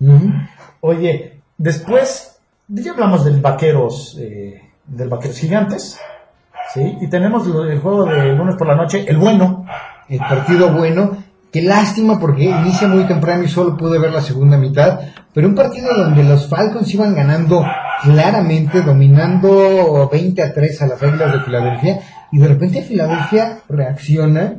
Oye, 0.82 1.42
después, 1.58 2.40
ya 2.68 2.92
hablamos 2.92 3.26
del 3.26 3.42
vaqueros, 3.42 4.18
eh, 4.20 4.62
del 4.86 5.08
vaqueros 5.08 5.38
gigantes, 5.38 6.00
¿sí? 6.74 6.98
Y 7.02 7.08
tenemos 7.08 7.48
el 7.48 7.80
juego 7.80 8.06
de 8.06 8.34
lunes 8.34 8.56
por 8.56 8.68
la 8.68 8.76
noche, 8.76 9.06
el 9.08 9.18
bueno. 9.18 9.66
El 10.08 10.20
partido 10.20 10.72
bueno, 10.72 11.18
qué 11.52 11.62
lástima 11.62 12.20
porque 12.20 12.46
inicia 12.46 12.88
muy 12.88 13.04
temprano 13.04 13.44
y 13.44 13.48
solo 13.48 13.78
pude 13.78 14.00
ver 14.00 14.12
la 14.12 14.22
segunda 14.22 14.58
mitad, 14.58 15.00
pero 15.34 15.48
un 15.48 15.54
partido 15.54 15.94
donde 15.94 16.24
los 16.24 16.48
Falcons 16.48 16.92
iban 16.94 17.14
ganando 17.14 17.64
claramente, 18.02 18.82
dominando 18.82 20.10
20 20.12 20.42
a 20.42 20.54
3 20.54 20.82
a 20.82 20.88
las 20.88 21.04
Águilas 21.04 21.34
de 21.34 21.40
Filadelfia, 21.42 22.00
y 22.32 22.40
de 22.40 22.48
repente 22.48 22.82
Filadelfia 22.82 23.60
reacciona 23.70 24.56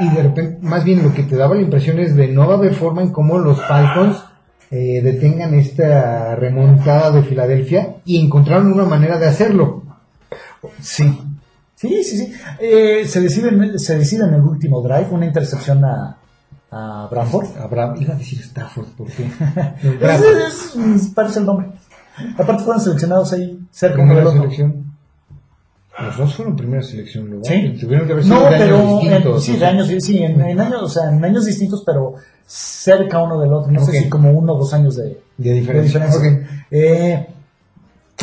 y, 0.00 0.08
de 0.14 0.22
repente, 0.22 0.58
más 0.62 0.84
bien 0.84 1.02
lo 1.02 1.12
que 1.12 1.24
te 1.24 1.36
daba 1.36 1.56
la 1.56 1.62
impresión 1.62 1.98
es 1.98 2.14
de 2.14 2.28
no 2.28 2.44
haber 2.44 2.72
forma 2.72 3.02
en 3.02 3.10
cómo 3.10 3.38
los 3.38 3.60
Falcons 3.64 4.24
eh, 4.70 5.00
detengan 5.02 5.54
esta 5.54 6.36
remontada 6.36 7.10
de 7.10 7.22
Filadelfia 7.22 7.96
y 8.04 8.24
encontraron 8.24 8.72
una 8.72 8.84
manera 8.84 9.18
de 9.18 9.26
hacerlo. 9.26 9.82
Sí. 10.80 11.18
Sí, 11.74 12.02
sí, 12.04 12.18
sí. 12.18 12.32
Eh, 12.58 13.04
se, 13.06 13.20
decide, 13.20 13.48
en- 13.50 13.78
se 13.78 13.98
decide 13.98 14.24
en 14.24 14.34
el 14.34 14.40
último 14.40 14.80
drive 14.80 15.08
una 15.10 15.26
intercepción 15.26 15.84
a, 15.84 16.16
a 16.70 17.08
Bradford. 17.10 17.48
Abraham, 17.58 17.96
iba 18.00 18.14
a 18.14 18.16
decir 18.18 18.40
Stafford, 18.40 18.86
¿por 18.96 19.08
qué? 19.08 19.24
Es- 20.00 20.22
es- 20.22 20.76
es- 20.76 21.06
parece 21.14 21.40
el 21.40 21.46
nombre. 21.46 21.68
Aparte 22.38 22.64
fueron 22.64 22.82
seleccionados 22.82 23.32
ahí 23.34 23.58
cerca 23.70 23.96
Primera 23.96 24.20
otro. 24.26 24.32
selección. 24.40 24.86
Los 25.98 26.16
dos 26.18 26.34
fueron 26.34 26.56
primera 26.56 26.82
selección, 26.82 27.30
¿no? 27.30 27.44
Sí. 27.44 27.74
Tuvieron 27.80 28.06
que 28.06 28.12
haber 28.12 28.24
sido 28.24 28.36
No, 28.38 28.50
de 28.50 28.56
pero 28.58 28.76
años 28.76 29.02
en, 29.04 29.40
sí, 29.40 29.56
de 29.56 29.66
años, 29.66 29.88
sí, 30.00 30.18
en, 30.22 30.40
en 30.42 30.60
años, 30.60 30.82
o 30.82 30.88
sea, 30.88 31.10
en 31.10 31.24
años 31.24 31.46
distintos, 31.46 31.82
pero 31.86 32.14
cerca 32.46 33.22
uno 33.22 33.40
del 33.40 33.52
otro. 33.52 33.70
No 33.72 33.84
sé 33.84 34.00
si 34.02 34.08
como 34.10 34.30
uno 34.32 34.54
o 34.54 34.58
dos 34.58 34.74
años 34.74 34.96
de, 34.96 35.20
De 35.38 35.52
diferencia. 35.54 36.00
de. 36.00 36.46
Eh, 36.70 37.26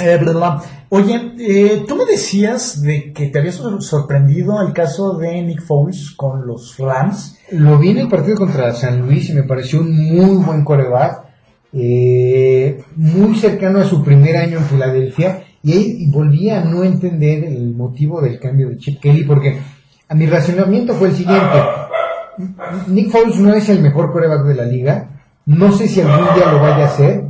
eh, 0.02 0.18
bla. 0.20 0.61
Oye, 0.90 1.34
eh, 1.40 1.86
tú 1.88 1.95
me 1.95 2.06
decías 2.06 2.82
de 2.82 3.11
que 3.14 3.28
te 3.28 3.40
había 3.40 3.52
sor- 3.52 3.82
sorprendido 3.84 4.61
el 4.65 4.74
caso 4.74 5.18
de 5.18 5.41
Nick 5.41 5.61
Foles 5.61 6.11
con 6.15 6.45
los 6.48 6.78
Rams. 6.78 7.38
Lo 7.52 7.78
vi 7.78 7.90
en 7.91 7.99
el 7.99 8.07
partido 8.07 8.38
contra 8.38 8.74
San 8.74 9.02
Luis 9.02 9.30
y 9.30 9.34
me 9.34 9.44
pareció 9.44 9.82
un 9.82 9.91
muy 10.15 10.44
buen 10.44 10.64
coreback. 10.64 11.24
eh, 11.76 12.84
muy 12.95 13.36
cercano 13.36 13.80
a 13.80 13.84
su 13.86 14.03
primer 14.03 14.38
año 14.38 14.60
en 14.60 14.65
Filadelfia. 14.65 15.44
Y 15.64 15.72
ahí 15.72 16.11
volví 16.11 16.49
a 16.52 16.64
no 16.64 16.84
entender 16.84 17.44
el 17.45 17.74
motivo 17.74 18.22
del 18.22 18.40
cambio 18.40 18.70
de 18.70 18.78
Chip 18.78 18.99
Kelly 19.02 19.24
porque 19.24 19.57
a 20.07 20.14
mi 20.14 20.28
razonamiento 20.28 20.94
fue 20.94 21.07
el 21.07 21.15
siguiente. 21.15 21.57
Nick 22.88 23.10
Foles 23.10 23.38
no 23.40 23.53
es 23.53 23.70
el 23.70 23.80
mejor 23.82 24.11
coreback 24.11 24.45
de 24.45 24.56
la 24.56 24.65
liga. 24.65 25.10
No 25.45 25.72
sé 25.72 25.88
si 25.88 26.02
algún 26.02 26.34
día 26.36 26.52
lo 26.52 26.60
vaya 26.60 26.84
a 26.86 26.88
hacer. 26.88 27.24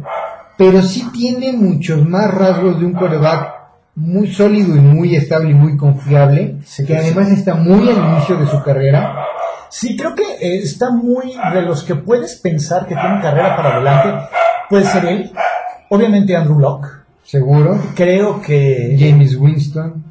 Pero 0.57 0.81
sí 0.81 1.07
tiene 1.11 1.53
muchos 1.53 2.07
más 2.07 2.31
rasgos 2.31 2.79
de 2.79 2.85
un 2.85 2.93
coreback 2.93 3.53
muy 3.95 4.31
sólido 4.31 4.75
y 4.75 4.81
muy 4.81 5.15
estable 5.15 5.51
y 5.51 5.53
muy 5.53 5.77
confiable. 5.77 6.57
Sí, 6.65 6.85
que 6.85 6.93
sí. 6.93 6.99
además 6.99 7.29
está 7.31 7.55
muy 7.55 7.89
al 7.89 7.97
inicio 7.97 8.37
de 8.37 8.47
su 8.47 8.61
carrera. 8.63 9.15
Sí, 9.69 9.97
creo 9.97 10.13
que 10.13 10.23
eh, 10.23 10.59
está 10.59 10.91
muy 10.91 11.33
de 11.53 11.61
los 11.63 11.83
que 11.83 11.95
puedes 11.95 12.35
pensar 12.35 12.87
que 12.87 12.95
tienen 12.95 13.21
carrera 13.21 13.55
para 13.55 13.75
adelante. 13.75 14.35
Puede 14.69 14.85
ser 14.85 15.05
él, 15.05 15.31
obviamente 15.89 16.35
Andrew 16.35 16.59
Locke. 16.59 16.87
Seguro. 17.23 17.79
Creo 17.95 18.41
que 18.41 18.95
James 18.99 19.35
Winston. 19.35 20.03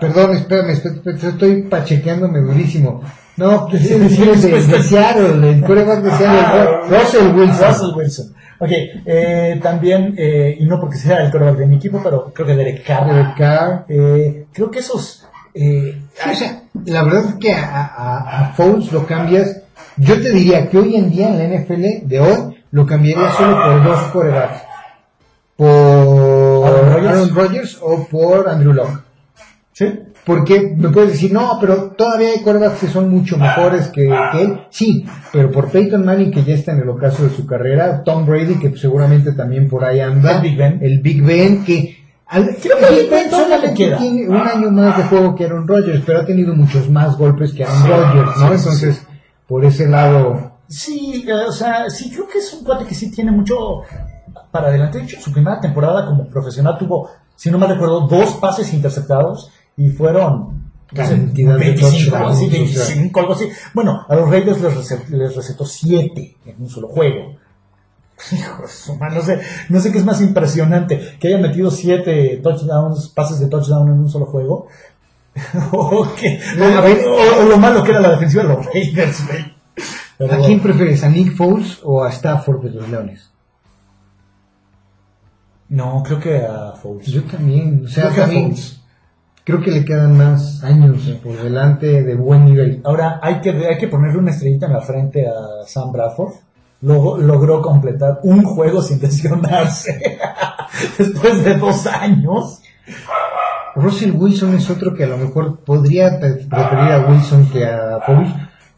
Perdón, 0.00 0.36
espérame, 0.36 0.70
estoy 0.70 1.62
pachequeándome 1.64 2.40
durísimo. 2.40 3.02
No, 3.36 3.66
pues 3.66 3.90
es 3.90 4.00
decir, 4.00 4.28
el 4.28 4.40
de, 4.40 4.62
de 4.62 4.82
Seattle, 4.82 5.50
el 5.50 5.64
coreback 5.64 6.02
de 6.02 6.10
Seattle, 6.10 6.80
Russell 6.88 7.34
Wilson. 7.34 7.68
Russell 7.68 7.96
Wilson. 7.96 8.34
Ok, 8.62 8.70
eh, 8.70 9.58
también, 9.60 10.14
eh, 10.16 10.56
y 10.56 10.64
no 10.66 10.78
porque 10.78 10.96
sea 10.96 11.24
el 11.24 11.32
coreback 11.32 11.56
de 11.56 11.66
mi 11.66 11.76
equipo, 11.76 12.00
pero 12.00 12.32
creo 12.32 12.46
que 12.46 12.54
Derek 12.54 12.86
Carr. 12.86 13.12
Derek 13.12 13.36
Carr. 13.36 13.84
Eh, 13.88 14.46
creo 14.52 14.70
que 14.70 14.78
esos... 14.78 15.26
Eh, 15.52 16.00
Sí, 16.14 16.30
o 16.30 16.34
sea, 16.36 16.62
la 16.84 17.02
verdad 17.02 17.24
es 17.30 17.34
que 17.40 17.52
a, 17.52 17.86
a, 17.86 18.40
a 18.40 18.52
Foles 18.52 18.92
lo 18.92 19.04
cambias. 19.04 19.62
Yo 19.96 20.14
te 20.14 20.30
diría 20.30 20.68
que 20.68 20.78
hoy 20.78 20.94
en 20.94 21.10
día 21.10 21.26
en 21.28 21.38
la 21.38 21.58
NFL 21.58 22.06
de 22.06 22.20
hoy 22.20 22.56
lo 22.70 22.86
cambiaría 22.86 23.32
solo 23.32 23.56
por 23.64 23.82
dos 23.82 24.00
corebacks. 24.12 24.62
Por 25.56 25.68
Aaron 25.68 26.92
Rodgers. 26.92 27.08
Aaron 27.08 27.34
Rodgers 27.34 27.78
o 27.82 28.06
por 28.06 28.48
Andrew 28.48 28.72
Locke. 28.74 29.00
¿Sí? 29.72 29.98
Porque 30.24 30.74
me 30.76 30.88
puedes 30.90 31.12
decir, 31.12 31.32
no, 31.32 31.58
pero 31.60 31.90
todavía 31.90 32.28
hay 32.28 32.42
quarterbacks 32.42 32.78
que 32.80 32.86
son 32.86 33.10
mucho 33.10 33.36
mejores 33.36 33.88
que, 33.88 34.08
que 34.32 34.42
él. 34.42 34.60
Sí, 34.70 35.04
pero 35.32 35.50
por 35.50 35.68
Peyton 35.68 36.04
Manning, 36.04 36.30
que 36.30 36.44
ya 36.44 36.54
está 36.54 36.72
en 36.72 36.80
el 36.80 36.88
ocaso 36.88 37.24
de 37.24 37.30
su 37.30 37.44
carrera, 37.44 38.04
Tom 38.04 38.24
Brady, 38.24 38.54
que 38.54 38.76
seguramente 38.76 39.32
también 39.32 39.68
por 39.68 39.84
ahí 39.84 39.98
anda. 39.98 40.36
El 40.36 40.42
Big 40.42 40.56
Ben. 40.56 40.78
El 40.80 41.00
Big 41.00 41.24
Ben, 41.24 41.64
que... 41.64 41.96
Al, 42.26 42.56
Creo 42.62 42.78
que 42.78 42.86
el 42.86 42.94
Big 43.00 43.10
Ben 43.10 43.62
le 43.62 43.74
queda. 43.74 43.98
tiene 43.98 44.28
un 44.28 44.36
año 44.36 44.70
más 44.70 44.96
de 44.96 45.04
juego 45.04 45.34
que 45.34 45.44
Aaron 45.44 45.66
Rodgers, 45.66 46.02
pero 46.06 46.20
ha 46.20 46.24
tenido 46.24 46.54
muchos 46.54 46.88
más 46.88 47.18
golpes 47.18 47.52
que 47.52 47.64
Aaron 47.64 47.88
Rodgers, 47.88 48.36
¿no? 48.38 48.46
sí, 48.46 48.46
sí, 48.46 48.54
Entonces, 48.54 49.06
por 49.48 49.64
ese 49.64 49.88
lado... 49.88 50.52
Sí, 50.68 51.26
o 51.28 51.52
sea, 51.52 51.90
sí 51.90 52.10
creo 52.10 52.28
que 52.28 52.38
es 52.38 52.54
un 52.54 52.64
cuate 52.64 52.86
que 52.86 52.94
sí 52.94 53.10
tiene 53.10 53.32
mucho 53.32 53.82
para 54.52 54.68
adelante. 54.68 54.98
De 54.98 55.04
hecho, 55.04 55.20
su 55.20 55.32
primera 55.32 55.60
temporada 55.60 56.06
como 56.06 56.28
profesional 56.28 56.78
tuvo, 56.78 57.10
si 57.34 57.50
no 57.50 57.58
me 57.58 57.66
recuerdo, 57.66 58.06
dos 58.06 58.34
pases 58.34 58.72
interceptados 58.72 59.50
y 59.76 59.88
fueron 59.90 60.62
Cantidad 60.94 61.54
de 61.54 61.58
25, 61.58 62.16
algo 62.16 62.28
así, 62.30 62.46
touchdowns, 62.48 62.70
o 62.70 62.74
sea. 62.74 62.84
25, 62.86 63.20
algo 63.20 63.32
así. 63.32 63.48
Bueno, 63.72 64.04
a 64.08 64.14
los 64.14 64.28
Raiders 64.28 64.60
les, 64.60 64.74
rece- 64.74 65.08
les 65.08 65.34
recetó 65.34 65.64
7 65.64 66.36
en 66.46 66.56
un 66.58 66.68
solo 66.68 66.88
juego. 66.88 67.36
Hijo 68.32 68.62
de 68.62 68.68
su 68.68 68.94
madre, 68.96 69.16
no 69.16 69.22
sé, 69.22 69.40
no 69.70 69.80
sé 69.80 69.90
qué 69.90 69.98
es 69.98 70.04
más 70.04 70.20
impresionante, 70.20 71.16
que 71.18 71.28
haya 71.28 71.38
metido 71.38 71.70
7 71.70 72.40
touchdowns, 72.42 73.08
pases 73.08 73.40
de 73.40 73.46
touchdown 73.48 73.88
en 73.88 73.94
un 74.00 74.10
solo 74.10 74.26
juego. 74.26 74.66
o, 75.72 76.06
que- 76.14 76.38
No, 76.58 76.66
a 76.66 76.80
ver. 76.82 77.06
o- 77.06 77.42
o 77.42 77.48
lo 77.48 77.56
malo 77.56 77.82
que 77.82 77.90
era 77.92 78.00
la 78.00 78.10
defensiva 78.10 78.42
de 78.42 78.48
los 78.50 78.66
Raiders, 78.66 79.26
güey. 79.26 79.54
Pero 80.18 80.34
¿A 80.34 80.46
quién 80.46 80.60
prefieres? 80.60 81.02
¿A 81.02 81.08
Nick 81.08 81.34
Foles 81.34 81.80
o 81.82 82.04
a 82.04 82.10
Stafford 82.10 82.62
de 82.64 82.70
los 82.70 82.88
Leones? 82.88 83.30
No, 85.68 86.02
creo 86.04 86.20
que 86.20 86.44
a 86.44 86.72
Foles. 86.72 87.06
Yo 87.06 87.22
también, 87.24 87.84
o 87.86 87.88
sea, 87.88 88.10
Creo 88.10 88.14
que 88.14 88.20
a 88.20 88.26
Foles. 88.26 88.81
Creo 89.44 89.60
que 89.60 89.70
le 89.70 89.84
quedan 89.84 90.16
más 90.16 90.62
años 90.64 90.98
por 91.22 91.36
delante 91.36 92.02
de 92.02 92.14
buen 92.14 92.44
nivel. 92.44 92.80
Ahora 92.84 93.18
hay 93.22 93.40
que, 93.40 93.50
hay 93.50 93.78
que 93.78 93.88
ponerle 93.88 94.18
una 94.18 94.30
estrellita 94.30 94.66
en 94.66 94.72
la 94.72 94.80
frente 94.80 95.26
a 95.28 95.66
Sam 95.66 95.92
Bradford. 95.92 96.32
Luego 96.82 97.16
logró 97.18 97.62
completar 97.62 98.18
un 98.24 98.42
juego 98.44 98.82
sin 98.82 99.00
lesionarse. 99.02 100.18
Después 100.98 101.44
de 101.44 101.54
dos 101.56 101.86
años. 101.86 102.60
Russell 103.74 104.12
Wilson 104.14 104.54
es 104.54 104.68
otro 104.68 104.94
que 104.94 105.04
a 105.04 105.06
lo 105.06 105.16
mejor 105.16 105.60
podría 105.60 106.18
pre- 106.20 106.34
preferir 106.46 106.92
a 106.92 107.06
Wilson 107.08 107.46
que 107.50 107.64
a 107.64 108.00
Foles, 108.04 108.30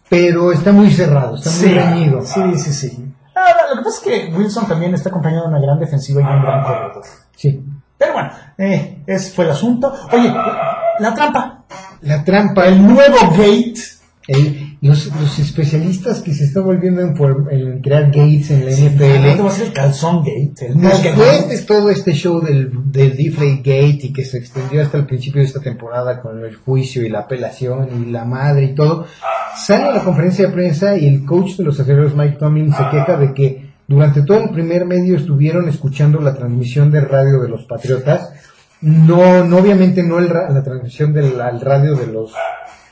pero 0.09 0.53
está 0.53 0.71
muy 0.71 0.91
cerrado, 0.91 1.35
está 1.35 1.51
muy 1.51 1.75
reñido. 1.79 2.21
sí, 2.23 2.41
sí, 2.59 2.73
sí. 2.73 3.15
Ahora, 3.35 3.71
lo 3.75 3.79
que 3.81 3.85
pasa 3.85 3.99
es 3.99 4.05
que 4.31 4.37
Wilson 4.37 4.67
también 4.69 4.95
está 4.95 5.09
acompañado 5.09 5.45
de 5.45 5.49
una 5.49 5.61
gran 5.61 5.81
defensiva 5.81 6.21
y 6.21 6.25
un 6.25 6.43
gran 6.43 6.63
corredor. 6.63 7.03
Sí. 8.05 8.11
Pero 8.11 8.13
bueno, 8.13 8.31
eh, 8.59 9.03
ese 9.07 9.31
fue 9.33 9.45
el 9.47 9.51
asunto. 9.53 9.93
Oye, 10.13 10.33
la 11.01 11.15
trampa. 11.15 11.65
La 12.03 12.23
trampa, 12.25 12.67
El 12.69 12.87
nuevo 12.87 13.17
gate. 13.31 13.75
el- 14.29 14.71
los, 14.85 15.07
los 15.19 15.39
especialistas 15.39 16.21
que 16.21 16.35
se 16.35 16.45
están 16.45 16.65
volviendo 16.65 17.01
en, 17.01 17.15
en 17.51 17.81
crear 17.81 18.05
gates 18.09 18.51
en 18.51 18.67
la 18.67 18.71
va 18.71 19.41
NFL. 19.41 19.47
a 19.47 19.51
ser 19.51 19.67
el 19.69 19.73
calzón 19.73 20.19
gate. 20.23 20.67
El 20.67 20.79
Después 20.79 21.49
de 21.49 21.59
todo 21.67 21.89
este 21.89 22.13
show 22.13 22.41
del, 22.43 22.71
del 22.93 23.17
Deflate 23.17 23.57
Gate 23.65 23.99
y 24.03 24.13
que 24.13 24.27
se 24.27 24.37
extendió 24.37 24.83
hasta 24.83 24.99
el 24.99 25.07
principio 25.07 25.41
de 25.41 25.47
esta 25.47 25.61
temporada 25.61 26.21
con 26.21 26.45
el 26.45 26.55
juicio 26.57 27.03
y 27.03 27.09
la 27.09 27.21
apelación 27.21 27.89
y 28.07 28.11
la 28.11 28.27
madre 28.27 28.65
y 28.67 28.75
todo, 28.75 29.07
sale 29.57 29.85
a 29.85 29.91
la 29.93 30.05
conferencia 30.05 30.49
de 30.49 30.53
prensa 30.53 30.99
y 30.99 31.07
el 31.09 31.25
coach 31.25 31.53
de 31.57 31.65
los 31.65 31.81
aceleros 31.81 32.15
Mike 32.15 32.37
Tomlin 32.39 32.71
se 32.71 32.83
queja 32.91 33.17
de 33.17 33.33
que 33.33 33.64
durante 33.87 34.23
todo 34.23 34.39
el 34.45 34.51
primer 34.51 34.87
medio 34.87 35.17
estuvieron 35.17 35.69
escuchando 35.69 36.21
la 36.21 36.35
transmisión 36.35 36.91
de 36.91 37.01
radio 37.03 37.41
de 37.41 37.49
los 37.49 37.65
Patriotas. 37.65 38.33
No, 38.81 39.45
no 39.45 39.59
obviamente 39.59 40.03
no 40.03 40.19
el 40.19 40.29
ra- 40.29 40.51
la 40.51 40.63
transmisión 40.63 41.13
del 41.13 41.41
al 41.41 41.61
radio 41.61 41.95
de 41.95 42.07
los 42.07 42.33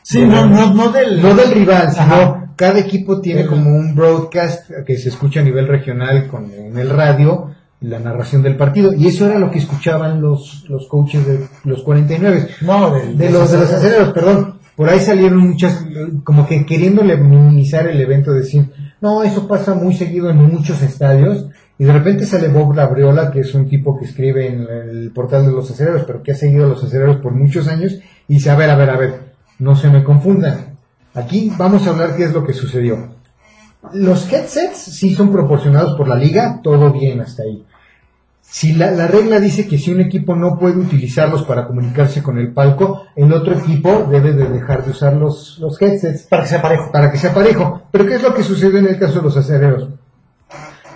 Sí, 0.02 0.20
de 0.20 0.26
no, 0.26 0.46
no, 0.48 0.74
no 0.74 0.90
del... 0.90 1.20
no 1.22 1.34
del 1.34 1.50
rival, 1.52 1.90
sino 1.92 2.04
Ajá. 2.04 2.52
cada 2.56 2.78
equipo 2.78 3.20
tiene 3.20 3.46
como 3.46 3.70
un 3.70 3.94
broadcast 3.94 4.70
que 4.86 4.96
se 4.96 5.10
escucha 5.10 5.40
a 5.40 5.44
nivel 5.44 5.68
regional 5.68 6.26
con 6.28 6.50
en 6.52 6.76
el 6.78 6.90
radio 6.90 7.50
la 7.80 7.98
narración 7.98 8.42
del 8.42 8.56
partido 8.56 8.92
y 8.94 9.08
eso 9.08 9.26
era 9.26 9.38
lo 9.38 9.50
que 9.50 9.58
escuchaban 9.58 10.20
los 10.20 10.64
los 10.68 10.86
coaches 10.88 11.26
de 11.26 11.46
los 11.64 11.82
49 11.82 12.48
No, 12.62 12.90
del- 12.94 13.16
de 13.18 13.30
los 13.30 13.50
de 13.50 13.58
los 13.58 13.70
aceleros, 13.72 14.12
perdón. 14.12 14.58
Por 14.76 14.88
ahí 14.88 15.00
salieron 15.00 15.38
muchas 15.38 15.84
como 16.24 16.46
que 16.46 16.64
queriéndole 16.64 17.16
minimizar 17.18 17.86
el 17.86 18.00
evento 18.00 18.32
decir, 18.32 18.72
"No, 19.02 19.22
eso 19.22 19.46
pasa 19.46 19.74
muy 19.74 19.94
seguido 19.94 20.30
en 20.30 20.38
muchos 20.38 20.80
estadios." 20.82 21.46
Y 21.78 21.84
de 21.84 21.92
repente 21.92 22.24
sale 22.24 22.48
Bob 22.48 22.74
Labriola, 22.74 23.30
que 23.30 23.40
es 23.40 23.54
un 23.54 23.68
tipo 23.68 23.98
que 23.98 24.04
escribe 24.04 24.46
en 24.46 24.66
el 24.70 25.10
portal 25.12 25.44
de 25.44 25.52
los 25.52 25.70
aceleros, 25.70 26.04
pero 26.04 26.22
que 26.22 26.32
ha 26.32 26.36
seguido 26.36 26.64
a 26.64 26.68
los 26.68 26.84
aceleros 26.84 27.16
por 27.16 27.34
muchos 27.34 27.66
años, 27.68 27.98
y 28.28 28.34
dice, 28.34 28.50
a 28.50 28.56
ver, 28.56 28.70
a 28.70 28.76
ver, 28.76 28.90
a 28.90 28.96
ver, 28.96 29.32
no 29.58 29.74
se 29.74 29.90
me 29.90 30.04
confundan. 30.04 30.76
Aquí 31.14 31.52
vamos 31.58 31.86
a 31.86 31.90
hablar 31.90 32.16
qué 32.16 32.24
es 32.24 32.32
lo 32.32 32.46
que 32.46 32.52
sucedió. 32.52 33.16
Los 33.92 34.32
headsets 34.32 34.78
sí 34.78 35.14
son 35.14 35.32
proporcionados 35.32 35.96
por 35.96 36.06
la 36.06 36.14
liga, 36.14 36.60
todo 36.62 36.92
bien 36.92 37.20
hasta 37.20 37.42
ahí. 37.42 37.66
Si 38.52 38.74
la, 38.74 38.90
la 38.90 39.06
regla 39.06 39.40
dice 39.40 39.66
que 39.66 39.78
si 39.78 39.90
un 39.92 40.02
equipo 40.02 40.36
no 40.36 40.58
puede 40.58 40.76
utilizarlos 40.76 41.44
para 41.44 41.66
comunicarse 41.66 42.22
con 42.22 42.36
el 42.36 42.52
palco, 42.52 43.04
el 43.16 43.32
otro 43.32 43.54
equipo 43.54 44.06
debe 44.10 44.34
de 44.34 44.46
dejar 44.46 44.84
de 44.84 44.90
usar 44.90 45.14
los, 45.14 45.58
los 45.58 45.80
headsets 45.80 46.24
Para 46.24 46.42
que 46.42 46.48
sea 46.50 46.60
parejo. 46.60 46.92
para 46.92 47.10
que 47.10 47.16
sea 47.16 47.32
parejo. 47.32 47.82
Pero 47.90 48.06
¿qué 48.06 48.16
es 48.16 48.22
lo 48.22 48.34
que 48.34 48.42
sucedió 48.42 48.78
en 48.78 48.88
el 48.88 48.98
caso 48.98 49.20
de 49.20 49.22
los 49.22 49.38
acereros? 49.38 49.88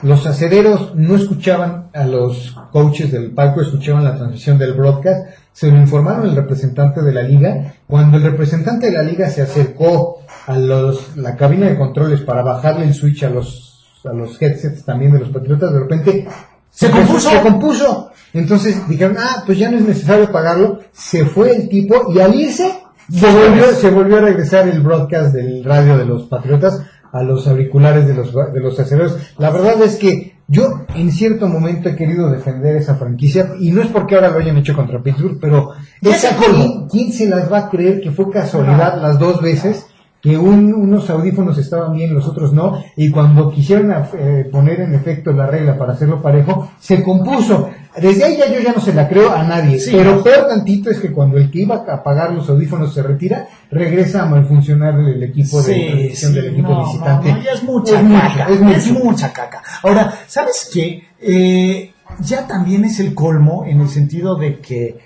Los 0.03 0.27
acereros 0.27 0.95
no 0.97 1.17
escuchaban 1.17 1.89
a 1.95 2.05
los 2.05 2.55
coaches 2.73 3.11
del 3.11 3.31
palco, 3.31 3.63
escuchaban 3.63 4.05
la 4.05 4.17
transmisión 4.17 4.59
del 4.59 4.75
broadcast, 4.75 5.27
se 5.51 5.71
lo 5.71 5.79
informaron 5.79 6.29
al 6.29 6.37
representante 6.37 7.01
de 7.01 7.13
la 7.15 7.23
liga. 7.23 7.73
Cuando 7.87 8.19
el 8.19 8.23
representante 8.23 8.91
de 8.91 8.93
la 8.93 9.03
liga 9.03 9.31
se 9.31 9.41
acercó 9.41 10.19
a 10.47 10.59
los, 10.59 11.17
la 11.17 11.35
cabina 11.37 11.71
de 11.71 11.79
controles 11.79 12.21
para 12.21 12.43
bajarle 12.43 12.85
el 12.85 12.93
switch 12.93 13.25
a 13.25 13.31
los, 13.31 14.03
a 14.05 14.13
los 14.13 14.41
headsets 14.43 14.85
también 14.85 15.13
de 15.13 15.21
los 15.21 15.31
patriotas, 15.31 15.73
de 15.73 15.81
repente 15.81 16.29
Se 16.77 16.91
compuso. 16.91 17.31
Se 17.31 17.41
compuso. 17.41 18.11
Entonces 18.35 18.87
dijeron, 18.87 19.17
ah, 19.19 19.43
pues 19.47 19.59
ya 19.59 19.71
no 19.71 19.79
es 19.79 19.85
necesario 19.85 20.31
pagarlo. 20.31 20.81
Se 20.93 21.25
fue 21.25 21.57
el 21.57 21.69
tipo 21.71 22.13
y 22.13 22.21
al 22.21 22.35
irse 22.35 22.71
se 23.11 23.27
volvió, 23.31 23.65
se 23.73 23.91
volvió 23.91 24.19
a 24.19 24.21
regresar 24.21 24.69
el 24.69 24.83
broadcast 24.83 25.33
del 25.33 25.65
radio 25.65 25.97
de 25.97 26.05
los 26.05 26.25
patriotas 26.25 26.83
a 27.13 27.23
los 27.23 27.49
auriculares 27.49 28.07
de 28.07 28.15
los, 28.15 28.35
de 28.35 28.61
los 28.61 28.79
acereros. 28.79 29.17
La 29.39 29.51
verdad 29.51 29.81
es 29.83 29.97
que 29.97 30.37
yo 30.49 30.85
en 30.95 31.11
cierto 31.13 31.49
momento 31.49 31.89
he 31.89 31.97
querido 31.97 32.31
defender 32.31 32.77
esa 32.77 32.97
franquicia 32.97 33.55
y 33.59 33.71
no 33.71 33.81
es 33.81 33.89
porque 33.89 34.15
ahora 34.15 34.29
lo 34.29 34.39
hayan 34.39 34.59
hecho 34.59 34.77
contra 34.77 35.03
Pittsburgh, 35.03 35.39
pero 35.41 35.71
esa 36.03 36.31
se 36.31 36.37
colgó. 36.37 36.59
¿quién, 36.59 36.89
quién 36.89 37.13
se 37.13 37.27
las 37.27 37.51
va 37.51 37.59
a 37.59 37.71
creer 37.71 38.03
que 38.03 38.11
fue 38.11 38.31
casualidad 38.31 39.01
las 39.01 39.19
dos 39.19 39.41
veces? 39.41 39.87
Que 40.27 40.37
un- 40.37 40.75
unos 40.75 41.09
audífonos 41.09 41.57
estaban 41.57 41.93
bien, 41.95 42.13
los 42.13 42.27
otros 42.27 42.53
no, 42.53 42.83
y 42.97 43.11
cuando 43.13 43.49
quisieron 43.53 43.93
eh, 44.19 44.49
poner 44.51 44.81
en 44.81 44.93
efecto 44.93 45.31
la 45.33 45.47
regla 45.47 45.79
para 45.79 45.93
hacerlo 45.93 46.21
parejo, 46.21 46.69
se 46.81 47.01
compuso. 47.05 47.71
Desde 47.97 48.25
ahí 48.25 48.37
ya 48.37 48.53
yo 48.53 48.59
ya 48.61 48.73
no 48.73 48.81
se 48.81 48.93
la 48.93 49.09
creo 49.09 49.31
a 49.33 49.45
nadie, 49.45 49.79
Sí. 49.79 49.93
pero 49.95 50.25
peor 50.25 50.49
tantito 50.49 50.91
es 50.91 50.99
que 50.99 51.13
cuando 51.13 51.39
el 51.39 51.49
que 51.49 51.61
iba 51.61 51.77
a 51.77 52.03
pagar 52.03 52.33
los 52.33 52.51
audífonos 52.51 52.93
se 52.93 53.05
retira, 53.05 53.47
regresa 53.71 54.25
a 54.25 54.27
malfuncionar 54.27 54.99
el 54.99 55.23
equipo 55.23 55.63
de 55.63 55.75
Sí, 55.75 55.87
transmisión 55.87 56.33
sí, 56.33 56.37
del 56.41 56.53
equipo 56.55 56.69
no, 56.71 56.85
visitante. 56.87 57.29
no, 57.31 57.37
no, 57.37 57.43
ya 57.45 57.53
es 57.53 57.63
mucha 57.63 58.03
caca. 58.03 58.47
es 58.75 58.91
mucha 58.93 59.33
caca. 59.33 59.63
Ahora, 59.85 60.13
¿sabes 60.27 60.69
qué? 60.75 61.05
Eh, 61.23 61.93
ya 62.19 62.49
también 62.49 62.85
es 62.85 62.99
el 62.99 63.15
colmo 63.15 63.65
en 63.65 63.81
el 63.81 63.89
sentido 63.89 64.35
de 64.35 64.59
que 64.59 64.99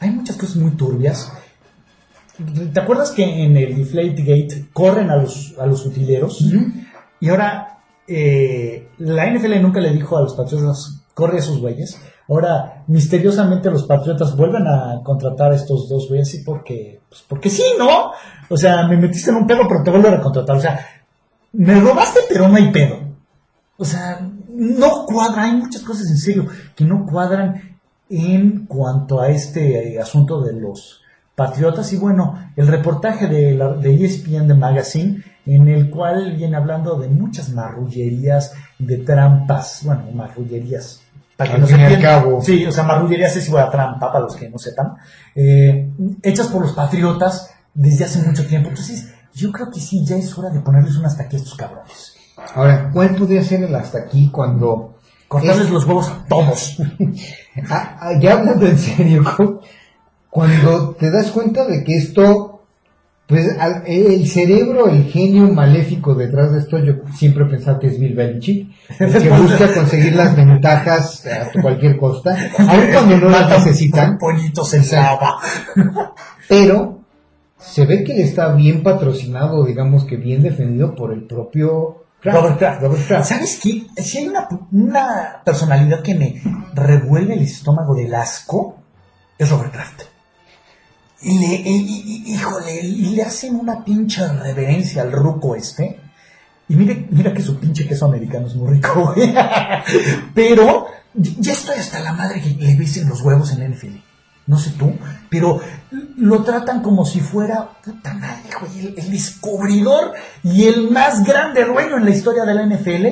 hay 0.00 0.10
muchas 0.10 0.36
cosas 0.36 0.56
muy 0.56 0.72
turbias. 0.72 1.32
¿Te 2.72 2.80
acuerdas 2.80 3.10
que 3.10 3.44
en 3.44 3.56
el 3.56 3.76
Deflate 3.76 4.22
Gate 4.22 4.68
corren 4.72 5.10
a 5.10 5.16
los, 5.16 5.54
a 5.58 5.66
los 5.66 5.84
utileros? 5.84 6.44
Y 7.20 7.28
ahora 7.28 7.78
eh, 8.06 8.88
la 8.98 9.30
NFL 9.30 9.60
nunca 9.60 9.80
le 9.80 9.92
dijo 9.92 10.16
a 10.16 10.22
los 10.22 10.34
Patriotas, 10.34 11.02
corre 11.14 11.36
a 11.36 11.40
esos 11.40 11.60
güeyes. 11.60 12.00
Ahora, 12.28 12.84
misteriosamente 12.86 13.70
los 13.70 13.84
Patriotas 13.84 14.36
vuelven 14.36 14.66
a 14.66 15.02
contratar 15.02 15.52
a 15.52 15.56
estos 15.56 15.88
dos 15.88 16.08
güeyes, 16.08 16.28
sí, 16.28 16.42
porque, 16.44 17.00
pues 17.08 17.24
porque 17.28 17.50
sí, 17.50 17.64
¿no? 17.78 18.12
O 18.48 18.56
sea, 18.56 18.86
me 18.86 18.96
metiste 18.96 19.30
en 19.30 19.36
un 19.36 19.46
pedo, 19.46 19.62
pero 19.68 19.82
te 19.82 19.90
vuelvo 19.90 20.08
a 20.08 20.20
contratar. 20.20 20.56
O 20.56 20.60
sea, 20.60 20.86
me 21.52 21.80
robaste, 21.80 22.20
pero 22.28 22.48
no 22.48 22.56
hay 22.56 22.70
pedo. 22.70 22.98
O 23.76 23.84
sea, 23.84 24.20
no 24.48 25.04
cuadra, 25.06 25.44
hay 25.44 25.52
muchas 25.56 25.82
cosas 25.82 26.08
en 26.08 26.16
serio 26.16 26.46
que 26.74 26.84
no 26.84 27.06
cuadran 27.06 27.78
en 28.08 28.66
cuanto 28.66 29.20
a 29.20 29.28
este 29.28 29.94
eh, 29.94 30.00
asunto 30.00 30.40
de 30.42 30.52
los 30.52 30.99
Patriotas. 31.46 31.92
Y 31.92 31.96
bueno, 31.96 32.38
el 32.56 32.66
reportaje 32.68 33.26
de, 33.26 33.54
la, 33.54 33.68
de 33.74 34.04
ESPN 34.04 34.46
de 34.48 34.54
Magazine, 34.54 35.22
en 35.46 35.68
el 35.68 35.88
cual 35.90 36.36
viene 36.36 36.56
hablando 36.56 36.96
de 36.98 37.08
muchas 37.08 37.48
marrullerías, 37.50 38.52
de 38.78 38.98
trampas, 38.98 39.80
bueno, 39.84 40.02
marrullerías. 40.14 41.00
Para 41.36 41.50
que 41.50 41.54
Al 41.56 41.60
no 41.62 41.66
se 41.66 41.74
fin 41.74 41.82
y 41.82 41.86
al 41.94 42.00
cabo. 42.02 42.40
Sí, 42.42 42.66
o 42.66 42.72
sea, 42.72 42.84
marrullerías 42.84 43.34
es 43.36 43.48
igual 43.48 43.64
a 43.64 43.70
trampa, 43.70 44.12
para 44.12 44.20
los 44.24 44.36
que 44.36 44.48
no 44.50 44.58
sepan. 44.58 44.94
eh, 45.34 45.90
hechas 46.22 46.48
por 46.48 46.62
los 46.62 46.72
Patriotas 46.72 47.50
desde 47.74 48.04
hace 48.04 48.20
mucho 48.22 48.46
tiempo. 48.46 48.68
Entonces, 48.68 49.08
yo 49.34 49.50
creo 49.50 49.70
que 49.70 49.80
sí, 49.80 50.04
ya 50.04 50.16
es 50.16 50.36
hora 50.36 50.50
de 50.50 50.60
ponerles 50.60 50.96
un 50.96 51.06
hasta 51.06 51.22
aquí 51.22 51.36
a 51.36 51.38
estos 51.38 51.54
cabrones. 51.56 52.14
Ahora, 52.54 52.90
¿cuál 52.92 53.14
podría 53.16 53.42
ser 53.42 53.62
el 53.62 53.74
hasta 53.74 53.98
aquí 53.98 54.28
cuando... 54.30 54.96
Cortarles 55.28 55.66
es- 55.66 55.70
los 55.70 55.84
huevos 55.86 56.08
a 56.10 56.24
todos. 56.28 56.76
Ah, 57.68 57.96
ah, 58.00 58.12
ya 58.20 58.32
hablando 58.34 58.66
en 58.66 58.78
serio, 58.78 59.22
cuando 60.30 60.90
te 60.98 61.10
das 61.10 61.30
cuenta 61.30 61.66
de 61.66 61.82
que 61.84 61.96
esto, 61.96 62.62
pues 63.26 63.46
al- 63.58 63.82
el 63.86 64.26
cerebro, 64.28 64.88
el 64.88 65.04
genio 65.04 65.48
maléfico 65.52 66.14
detrás 66.14 66.52
de 66.52 66.60
esto, 66.60 66.78
yo 66.78 66.94
siempre 67.14 67.44
he 67.44 67.48
pensado 67.48 67.78
que 67.78 67.88
es 67.88 67.98
Bill 67.98 68.14
Belichick, 68.14 68.70
el 68.98 69.12
que 69.22 69.28
busca 69.30 69.72
conseguir 69.74 70.14
las 70.16 70.34
ventajas 70.36 71.26
a 71.26 71.60
cualquier 71.60 71.96
costa, 71.96 72.36
aun 72.58 72.86
cuando 72.92 73.16
no 73.18 73.28
las 73.30 73.50
necesitan, 73.50 74.18
Pollitos 74.18 74.72
en 74.74 74.90
lava. 74.90 75.36
pero 76.48 77.00
se 77.58 77.84
ve 77.86 78.02
que 78.04 78.14
él 78.14 78.20
está 78.20 78.52
bien 78.54 78.82
patrocinado, 78.82 79.64
digamos 79.64 80.04
que 80.04 80.16
bien 80.16 80.42
defendido 80.42 80.94
por 80.94 81.12
el 81.12 81.24
propio 81.24 82.04
Kraft. 82.20 82.38
Robert 82.38 82.58
Kraft. 82.58 82.82
Robert 82.82 83.06
Kraft. 83.06 83.28
¿Sabes 83.28 83.60
qué? 83.62 83.86
Si 84.02 84.18
hay 84.18 84.28
una, 84.28 84.46
una 84.72 85.42
personalidad 85.44 86.02
que 86.02 86.14
me 86.14 86.42
revuelve 86.74 87.34
el 87.34 87.42
estómago 87.42 87.94
del 87.94 88.14
asco, 88.14 88.76
es 89.38 89.48
Robert 89.50 89.72
Kraft. 89.72 90.02
Y 91.22 91.38
le, 91.38 91.46
y- 91.54 92.24
y- 92.26 92.32
híjole, 92.34 92.82
le 92.82 93.22
hacen 93.22 93.56
una 93.56 93.84
pinche 93.84 94.26
reverencia 94.26 95.02
al 95.02 95.12
ruco 95.12 95.54
este. 95.54 96.00
Y 96.68 96.76
mire, 96.76 97.06
mira 97.10 97.32
que 97.34 97.42
su 97.42 97.58
pinche 97.58 97.86
queso 97.86 98.06
americano 98.06 98.46
es 98.46 98.54
muy 98.54 98.74
rico, 98.74 99.12
güey. 99.14 99.34
Pero 100.34 100.86
ya 101.14 101.52
estoy 101.52 101.78
hasta 101.78 102.00
la 102.00 102.12
madre 102.12 102.40
que 102.40 102.50
le 102.50 102.76
besen 102.76 103.08
los 103.08 103.20
huevos 103.22 103.52
en 103.52 103.70
NFL. 103.72 103.96
No 104.46 104.58
sé 104.58 104.70
tú, 104.70 104.92
pero 105.28 105.60
lo 106.16 106.42
tratan 106.42 106.82
como 106.82 107.04
si 107.04 107.20
fuera, 107.20 107.68
puta 107.84 108.14
madre, 108.14 108.50
güey, 108.60 108.94
el 108.96 109.10
descubridor 109.10 110.12
y 110.42 110.64
el 110.66 110.90
más 110.90 111.22
grande 111.24 111.64
dueño 111.64 111.98
en 111.98 112.04
la 112.04 112.10
historia 112.10 112.44
de 112.44 112.54
la 112.54 112.66
NFL. 112.66 113.06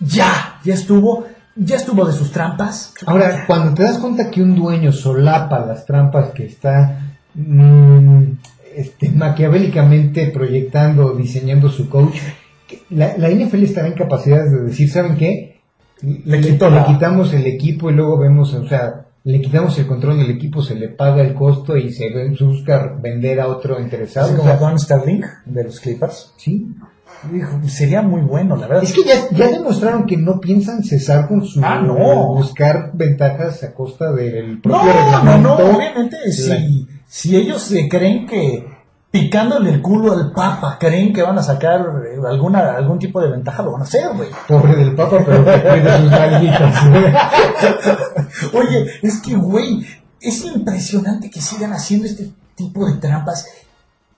Ya, 0.00 0.58
ya 0.64 0.74
estuvo, 0.74 1.26
ya 1.56 1.76
estuvo 1.76 2.04
de 2.06 2.12
sus 2.12 2.30
trampas. 2.32 2.94
Ahora, 3.04 3.44
cuando 3.46 3.74
te 3.74 3.82
das 3.82 3.98
cuenta 3.98 4.30
que 4.30 4.40
un 4.42 4.54
dueño 4.54 4.92
solapa 4.92 5.58
las 5.60 5.84
trampas 5.84 6.30
que 6.30 6.46
está 6.46 7.07
mm, 7.34 8.22
este, 8.76 9.10
maquiavélicamente 9.10 10.26
proyectando, 10.28 11.12
diseñando 11.14 11.68
su 11.70 11.88
coach, 11.88 12.16
la, 12.90 13.16
la 13.16 13.30
NFL 13.30 13.62
estará 13.64 13.88
en 13.88 13.94
capacidades 13.94 14.52
de 14.52 14.60
decir, 14.64 14.90
¿saben 14.90 15.16
qué? 15.16 15.60
Le 16.02 16.40
quitó 16.40 16.70
le 16.70 16.76
la- 16.76 16.84
quitamos 16.86 17.32
el 17.34 17.46
equipo 17.46 17.90
y 17.90 17.94
luego 17.94 18.18
vemos, 18.18 18.54
o 18.54 18.66
sea, 18.68 19.06
le 19.24 19.40
quitamos 19.40 19.76
el 19.78 19.86
control 19.86 20.18
del 20.18 20.30
equipo, 20.30 20.62
se 20.62 20.74
le 20.74 20.88
paga 20.88 21.22
el 21.22 21.34
costo 21.34 21.76
y 21.76 21.92
se 21.92 22.08
busca 22.40 22.96
vender 23.02 23.40
a 23.40 23.48
otro 23.48 23.80
interesado. 23.80 24.36
Como 24.36 24.54
Don 24.56 24.78
Sterling 24.78 25.22
de 25.46 25.64
los 25.64 25.80
Clippers. 25.80 26.32
sí. 26.36 26.66
Dijo, 27.32 27.58
sería 27.66 28.00
muy 28.00 28.20
bueno, 28.20 28.54
la 28.54 28.68
verdad. 28.68 28.84
Es 28.84 28.92
que 28.92 29.02
ya, 29.02 29.14
ya 29.36 29.48
demostraron 29.50 30.06
que 30.06 30.16
no 30.16 30.38
piensan 30.38 30.84
cesar 30.84 31.26
con 31.26 31.44
su 31.44 31.60
Ah, 31.64 31.80
no. 31.84 31.96
buscar 32.36 32.92
ventajas 32.94 33.64
a 33.64 33.74
costa 33.74 34.12
del 34.12 34.60
propio 34.60 34.84
No, 34.84 34.86
no, 34.86 34.92
reglamento. 34.92 35.48
no, 35.58 35.76
obviamente, 35.76 36.16
si, 36.30 36.86
si 37.08 37.36
ellos 37.36 37.62
se 37.62 37.88
creen 37.88 38.26
que 38.26 38.78
picándole 39.10 39.70
el 39.70 39.80
culo 39.80 40.12
al 40.12 40.32
Papa 40.32 40.76
creen 40.78 41.12
que 41.12 41.22
van 41.22 41.38
a 41.38 41.42
sacar 41.42 41.80
eh, 42.04 42.18
alguna 42.28 42.76
algún 42.76 42.98
tipo 42.98 43.20
de 43.20 43.30
ventaja, 43.30 43.62
lo 43.62 43.72
van 43.72 43.80
a 43.80 43.84
hacer, 43.84 44.10
güey. 44.14 44.28
Pobre 44.46 44.76
del 44.76 44.94
Papa, 44.94 45.18
pero 45.24 45.44
que 45.44 45.62
cuide 45.62 45.98
sus 45.98 46.10
nalguitas. 46.10 46.84
Oye, 48.52 48.86
es 49.02 49.20
que, 49.20 49.34
güey, 49.34 49.86
es 50.20 50.44
impresionante 50.44 51.30
que 51.30 51.40
sigan 51.40 51.72
haciendo 51.72 52.06
este 52.06 52.30
tipo 52.54 52.86
de 52.86 52.98
trampas 52.98 53.46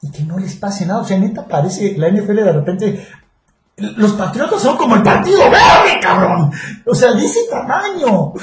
y 0.03 0.11
que 0.11 0.25
no 0.25 0.39
les 0.39 0.57
pase 0.57 0.85
nada. 0.85 1.01
O 1.01 1.05
sea, 1.05 1.19
neta, 1.19 1.47
parece 1.47 1.97
la 1.97 2.11
NFL 2.11 2.37
de 2.37 2.53
repente. 2.53 3.07
Los 3.77 4.13
patriotas 4.13 4.61
son 4.61 4.77
como 4.77 4.97
el 4.97 5.03
partido 5.03 5.39
verde, 5.39 6.01
cabrón. 6.03 6.51
O 6.85 6.95
sea, 6.95 7.13
de 7.13 7.25
ese 7.25 7.41
tamaño. 7.51 8.35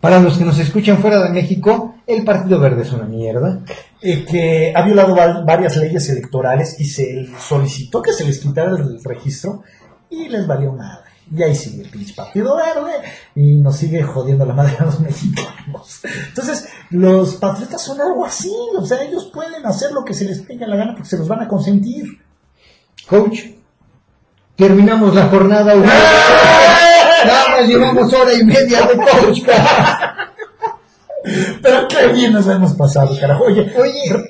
Para 0.00 0.18
los 0.18 0.38
que 0.38 0.46
nos 0.46 0.58
escuchan 0.58 0.98
fuera 0.98 1.22
de 1.24 1.28
México, 1.28 1.96
el 2.14 2.24
Partido 2.24 2.58
Verde 2.60 2.82
es 2.82 2.92
una 2.92 3.04
mierda. 3.04 3.60
eh, 4.02 4.24
que 4.24 4.72
ha 4.74 4.82
violado 4.82 5.14
varias 5.44 5.76
leyes 5.76 6.08
electorales 6.08 6.78
y 6.80 6.84
se 6.84 7.28
solicitó 7.38 8.00
que 8.02 8.12
se 8.12 8.24
les 8.24 8.38
quitara 8.40 8.70
el 8.70 9.02
registro 9.04 9.62
y 10.08 10.28
les 10.28 10.46
valió 10.46 10.72
nada. 10.72 11.04
Y 11.32 11.42
ahí 11.44 11.54
sigue 11.54 11.82
el 11.84 11.90
pinche 11.90 12.12
partido 12.14 12.56
verde 12.56 12.92
y 13.36 13.54
nos 13.56 13.76
sigue 13.76 14.02
jodiendo 14.02 14.44
la 14.44 14.52
madre 14.54 14.76
a 14.80 14.84
los 14.86 14.98
mexicanos. 15.08 16.00
Entonces, 16.28 16.68
los 16.90 17.36
patriotas 17.36 17.80
son 17.82 18.00
algo 18.00 18.24
así, 18.26 18.52
o 18.76 18.84
sea, 18.84 19.00
ellos 19.02 19.30
pueden 19.32 19.64
hacer 19.64 19.92
lo 19.92 20.04
que 20.04 20.12
se 20.12 20.24
les 20.24 20.40
pegue 20.40 20.66
la 20.66 20.74
gana 20.76 20.92
porque 20.94 21.08
se 21.08 21.18
los 21.18 21.28
van 21.28 21.42
a 21.42 21.48
consentir. 21.48 22.04
Coach, 23.06 23.42
terminamos 24.56 25.14
la 25.14 25.26
jornada. 25.28 25.74
Nada 27.24 27.48
más 27.50 27.68
llevamos 27.68 28.12
hora 28.12 28.32
y 28.32 28.42
media 28.44 28.80
de 28.82 28.96
coach. 28.96 29.42
Pero 31.62 31.88
qué 31.88 32.12
bien 32.12 32.32
nos 32.32 32.46
hemos 32.48 32.74
pasado, 32.74 33.16
carajo. 33.18 33.44
Oye, 33.44 33.70
Oye, 33.78 34.24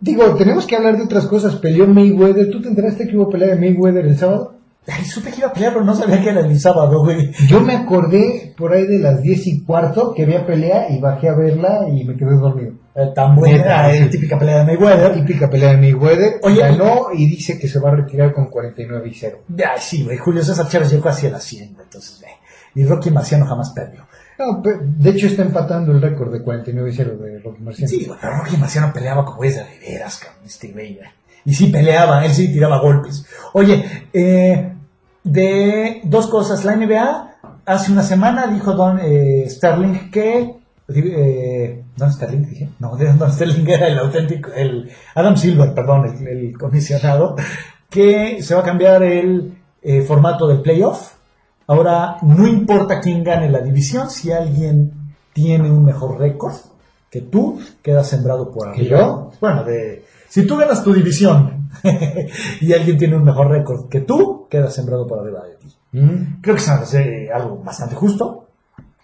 digo, 0.00 0.34
tenemos 0.34 0.66
que 0.66 0.76
hablar 0.76 0.96
de 0.96 1.04
otras 1.04 1.26
cosas. 1.26 1.56
Peleó 1.56 1.86
Mayweather. 1.86 2.50
¿Tú 2.50 2.60
te 2.60 2.68
enteraste 2.68 3.06
que 3.06 3.16
hubo 3.16 3.30
pelea 3.30 3.54
de 3.54 3.56
Mayweather 3.56 4.06
el 4.06 4.16
sábado? 4.16 4.56
ay, 4.88 5.04
supe 5.04 5.30
que 5.30 5.38
iba 5.40 5.48
a 5.48 5.52
pelear, 5.52 5.72
pero 5.72 5.84
no 5.84 5.94
sabía 5.94 6.22
que 6.22 6.30
era 6.30 6.40
el 6.40 6.60
sábado, 6.60 7.02
güey. 7.02 7.32
Yo 7.48 7.60
me 7.60 7.74
acordé 7.74 8.54
por 8.56 8.72
ahí 8.72 8.86
de 8.86 8.98
las 8.98 9.20
diez 9.20 9.46
y 9.46 9.64
cuarto 9.64 10.14
que 10.14 10.22
había 10.22 10.46
pelea 10.46 10.88
y 10.90 11.00
bajé 11.00 11.28
a 11.28 11.34
verla 11.34 11.88
y 11.88 12.04
me 12.04 12.16
quedé 12.16 12.36
dormido. 12.36 12.74
Eh, 12.94 13.12
tan 13.14 13.34
buena, 13.34 13.92
eh, 13.92 14.06
típica 14.06 14.38
pelea 14.38 14.58
de 14.58 14.64
Mayweather. 14.64 15.14
Típica 15.14 15.50
pelea 15.50 15.72
de 15.72 15.78
Mayweather. 15.78 16.34
Oye, 16.42 16.60
ganó 16.60 17.08
y 17.12 17.26
dice 17.26 17.58
que 17.58 17.68
se 17.68 17.80
va 17.80 17.90
a 17.90 17.96
retirar 17.96 18.32
con 18.32 18.46
49 18.46 19.08
y 19.08 19.14
0. 19.14 19.38
Ay, 19.58 19.80
sí, 19.80 20.04
güey, 20.04 20.18
Julio 20.18 20.42
César 20.42 20.68
Chávez 20.68 20.90
llegó 20.90 21.08
hacia 21.08 21.30
la 21.30 21.38
hacienda, 21.38 21.82
entonces, 21.82 22.20
ve. 22.20 22.28
Y 22.80 22.84
Rocky 22.84 23.10
Marciano 23.10 23.46
jamás 23.46 23.70
perdió. 23.70 24.06
No, 24.38 24.62
de 24.62 25.10
hecho 25.10 25.26
está 25.26 25.42
empatando 25.42 25.92
el 25.92 26.02
récord 26.02 26.32
de 26.32 26.42
49 26.42 26.90
y 26.90 26.92
0 26.94 27.16
de 27.16 27.38
Rocky 27.40 27.62
Marciano. 27.62 27.88
Sí, 27.88 28.10
pero 28.20 28.36
Rocky 28.36 28.56
Marciano 28.56 28.92
peleaba 28.92 29.24
como 29.24 29.44
es 29.44 29.56
de 29.56 29.64
veras, 29.80 30.20
este 30.44 30.72
güey. 30.72 30.98
Y 31.44 31.54
sí 31.54 31.68
peleaba, 31.68 32.24
él 32.24 32.32
sí 32.32 32.52
tiraba 32.52 32.80
golpes. 32.80 33.24
Oye, 33.52 34.08
eh, 34.12 34.72
de 35.24 36.00
dos 36.04 36.26
cosas, 36.26 36.64
la 36.64 36.76
NBA 36.76 37.36
hace 37.66 37.92
una 37.92 38.02
semana 38.02 38.46
dijo 38.46 38.72
Don 38.72 38.98
eh, 39.02 39.46
Sterling 39.48 40.10
que... 40.10 40.54
Eh, 40.88 41.82
Don 41.96 42.12
Sterling, 42.12 42.48
dije. 42.48 42.68
No, 42.78 42.96
Don 43.18 43.32
Sterling 43.32 43.68
era 43.68 43.88
el 43.88 43.98
auténtico, 43.98 44.52
el 44.52 44.90
Adam 45.14 45.36
Silver, 45.36 45.74
perdón, 45.74 46.16
el, 46.20 46.28
el 46.28 46.58
comisionado, 46.58 47.36
que 47.90 48.42
se 48.42 48.54
va 48.54 48.60
a 48.60 48.64
cambiar 48.64 49.02
el 49.02 49.58
eh, 49.82 50.02
formato 50.02 50.46
del 50.46 50.62
playoff. 50.62 51.15
Ahora, 51.66 52.18
no 52.22 52.46
importa 52.46 53.00
quién 53.00 53.24
gane 53.24 53.50
la 53.50 53.60
división, 53.60 54.08
si 54.08 54.30
alguien 54.30 54.92
tiene 55.32 55.70
un 55.70 55.84
mejor 55.84 56.18
récord 56.18 56.54
que 57.10 57.22
tú, 57.22 57.60
quedas 57.82 58.08
sembrado 58.08 58.50
por 58.50 58.72
¿Que 58.72 58.82
arriba. 58.82 58.98
yo? 58.98 59.30
Bueno, 59.40 59.64
de, 59.64 60.04
si 60.28 60.46
tú 60.46 60.56
ganas 60.56 60.82
tu 60.84 60.92
división 60.92 61.70
y 62.60 62.72
alguien 62.72 62.98
tiene 62.98 63.16
un 63.16 63.24
mejor 63.24 63.48
récord 63.48 63.88
que 63.88 64.00
tú, 64.00 64.46
quedas 64.48 64.74
sembrado 64.74 65.06
por 65.06 65.20
arriba 65.20 65.44
de 65.44 65.56
ti. 65.56 65.74
Mm. 65.92 66.40
Creo 66.40 66.54
que 66.54 66.60
se 66.60 66.70
hace 66.70 67.30
algo 67.32 67.62
bastante 67.62 67.94
justo. 67.94 68.46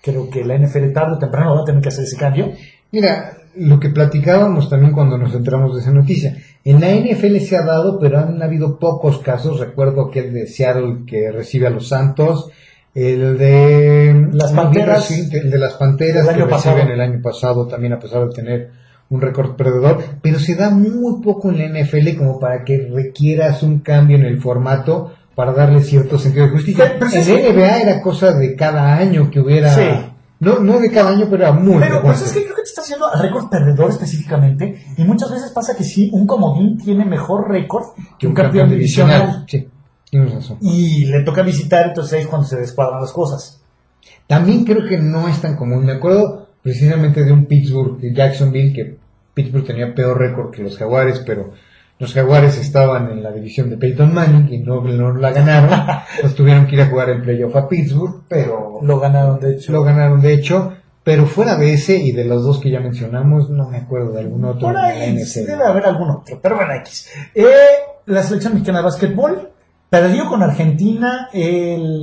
Creo 0.01 0.29
que 0.29 0.45
la 0.45 0.59
NFL 0.59 0.93
tarde 0.93 1.15
o 1.15 1.19
temprano 1.19 1.55
va 1.55 1.63
a 1.63 1.65
tener 1.65 1.81
que 1.81 1.89
hacer 1.89 2.05
ese 2.05 2.17
cambio. 2.17 2.53
Mira, 2.91 3.37
lo 3.57 3.79
que 3.81 3.91
platicábamos 3.91 4.69
también 4.71 4.93
cuando 4.93 5.19
nos 5.19 5.35
entramos 5.35 5.75
de 5.75 5.83
esa 5.83 5.93
noticia. 5.93 6.37
En 6.65 6.81
la 6.81 6.91
NFL 6.91 7.37
se 7.39 7.57
ha 7.57 7.63
dado, 7.63 7.99
pero 7.99 8.19
han 8.19 8.43
habido 8.43 8.79
pocos 8.79 9.19
casos. 9.19 9.61
Recuerdo 9.61 10.07
aquel 10.09 10.33
de 10.33 10.47
Seattle 10.47 11.01
que 11.07 11.31
recibe 11.31 11.67
a 11.67 11.71
los 11.71 11.89
Santos. 11.89 12.51
El 12.95 13.39
de 13.39 14.29
Las 14.33 14.53
Panteras. 14.53 15.11
El 15.11 15.51
de 15.51 15.59
las 15.59 15.75
Panteras 15.75 16.29
El 16.29 16.37
que 16.37 16.45
pasado. 16.45 16.77
reciben 16.77 16.95
el 16.95 17.01
año 17.01 17.21
pasado 17.23 17.67
también 17.67 17.95
a 17.95 17.99
pesar 17.99 18.29
de 18.29 18.35
tener 18.35 18.71
un 19.11 19.21
récord 19.21 19.57
perdedor. 19.57 19.99
Pero 20.23 20.39
se 20.39 20.55
da 20.55 20.71
muy 20.71 21.23
poco 21.23 21.51
en 21.51 21.59
la 21.59 21.81
NFL 21.81 22.17
como 22.17 22.39
para 22.39 22.65
que 22.65 22.89
requieras 22.93 23.63
un 23.63 23.81
cambio 23.81 24.17
en 24.17 24.25
el 24.25 24.41
formato 24.41 25.13
para 25.35 25.53
darle 25.53 25.81
cierto 25.83 26.19
sentido 26.19 26.45
de 26.47 26.53
justicia. 26.53 26.85
Pero- 26.99 27.11
pero 27.11 27.23
en 27.23 27.25
que- 27.43 27.53
NBA 27.53 27.81
era 27.83 28.01
cosa 28.03 28.33
de 28.35 28.55
cada 28.55 28.95
año 28.97 29.31
que 29.31 29.41
hubiera... 29.41 29.71
Sí. 29.75 29.83
No, 30.43 30.59
no 30.59 30.81
de 30.81 30.91
cada 30.91 31.11
año, 31.11 31.29
pero 31.31 31.45
era 31.45 31.53
muy 31.53 31.79
Pero 31.79 32.03
pues 32.03 32.21
es 32.21 32.33
que 32.33 32.43
creo 32.43 32.57
que 32.57 32.63
te 32.63 32.69
estás 32.69 32.85
haciendo 32.85 33.07
récord 33.15 33.49
perdedor 33.49 33.91
específicamente. 33.91 34.87
Y 34.97 35.05
muchas 35.05 35.31
veces 35.31 35.53
pasa 35.53 35.77
que 35.77 35.85
sí, 35.85 36.11
un 36.13 36.27
comodín 36.27 36.77
tiene 36.79 37.05
mejor 37.05 37.49
récord 37.49 37.85
que 38.19 38.27
un 38.27 38.35
campeón 38.35 38.69
divisional. 38.69 39.45
Sí, 39.47 39.69
tienes 40.11 40.35
razón. 40.35 40.59
Y 40.61 41.05
le 41.05 41.23
toca 41.23 41.43
visitar, 41.43 41.87
entonces 41.87 42.15
ahí 42.15 42.21
es 42.23 42.27
cuando 42.27 42.45
se 42.45 42.57
descuadran 42.57 43.01
las 43.01 43.13
cosas. 43.13 43.63
También 44.27 44.65
creo 44.65 44.85
que 44.89 44.99
no 44.99 45.29
es 45.29 45.41
tan 45.41 45.55
común. 45.55 45.87
Me 45.87 45.93
acuerdo 45.93 46.49
precisamente 46.61 47.23
de 47.23 47.31
un 47.31 47.47
Pittsburgh, 47.47 48.01
de 48.01 48.13
Jacksonville, 48.13 48.73
que 48.73 48.97
Pittsburgh 49.35 49.65
tenía 49.65 49.95
peor 49.95 50.19
récord 50.19 50.51
que 50.51 50.65
los 50.65 50.77
Jaguares, 50.77 51.23
pero 51.25 51.53
los 52.01 52.13
Jaguares 52.13 52.59
estaban 52.59 53.13
en 53.13 53.23
la 53.23 53.31
división 53.31 53.71
de 53.71 53.77
Peyton 53.77 54.13
Manning 54.13 54.53
y 54.53 54.59
no, 54.59 54.83
no 54.83 55.15
la 55.15 55.31
ganaron. 55.31 55.71
Pues 56.21 56.35
tuvieron 56.35 56.67
que 56.67 56.75
ir 56.75 56.83
a 56.83 56.89
jugar 56.89 57.11
el 57.11 57.23
playoff 57.23 57.55
a 57.55 57.69
Pittsburgh, 57.69 58.23
pero 58.29 58.72
Lo 58.83 59.01
ganaron, 59.01 59.41
de 59.41 59.55
hecho. 59.55 59.73
lo 59.73 59.83
ganaron 59.83 60.21
de 60.21 60.35
hecho. 60.35 60.73
Pero 61.05 61.27
fuera 61.27 61.57
de 61.57 61.73
ese 61.73 61.97
y 61.97 62.13
de 62.13 62.25
los 62.25 62.45
dos 62.45 62.61
que 62.61 62.71
ya 62.71 62.79
mencionamos, 62.79 63.51
no 63.51 63.69
me 63.69 63.79
acuerdo 63.79 64.13
de 64.13 64.21
algún 64.21 64.45
otro 64.45 64.69
Por 64.69 64.77
ahí 64.77 65.17
debe 65.17 65.65
haber 65.65 65.85
algún 65.85 66.11
otro, 66.11 66.39
pero 66.41 66.55
bueno, 66.55 66.75
X. 66.75 67.09
Eh, 67.35 67.45
la 68.07 68.23
selección 68.23 68.55
mexicana 68.55 68.79
de 68.79 68.85
básquetbol 68.85 69.51
perdió 69.91 70.27
con 70.29 70.45
Argentina 70.45 71.29
el... 71.33 72.03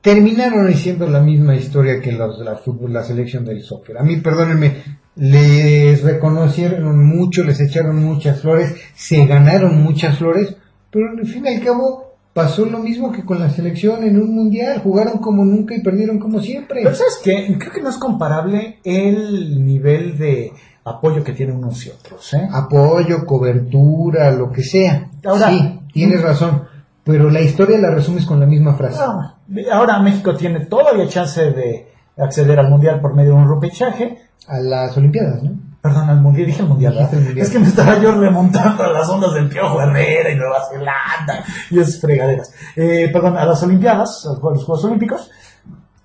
terminaron 0.00 0.72
siendo 0.74 1.06
la 1.06 1.20
misma 1.20 1.54
historia 1.54 2.00
que 2.00 2.10
los 2.10 2.40
de 2.40 2.44
la 2.44 2.56
fútbol, 2.56 2.92
la 2.92 3.04
selección 3.04 3.44
del 3.44 3.62
soccer. 3.62 3.98
A 3.98 4.02
mí, 4.02 4.16
perdónenme, 4.16 4.82
les 5.14 6.02
reconocieron 6.02 7.06
mucho, 7.06 7.44
les 7.44 7.60
echaron 7.60 8.02
muchas 8.02 8.40
flores, 8.40 8.74
se 8.94 9.26
ganaron 9.26 9.80
muchas 9.80 10.18
flores, 10.18 10.56
pero 10.90 11.06
al 11.10 11.24
fin 11.24 11.46
y 11.46 11.54
al 11.54 11.62
cabo 11.62 12.09
pasó 12.32 12.64
lo 12.66 12.78
mismo 12.78 13.10
que 13.12 13.24
con 13.24 13.38
la 13.40 13.50
selección 13.50 14.04
en 14.04 14.20
un 14.20 14.34
mundial, 14.34 14.80
jugaron 14.82 15.18
como 15.18 15.44
nunca 15.44 15.74
y 15.74 15.82
perdieron 15.82 16.18
como 16.18 16.40
siempre. 16.40 16.80
Pero 16.82 16.94
¿sabes 16.94 17.20
qué? 17.22 17.56
Creo 17.58 17.72
que 17.72 17.82
no 17.82 17.90
es 17.90 17.96
comparable 17.96 18.78
el 18.84 19.64
nivel 19.64 20.16
de 20.18 20.52
apoyo 20.84 21.22
que 21.24 21.32
tienen 21.32 21.56
unos 21.56 21.84
y 21.86 21.90
otros, 21.90 22.32
¿eh? 22.34 22.48
Apoyo, 22.52 23.24
cobertura, 23.26 24.30
lo 24.30 24.50
que 24.50 24.62
sea. 24.62 25.08
Ahora- 25.24 25.50
sí, 25.50 25.80
tienes 25.92 26.22
razón, 26.22 26.62
pero 27.04 27.30
la 27.30 27.40
historia 27.40 27.78
la 27.78 27.90
resumes 27.90 28.24
con 28.26 28.40
la 28.40 28.46
misma 28.46 28.74
frase. 28.74 28.98
Ah, 29.00 29.36
Ahora 29.72 29.98
México 30.00 30.34
tiene 30.36 30.66
todavía 30.66 31.08
chance 31.08 31.50
de 31.50 31.88
acceder 32.16 32.58
al 32.60 32.70
mundial 32.70 33.00
por 33.00 33.14
medio 33.14 33.30
de 33.34 33.42
un 33.42 33.48
repechaje. 33.48 34.18
A 34.46 34.58
las 34.60 34.96
Olimpiadas, 34.96 35.42
¿no? 35.42 35.69
Perdón, 35.80 36.10
al 36.10 36.20
mundial, 36.20 36.46
dije 36.46 36.60
el 36.60 36.68
mundial, 36.68 36.94
¿verdad? 36.94 37.12
Mundial. 37.12 37.38
Es 37.38 37.50
que 37.50 37.58
me 37.58 37.66
estaba 37.66 37.98
yo 37.98 38.12
remontando 38.12 38.84
a 38.84 38.88
las 38.88 39.08
ondas 39.08 39.32
del 39.32 39.48
Piojo 39.48 39.80
Herrera 39.80 40.30
y 40.30 40.36
Nueva 40.36 40.58
Zelanda 40.68 41.44
y 41.70 41.78
esas 41.78 42.00
fregaderas. 42.00 42.52
Eh, 42.76 43.08
perdón, 43.10 43.38
a 43.38 43.46
las 43.46 43.62
Olimpiadas, 43.62 44.26
a 44.26 44.32
los 44.32 44.64
Juegos 44.64 44.84
Olímpicos, 44.84 45.30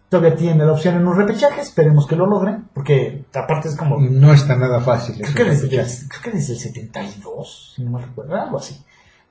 todavía 0.07 0.35
tiene 0.35 0.65
la 0.65 0.71
opción 0.71 0.95
en 0.95 1.05
un 1.05 1.17
repechaje, 1.17 1.59
esperemos 1.59 2.07
que 2.07 2.15
lo 2.15 2.25
logren, 2.25 2.69
porque 2.73 3.25
aparte 3.33 3.67
es 3.67 3.75
como... 3.75 3.99
No 3.99 4.31
está 4.31 4.55
nada 4.55 4.79
fácil. 4.79 5.17
Creo 5.21 5.33
que, 5.33 5.43
desde, 5.43 5.67
creo 5.67 6.21
que 6.23 6.31
desde 6.31 6.53
el 6.53 6.59
72, 6.59 7.73
si 7.75 7.83
no 7.83 7.91
me 7.91 8.05
recuerdo, 8.05 8.35
algo 8.35 8.57
así. 8.57 8.81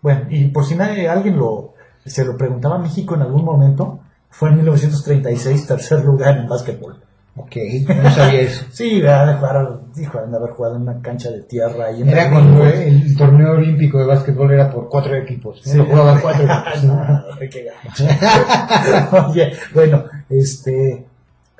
Bueno, 0.02 0.26
y 0.28 0.48
por 0.48 0.66
si 0.66 0.74
nadie, 0.74 1.08
alguien 1.08 1.38
lo, 1.38 1.72
se 2.04 2.22
lo 2.24 2.36
preguntaba 2.36 2.76
a 2.76 2.78
México 2.78 3.14
en 3.14 3.22
algún 3.22 3.44
momento, 3.44 4.00
fue 4.28 4.50
en 4.50 4.56
1936 4.56 5.66
tercer 5.66 6.04
lugar 6.04 6.36
en 6.36 6.48
básquetbol. 6.48 7.02
Ok, 7.36 7.56
no 7.88 8.10
sabía 8.10 8.40
eso. 8.42 8.64
Sí, 8.72 9.00
de 9.00 9.34
jugar, 9.34 9.80
dijo, 9.94 10.18
de 10.18 10.36
haber 10.36 10.50
jugado 10.50 10.76
en 10.76 10.82
una 10.82 11.00
cancha 11.00 11.30
de 11.30 11.42
tierra 11.42 11.92
y 11.92 12.02
Era 12.02 12.30
cuando 12.30 12.64
el 12.64 13.16
torneo 13.16 13.52
olímpico 13.52 13.98
de 13.98 14.06
básquetbol 14.06 14.52
era 14.52 14.70
por 14.70 14.88
cuatro 14.88 15.14
equipos. 15.16 15.60
Sí. 15.62 15.76
Lo 15.76 15.86
jugaban 15.86 16.20
cuatro 16.20 16.44
equipos. 16.44 16.84
No, 16.84 17.24
qué 17.50 17.64
gacho. 17.64 19.26
Oye, 19.30 19.52
bueno, 19.74 20.04
este, 20.28 21.06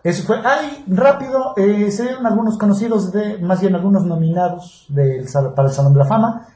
eso 0.03 0.23
fue. 0.25 0.37
Ay, 0.45 0.85
rápido, 0.87 1.55
eh, 1.57 1.91
se 1.91 2.03
dieron 2.03 2.27
algunos 2.27 2.59
conocidos 2.59 3.11
de, 3.13 3.39
más 3.39 3.61
bien 3.61 3.75
algunos 3.75 4.05
nominados 4.05 4.85
del, 4.89 5.27
para 5.55 5.69
el 5.69 5.75
Salón 5.75 5.95
de 5.95 5.99
la 6.01 6.05
Fama. 6.05 6.49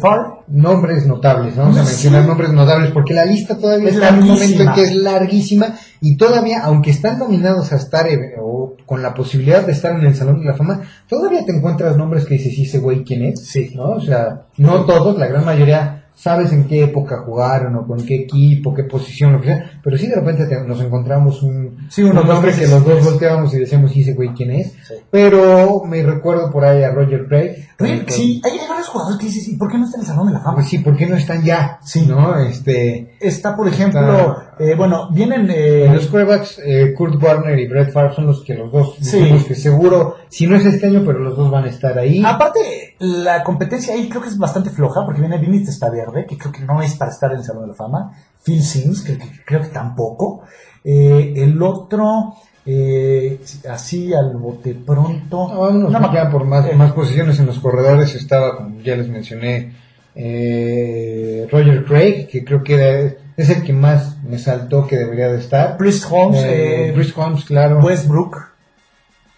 Favre, 0.00 0.22
Nombres 0.46 1.06
notables, 1.06 1.56
vamos 1.56 1.76
a 1.76 1.82
Sí. 1.84 1.88
mencionar 1.90 2.24
nombres 2.26 2.52
notables 2.52 2.90
porque 2.92 3.14
la 3.14 3.24
lista 3.24 3.58
todavía 3.58 3.88
Es 3.88 3.94
está 3.94 4.08
en 4.10 4.22
un 4.22 4.28
momento 4.28 4.62
en 4.62 4.72
que 4.72 4.82
es 4.82 4.94
larguísima 4.94 5.74
y 6.00 6.16
todavía, 6.16 6.60
aunque 6.64 6.90
están 6.90 7.18
nominados 7.18 7.72
a 7.72 7.76
estar 7.76 8.06
eh, 8.08 8.34
o 8.40 8.76
con 8.86 9.02
la 9.02 9.12
posibilidad 9.14 9.64
de 9.66 9.72
estar 9.72 9.92
en 9.98 10.06
el 10.06 10.14
Salón 10.14 10.40
de 10.40 10.46
la 10.46 10.54
Fama, 10.54 10.82
todavía 11.08 11.44
te 11.44 11.52
encuentras 11.56 11.96
nombres 11.96 12.26
que 12.26 12.34
dices, 12.34 12.54
sí, 12.54 12.62
ese 12.62 12.78
güey, 12.78 13.02
¿quién 13.04 13.24
es? 13.24 13.44
Sí. 13.46 13.72
¿No? 13.74 13.90
O 13.90 14.00
sea, 14.00 14.42
no 14.56 14.84
todos, 14.84 15.18
la 15.18 15.26
gran 15.26 15.44
mayoría 15.44 15.99
sabes 16.20 16.52
en 16.52 16.64
qué 16.68 16.84
época 16.84 17.22
jugaron 17.24 17.74
o 17.76 17.86
con 17.86 18.04
qué 18.04 18.14
equipo, 18.22 18.74
qué 18.74 18.84
posición, 18.84 19.32
lo 19.32 19.40
que 19.40 19.46
sea, 19.48 19.80
pero 19.82 19.96
sí 19.96 20.06
de 20.06 20.16
repente 20.16 20.44
te- 20.46 20.60
nos 20.62 20.80
encontramos 20.80 21.42
un, 21.42 21.78
Sí, 21.88 22.02
unos 22.02 22.22
un 22.24 22.28
nombre 22.28 22.52
que 22.54 22.66
los 22.66 22.84
dos 22.84 23.02
volteábamos 23.04 23.54
y 23.54 23.58
decíamos, 23.60 23.90
sí, 23.92 24.02
ese 24.02 24.12
güey, 24.14 24.28
¿quién 24.34 24.50
es? 24.50 24.72
Sí. 24.86 24.94
Pero 25.10 25.82
me 25.84 26.02
recuerdo 26.02 26.50
por 26.50 26.64
ahí 26.64 26.82
a 26.82 26.90
Roger 26.92 27.26
Craig. 27.26 27.68
Oye, 27.80 28.04
Con- 28.04 28.10
sí, 28.10 28.40
hay 28.44 28.52
varios 28.68 28.88
jugadores 28.88 29.18
que 29.18 29.26
dices, 29.26 29.48
¿y 29.48 29.56
por 29.56 29.70
qué 29.70 29.78
no 29.78 29.84
está 29.84 29.96
en 29.96 30.00
el 30.02 30.06
Salón 30.06 30.26
de 30.26 30.32
la 30.34 30.40
Fama? 30.40 30.56
Pues 30.56 30.68
sí, 30.68 30.78
¿por 30.80 30.96
qué 30.96 31.06
no 31.06 31.16
están 31.16 31.42
ya? 31.42 31.78
Sí. 31.82 32.04
¿No? 32.06 32.38
Este, 32.38 33.16
Está, 33.20 33.56
por 33.56 33.66
ejemplo, 33.68 34.00
Está- 34.00 34.49
eh, 34.60 34.74
bueno, 34.76 35.08
vienen... 35.10 35.48
eh, 35.50 35.90
los 35.92 36.06
quarterbacks, 36.06 36.60
eh, 36.64 36.92
Kurt 36.96 37.20
Warner 37.22 37.58
y 37.58 37.66
Brett 37.66 37.90
Favre 37.92 38.14
son 38.14 38.26
los 38.26 38.44
que 38.44 38.54
los 38.54 38.70
dos 38.70 38.94
Sí. 39.00 39.18
dijimos 39.18 39.44
que 39.44 39.54
seguro, 39.54 40.16
si 40.28 40.46
no 40.46 40.54
es 40.56 40.66
este 40.66 40.86
año, 40.86 41.02
pero 41.04 41.18
los 41.18 41.36
dos 41.36 41.50
van 41.50 41.64
a 41.64 41.68
estar 41.68 41.98
ahí. 41.98 42.22
Aparte, 42.24 42.94
la 42.98 43.42
competencia 43.42 43.94
ahí 43.94 44.08
creo 44.08 44.22
que 44.22 44.28
es 44.28 44.38
bastante 44.38 44.70
floja, 44.70 45.04
porque 45.04 45.20
viene 45.20 45.38
Vinny 45.38 45.64
Testaverde, 45.64 46.26
que 46.26 46.36
creo 46.38 46.52
que 46.52 46.60
no 46.64 46.82
es 46.82 46.94
para 46.94 47.10
estar 47.10 47.32
en 47.32 47.38
el 47.38 47.44
Salón 47.44 47.62
de 47.62 47.68
la 47.68 47.74
Fama. 47.74 48.12
Phil 48.44 48.62
Sims, 48.62 49.02
que, 49.02 49.18
que 49.18 49.26
creo 49.44 49.62
que 49.62 49.68
tampoco. 49.68 50.42
Eh, 50.84 51.34
el 51.36 51.60
otro, 51.62 52.34
eh, 52.66 53.40
así 53.70 54.12
al 54.14 54.36
bote 54.36 54.74
pronto. 54.74 55.48
Ah, 55.50 55.58
Vámonos 55.58 55.90
No 55.92 56.00
me 56.00 56.12
ya 56.14 56.30
por 56.30 56.44
más, 56.44 56.66
eh, 56.66 56.74
más 56.74 56.92
posiciones 56.92 57.38
en 57.40 57.46
los 57.46 57.58
corredores. 57.58 58.14
Estaba, 58.14 58.56
como 58.56 58.80
ya 58.80 58.96
les 58.96 59.08
mencioné, 59.08 59.74
eh, 60.14 61.46
Roger 61.50 61.84
Craig, 61.84 62.26
que 62.28 62.44
creo 62.44 62.62
que 62.62 62.74
era- 62.74 63.14
es 63.42 63.50
el 63.50 63.62
que 63.62 63.72
más 63.72 64.16
me 64.22 64.38
saltó 64.38 64.86
que 64.86 64.96
debería 64.96 65.28
de 65.28 65.38
estar. 65.38 65.76
Brice 65.78 66.04
Holmes, 66.10 66.42
Eh, 66.44 66.94
eh, 66.96 67.12
Holmes, 67.16 67.44
claro. 67.44 67.78
Westbrook. 67.80 68.36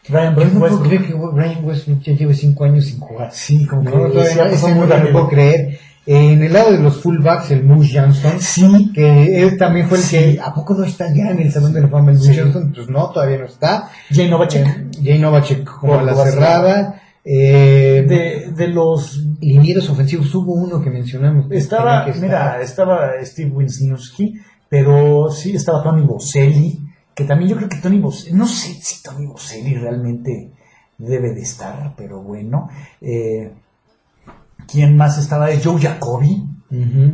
Ryan 0.08 0.34
Yo 0.34 0.44
no 0.44 0.50
puedo 0.50 0.60
Westbrook. 0.64 0.88
creer 0.88 1.06
que 1.06 1.14
Brian 1.14 1.64
Westbrook 1.64 2.00
ya 2.02 2.12
lleve 2.14 2.34
cinco 2.34 2.64
años 2.64 2.86
sin 2.86 2.98
jugar. 2.98 3.30
Sí, 3.32 3.66
como 3.66 3.82
No, 3.82 3.90
que 3.90 3.96
todavía 4.12 4.44
no, 4.74 4.86
lo 4.86 5.12
puedo 5.12 5.28
creer. 5.28 5.78
Eh, 6.04 6.32
en 6.32 6.42
el 6.42 6.52
lado 6.52 6.72
de 6.72 6.78
los 6.80 7.00
fullbacks, 7.00 7.52
el 7.52 7.62
Moose 7.62 8.00
Johnson, 8.00 8.32
Sí, 8.40 8.90
que 8.92 9.40
él 9.40 9.56
también 9.56 9.86
fue 9.88 9.98
el 9.98 10.02
Sí. 10.04 10.16
que, 10.34 10.40
¿a 10.40 10.52
poco 10.52 10.74
no 10.74 10.82
está 10.84 11.06
ya 11.14 11.30
en 11.30 11.38
el 11.38 11.52
Salón 11.52 11.72
de 11.72 11.80
la 11.82 11.86
Fama 11.88 12.10
el 12.10 12.16
Moose 12.18 12.34
Sí. 12.34 12.40
Johnson? 12.40 12.72
Pues 12.74 12.88
no, 12.88 13.10
todavía 13.10 13.38
no 13.38 13.44
está. 13.46 13.88
Jay 14.10 14.28
Novacek. 14.28 14.66
Eh, 14.66 14.86
Jay 15.04 15.18
Novacek 15.20 15.62
como 15.64 16.00
a 16.00 16.02
la 16.02 16.16
cerrada. 16.16 17.01
Eh, 17.24 18.04
de, 18.08 18.52
de 18.52 18.68
los 18.68 19.24
linieros 19.40 19.88
ofensivos, 19.88 20.34
hubo 20.34 20.54
uno 20.54 20.82
que 20.82 20.90
mencionamos. 20.90 21.50
Estaba, 21.50 22.04
que 22.04 22.18
mira, 22.18 22.60
estaba 22.60 23.12
Steve 23.22 23.50
Wisniewski, 23.50 24.40
pero 24.68 25.30
sí 25.30 25.54
estaba 25.54 25.82
Tony 25.82 26.04
Boselli, 26.04 26.80
que 27.14 27.24
también 27.24 27.50
yo 27.50 27.56
creo 27.56 27.68
que 27.68 27.76
Tony 27.76 27.98
Boselli, 27.98 28.34
no 28.34 28.46
sé 28.46 28.74
si 28.80 29.02
Tony 29.02 29.26
Boselli 29.26 29.74
realmente 29.74 30.52
debe 30.98 31.32
de 31.32 31.42
estar, 31.42 31.94
pero 31.96 32.22
bueno. 32.22 32.68
Eh, 33.00 33.52
¿Quién 34.66 34.96
más 34.96 35.18
estaba? 35.18 35.48
Joe 35.62 35.80
Jacoby, 35.80 36.44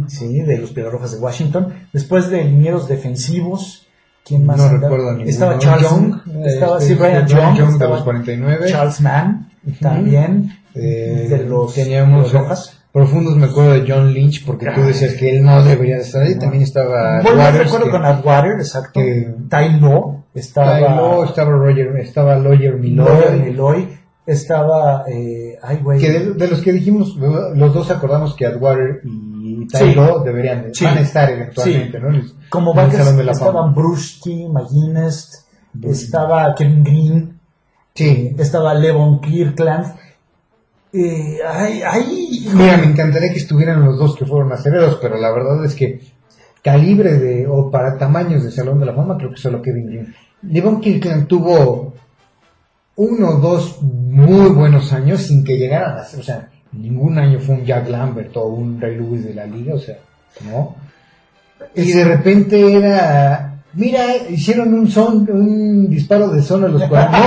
sí, 0.06 0.40
de 0.43 0.59
los 0.59 0.74
Rojas 0.74 1.12
de 1.12 1.18
Washington. 1.18 1.74
Después 1.93 2.30
de 2.30 2.44
linieros 2.44 2.89
defensivos, 2.89 3.88
¿quién 4.28 4.44
más? 4.46 4.56
No 4.59 4.68
recuerdo 4.68 5.10
ninguno. 5.12 5.30
Estaba 5.30 5.59
Charles 5.59 5.90
Young, 5.90 6.14
estaba, 6.46 6.78
este, 6.78 6.88
sí, 6.88 6.94
Brian 7.00 7.26
Young, 7.26 7.56
Young 7.56 7.78
de 7.78 7.88
los 7.88 8.02
49. 8.02 8.66
Charles 8.68 9.00
Mann, 9.00 9.48
también, 9.80 10.52
Eh, 10.74 11.26
de 11.28 11.44
los, 11.44 11.74
teníamos 11.74 12.28
de 12.28 12.32
los 12.38 12.42
Rojas. 12.42 12.74
profundos 12.92 13.36
me 13.36 13.46
acuerdo 13.46 13.72
de 13.72 13.84
John 13.88 14.12
Lynch 14.12 14.44
porque 14.46 14.70
tú 14.74 14.82
decías 14.82 15.14
que 15.14 15.36
él 15.36 15.44
no 15.44 15.62
debería 15.64 15.96
estar 15.98 16.22
ahí 16.22 16.38
también 16.38 16.62
estaba 16.62 17.20
Bueno, 17.22 17.38
Waters, 17.40 17.64
recuerdo 17.64 17.86
que- 17.86 17.90
con 17.92 18.05
Atwater, 18.05 18.52
exacto. 18.59 19.00
que- 19.00 19.34
Ty 19.50 19.80
Law, 19.80 20.24
estaba 20.34 20.76
Ty 20.78 20.82
Law, 20.84 21.24
estaba 21.24 21.50
Roger 21.50 21.96
estaba 21.98 22.36
Lawyer 22.38 22.76
Milloy 22.76 23.06
Lawyer 23.06 23.44
Milloy, 23.44 23.88
estaba, 24.26 25.05
eh, 25.09 25.56
ay 25.62 25.78
güey, 25.82 26.00
que 26.00 26.10
de, 26.10 26.34
de 26.34 26.48
los 26.48 26.60
que 26.60 26.72
dijimos 26.72 27.16
los 27.16 27.74
dos 27.74 27.90
acordamos 27.90 28.34
que 28.36 28.46
Atwater 28.46 29.00
y 29.05 29.27
Sí. 29.73 29.95
Deberían 30.24 30.62
de- 30.65 30.74
Sí. 30.74 30.85
van 30.85 30.99
a 30.99 31.01
estar 31.01 31.31
eventualmente 31.31 31.99
Sí. 31.99 32.05
¿no? 32.05 32.11
El- 32.11 32.32
como 32.49 32.74
backers 32.74 33.09
estaban 33.09 33.74
Bruschi, 33.74 34.49
McGuinness, 34.49 35.47
estaba 35.82 36.55
Kevin 36.55 36.82
Green, 36.82 37.40
sí 37.95 38.35
estaba 38.39 38.74
Levon 38.74 39.20
Kirkland, 39.20 39.95
eh, 40.93 41.39
ay, 41.47 41.82
ay, 41.86 42.49
Mira, 42.55 42.78
me 42.78 42.86
encantaría 42.86 43.31
que 43.31 43.39
estuvieran 43.39 43.85
los 43.85 43.99
dos 43.99 44.16
que 44.16 44.24
fueron 44.24 44.51
acereros, 44.53 44.99
pero 45.03 45.19
la 45.19 45.31
verdad 45.31 45.62
es 45.65 45.74
que 45.74 46.01
calibre 46.62 47.19
de, 47.19 47.47
o 47.47 47.70
para 47.70 47.99
tamaños 47.99 48.43
de 48.45 48.51
Salón 48.51 48.81
de 48.81 48.86
la 48.86 48.95
Fama, 48.95 49.16
creo 49.19 49.31
que 49.31 49.36
solo 49.36 49.61
Kevin 49.61 49.86
Green. 49.86 50.15
Devon 50.40 50.81
Kirkland 50.81 51.27
tuvo 51.27 51.93
uno 52.97 53.28
o 53.28 53.36
dos 53.40 53.82
muy 53.82 54.49
buenos 54.51 54.93
años 54.93 55.23
sin 55.23 55.45
que 55.45 55.57
llegaran 55.59 55.99
a 55.99 56.05
ser, 56.05 56.20
o 56.20 56.23
sea, 56.23 56.49
ningún 56.73 57.19
año 57.19 57.39
fue 57.40 57.57
un 57.57 57.65
Jack 57.65 57.89
Lambert 57.89 58.36
o 58.36 58.47
un 58.47 58.81
Ray 58.81 58.97
Lewis 58.97 59.24
de 59.24 59.35
la 59.35 59.47
liga, 59.47 59.74
o 59.74 59.78
sea, 59.78 59.97
¿no? 60.51 60.77
Y 61.74 61.90
de 61.93 62.05
repente 62.05 62.73
era, 62.74 63.61
mira, 63.74 64.05
hicieron 64.28 64.73
un 64.74 64.89
son, 64.89 65.28
un 65.31 65.90
disparo 65.90 66.28
de 66.28 66.40
zona 66.43 66.66
a 66.66 66.70
los 66.70 66.85
cuales, 66.85 67.11
no, 67.12 67.19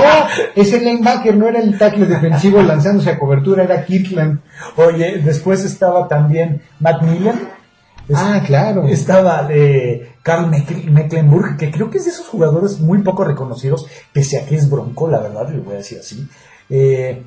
ese 0.62 0.80
linebacker 0.80 1.36
no 1.36 1.48
era 1.48 1.60
el 1.60 1.76
tackle 1.76 2.06
defensivo 2.06 2.62
lanzándose 2.62 3.10
a 3.10 3.18
cobertura, 3.18 3.64
era 3.64 3.84
Kirkland. 3.84 4.40
oye, 4.76 5.18
después 5.18 5.64
estaba 5.64 6.08
también 6.08 6.62
Matt 6.80 7.02
Miller, 7.02 7.34
Es- 8.08 8.16
Ah, 8.18 8.42
claro. 8.44 8.88
Estaba 8.88 9.46
eh, 9.50 10.12
Carl 10.22 10.50
Meck- 10.50 10.90
Mecklenburg, 10.90 11.56
que 11.56 11.70
creo 11.70 11.88
que 11.90 11.98
es 11.98 12.04
de 12.06 12.10
esos 12.10 12.26
jugadores 12.26 12.80
muy 12.80 12.98
poco 13.02 13.24
reconocidos, 13.24 13.86
pese 14.12 14.38
a 14.38 14.46
que 14.46 14.56
es 14.56 14.68
bronco, 14.68 15.08
la 15.08 15.20
verdad, 15.20 15.48
le 15.50 15.58
voy 15.60 15.74
a 15.74 15.78
decir 15.78 15.98
así. 16.00 16.26
Eh, 16.68 17.22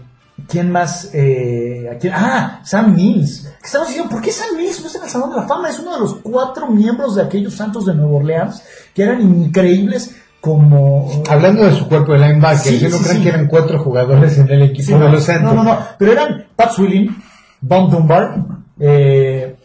¿Quién 0.50 0.70
más? 0.72 1.10
Eh, 1.14 1.90
¿a 1.94 1.98
quién? 1.98 2.14
Ah, 2.14 2.62
Sam 2.66 2.94
Mills. 2.94 3.48
¿Qué 3.62 3.66
estamos 3.68 3.88
diciendo? 3.88 4.10
¿Por 4.12 4.22
qué 4.22 4.32
Sam 4.32 4.58
Mills 4.58 4.82
no 4.82 4.88
está 4.88 5.00
en 5.00 5.06
el 5.06 5.10
Salón 5.10 5.30
de 5.30 5.36
la 5.38 5.48
Fama? 5.48 5.70
Es 5.70 5.80
uno 5.80 5.94
de 5.94 6.00
los 6.02 6.16
cuatro 6.22 6.68
miembros 6.68 7.16
de 7.16 7.22
aquellos 7.24 7.54
Santos 7.56 7.86
de 7.86 7.94
Nueva 7.96 8.18
Orleans 8.18 8.62
que 8.94 9.04
eran 9.04 9.22
increíbles 9.22 10.14
como... 10.42 11.24
Hablando 11.30 11.64
de 11.66 11.76
su 11.76 11.88
cuerpo 11.88 12.12
de 12.14 12.20
linebacker, 12.20 12.58
Sí, 12.74 12.80
yo 12.80 12.90
no 12.90 12.98
sí, 12.98 13.04
creo 13.04 13.16
sí. 13.16 13.24
que 13.24 13.30
eran 13.30 13.48
cuatro 13.48 13.80
jugadores 13.82 14.38
en 14.38 14.50
el 14.52 14.62
equipo 14.64 14.92
de 14.92 15.00
no, 15.06 15.10
los 15.10 15.24
Santos. 15.24 15.54
no, 15.56 15.64
no, 15.64 15.74
no, 15.74 15.80
pero 15.98 16.12
eran 16.12 16.46
Pat 16.56 16.72
Swilling, 16.74 17.16
Bob 17.62 17.90
Dunbar, 17.90 18.46
eh, 18.80 19.56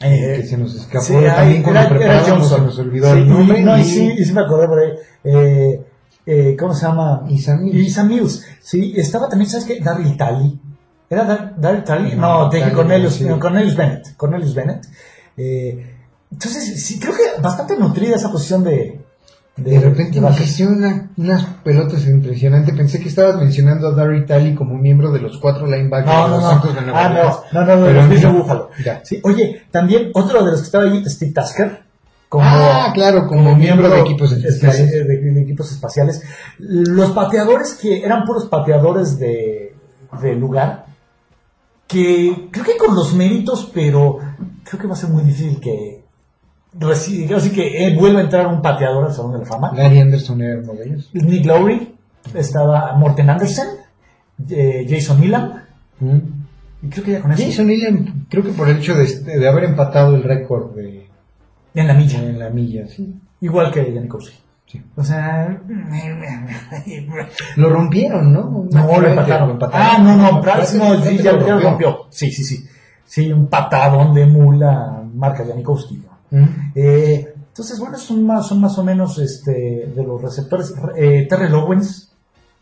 eh, 0.00 0.38
que 0.40 0.46
se 0.46 0.56
nos 0.58 0.74
escapó 0.74 1.06
también 1.06 1.32
ay, 1.58 1.62
cuando 1.62 1.80
era- 1.96 2.04
era 2.04 2.20
Johnson. 2.26 2.58
se 2.58 2.64
nos 2.64 2.78
olvidó 2.80 3.12
Sí, 3.12 3.18
el 3.20 3.28
nombre. 3.28 3.60
y- 3.60 3.62
no, 3.62 3.76
y 3.78 3.80
y- 3.82 3.84
sí, 3.84 4.14
y 4.18 4.24
sí 4.24 4.32
me 4.32 4.40
acordé 4.40 4.66
por 4.66 4.78
ahí. 4.80 4.90
Eh, 5.22 5.80
eh, 6.26 6.56
¿Cómo 6.58 6.74
se 6.74 6.86
llama? 6.86 7.24
Y 7.28 7.38
Sam 7.90 8.08
Mills. 8.08 8.44
Sí, 8.60 8.94
estaba 8.96 9.28
también, 9.28 9.50
¿sabes 9.50 9.66
qué? 9.66 9.80
Daryl 9.80 10.16
Talley. 10.16 10.60
¿Era 11.10 11.24
Dar- 11.24 11.54
Daryl 11.60 11.84
Talley? 11.84 12.16
No, 12.16 12.44
No, 12.44 12.48
de 12.50 12.72
Cornelius, 12.72 13.14
sí. 13.14 13.24
no, 13.24 13.38
Cornelius 13.40 13.76
Bennett. 13.76 14.16
Cornelius 14.16 14.54
Bennett. 14.54 14.86
Eh, 15.36 15.96
entonces, 16.30 16.82
sí, 16.84 16.98
creo 16.98 17.12
que 17.14 17.40
bastante 17.42 17.76
nutrida 17.76 18.16
esa 18.16 18.30
posición 18.30 18.64
de... 18.64 18.98
De 19.54 19.78
repente 19.78 20.18
me 20.18 20.28
una- 20.64 21.10
unas 21.18 21.44
pelotas 21.62 22.06
impresionantes. 22.06 22.74
Pensé 22.74 22.98
que 23.00 23.10
estabas 23.10 23.36
mencionando 23.36 23.88
a 23.88 23.90
Darry 23.94 24.24
Talley 24.24 24.54
como 24.54 24.78
miembro 24.78 25.12
de 25.12 25.20
los 25.20 25.36
cuatro 25.36 25.66
linebackers 25.66 26.06
No, 26.16 26.22
de 26.24 26.28
no, 26.30 26.34
los 26.36 26.42
no. 26.42 26.50
Santos 26.50 26.74
de 26.74 26.80
Nueva 26.80 27.04
Ah, 27.04 27.42
no, 27.52 27.60
no, 27.60 27.66
no, 27.66 27.76
no, 27.76 27.86
Pero 27.86 28.00
los 28.00 28.08
Bills 28.08 28.22
de 28.22 28.28
no. 28.28 28.38
Búfalo. 28.38 28.70
Ya. 28.82 29.00
Sí, 29.04 29.20
oye, 29.22 29.62
también 29.70 30.10
otro 30.14 30.42
de 30.42 30.52
los 30.52 30.60
que 30.60 30.66
como, 32.32 32.46
Ah, 32.46 32.92
claro, 32.94 33.26
como 33.26 33.54
miembro 33.54 33.90
de 33.90 34.00
equipos 34.00 34.32
especiales. 34.32 34.80
espaci- 34.90 35.06
de, 35.06 35.32
de 35.34 35.40
equipos 35.42 35.70
espaciales. 35.70 36.22
Los 36.58 37.10
pateadores 37.10 37.74
que 37.74 38.02
eran 38.02 38.24
puros 38.24 38.46
pateadores 38.46 39.18
de, 39.18 39.74
de 40.22 40.34
lugar, 40.34 40.86
que 41.86 42.48
creo 42.50 42.64
que 42.64 42.78
con 42.78 42.94
los 42.94 43.12
méritos, 43.14 43.70
pero 43.74 44.16
creo 44.64 44.80
que 44.80 44.86
va 44.86 44.94
a 44.94 44.96
ser 44.96 45.10
muy 45.10 45.24
difícil 45.24 45.60
que 45.60 46.04
así 46.90 47.50
que 47.52 47.86
eh, 47.86 47.94
vuelva 47.98 48.20
a 48.20 48.22
entrar 48.22 48.46
un 48.46 48.62
pateador 48.62 49.04
al 49.04 49.12
Salón 49.12 49.32
de 49.32 49.38
la 49.40 49.44
Fama. 49.44 49.72
Larry 49.74 50.00
Anderson 50.00 50.40
era 50.40 50.58
uno 50.60 50.72
de 50.72 50.84
ellos. 50.84 51.10
Nick 51.12 51.44
Lowry, 51.44 51.94
estaba 52.32 52.94
Morten 52.96 53.28
Andersen, 53.28 53.68
eh, 54.48 54.86
Jason 54.88 55.20
Milam, 55.20 55.60
Mm. 56.00 56.18
y 56.82 56.88
creo 56.88 57.04
que 57.04 57.12
ya 57.12 57.20
con 57.20 57.30
eso. 57.32 57.42
Jason 57.44 57.66
Allen, 57.68 58.26
creo 58.30 58.42
que 58.42 58.52
por 58.52 58.70
el 58.70 58.78
hecho 58.78 58.94
de, 58.94 59.04
de 59.04 59.46
haber 59.48 59.64
empatado 59.64 60.16
el 60.16 60.22
récord 60.24 60.74
de, 60.74 61.01
En 61.74 61.86
la 61.86 61.94
milla. 61.94 62.22
en 62.22 62.38
la 62.38 62.50
milla, 62.50 62.86
sí. 62.86 63.14
Igual 63.40 63.70
que 63.72 63.92
Janikowski. 63.92 64.36
Sí. 64.66 64.82
O 64.96 65.04
sea, 65.04 65.48
Lo 67.56 67.68
rompieron, 67.70 68.32
¿no? 68.32 68.66
no 68.70 69.00
lo 69.00 69.08
empataron. 69.08 69.58
Ah, 69.72 69.98
no, 70.02 70.16
no, 70.16 70.40
Price 70.40 70.78
no, 70.78 71.02
sí, 71.02 71.18
ya, 71.18 71.32
lo 71.32 71.60
rompió. 71.60 72.06
Sí, 72.10 72.30
sí, 72.30 72.42
sí. 72.44 72.64
Sí, 73.04 73.30
un 73.32 73.48
patadón 73.48 74.14
de 74.14 74.24
mula 74.26 75.02
marca 75.14 75.44
Janikowski. 75.44 76.02
Mm. 76.30 76.44
Eh, 76.74 77.34
entonces, 77.36 77.78
bueno, 77.78 77.98
son 77.98 78.24
más, 78.24 78.46
son 78.46 78.60
más 78.62 78.78
o 78.78 78.84
menos 78.84 79.18
este, 79.18 79.92
de 79.94 80.02
los 80.04 80.22
receptores. 80.22 80.72
Eh, 80.96 81.26
Terrell 81.28 81.54
Owens 81.54 82.12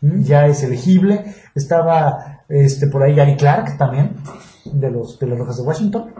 Mm. 0.01 0.23
ya 0.23 0.47
es 0.47 0.63
elegible. 0.63 1.35
Estaba 1.55 2.43
este, 2.49 2.87
por 2.87 3.03
ahí 3.03 3.15
Gary 3.15 3.37
Clark 3.37 3.77
también, 3.77 4.15
de 4.65 4.91
los, 4.91 5.19
de 5.19 5.27
Rojas 5.27 5.57
de 5.57 5.63
Washington. 5.63 6.13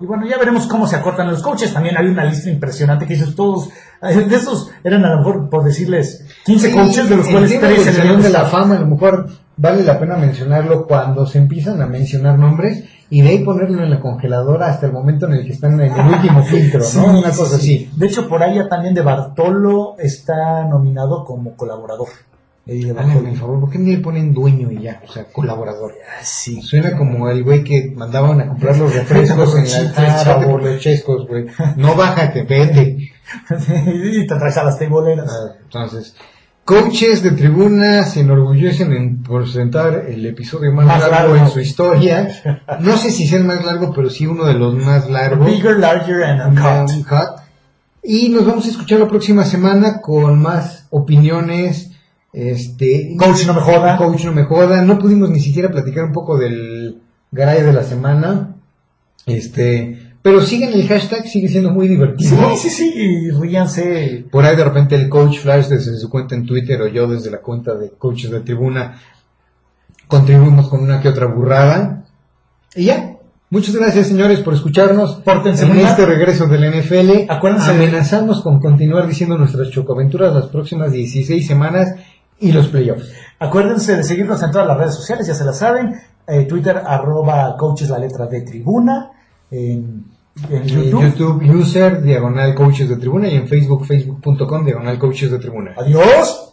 Y 0.00 0.06
bueno, 0.06 0.26
ya 0.26 0.38
veremos 0.38 0.66
cómo 0.66 0.86
se 0.86 0.96
acortan 0.96 1.28
los 1.28 1.42
coaches. 1.42 1.72
También 1.72 1.96
hay 1.96 2.06
una 2.06 2.24
lista 2.24 2.48
impresionante 2.50 3.06
que 3.06 3.14
dices 3.14 3.34
todos, 3.34 3.70
de 4.00 4.34
esos 4.34 4.70
eran 4.84 5.04
a 5.04 5.10
lo 5.10 5.18
mejor, 5.18 5.50
por 5.50 5.64
decirles, 5.64 6.24
15 6.44 6.72
coaches, 6.72 7.08
de 7.08 7.16
los 7.16 7.26
cuales 7.26 7.50
tema 7.50 7.68
3 7.68 7.78
del 7.78 7.82
en 7.82 7.88
el 7.88 8.06
Salón 8.06 8.22
de 8.22 8.30
la. 8.30 8.44
Fama, 8.44 8.76
a 8.76 8.80
lo 8.80 8.86
mejor 8.86 9.28
vale 9.56 9.82
la 9.82 9.98
pena 9.98 10.16
mencionarlo 10.16 10.86
cuando 10.86 11.26
se 11.26 11.38
empiezan 11.38 11.82
a 11.82 11.86
mencionar 11.86 12.38
nombres 12.38 12.84
y 13.10 13.22
de 13.22 13.28
ahí 13.30 13.44
ponerlo 13.44 13.82
en 13.82 13.90
la 13.90 14.00
congeladora 14.00 14.68
hasta 14.68 14.86
el 14.86 14.92
momento 14.92 15.26
en 15.26 15.32
el 15.32 15.44
que 15.44 15.52
están 15.52 15.80
en 15.80 15.92
el 15.92 16.06
último 16.06 16.42
filtro, 16.44 16.80
¿no? 16.80 16.86
Sí, 16.86 16.98
Una 16.98 17.30
sí, 17.32 17.38
cosa 17.38 17.58
sí. 17.58 17.88
así. 17.88 17.98
De 17.98 18.06
hecho, 18.06 18.28
por 18.28 18.42
ahí 18.42 18.56
ya 18.56 18.68
también 18.68 18.94
de 18.94 19.02
Bartolo 19.02 19.96
está 19.98 20.64
nominado 20.64 21.24
como 21.24 21.56
colaborador. 21.56 22.08
Háganme 22.68 23.30
el 23.30 23.36
favor, 23.36 23.60
¿por 23.60 23.70
qué 23.70 23.78
no 23.78 23.88
le 23.90 23.98
ponen 23.98 24.34
dueño 24.34 24.70
y 24.70 24.82
ya? 24.82 25.00
O 25.08 25.10
sea, 25.10 25.24
colaborador. 25.24 25.94
Sí. 26.22 26.60
Suena 26.60 26.96
como 26.98 27.30
el 27.30 27.42
güey 27.42 27.64
que 27.64 27.92
mandaban 27.96 28.40
a 28.42 28.48
comprar 28.48 28.76
los 28.76 28.94
refrescos 28.94 29.54
en 29.56 29.70
la 29.94 30.34
vete 30.34 30.46
por 30.46 30.62
los 30.62 30.80
chescos, 30.80 31.26
güey. 31.26 31.46
No 31.76 31.94
bájate, 31.94 32.42
vete. 32.42 32.98
y 33.86 34.26
te 34.26 34.34
traes 34.34 34.56
a 34.58 34.64
las 34.64 34.78
teiboleras. 34.78 35.30
Ah, 35.30 35.56
Entonces, 35.62 36.14
coaches 36.66 37.22
de 37.22 37.30
tribuna 37.30 38.04
se 38.04 38.20
enorgullecen 38.20 38.92
en 38.92 39.22
presentar 39.22 40.04
el 40.06 40.26
episodio 40.26 40.70
más, 40.70 40.84
Más 40.84 41.00
largo, 41.00 41.34
largo. 41.34 41.36
en 41.36 41.48
su 41.50 41.60
historia. 41.60 42.28
No 42.80 42.98
sé 42.98 43.10
si 43.10 43.26
sea 43.26 43.38
el 43.38 43.44
más 43.44 43.64
largo, 43.64 43.94
pero 43.94 44.10
sí 44.10 44.26
uno 44.26 44.44
de 44.44 44.52
los 44.54 44.74
más 44.74 45.08
largos. 45.08 45.46
Bigger, 45.46 45.78
larger 45.78 46.22
and 46.22 46.58
uncut. 46.58 46.96
Uncut. 46.96 47.40
Y 48.02 48.28
nos 48.28 48.44
vamos 48.46 48.66
a 48.66 48.68
escuchar 48.68 49.00
la 49.00 49.08
próxima 49.08 49.44
semana 49.44 50.02
con 50.02 50.38
más 50.42 50.86
opiniones. 50.90 51.87
Este, 52.32 53.16
Coach 53.18 53.46
no 53.46 53.54
me 53.54 53.60
joda. 53.60 53.96
Coach 53.96 54.24
no 54.24 54.32
me 54.32 54.44
joda. 54.44 54.82
No 54.82 54.98
pudimos 54.98 55.30
ni 55.30 55.40
siquiera 55.40 55.70
platicar 55.70 56.04
un 56.04 56.12
poco 56.12 56.36
del 56.38 56.98
garay 57.32 57.62
de 57.62 57.72
la 57.72 57.82
semana. 57.82 58.54
Este, 59.26 60.12
pero 60.22 60.40
sigan 60.42 60.72
el 60.72 60.86
hashtag, 60.86 61.26
sigue 61.26 61.48
siendo 61.48 61.70
muy 61.70 61.88
divertido. 61.88 62.50
Sí, 62.56 62.68
sí, 62.68 62.70
sí, 62.70 63.30
ríanse. 63.30 64.24
Por 64.30 64.44
ahí 64.44 64.56
de 64.56 64.64
repente 64.64 64.94
el 64.94 65.08
coach 65.08 65.38
Flash 65.38 65.66
desde 65.68 65.96
su 65.96 66.08
cuenta 66.10 66.34
en 66.34 66.44
Twitter 66.46 66.80
o 66.82 66.88
yo 66.88 67.06
desde 67.06 67.30
la 67.30 67.38
cuenta 67.38 67.74
de 67.74 67.90
coaches 67.90 68.30
de 68.30 68.40
tribuna 68.40 69.00
contribuimos 70.06 70.68
con 70.68 70.80
una 70.82 71.00
que 71.00 71.08
otra 71.08 71.26
burrada. 71.26 72.04
Y 72.74 72.84
ya. 72.86 73.14
Muchas 73.50 73.74
gracias 73.76 74.08
señores 74.08 74.40
por 74.40 74.52
escucharnos 74.52 75.22
Pórtense 75.24 75.64
en 75.64 75.78
este 75.78 76.04
regreso 76.04 76.46
del 76.46 76.64
NFL. 76.70 77.30
Acuérdense 77.30 77.72
de- 77.72 77.82
Amenazamos 77.84 78.42
con 78.42 78.60
continuar 78.60 79.06
diciendo 79.06 79.38
nuestras 79.38 79.70
chocoaventuras 79.70 80.34
las 80.34 80.46
próximas 80.48 80.92
16 80.92 81.46
semanas 81.46 81.94
y 82.40 82.52
los 82.52 82.68
playoffs. 82.68 83.12
Acuérdense 83.38 83.96
de 83.96 84.04
seguirnos 84.04 84.42
en 84.42 84.50
todas 84.50 84.66
las 84.66 84.76
redes 84.76 84.94
sociales, 84.94 85.26
ya 85.26 85.34
se 85.34 85.44
la 85.44 85.52
saben. 85.52 85.94
Eh, 86.26 86.44
Twitter, 86.44 86.82
arroba 86.84 87.56
coaches 87.56 87.88
la 87.88 87.98
letra 87.98 88.26
de 88.26 88.42
tribuna. 88.42 89.10
En, 89.50 90.04
YouTube. 90.64 91.02
YouTube 91.02 91.42
user 91.52 92.00
diagonal 92.00 92.54
coaches 92.54 92.88
de 92.88 92.96
tribuna 92.96 93.26
y 93.26 93.34
en 93.34 93.48
Facebook 93.48 93.84
facebook.com 93.84 94.64
diagonal 94.64 94.98
coaches 94.98 95.32
de 95.32 95.38
tribuna. 95.38 95.74
Adiós. 95.76 96.47